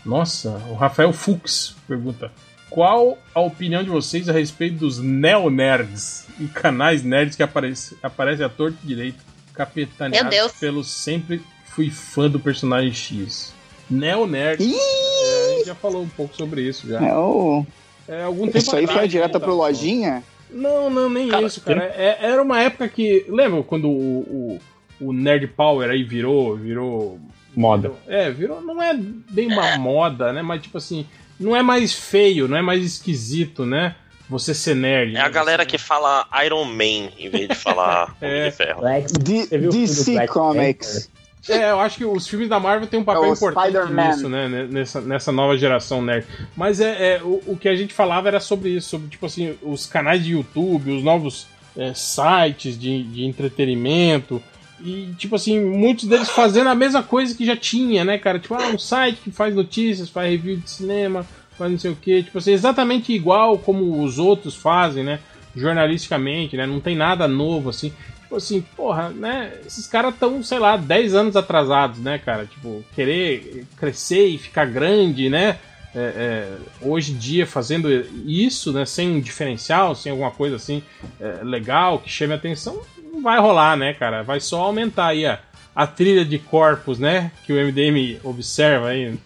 [0.05, 2.33] Nossa, o Rafael Fux pergunta:
[2.71, 8.43] Qual a opinião de vocês a respeito dos neo-nerds e canais nerds que aparecem aparece
[8.43, 10.53] à torta e direito, Meu capitaneados Deus.
[10.53, 13.53] pelo sempre fui fã do personagem X?
[13.89, 14.65] Neo-nerd.
[14.65, 17.01] É, a gente já falou um pouco sobre isso já.
[17.07, 17.65] É, o...
[18.09, 20.23] É, algum tempo Isso aí atrás, foi direta né, pro lojinha?
[20.51, 21.85] Não, não, nem isso, cara.
[21.97, 23.25] É- era uma época que.
[23.29, 24.61] Lembra quando o,
[25.01, 26.57] o, o Nerd Power aí virou.
[26.57, 27.19] virou.
[27.57, 27.93] Moda.
[28.07, 28.61] É, virou.
[28.61, 30.43] Não é bem uma moda, né?
[30.43, 31.07] Mas tipo assim.
[31.39, 33.97] Não é mais feio, não é mais esquisito, né?
[34.31, 35.17] Você ser nerd.
[35.17, 38.49] É a galera que fala Iron Man em vez de falar Homem É.
[38.51, 38.81] de Ferro.
[38.81, 41.11] Black, DC Black Comics.
[41.49, 43.73] É, eu acho que os filmes da Marvel têm um papel É importante
[44.09, 44.49] nisso, né?
[44.49, 46.27] ne- Nessa, nessa nova geração nerd.
[46.57, 49.55] Mas é, é, o, o que a gente falava era sobre isso, sobre tipo assim,
[49.63, 51.47] os canais de YouTube, os novos
[51.77, 54.43] é, sites de, de entretenimento.
[54.81, 58.39] E, tipo assim, muitos deles fazendo a mesma coisa que já tinha, né, cara?
[58.39, 61.25] Tipo, ah, um site que faz notícias, faz review de cinema,
[61.57, 62.23] faz não sei o quê.
[62.23, 65.21] Tipo assim, exatamente igual como os outros fazem, né?
[65.57, 66.67] Jornalisticamente, né?
[66.67, 67.93] Não tem nada novo, assim.
[68.35, 69.53] Tipo assim, porra, né?
[69.65, 72.47] Esses caras estão, sei lá, 10 anos atrasados, né, cara?
[72.47, 75.59] Tipo, querer crescer e ficar grande, né?
[75.95, 77.89] É, é, hoje em dia fazendo
[78.27, 78.85] isso, né?
[78.85, 80.83] Sem um diferencial, sem alguma coisa assim
[81.21, 82.81] é, legal que chame a atenção,
[83.13, 84.23] não vai rolar, né, cara?
[84.23, 85.39] Vai só aumentar aí a,
[85.75, 87.31] a trilha de corpos, né?
[87.47, 89.17] Que o MDM observa aí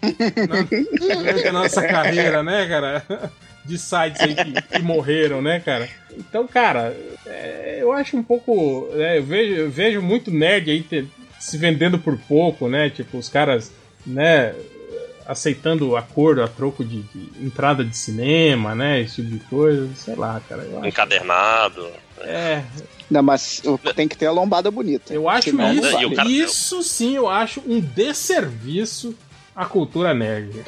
[0.47, 0.61] na,
[0.99, 3.31] durante a nossa carreira, né, cara?
[3.69, 5.87] De sites aí que, que morreram, né, cara?
[6.17, 8.89] Então, cara, é, eu acho um pouco.
[8.93, 11.07] né, eu, vejo, eu vejo muito nerd aí te-
[11.39, 12.89] se vendendo por pouco, né?
[12.89, 13.71] Tipo, os caras,
[14.05, 14.53] né?
[15.27, 18.99] Aceitando acordo a troco de, de entrada de cinema, né?
[19.01, 19.87] Esse tipo de coisa.
[19.95, 20.63] Sei lá, cara.
[20.63, 21.87] Eu acho, Encadernado.
[22.21, 22.63] é,
[23.11, 23.61] Não, mas
[23.95, 25.13] tem que ter a lombada bonita.
[25.13, 25.91] eu acho isso.
[25.91, 26.05] vale.
[26.07, 29.15] O cara- Isso sim, eu acho um desserviço
[29.55, 30.63] à cultura nerd.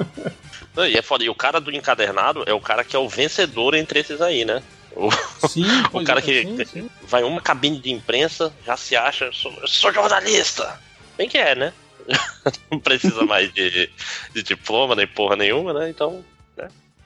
[0.74, 1.24] Não, E é foda.
[1.24, 4.44] E o cara do encadernado é o cara que é o vencedor entre esses aí,
[4.44, 4.62] né?
[4.94, 5.10] O,
[5.48, 6.90] Sim, o cara é, que sim, sim.
[7.06, 10.78] vai uma cabine de imprensa, já se acha, eu sou, sou jornalista.
[11.16, 11.72] Bem que é, né?
[12.70, 13.88] Não precisa mais de,
[14.34, 15.90] de diploma nem porra nenhuma, né?
[15.90, 16.24] Então.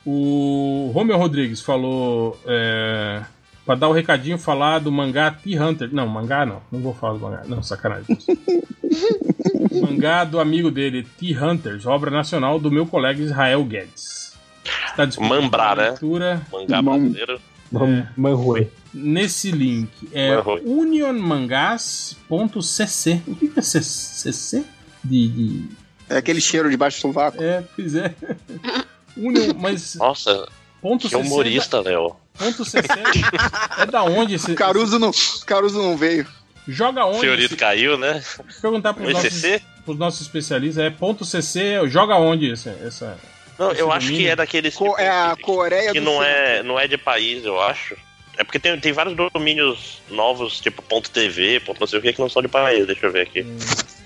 [0.08, 2.40] O Romeo Rodrigues falou.
[2.46, 3.24] É,
[3.66, 5.90] pra dar o recadinho, falar do mangá T-Hunter.
[5.92, 6.62] Não, mangá não.
[6.70, 7.42] Não vou falar do mangá.
[7.46, 8.16] Não, sacanagem.
[9.82, 14.34] Mangá do amigo dele, T-Hunters, obra nacional do meu colega Israel Guedes.
[14.88, 15.88] Está disponível Mambrá, para né?
[15.90, 16.98] leitura Mangá Bom.
[16.98, 17.40] brasileiro.
[17.74, 18.06] É.
[18.16, 18.68] Manrui.
[18.94, 19.90] nesse link.
[20.12, 20.62] É Marroi.
[20.64, 23.22] unionmangás.cc.
[23.26, 24.64] O que é CC?
[25.02, 25.64] De, de.
[26.08, 27.42] É aquele cheiro debaixo do sovaco.
[27.42, 28.14] É, pois é.
[29.18, 29.96] Union, mas.
[29.96, 30.48] Nossa,
[30.80, 32.14] Ponto que CC humorista, Léo.
[32.38, 32.86] Ponto CC
[33.78, 34.54] é da onde esse.
[34.54, 35.10] Caruso não,
[35.46, 36.26] Caruso não veio.
[36.68, 37.20] Joga onde?
[37.20, 38.22] Fiorito esse- caiu, né?
[38.60, 39.62] Perguntar pros O nossos, ECC?
[39.84, 40.84] pros nossos especialistas.
[40.84, 43.16] É ponto CC, joga onde esse, essa.
[43.58, 44.26] Não, Esse eu acho domínio.
[44.26, 44.74] que é daqueles.
[44.74, 46.22] Co- tipo, é a que- Coreia que do não Sul.
[46.24, 47.96] é, não é de país, eu acho.
[48.36, 52.12] É porque tem, tem vários domínios novos, tipo ponto .tv, ponto não sei o que,
[52.12, 53.46] que não são de país, deixa eu ver aqui.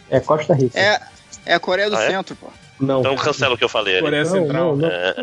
[0.08, 0.78] É Costa Rica.
[0.78, 1.00] É,
[1.46, 2.10] é a Coreia do Ah, é?
[2.10, 2.48] Centro, pô.
[2.78, 3.00] Não.
[3.00, 4.02] Então cancela o que eu falei ali.
[4.04, 4.76] Coreia Não, Central.
[4.76, 4.88] não, não.
[4.88, 5.14] É,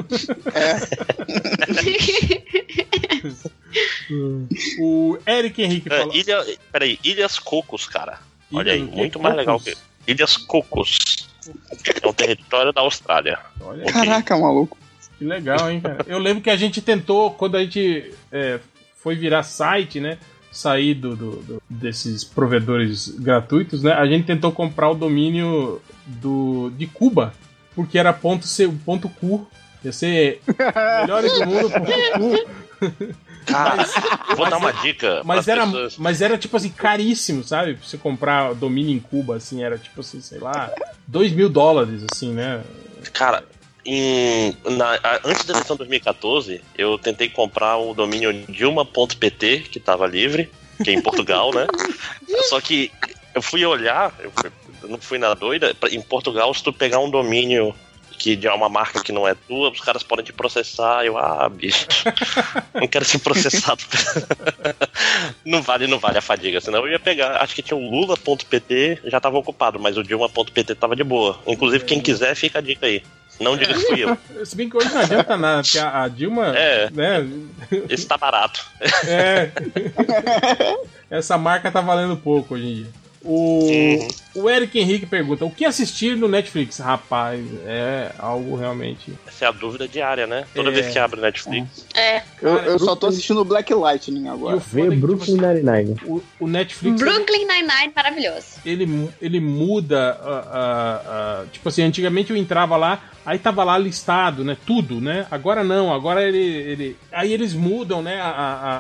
[4.80, 6.16] O Eric Henrique é, falou.
[6.16, 8.20] Ilha, peraí, Ilhas Cocos, cara.
[8.54, 9.76] Olha aí, muito mais legal que.
[10.08, 11.28] Ilhas Cocos.
[12.04, 13.40] É um território da Austrália.
[13.62, 13.86] Olha.
[13.86, 14.78] Caraca, maluco.
[15.18, 16.06] que legal, hein, cara.
[16.08, 18.60] Eu lembro que a gente tentou, quando a gente é,
[18.98, 20.18] foi virar site, né?
[20.52, 23.94] Sair do, do- do- desses provedores gratuitos, né?
[23.94, 27.34] A gente tentou comprar o domínio do, de Cuba,
[27.76, 29.48] porque era ponto, C, ponto cu.
[29.84, 30.42] Ia ser
[31.02, 31.86] melhores do mundo ponto
[32.46, 32.67] cu.
[33.46, 33.86] Cara,
[34.36, 35.22] vou mas dar uma dica.
[35.24, 35.98] Mas era, pessoas.
[35.98, 37.76] mas era tipo assim, caríssimo, sabe?
[37.76, 40.72] Pra você comprar domínio em Cuba, assim, era tipo assim, sei lá,
[41.08, 42.62] 2 mil dólares, assim, né?
[43.14, 43.44] Cara,
[43.86, 50.06] em- na- antes da eleição de 2014, eu tentei comprar o domínio Dilma.pt, que tava
[50.06, 50.52] livre,
[50.84, 51.66] que é em Portugal, né?
[52.50, 52.92] Só que
[53.34, 54.52] eu fui olhar, eu, fui-
[54.90, 57.74] não fui na doida, pra- em Portugal, se tu pegar um domínio
[58.18, 61.06] que de uma marca que não é tua, os caras podem te processar.
[61.06, 61.86] Eu, ah, bicho,
[62.74, 63.82] não quero ser processado.
[65.46, 67.42] não vale, não vale a fadiga, senão eu ia pegar.
[67.42, 71.40] Acho que tinha o Lula.pt, já tava ocupado, mas o Dilma.pt tava de boa.
[71.46, 73.04] Inclusive, quem quiser, fica a dica aí.
[73.40, 74.18] Não diga que fui eu.
[74.46, 76.90] Se bem que hoje não adianta nada, porque a, Dilma, É.
[76.90, 77.28] né?
[77.88, 78.66] Esse tá barato.
[79.06, 79.52] É.
[81.10, 82.88] Essa marca tá valendo pouco hoje em dia.
[83.30, 86.78] O, o Eric Henrique pergunta: o que assistir no Netflix?
[86.78, 89.12] Rapaz, é algo realmente.
[89.28, 90.46] Essa é a dúvida diária, né?
[90.56, 90.72] Toda É.
[90.72, 91.86] vez que abre Netflix.
[91.94, 92.22] É.
[92.42, 94.56] Eu, Cara, eu só tô assistindo Black Lightning E agora.
[94.56, 95.96] o Vê foda é que, Brooklyn tipo, Nine-Nine.
[96.06, 97.02] o, o Netflix.
[97.02, 98.46] Brooklyn Nine-Nine, maravilhoso.
[98.66, 100.18] ele, ele muda.
[100.24, 104.56] ah, ah, ah, tipo assim, antigamente eu entrava lá, aí tava lá listado, né?
[104.66, 105.28] Tudo, né?
[105.30, 106.38] Agora não, agora ele.
[106.38, 108.22] ele aí eles mudam, né?
[108.22, 108.30] A,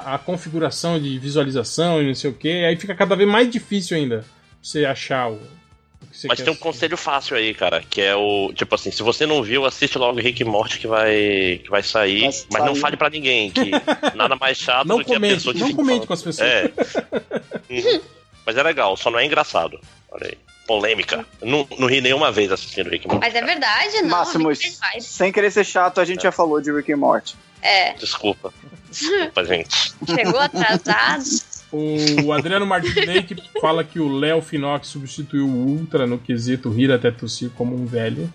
[0.05, 3.49] a, a configuração de visualização e não sei o que, aí fica cada vez mais
[3.49, 4.23] difícil ainda
[4.67, 5.39] você achar o.
[6.11, 6.63] você Mas tem um assistir.
[6.63, 8.51] conselho fácil aí, cara, que é o.
[8.53, 11.81] Tipo assim, se você não viu, assiste logo Rick e Morty que vai, que vai
[11.83, 12.21] sair.
[12.21, 13.71] Vai mas não fale pra ninguém, que
[14.15, 16.07] nada mais chato Não do que a comente, pessoa que não fica comente falando.
[16.07, 16.49] com as pessoas.
[16.49, 16.71] É.
[17.69, 18.01] Uhum.
[18.45, 19.79] Mas é legal, só não é engraçado.
[20.11, 20.37] Olha aí.
[20.67, 21.25] Polêmica.
[21.41, 23.25] Não, não ri nenhuma vez assistindo Rick e Morty.
[23.25, 24.09] Mas é verdade, não.
[24.09, 25.05] Máximos, faz.
[25.05, 27.37] sem querer ser chato, a gente já falou de Rick and Morty.
[27.61, 27.93] É.
[27.93, 28.53] Desculpa.
[28.91, 29.93] Desculpa, gente.
[30.05, 31.23] Chegou atrasado.
[31.71, 36.91] O Adriano Martins Leite fala que o Léo Finox substituiu o Ultra no quesito rir
[36.91, 38.31] até tossir como um velho.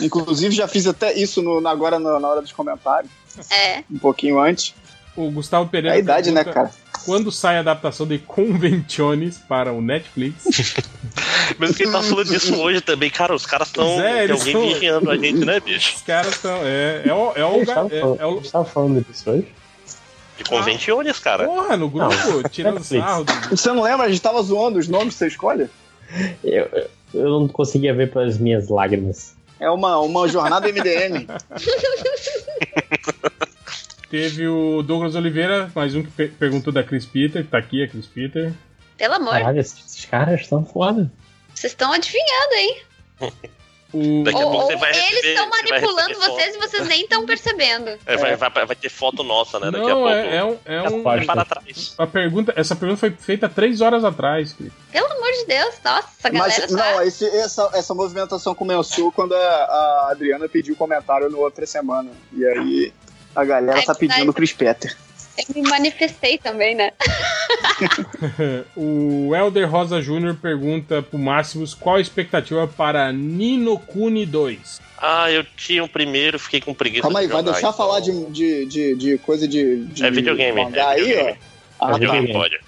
[0.00, 3.10] Inclusive, já fiz até isso no- na- agora no- na hora dos comentários,
[3.50, 3.82] É.
[3.90, 4.74] um pouquinho antes.
[5.16, 5.96] O Gustavo É Pereira.
[5.96, 6.70] a idade, né, cara?
[7.04, 10.44] Quando sai a adaptação de Conventiones para o Netflix?
[11.58, 14.00] Mesmo que ele tá falando disso hoje também, cara, os caras estão.
[14.00, 15.96] É, tem alguém são- vigiando a gente, né, bicho?
[15.96, 16.58] Os caras estão.
[16.62, 19.46] É, é, o, é, o, é, é falando disso hoje?
[20.38, 21.44] De convenciones, cara.
[21.44, 22.14] Porra, no grupo,
[22.48, 23.04] tirando Netflix.
[23.04, 23.26] sarro.
[23.50, 24.06] Você não lembra?
[24.06, 25.68] A gente tava zoando os nomes que você escolhe?
[26.42, 29.34] Eu, eu- eu não conseguia ver pelas minhas lágrimas.
[29.60, 31.26] É uma, uma jornada MDM.
[34.10, 37.88] Teve o Douglas Oliveira, mais um que per- perguntou da Chris Peter, tá aqui a
[37.88, 38.52] Chris Peter.
[38.96, 39.32] Pelo amor.
[39.32, 41.10] Caralho, esses, esses caras estão foda.
[41.54, 42.78] Vocês estão adivinhando, hein?
[43.92, 46.54] O, Daqui a Ou, pouco você vai eles receber- estão você vai manipulando receber vocês
[46.54, 47.98] e vocês nem estão percebendo.
[48.04, 49.70] É, vai, vai, vai ter foto nossa, né?
[49.70, 50.08] Daqui a não, pouco.
[50.10, 50.58] é, é um.
[50.66, 51.94] É um para trás.
[51.96, 54.52] a pergunta, essa pergunta foi feita três horas atrás.
[54.52, 54.76] Felipe.
[54.92, 56.76] Pelo amor de Deus, nossa, a galera Mas tá.
[56.92, 62.10] não, esse- essa, essa movimentação começou quando a, a Adriana pediu comentário no outra semana.
[62.32, 62.92] E aí
[63.34, 64.94] a galera É tá pedindo o Chris Petter.
[65.38, 66.90] Eu me manifestei também, né?
[68.76, 70.34] o Elder Rosa Jr.
[70.40, 74.80] pergunta pro Máximos qual a expectativa para Nino Kuni 2.
[75.00, 77.02] Ah, eu tinha o primeiro, fiquei com preguiça.
[77.02, 80.04] Calma aí, de vai jogar, deixar então- falar de, de, de, de coisa de, de
[80.04, 81.30] É videogame, é aí, videogame.
[81.30, 81.34] ó.
[81.80, 81.98] Ah, É tá.
[81.98, 82.32] videogame.
[82.32, 82.58] Pode.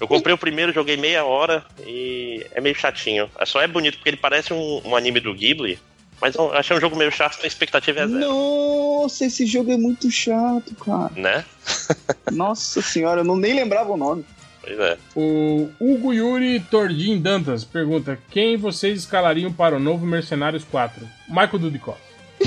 [0.00, 3.30] Eu comprei o primeiro, joguei meia hora e é meio chatinho.
[3.38, 5.78] É só é bonito porque ele parece um, um anime do Ghibli,
[6.20, 9.76] mas eu achei um jogo meio chato, a expectativa é zero, Nossa, esse jogo é
[9.76, 11.10] muito chato, cara.
[11.16, 11.44] né?
[12.32, 14.24] Nossa senhora, eu não nem lembrava o nome.
[14.62, 14.96] Pois é.
[15.14, 21.06] O Hugo Yuri Tordim Dantas pergunta quem vocês escalariam para o novo Mercenários 4?
[21.28, 21.98] Michael Dudikoff.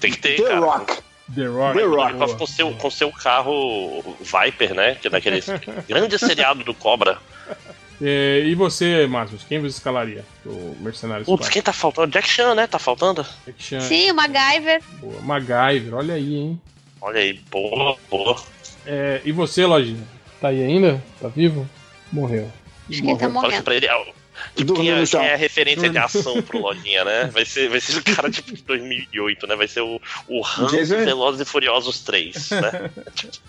[0.00, 0.60] Tem que ter, The cara.
[0.60, 0.98] Rock.
[1.34, 1.78] The Rock.
[1.78, 2.12] The Rock.
[2.14, 2.36] boa.
[2.36, 4.94] Com seu, com seu carro Viper, né?
[4.96, 5.42] Que é daquele
[5.88, 7.18] grande seriado do Cobra.
[8.02, 10.24] É, e você, Máximos, quem você escalaria?
[10.44, 11.52] O Mercenários Putz, 4.
[11.52, 12.10] quem tá faltando?
[12.12, 12.66] Jack Chan, né?
[12.66, 13.24] Tá faltando?
[13.46, 14.82] Jack Chan, Sim, o MacGyver.
[15.00, 15.20] boa.
[15.22, 16.60] MacGyver, olha aí, hein?
[17.00, 18.36] Olha aí, boa, boa.
[18.86, 20.02] É, e você, Lojinha?
[20.40, 21.02] Tá aí ainda?
[21.20, 21.68] Tá vivo?
[22.12, 22.50] Morreu.
[22.90, 23.62] Acho que ele tá morrendo.
[23.62, 23.86] pra ele.
[24.74, 27.30] Quem é, quem é a referência de ação pro Lojinha, né?
[27.32, 29.54] Vai ser, vai ser o cara tipo de 2008, né?
[29.56, 32.90] Vai ser o, o Han Jason- Velozes e Furiosos 3, né?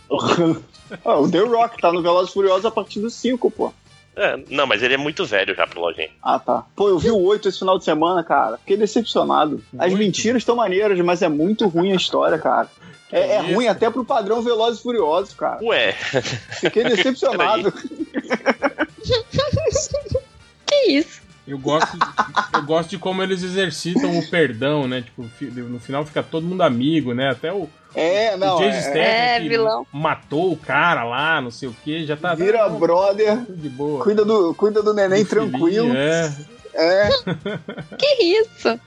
[1.03, 3.73] Ah, o The Rock tá no Velozes e Furiosos a partir do 5, pô.
[4.15, 6.09] É, não, mas ele é muito velho já pro Lojinha.
[6.23, 6.63] Ah, tá.
[6.75, 8.57] Pô, eu vi o 8 esse final de semana, cara.
[8.57, 9.61] Fiquei decepcionado.
[9.77, 12.69] As mentiras estão maneiras, mas é muito ruim a história, cara.
[13.11, 15.63] É, é ruim até pro padrão Velozes e Furiosos, cara.
[15.63, 17.73] Ué, Fiquei decepcionado.
[20.65, 21.21] Que isso?
[21.47, 21.95] Eu gosto,
[22.53, 25.03] eu gosto de como eles exercitam o perdão, né?
[25.03, 25.29] Tipo,
[25.69, 27.29] no final fica todo mundo amigo, né?
[27.29, 28.57] Até o, É, não.
[28.57, 29.87] o Jason É, Statham É, vilão.
[29.91, 34.03] matou o cara lá, não sei o que, já tá vira tá- brother, de boa.
[34.03, 35.93] cuida do, cuida do neném Do filhinho, tranquilo.
[35.95, 36.33] É.
[36.73, 37.09] É.
[37.97, 38.79] Que isso?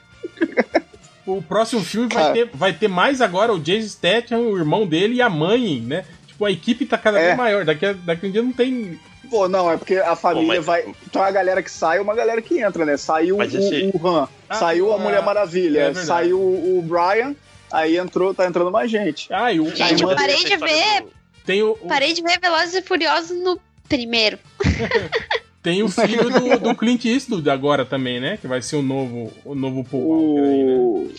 [1.26, 5.16] O próximo filme vai ter, vai ter mais agora o Jason Statham, o irmão dele
[5.16, 6.04] e a mãe, né?
[6.26, 7.26] Tipo, a equipe tá cada É.
[7.26, 7.64] vez maior.
[7.64, 8.98] Daqui a, daqui a um dia não tem.
[9.28, 10.84] Pô, não, é porque a família mas- vai.
[11.06, 12.96] Então a galera que sai é uma galera que entra, né?
[12.96, 16.06] Saiu Mas o, esse- o Han, Ah, saiu a Mulher é Maravilha, verdade.
[16.06, 17.34] saiu o Brian,
[17.72, 19.32] aí entrou, tá entrando mais gente.
[19.32, 21.06] Ah, e o, Gente, o- eu parei de ver.
[21.44, 24.38] tem o, o- Parei de ver Velozes e Furiosos no primeiro.
[25.62, 28.36] tem o filho do, do Clint Eastwood agora também, né?
[28.36, 30.74] Que vai ser o novo, o novo Paul Walker aí, né?
[30.78, 31.12] O.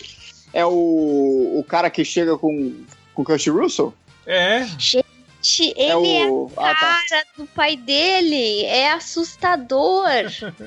[0.52, 1.58] É o.
[1.58, 2.74] O cara que chega com.
[3.14, 3.92] Com o Kurt Russell?
[4.26, 6.50] É, Gente, ele é, o.
[6.56, 7.02] a Ah, tá.
[7.08, 8.64] cara do pai dele.
[8.64, 10.06] É assustador.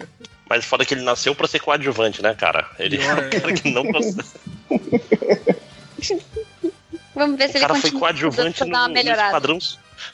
[0.50, 2.70] mas foda que ele nasceu pra ser coadjuvante, né, cara?
[2.80, 4.30] Ele é um cara que não consegue.
[7.16, 9.00] Vamos ver se O ele cara foi continua coadjuvante no, dar uma no.
[9.00, 9.60] Esquadrão,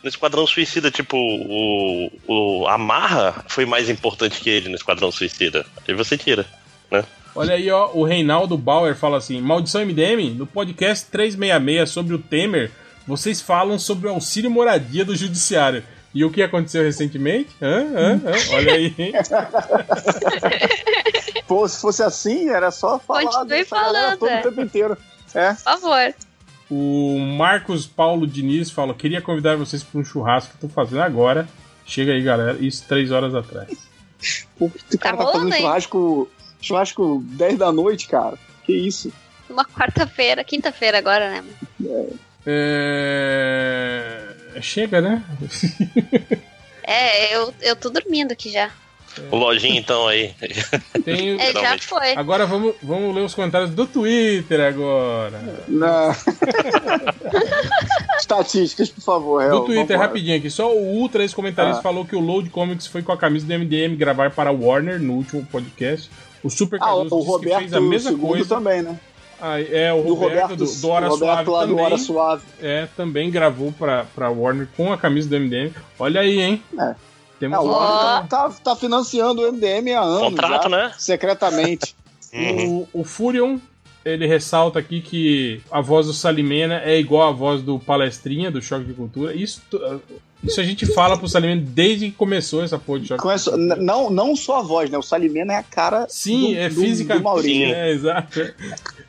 [0.04, 5.12] no Esquadrão Suicida, tipo, o, o a Marra foi mais importante que ele no Esquadrão
[5.12, 5.66] Suicida.
[5.88, 6.46] Aí você tira,
[6.92, 7.04] né?
[7.36, 12.20] Olha aí, ó, o Reinaldo Bauer fala assim: Maldição MDM, no podcast 366 sobre o
[12.20, 12.70] Temer,
[13.08, 15.84] vocês falam sobre o auxílio moradia do judiciário.
[16.14, 17.50] E o que aconteceu recentemente?
[17.62, 17.86] Hã?
[17.96, 18.22] Hã?
[18.26, 18.56] Hã?
[18.56, 19.14] Olha aí, hein?
[21.48, 24.40] Pô, se fosse assim, era só falar Continue falando, todo é.
[24.40, 24.98] o tempo inteiro.
[25.34, 25.54] É.
[25.54, 26.14] Por favor.
[26.70, 31.02] O Marcos Paulo Diniz fala: queria convidar vocês para um churrasco que eu tô fazendo
[31.02, 31.48] agora.
[31.86, 32.58] Chega aí, galera.
[32.60, 33.70] Isso três horas atrás.
[34.58, 35.62] Pô, o cara tá, rolando, fazendo hein?
[35.62, 36.30] churrasco,
[36.62, 38.38] churrasco 10 da noite, cara.
[38.64, 39.12] Que isso?
[39.50, 41.44] Uma quarta-feira, quinta-feira agora, né?
[42.46, 44.36] É...
[44.62, 45.24] Chega, né?
[46.92, 48.72] É, eu, eu tô dormindo aqui já.
[49.32, 50.34] O lojinha, então, aí.
[51.04, 51.40] Tem...
[51.40, 52.14] É, já foi.
[52.16, 55.42] Agora vamos, vamos ler os comentários do Twitter agora.
[55.68, 56.16] Na...
[58.20, 59.50] Estatísticas, por favor.
[59.50, 60.50] Do Twitter, rapidinho aqui.
[60.50, 61.84] Só o Ultra, esse comentarista, Ah.
[61.84, 65.00] falou que o Load Comics foi com a camisa do MDM gravar para a Warner
[65.02, 66.10] no último podcast.
[66.44, 68.56] O Super Ah, o, o disse que Roberto fez a mesma coisa.
[68.56, 68.98] também, né?
[69.42, 71.86] Ah, é, o Do Roberto, do, do Hora o Roberto Suave lá do também.
[71.86, 72.44] Hora Suave.
[72.62, 75.72] É, também gravou pra, pra Warner com a camisa do MDM.
[75.98, 76.62] Olha aí, hein?
[76.78, 76.96] É.
[77.40, 80.94] Temos o um- Warner tá, tá financiando o MDM há anos Contrato, já, né?
[80.98, 81.96] secretamente.
[82.32, 82.88] Uhum.
[82.94, 83.58] O, o Furion,
[84.06, 88.62] ele ressalta aqui que a voz do Salimena é igual à voz do Palestrinha, do
[88.62, 89.34] Choque de Cultura.
[89.34, 89.64] Isso,
[90.44, 93.56] isso a gente fala pro Salimena desde que começou essa porra de Choque Com essa-
[93.58, 94.98] n- não, não só a voz, né?
[94.98, 97.16] O Salimena é a cara Sim, do, é do- física.
[97.18, 97.52] do Maurício.
[97.68, 97.72] Sim.
[97.74, 98.40] É, exato.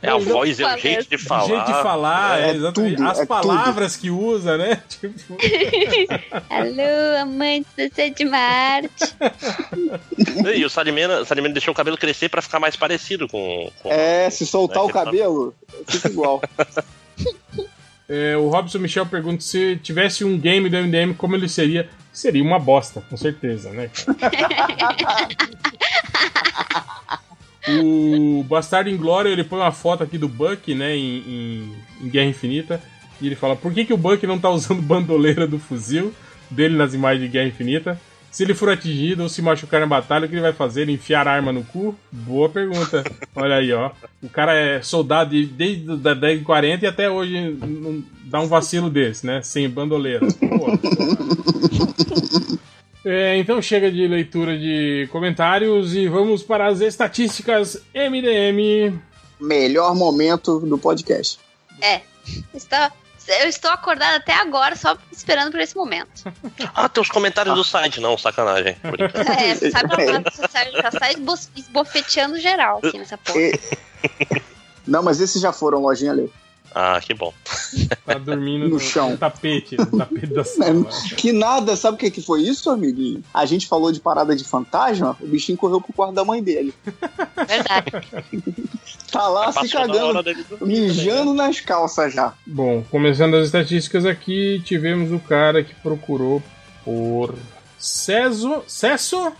[0.03, 1.45] É a voz, é o jeito de falar.
[1.45, 2.97] O jeito de falar, É é, exatamente.
[2.97, 4.83] tudo, As é palavras que usa, né?
[4.89, 5.37] Tipo,
[6.49, 9.15] Alô, amantes da sétima arte.
[10.57, 13.71] E o Salimena, o Salimena deixou o cabelo crescer pra ficar mais parecido com.
[13.83, 15.55] com É, se soltar É, o tá- cabelo,
[15.87, 16.41] fica igual.
[18.11, 21.89] é, o Robson Michel pergunta se tivesse um game do MDM, como ele seria?
[22.13, 23.89] Seria uma bosta, com certeza, né?
[27.83, 32.29] o Bastardo Inglório, ele põe uma foto aqui do Buck, né, em, em- em Guerra
[32.31, 32.81] Infinita,
[33.21, 36.13] e ele fala, por que, que o Buck não tá usando bandoleira do fuzil
[36.51, 38.01] dele nas imagens de Guerra Infinita?
[38.31, 40.83] Se ele for atingido ou se machucar na batalha, o que ele vai fazer?
[40.83, 41.97] Ele enfiar a arma no cu?
[42.13, 43.03] Boa pergunta.
[43.35, 43.91] Olha aí, ó.
[44.23, 48.41] O cara é soldado de- desde da década de 40 e até hoje não dá
[48.41, 49.43] um vacilo desse, né?
[49.43, 50.27] Sem bandoleira.
[50.27, 50.79] Pô.
[53.05, 58.99] É, então chega de leitura de comentários e vamos para as estatísticas MDM.
[59.41, 61.39] Melhor momento do podcast.
[61.81, 62.03] É.
[62.55, 62.93] Está,
[63.43, 66.11] eu estou acordada até agora, só esperando por esse momento.
[66.75, 68.77] Ah, tem os comentários do site, não, sacanagem.
[69.41, 73.39] É, você sabe pra você sai, já sai esbo- esbofeteando geral aqui nessa porra.
[73.39, 73.61] E-
[74.87, 76.33] Não, mas esses já foram, lojinha ali.
[76.75, 77.33] Ah, que bom.
[78.07, 79.11] Tá dormindo No chão.
[79.11, 80.85] no tapete, no tapete da sala.
[81.17, 83.23] Que nada, sabe o que, que foi isso, amiguinho?
[83.33, 86.75] A gente falou de parada de fantasma, o bichinho correu pro quarto da mãe dele.
[87.37, 87.91] Verdade.
[89.11, 92.33] Tá lá se cagando, dormir mijando nas calças já.
[92.47, 96.41] Bom, começando as estatísticas aqui, tivemos o cara que procurou
[96.85, 97.35] por
[97.77, 99.33] Ceso, Cesso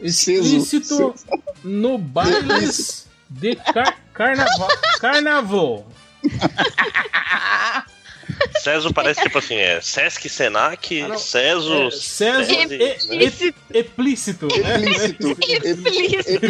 [0.00, 1.14] explícito
[1.62, 4.68] no bailes de car carnaval.
[4.98, 5.86] Carnaval.
[8.62, 11.16] Ceso parece tipo assim, é Sesc Senac, Ah.
[11.16, 11.72] Ceso.
[11.74, 14.48] É, Ceso Cese- e- e- explícito?
[14.48, 15.36] Explícito.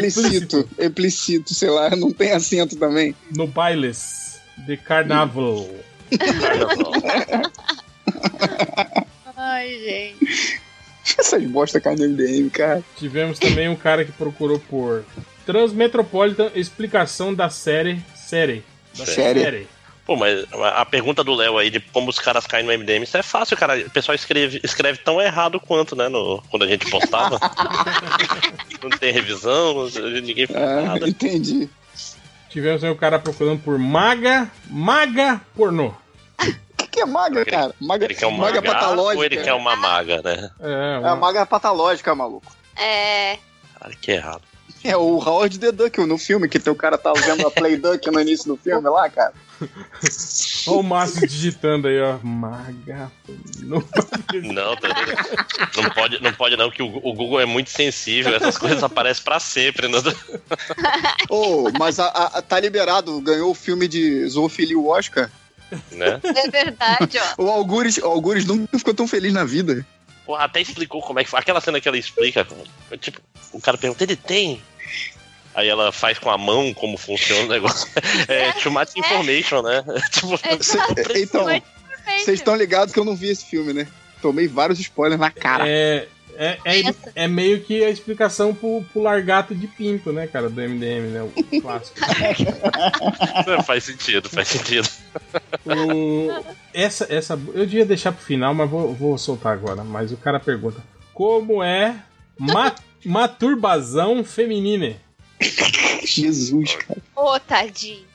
[0.06, 0.68] Explícito.
[0.78, 3.14] Explícito, sei lá, não tem acento também.
[3.34, 5.68] No bailes de carnaval.
[6.18, 7.42] Carnaval.
[9.36, 10.60] Ai, gente.
[11.18, 12.82] Essas bosta cai no MDM, cara.
[12.98, 15.04] Tivemos também um cara que procurou por
[15.46, 18.00] Transmetropolitan explicação da série.
[18.14, 18.62] Série.
[18.96, 19.66] Da Série.
[20.06, 20.44] Pô, mas
[20.74, 23.56] a pergunta do Léo aí de como os caras caem no MDM, isso é fácil,
[23.56, 23.78] cara.
[23.78, 26.08] O pessoal escreve, escreve tão errado quanto, né?
[26.08, 27.38] No, quando a gente postava.
[28.82, 29.88] não tem revisão,
[30.22, 31.08] ninguém fala É, nada.
[31.08, 31.68] entendi.
[32.48, 34.50] Tivemos aí o cara procurando por maga.
[34.66, 35.88] Maga pornô.
[36.42, 37.72] O que, que é maga, cara?
[37.80, 39.18] Maga, Ele quer um maga patológica.
[39.18, 40.50] ou ele quer uma maga, né?
[40.60, 42.50] É, É uma- a maga patológica, maluco.
[42.76, 43.38] É.
[43.78, 44.42] Cara, que errado.
[44.82, 48.10] É o Howard the Duck no filme, que teu cara tá vendo a Play Duck
[48.10, 49.34] no início do filme lá, cara.
[50.66, 52.18] Olha o Márcio digitando aí, ó.
[52.22, 53.12] Maga.
[53.62, 55.82] Não, tá vendo?
[55.82, 59.22] não pode, não pode não, que o, o Google é muito sensível, essas coisas aparecem
[59.22, 59.86] pra sempre.
[59.86, 59.98] Né?
[61.28, 65.30] Ô, mas a, a- tá liberado, ganhou o filme de zoofilia o Oscar.
[65.92, 66.20] né?
[66.24, 67.44] É verdade, ó.
[67.44, 69.86] O Algures, o Algures nunca ficou tão feliz na vida.
[70.30, 71.40] Pô, até explicou como é que foi.
[71.40, 72.46] Aquela cena que ela explica,
[73.00, 73.20] tipo,
[73.52, 74.62] o cara pergunta, ele tem?
[75.52, 77.90] Aí ela faz com a mão como funciona o negócio.
[78.28, 79.82] É, too much information, né?
[80.12, 80.94] tipo, Exato.
[81.16, 81.46] Então,
[82.06, 83.88] Vocês estão ligados que eu não vi esse filme, né?
[84.22, 85.64] Tomei vários spoilers na cara.
[85.66, 86.06] É,
[86.42, 86.82] é, é,
[87.24, 91.22] é meio que a explicação pro, pro largato de pinto, né, cara, do MDM, né?
[91.22, 91.98] O clássico.
[93.46, 94.88] É, faz sentido, faz sentido.
[95.66, 96.28] O-
[96.72, 99.84] essa, essa, eu devia deixar pro final, mas vou, vou soltar agora.
[99.84, 102.02] Mas o cara pergunta: Como é
[102.38, 104.96] ma maturbação feminina?
[106.04, 107.00] Jesus, cara.
[107.14, 108.06] Ô, tadinho.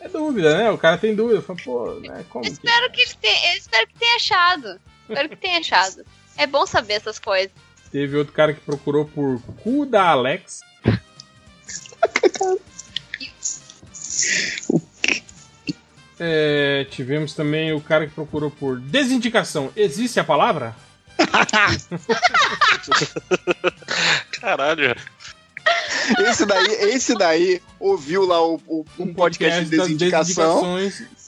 [0.00, 0.70] É dúvida, né?
[0.70, 1.42] O cara tem dúvida.
[1.42, 2.24] Fala, pô, né?
[2.28, 2.50] Como que...
[2.52, 4.80] Espero que, ele tenha, eu espero que tenha achado.
[5.08, 6.04] Espero que tenha achado.
[6.36, 7.50] É bom saber essas coisas.
[7.90, 10.60] Teve outro cara que procurou por cu da Alex.
[16.18, 19.70] É, tivemos também o cara que procurou por desindicação.
[19.76, 20.74] Existe a palavra?
[24.40, 24.96] Caralho.
[26.28, 30.78] Esse daí, esse daí ouviu lá o, o- um podcast de das desindicação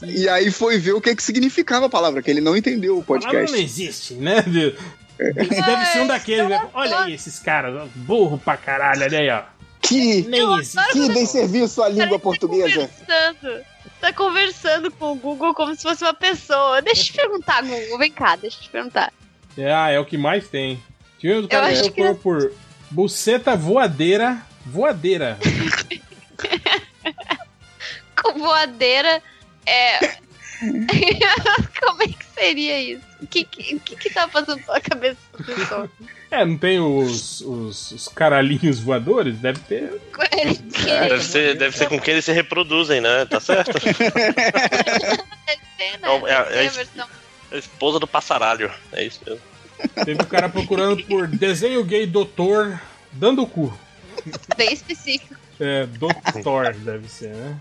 [0.06, 3.00] e aí foi ver o que, que significava a palavra, que ele não entendeu o
[3.00, 3.64] A palavra não podcast.
[3.64, 4.42] existe, né?
[4.42, 4.74] De-
[5.18, 6.48] Deve ser um daqueles.
[6.48, 6.68] né?
[6.72, 9.42] Olha aí esses caras, ó, burro pra caralho, olha aí, ó.
[9.80, 10.92] Que, Nem existe.
[10.92, 12.88] que desserviço à língua portuguesa.
[12.88, 13.64] Conversando.
[14.00, 16.80] Tá conversando com o Google como se fosse uma pessoa.
[16.82, 17.98] Deixa eu te perguntar, Google.
[17.98, 19.12] Vem cá, deixa eu te perguntar.
[19.56, 20.80] É, ah, é o que mais tem.
[21.18, 22.52] Tivemos o cara Eu que procurou por
[22.90, 24.40] buceta voadeira.
[24.70, 25.38] Voadeira.
[28.22, 29.22] Com voadeira
[29.66, 29.98] é.
[31.80, 33.02] como é que seria isso?
[33.22, 35.90] O que, que, que, tá passando pela cabeça da pessoa?
[36.30, 39.38] É, não tem os, os, os caralhinhos voadores?
[39.38, 40.00] Deve ter.
[40.74, 43.24] Querer Deve ser, deve ser com que eles se reproduzem, né?
[43.24, 43.78] Tá certo?
[43.80, 43.94] ter,
[45.98, 46.02] né?
[46.02, 47.06] Não, é- é a
[47.52, 48.70] A esposa do passaralho.
[48.92, 49.40] É isso mesmo.
[50.04, 52.80] Teve o cara procurando por desenho gay doutor
[53.12, 53.76] dando o cu.
[54.56, 55.34] Bem específico.
[55.60, 57.58] É, doutor deve ser, né?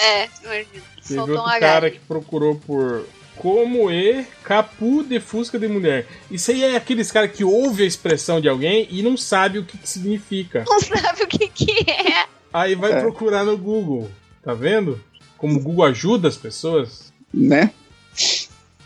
[0.00, 0.66] É, imagina.
[0.96, 1.60] Teve Soltou um outro H.
[1.60, 6.06] cara que procurou por como e capu de fusca de mulher.
[6.30, 9.64] Isso aí é aqueles caras que ouve a expressão de alguém e não sabe o
[9.64, 10.64] que, que significa.
[10.68, 12.26] Não sabe o que, que é.
[12.52, 13.00] Aí vai É.
[13.00, 14.10] procurar no Google.
[14.42, 15.02] Tá vendo?
[15.38, 17.12] Como o Google ajuda as pessoas.
[17.32, 17.70] Né?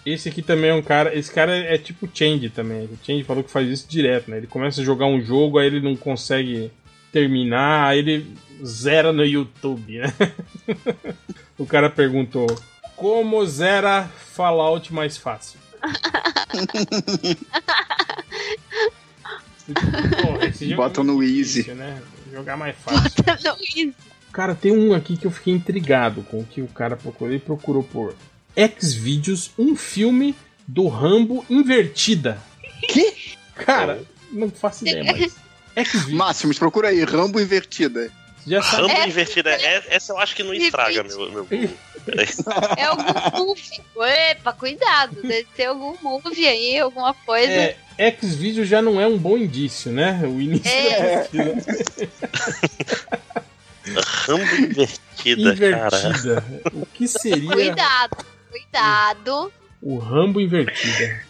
[0.07, 1.17] Esse aqui também é um cara.
[1.17, 2.85] Esse cara é tipo Change também.
[2.85, 4.37] O Change falou que faz isso direto, né?
[4.37, 6.71] Ele começa a jogar um jogo, aí ele não consegue
[7.15, 10.13] terminar, aí ele zera no YouTube, né?
[11.57, 12.47] o cara perguntou:
[12.97, 15.61] Como zera Fallout mais fácil?
[20.23, 21.75] Porra, esse jogo Bota é muito no difícil, easy.
[21.75, 22.03] né?
[22.33, 23.25] Jogar mais fácil.
[23.45, 23.95] Não, isso.
[24.33, 27.33] Cara, tem um aqui que eu fiquei intrigado com o que o cara procurou.
[27.33, 28.17] Ele procurou por
[28.81, 30.35] Xvideos, um filme
[30.67, 32.39] do Rambo invertida.
[32.89, 33.15] Que?
[33.55, 34.03] Cara,
[34.33, 35.44] não faço ideia mais.
[35.77, 38.11] Xvideos, Máximos, procura aí, Rambo invertida.
[38.47, 38.83] já sabe.
[38.83, 39.51] Rambo É, invertida.
[39.51, 41.49] É, essa eu acho que não estraga, meu, meu.
[42.77, 43.81] É algum movie.
[44.31, 45.23] Epa, cuidado.
[45.23, 47.75] Deve ter algum movie aí, alguma coisa.
[47.97, 50.21] É, Xvideos já não é um bom indício, né?
[50.25, 51.27] O início É.
[54.27, 55.99] Rambo invertida, cara.
[55.99, 56.45] Invertida.
[56.75, 59.53] O que seria Cuidado, cuidado.
[59.81, 61.23] o Rambo invertida?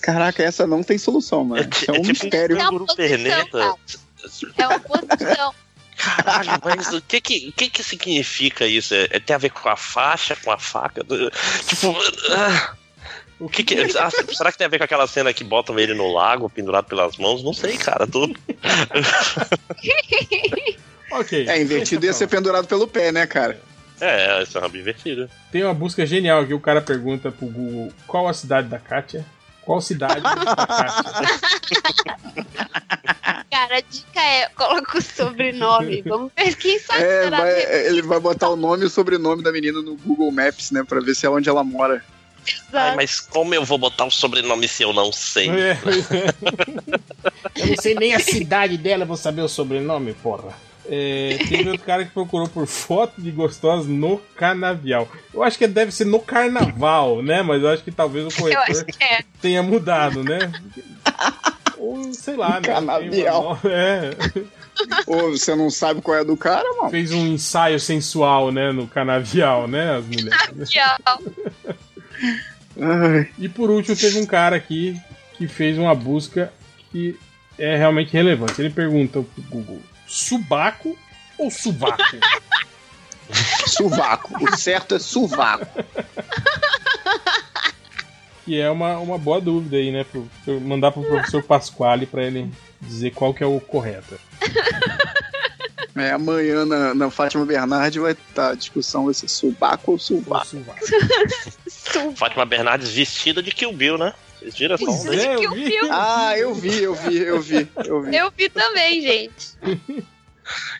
[0.00, 1.62] Caraca, essa não tem solução, mano.
[1.62, 2.56] É, Isso é é um tipo mistério.
[2.56, 3.74] um Não, canguru posição, perneta.
[4.58, 5.54] É uma posição.
[5.96, 8.94] Caralho, mas o que que, o que que significa isso?
[8.94, 11.04] É, é- tem a ver com a faixa, com a faca?
[11.04, 11.30] Do-
[11.66, 11.94] Tipo.
[12.34, 12.74] ah,
[13.38, 13.74] o que que.
[13.98, 16.86] ah, será que tem a ver com aquela cena que botam ele no lago, pendurado
[16.86, 17.42] pelas mãos?
[17.44, 18.06] Não sei, cara.
[18.06, 18.26] Tô...
[21.12, 21.48] Ok.
[21.48, 23.60] É, invertido ia ser pendurado pelo pé, né, cara?
[24.00, 25.28] É, esse é Rambo invertido.
[25.50, 29.26] Tem uma busca genial que o cara pergunta pro Google qual a cidade da Kátia?
[29.62, 30.22] Qual cidade?
[33.50, 36.02] Cara, a dica é: coloca o sobrenome.
[36.02, 37.02] Vamos ver quem sabe.
[37.02, 37.72] É, será vai- mesmo.
[37.72, 40.82] ele vai botar o nome e o sobrenome da menina no Google Maps, né?
[40.86, 42.02] Pra ver se é onde ela mora.
[42.72, 45.50] Ai, mas como eu vou botar o sobrenome se eu não sei?
[45.50, 45.76] É, é.
[47.60, 50.54] Eu não sei nem a cidade dela, vou saber o sobrenome, porra.
[50.92, 55.08] É, teve outro cara que procurou por foto de gostosa no canavial.
[55.32, 57.42] Eu acho que deve ser no carnaval, né?
[57.42, 59.22] Mas eu acho que talvez o corretor é.
[59.40, 60.50] tenha mudado, né?
[61.78, 62.62] Ou sei lá, né?
[62.62, 63.58] Canavial.
[63.62, 64.10] Uma- É,
[65.06, 66.90] Ou você não sabe qual é a do cara, mano?
[66.90, 68.72] fez um ensaio sensual, né?
[68.72, 69.96] No canavial, né?
[69.96, 70.70] As mulheres.
[72.80, 74.98] Ai, E por último, teve um cara aqui
[75.36, 76.52] que fez uma busca
[76.90, 77.16] que
[77.58, 78.60] é realmente relevante.
[78.60, 80.98] Ele pergunta pro Google: subaco
[81.38, 82.02] ou suvaco?
[83.68, 84.44] suvaco.
[84.44, 85.84] O certo é suvaco.
[88.44, 90.04] que é uma, uma boa dúvida aí, né?
[90.04, 94.18] Pro, pra eu mandar pro professor Pasquale pra ele dizer qual que é o correto.
[95.96, 100.46] É, amanhã na, na Fátima Bernardi vai estar a discussão vai ser subaco ou suvaco.
[102.16, 104.14] Fátima Bernardes vestida de Kill Bill, né?
[104.40, 105.14] Vocês viram essa onda?
[105.16, 105.74] É, Que eu o vi.
[105.90, 108.16] Ah, eu vi, eu vi, eu vi, eu vi.
[108.16, 109.48] Eu vi também, gente.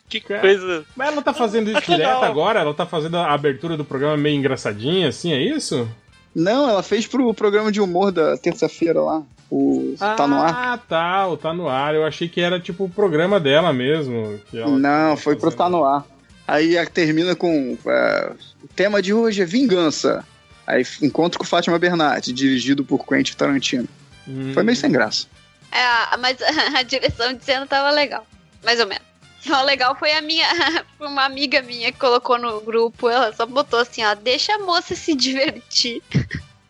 [0.09, 0.85] Que coisa.
[0.97, 2.61] Mas ela tá fazendo isso direto agora?
[2.61, 5.89] Ela tá fazendo a abertura do programa meio engraçadinha, assim, é isso?
[6.35, 9.23] Não, ela fez pro programa de humor da terça-feira lá.
[9.51, 10.55] O Tá no ar?
[10.55, 11.95] Ah, tá, o Tá no ar.
[11.95, 14.41] Eu achei que era tipo o programa dela mesmo.
[14.51, 16.05] que ela- Não, foi pro Tá no ar.
[16.47, 17.77] Aí termina com.
[17.87, 18.33] é,
[18.63, 20.25] o tema de hoje é vingança.
[20.71, 23.89] Aí encontro com Fátima Bernardi, dirigido por Quentin Tarantino.
[24.29, 24.53] Hum.
[24.55, 25.27] Foi meio sem graça.
[25.73, 26.39] É, mas
[26.75, 28.27] a direção de cena tava legal.
[28.65, 29.03] Mais ou menos.
[29.47, 30.47] O legal foi a minha.
[31.01, 33.09] uma amiga minha que colocou no grupo.
[33.09, 34.15] Ela só botou assim, ó.
[34.15, 36.03] Deixa a moça se divertir.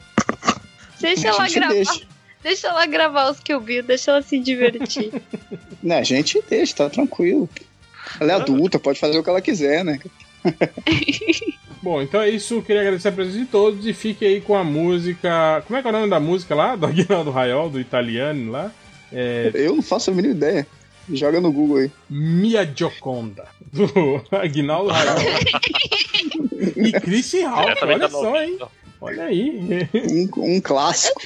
[1.00, 1.72] deixa ela gravar.
[1.74, 2.10] deixa.
[2.42, 5.12] Deixa ela gravar os que eu vi, deixa ela se divertir.
[5.82, 7.46] Né, a gente deixa, tá tranquilo.
[8.18, 10.00] Ela é adulta, pode fazer o que ela quiser, né?
[11.82, 12.60] Bom, então é isso.
[12.62, 15.62] Queria agradecer a presença de todos e fique aí com a música.
[15.66, 16.76] Como é que é o nome da música lá?
[16.76, 18.70] Do Aguinaldo Raiol, do italiano lá?
[19.12, 19.50] É.
[19.54, 20.66] Eu não faço a mínima ideia.
[21.12, 21.90] Joga no Google aí.
[22.08, 25.16] Mia Gioconda, do Aguinaldo Raiol.
[26.76, 28.50] e Chrissy Hall, Diretamente olha só, hein?
[28.52, 28.70] novela.
[29.00, 29.88] Olha aí.
[30.12, 31.20] Um, um clássico.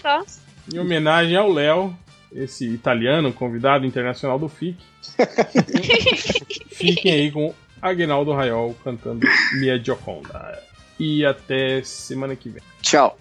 [0.72, 1.94] Em homenagem ao Léo,
[2.32, 4.76] esse italiano, convidado internacional do FIC.
[6.70, 7.52] Fiquem aí com
[7.84, 9.26] Aguinaldo Raiol cantando
[9.60, 10.58] Mia Gioconda.
[10.98, 12.62] E até semana que vem.
[12.80, 13.18] Tchau.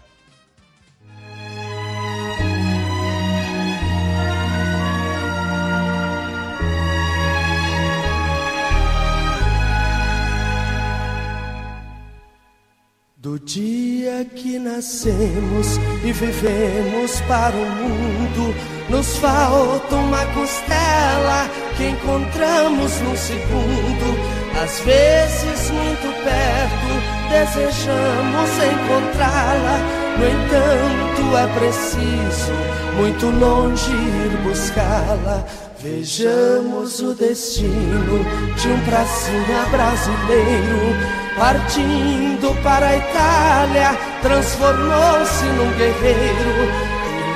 [13.18, 18.56] Do dia que nascemos e vivemos para o mundo,
[18.90, 24.43] nos falta uma costela que encontramos num segundo.
[24.62, 26.94] Às vezes, muito perto,
[27.30, 29.80] desejamos encontrá-la.
[30.18, 32.54] No entanto, é preciso
[32.96, 35.44] muito longe ir buscá-la.
[35.80, 38.24] Vejamos o destino
[38.56, 40.96] de um pracinha brasileiro.
[41.36, 46.72] Partindo para a Itália, transformou-se num guerreiro.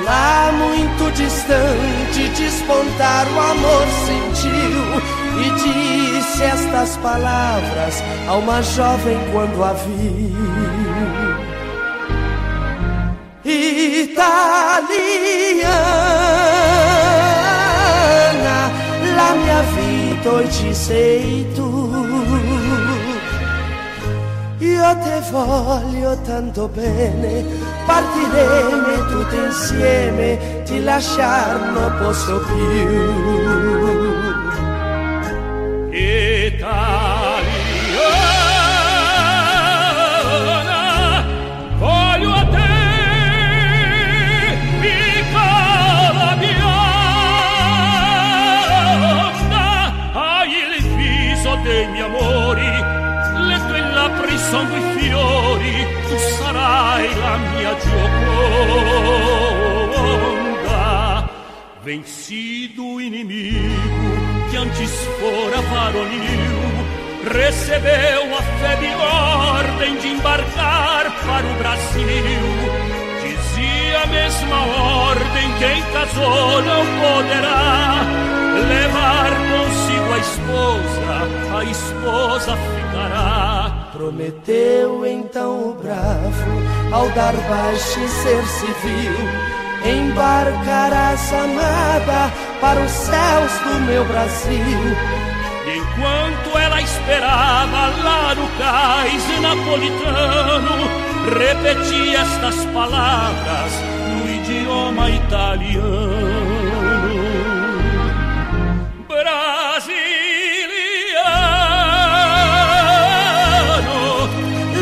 [0.00, 4.87] E lá, muito distante, despontar o amor sentiu.
[5.36, 10.68] E disse estas palavras a uma jovem quando a viu.
[13.44, 14.38] Italiana,
[19.16, 21.68] la mia vita oggi sei tu.
[24.60, 27.44] Io te voglio tanto bene,
[27.86, 33.97] partiremo tutti insieme, ti lasciar non posso più.
[61.88, 63.97] Vencido o inimigo que
[64.58, 66.58] antes fora varonil,
[67.32, 72.42] recebeu a febre ordem de embarcar para o Brasil.
[73.22, 74.56] Dizia a mesma
[75.10, 78.02] ordem: quem casou não poderá
[78.68, 83.88] levar consigo a esposa, a esposa ficará.
[83.92, 89.16] Prometeu então o bravo, ao dar baixa e ser civil,
[89.88, 94.96] embarcarás amada para os céus do meu Brasil.
[95.66, 100.88] Enquanto ela esperava lá no cais napolitano,
[101.38, 103.72] repetia estas palavras
[104.08, 106.38] no idioma italiano.
[109.08, 109.58] Brasiliano,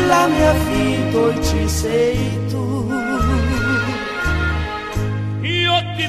[0.07, 2.36] La mia vita oggi sei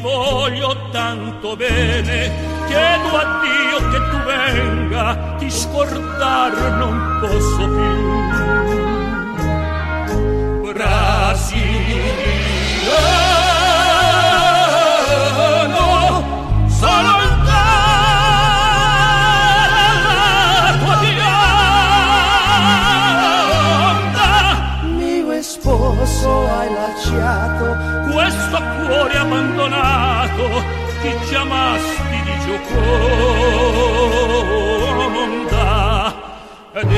[0.00, 2.32] voglio tanto bene,
[2.66, 7.96] chiedo a Dio che tu venga, ti scordar non posso più.
[10.72, 12.36] Brasile
[12.84, 13.37] eh.
[29.68, 30.64] abbandonato
[31.02, 32.86] ti chiamasti di Gioconda
[36.72, 36.92] ed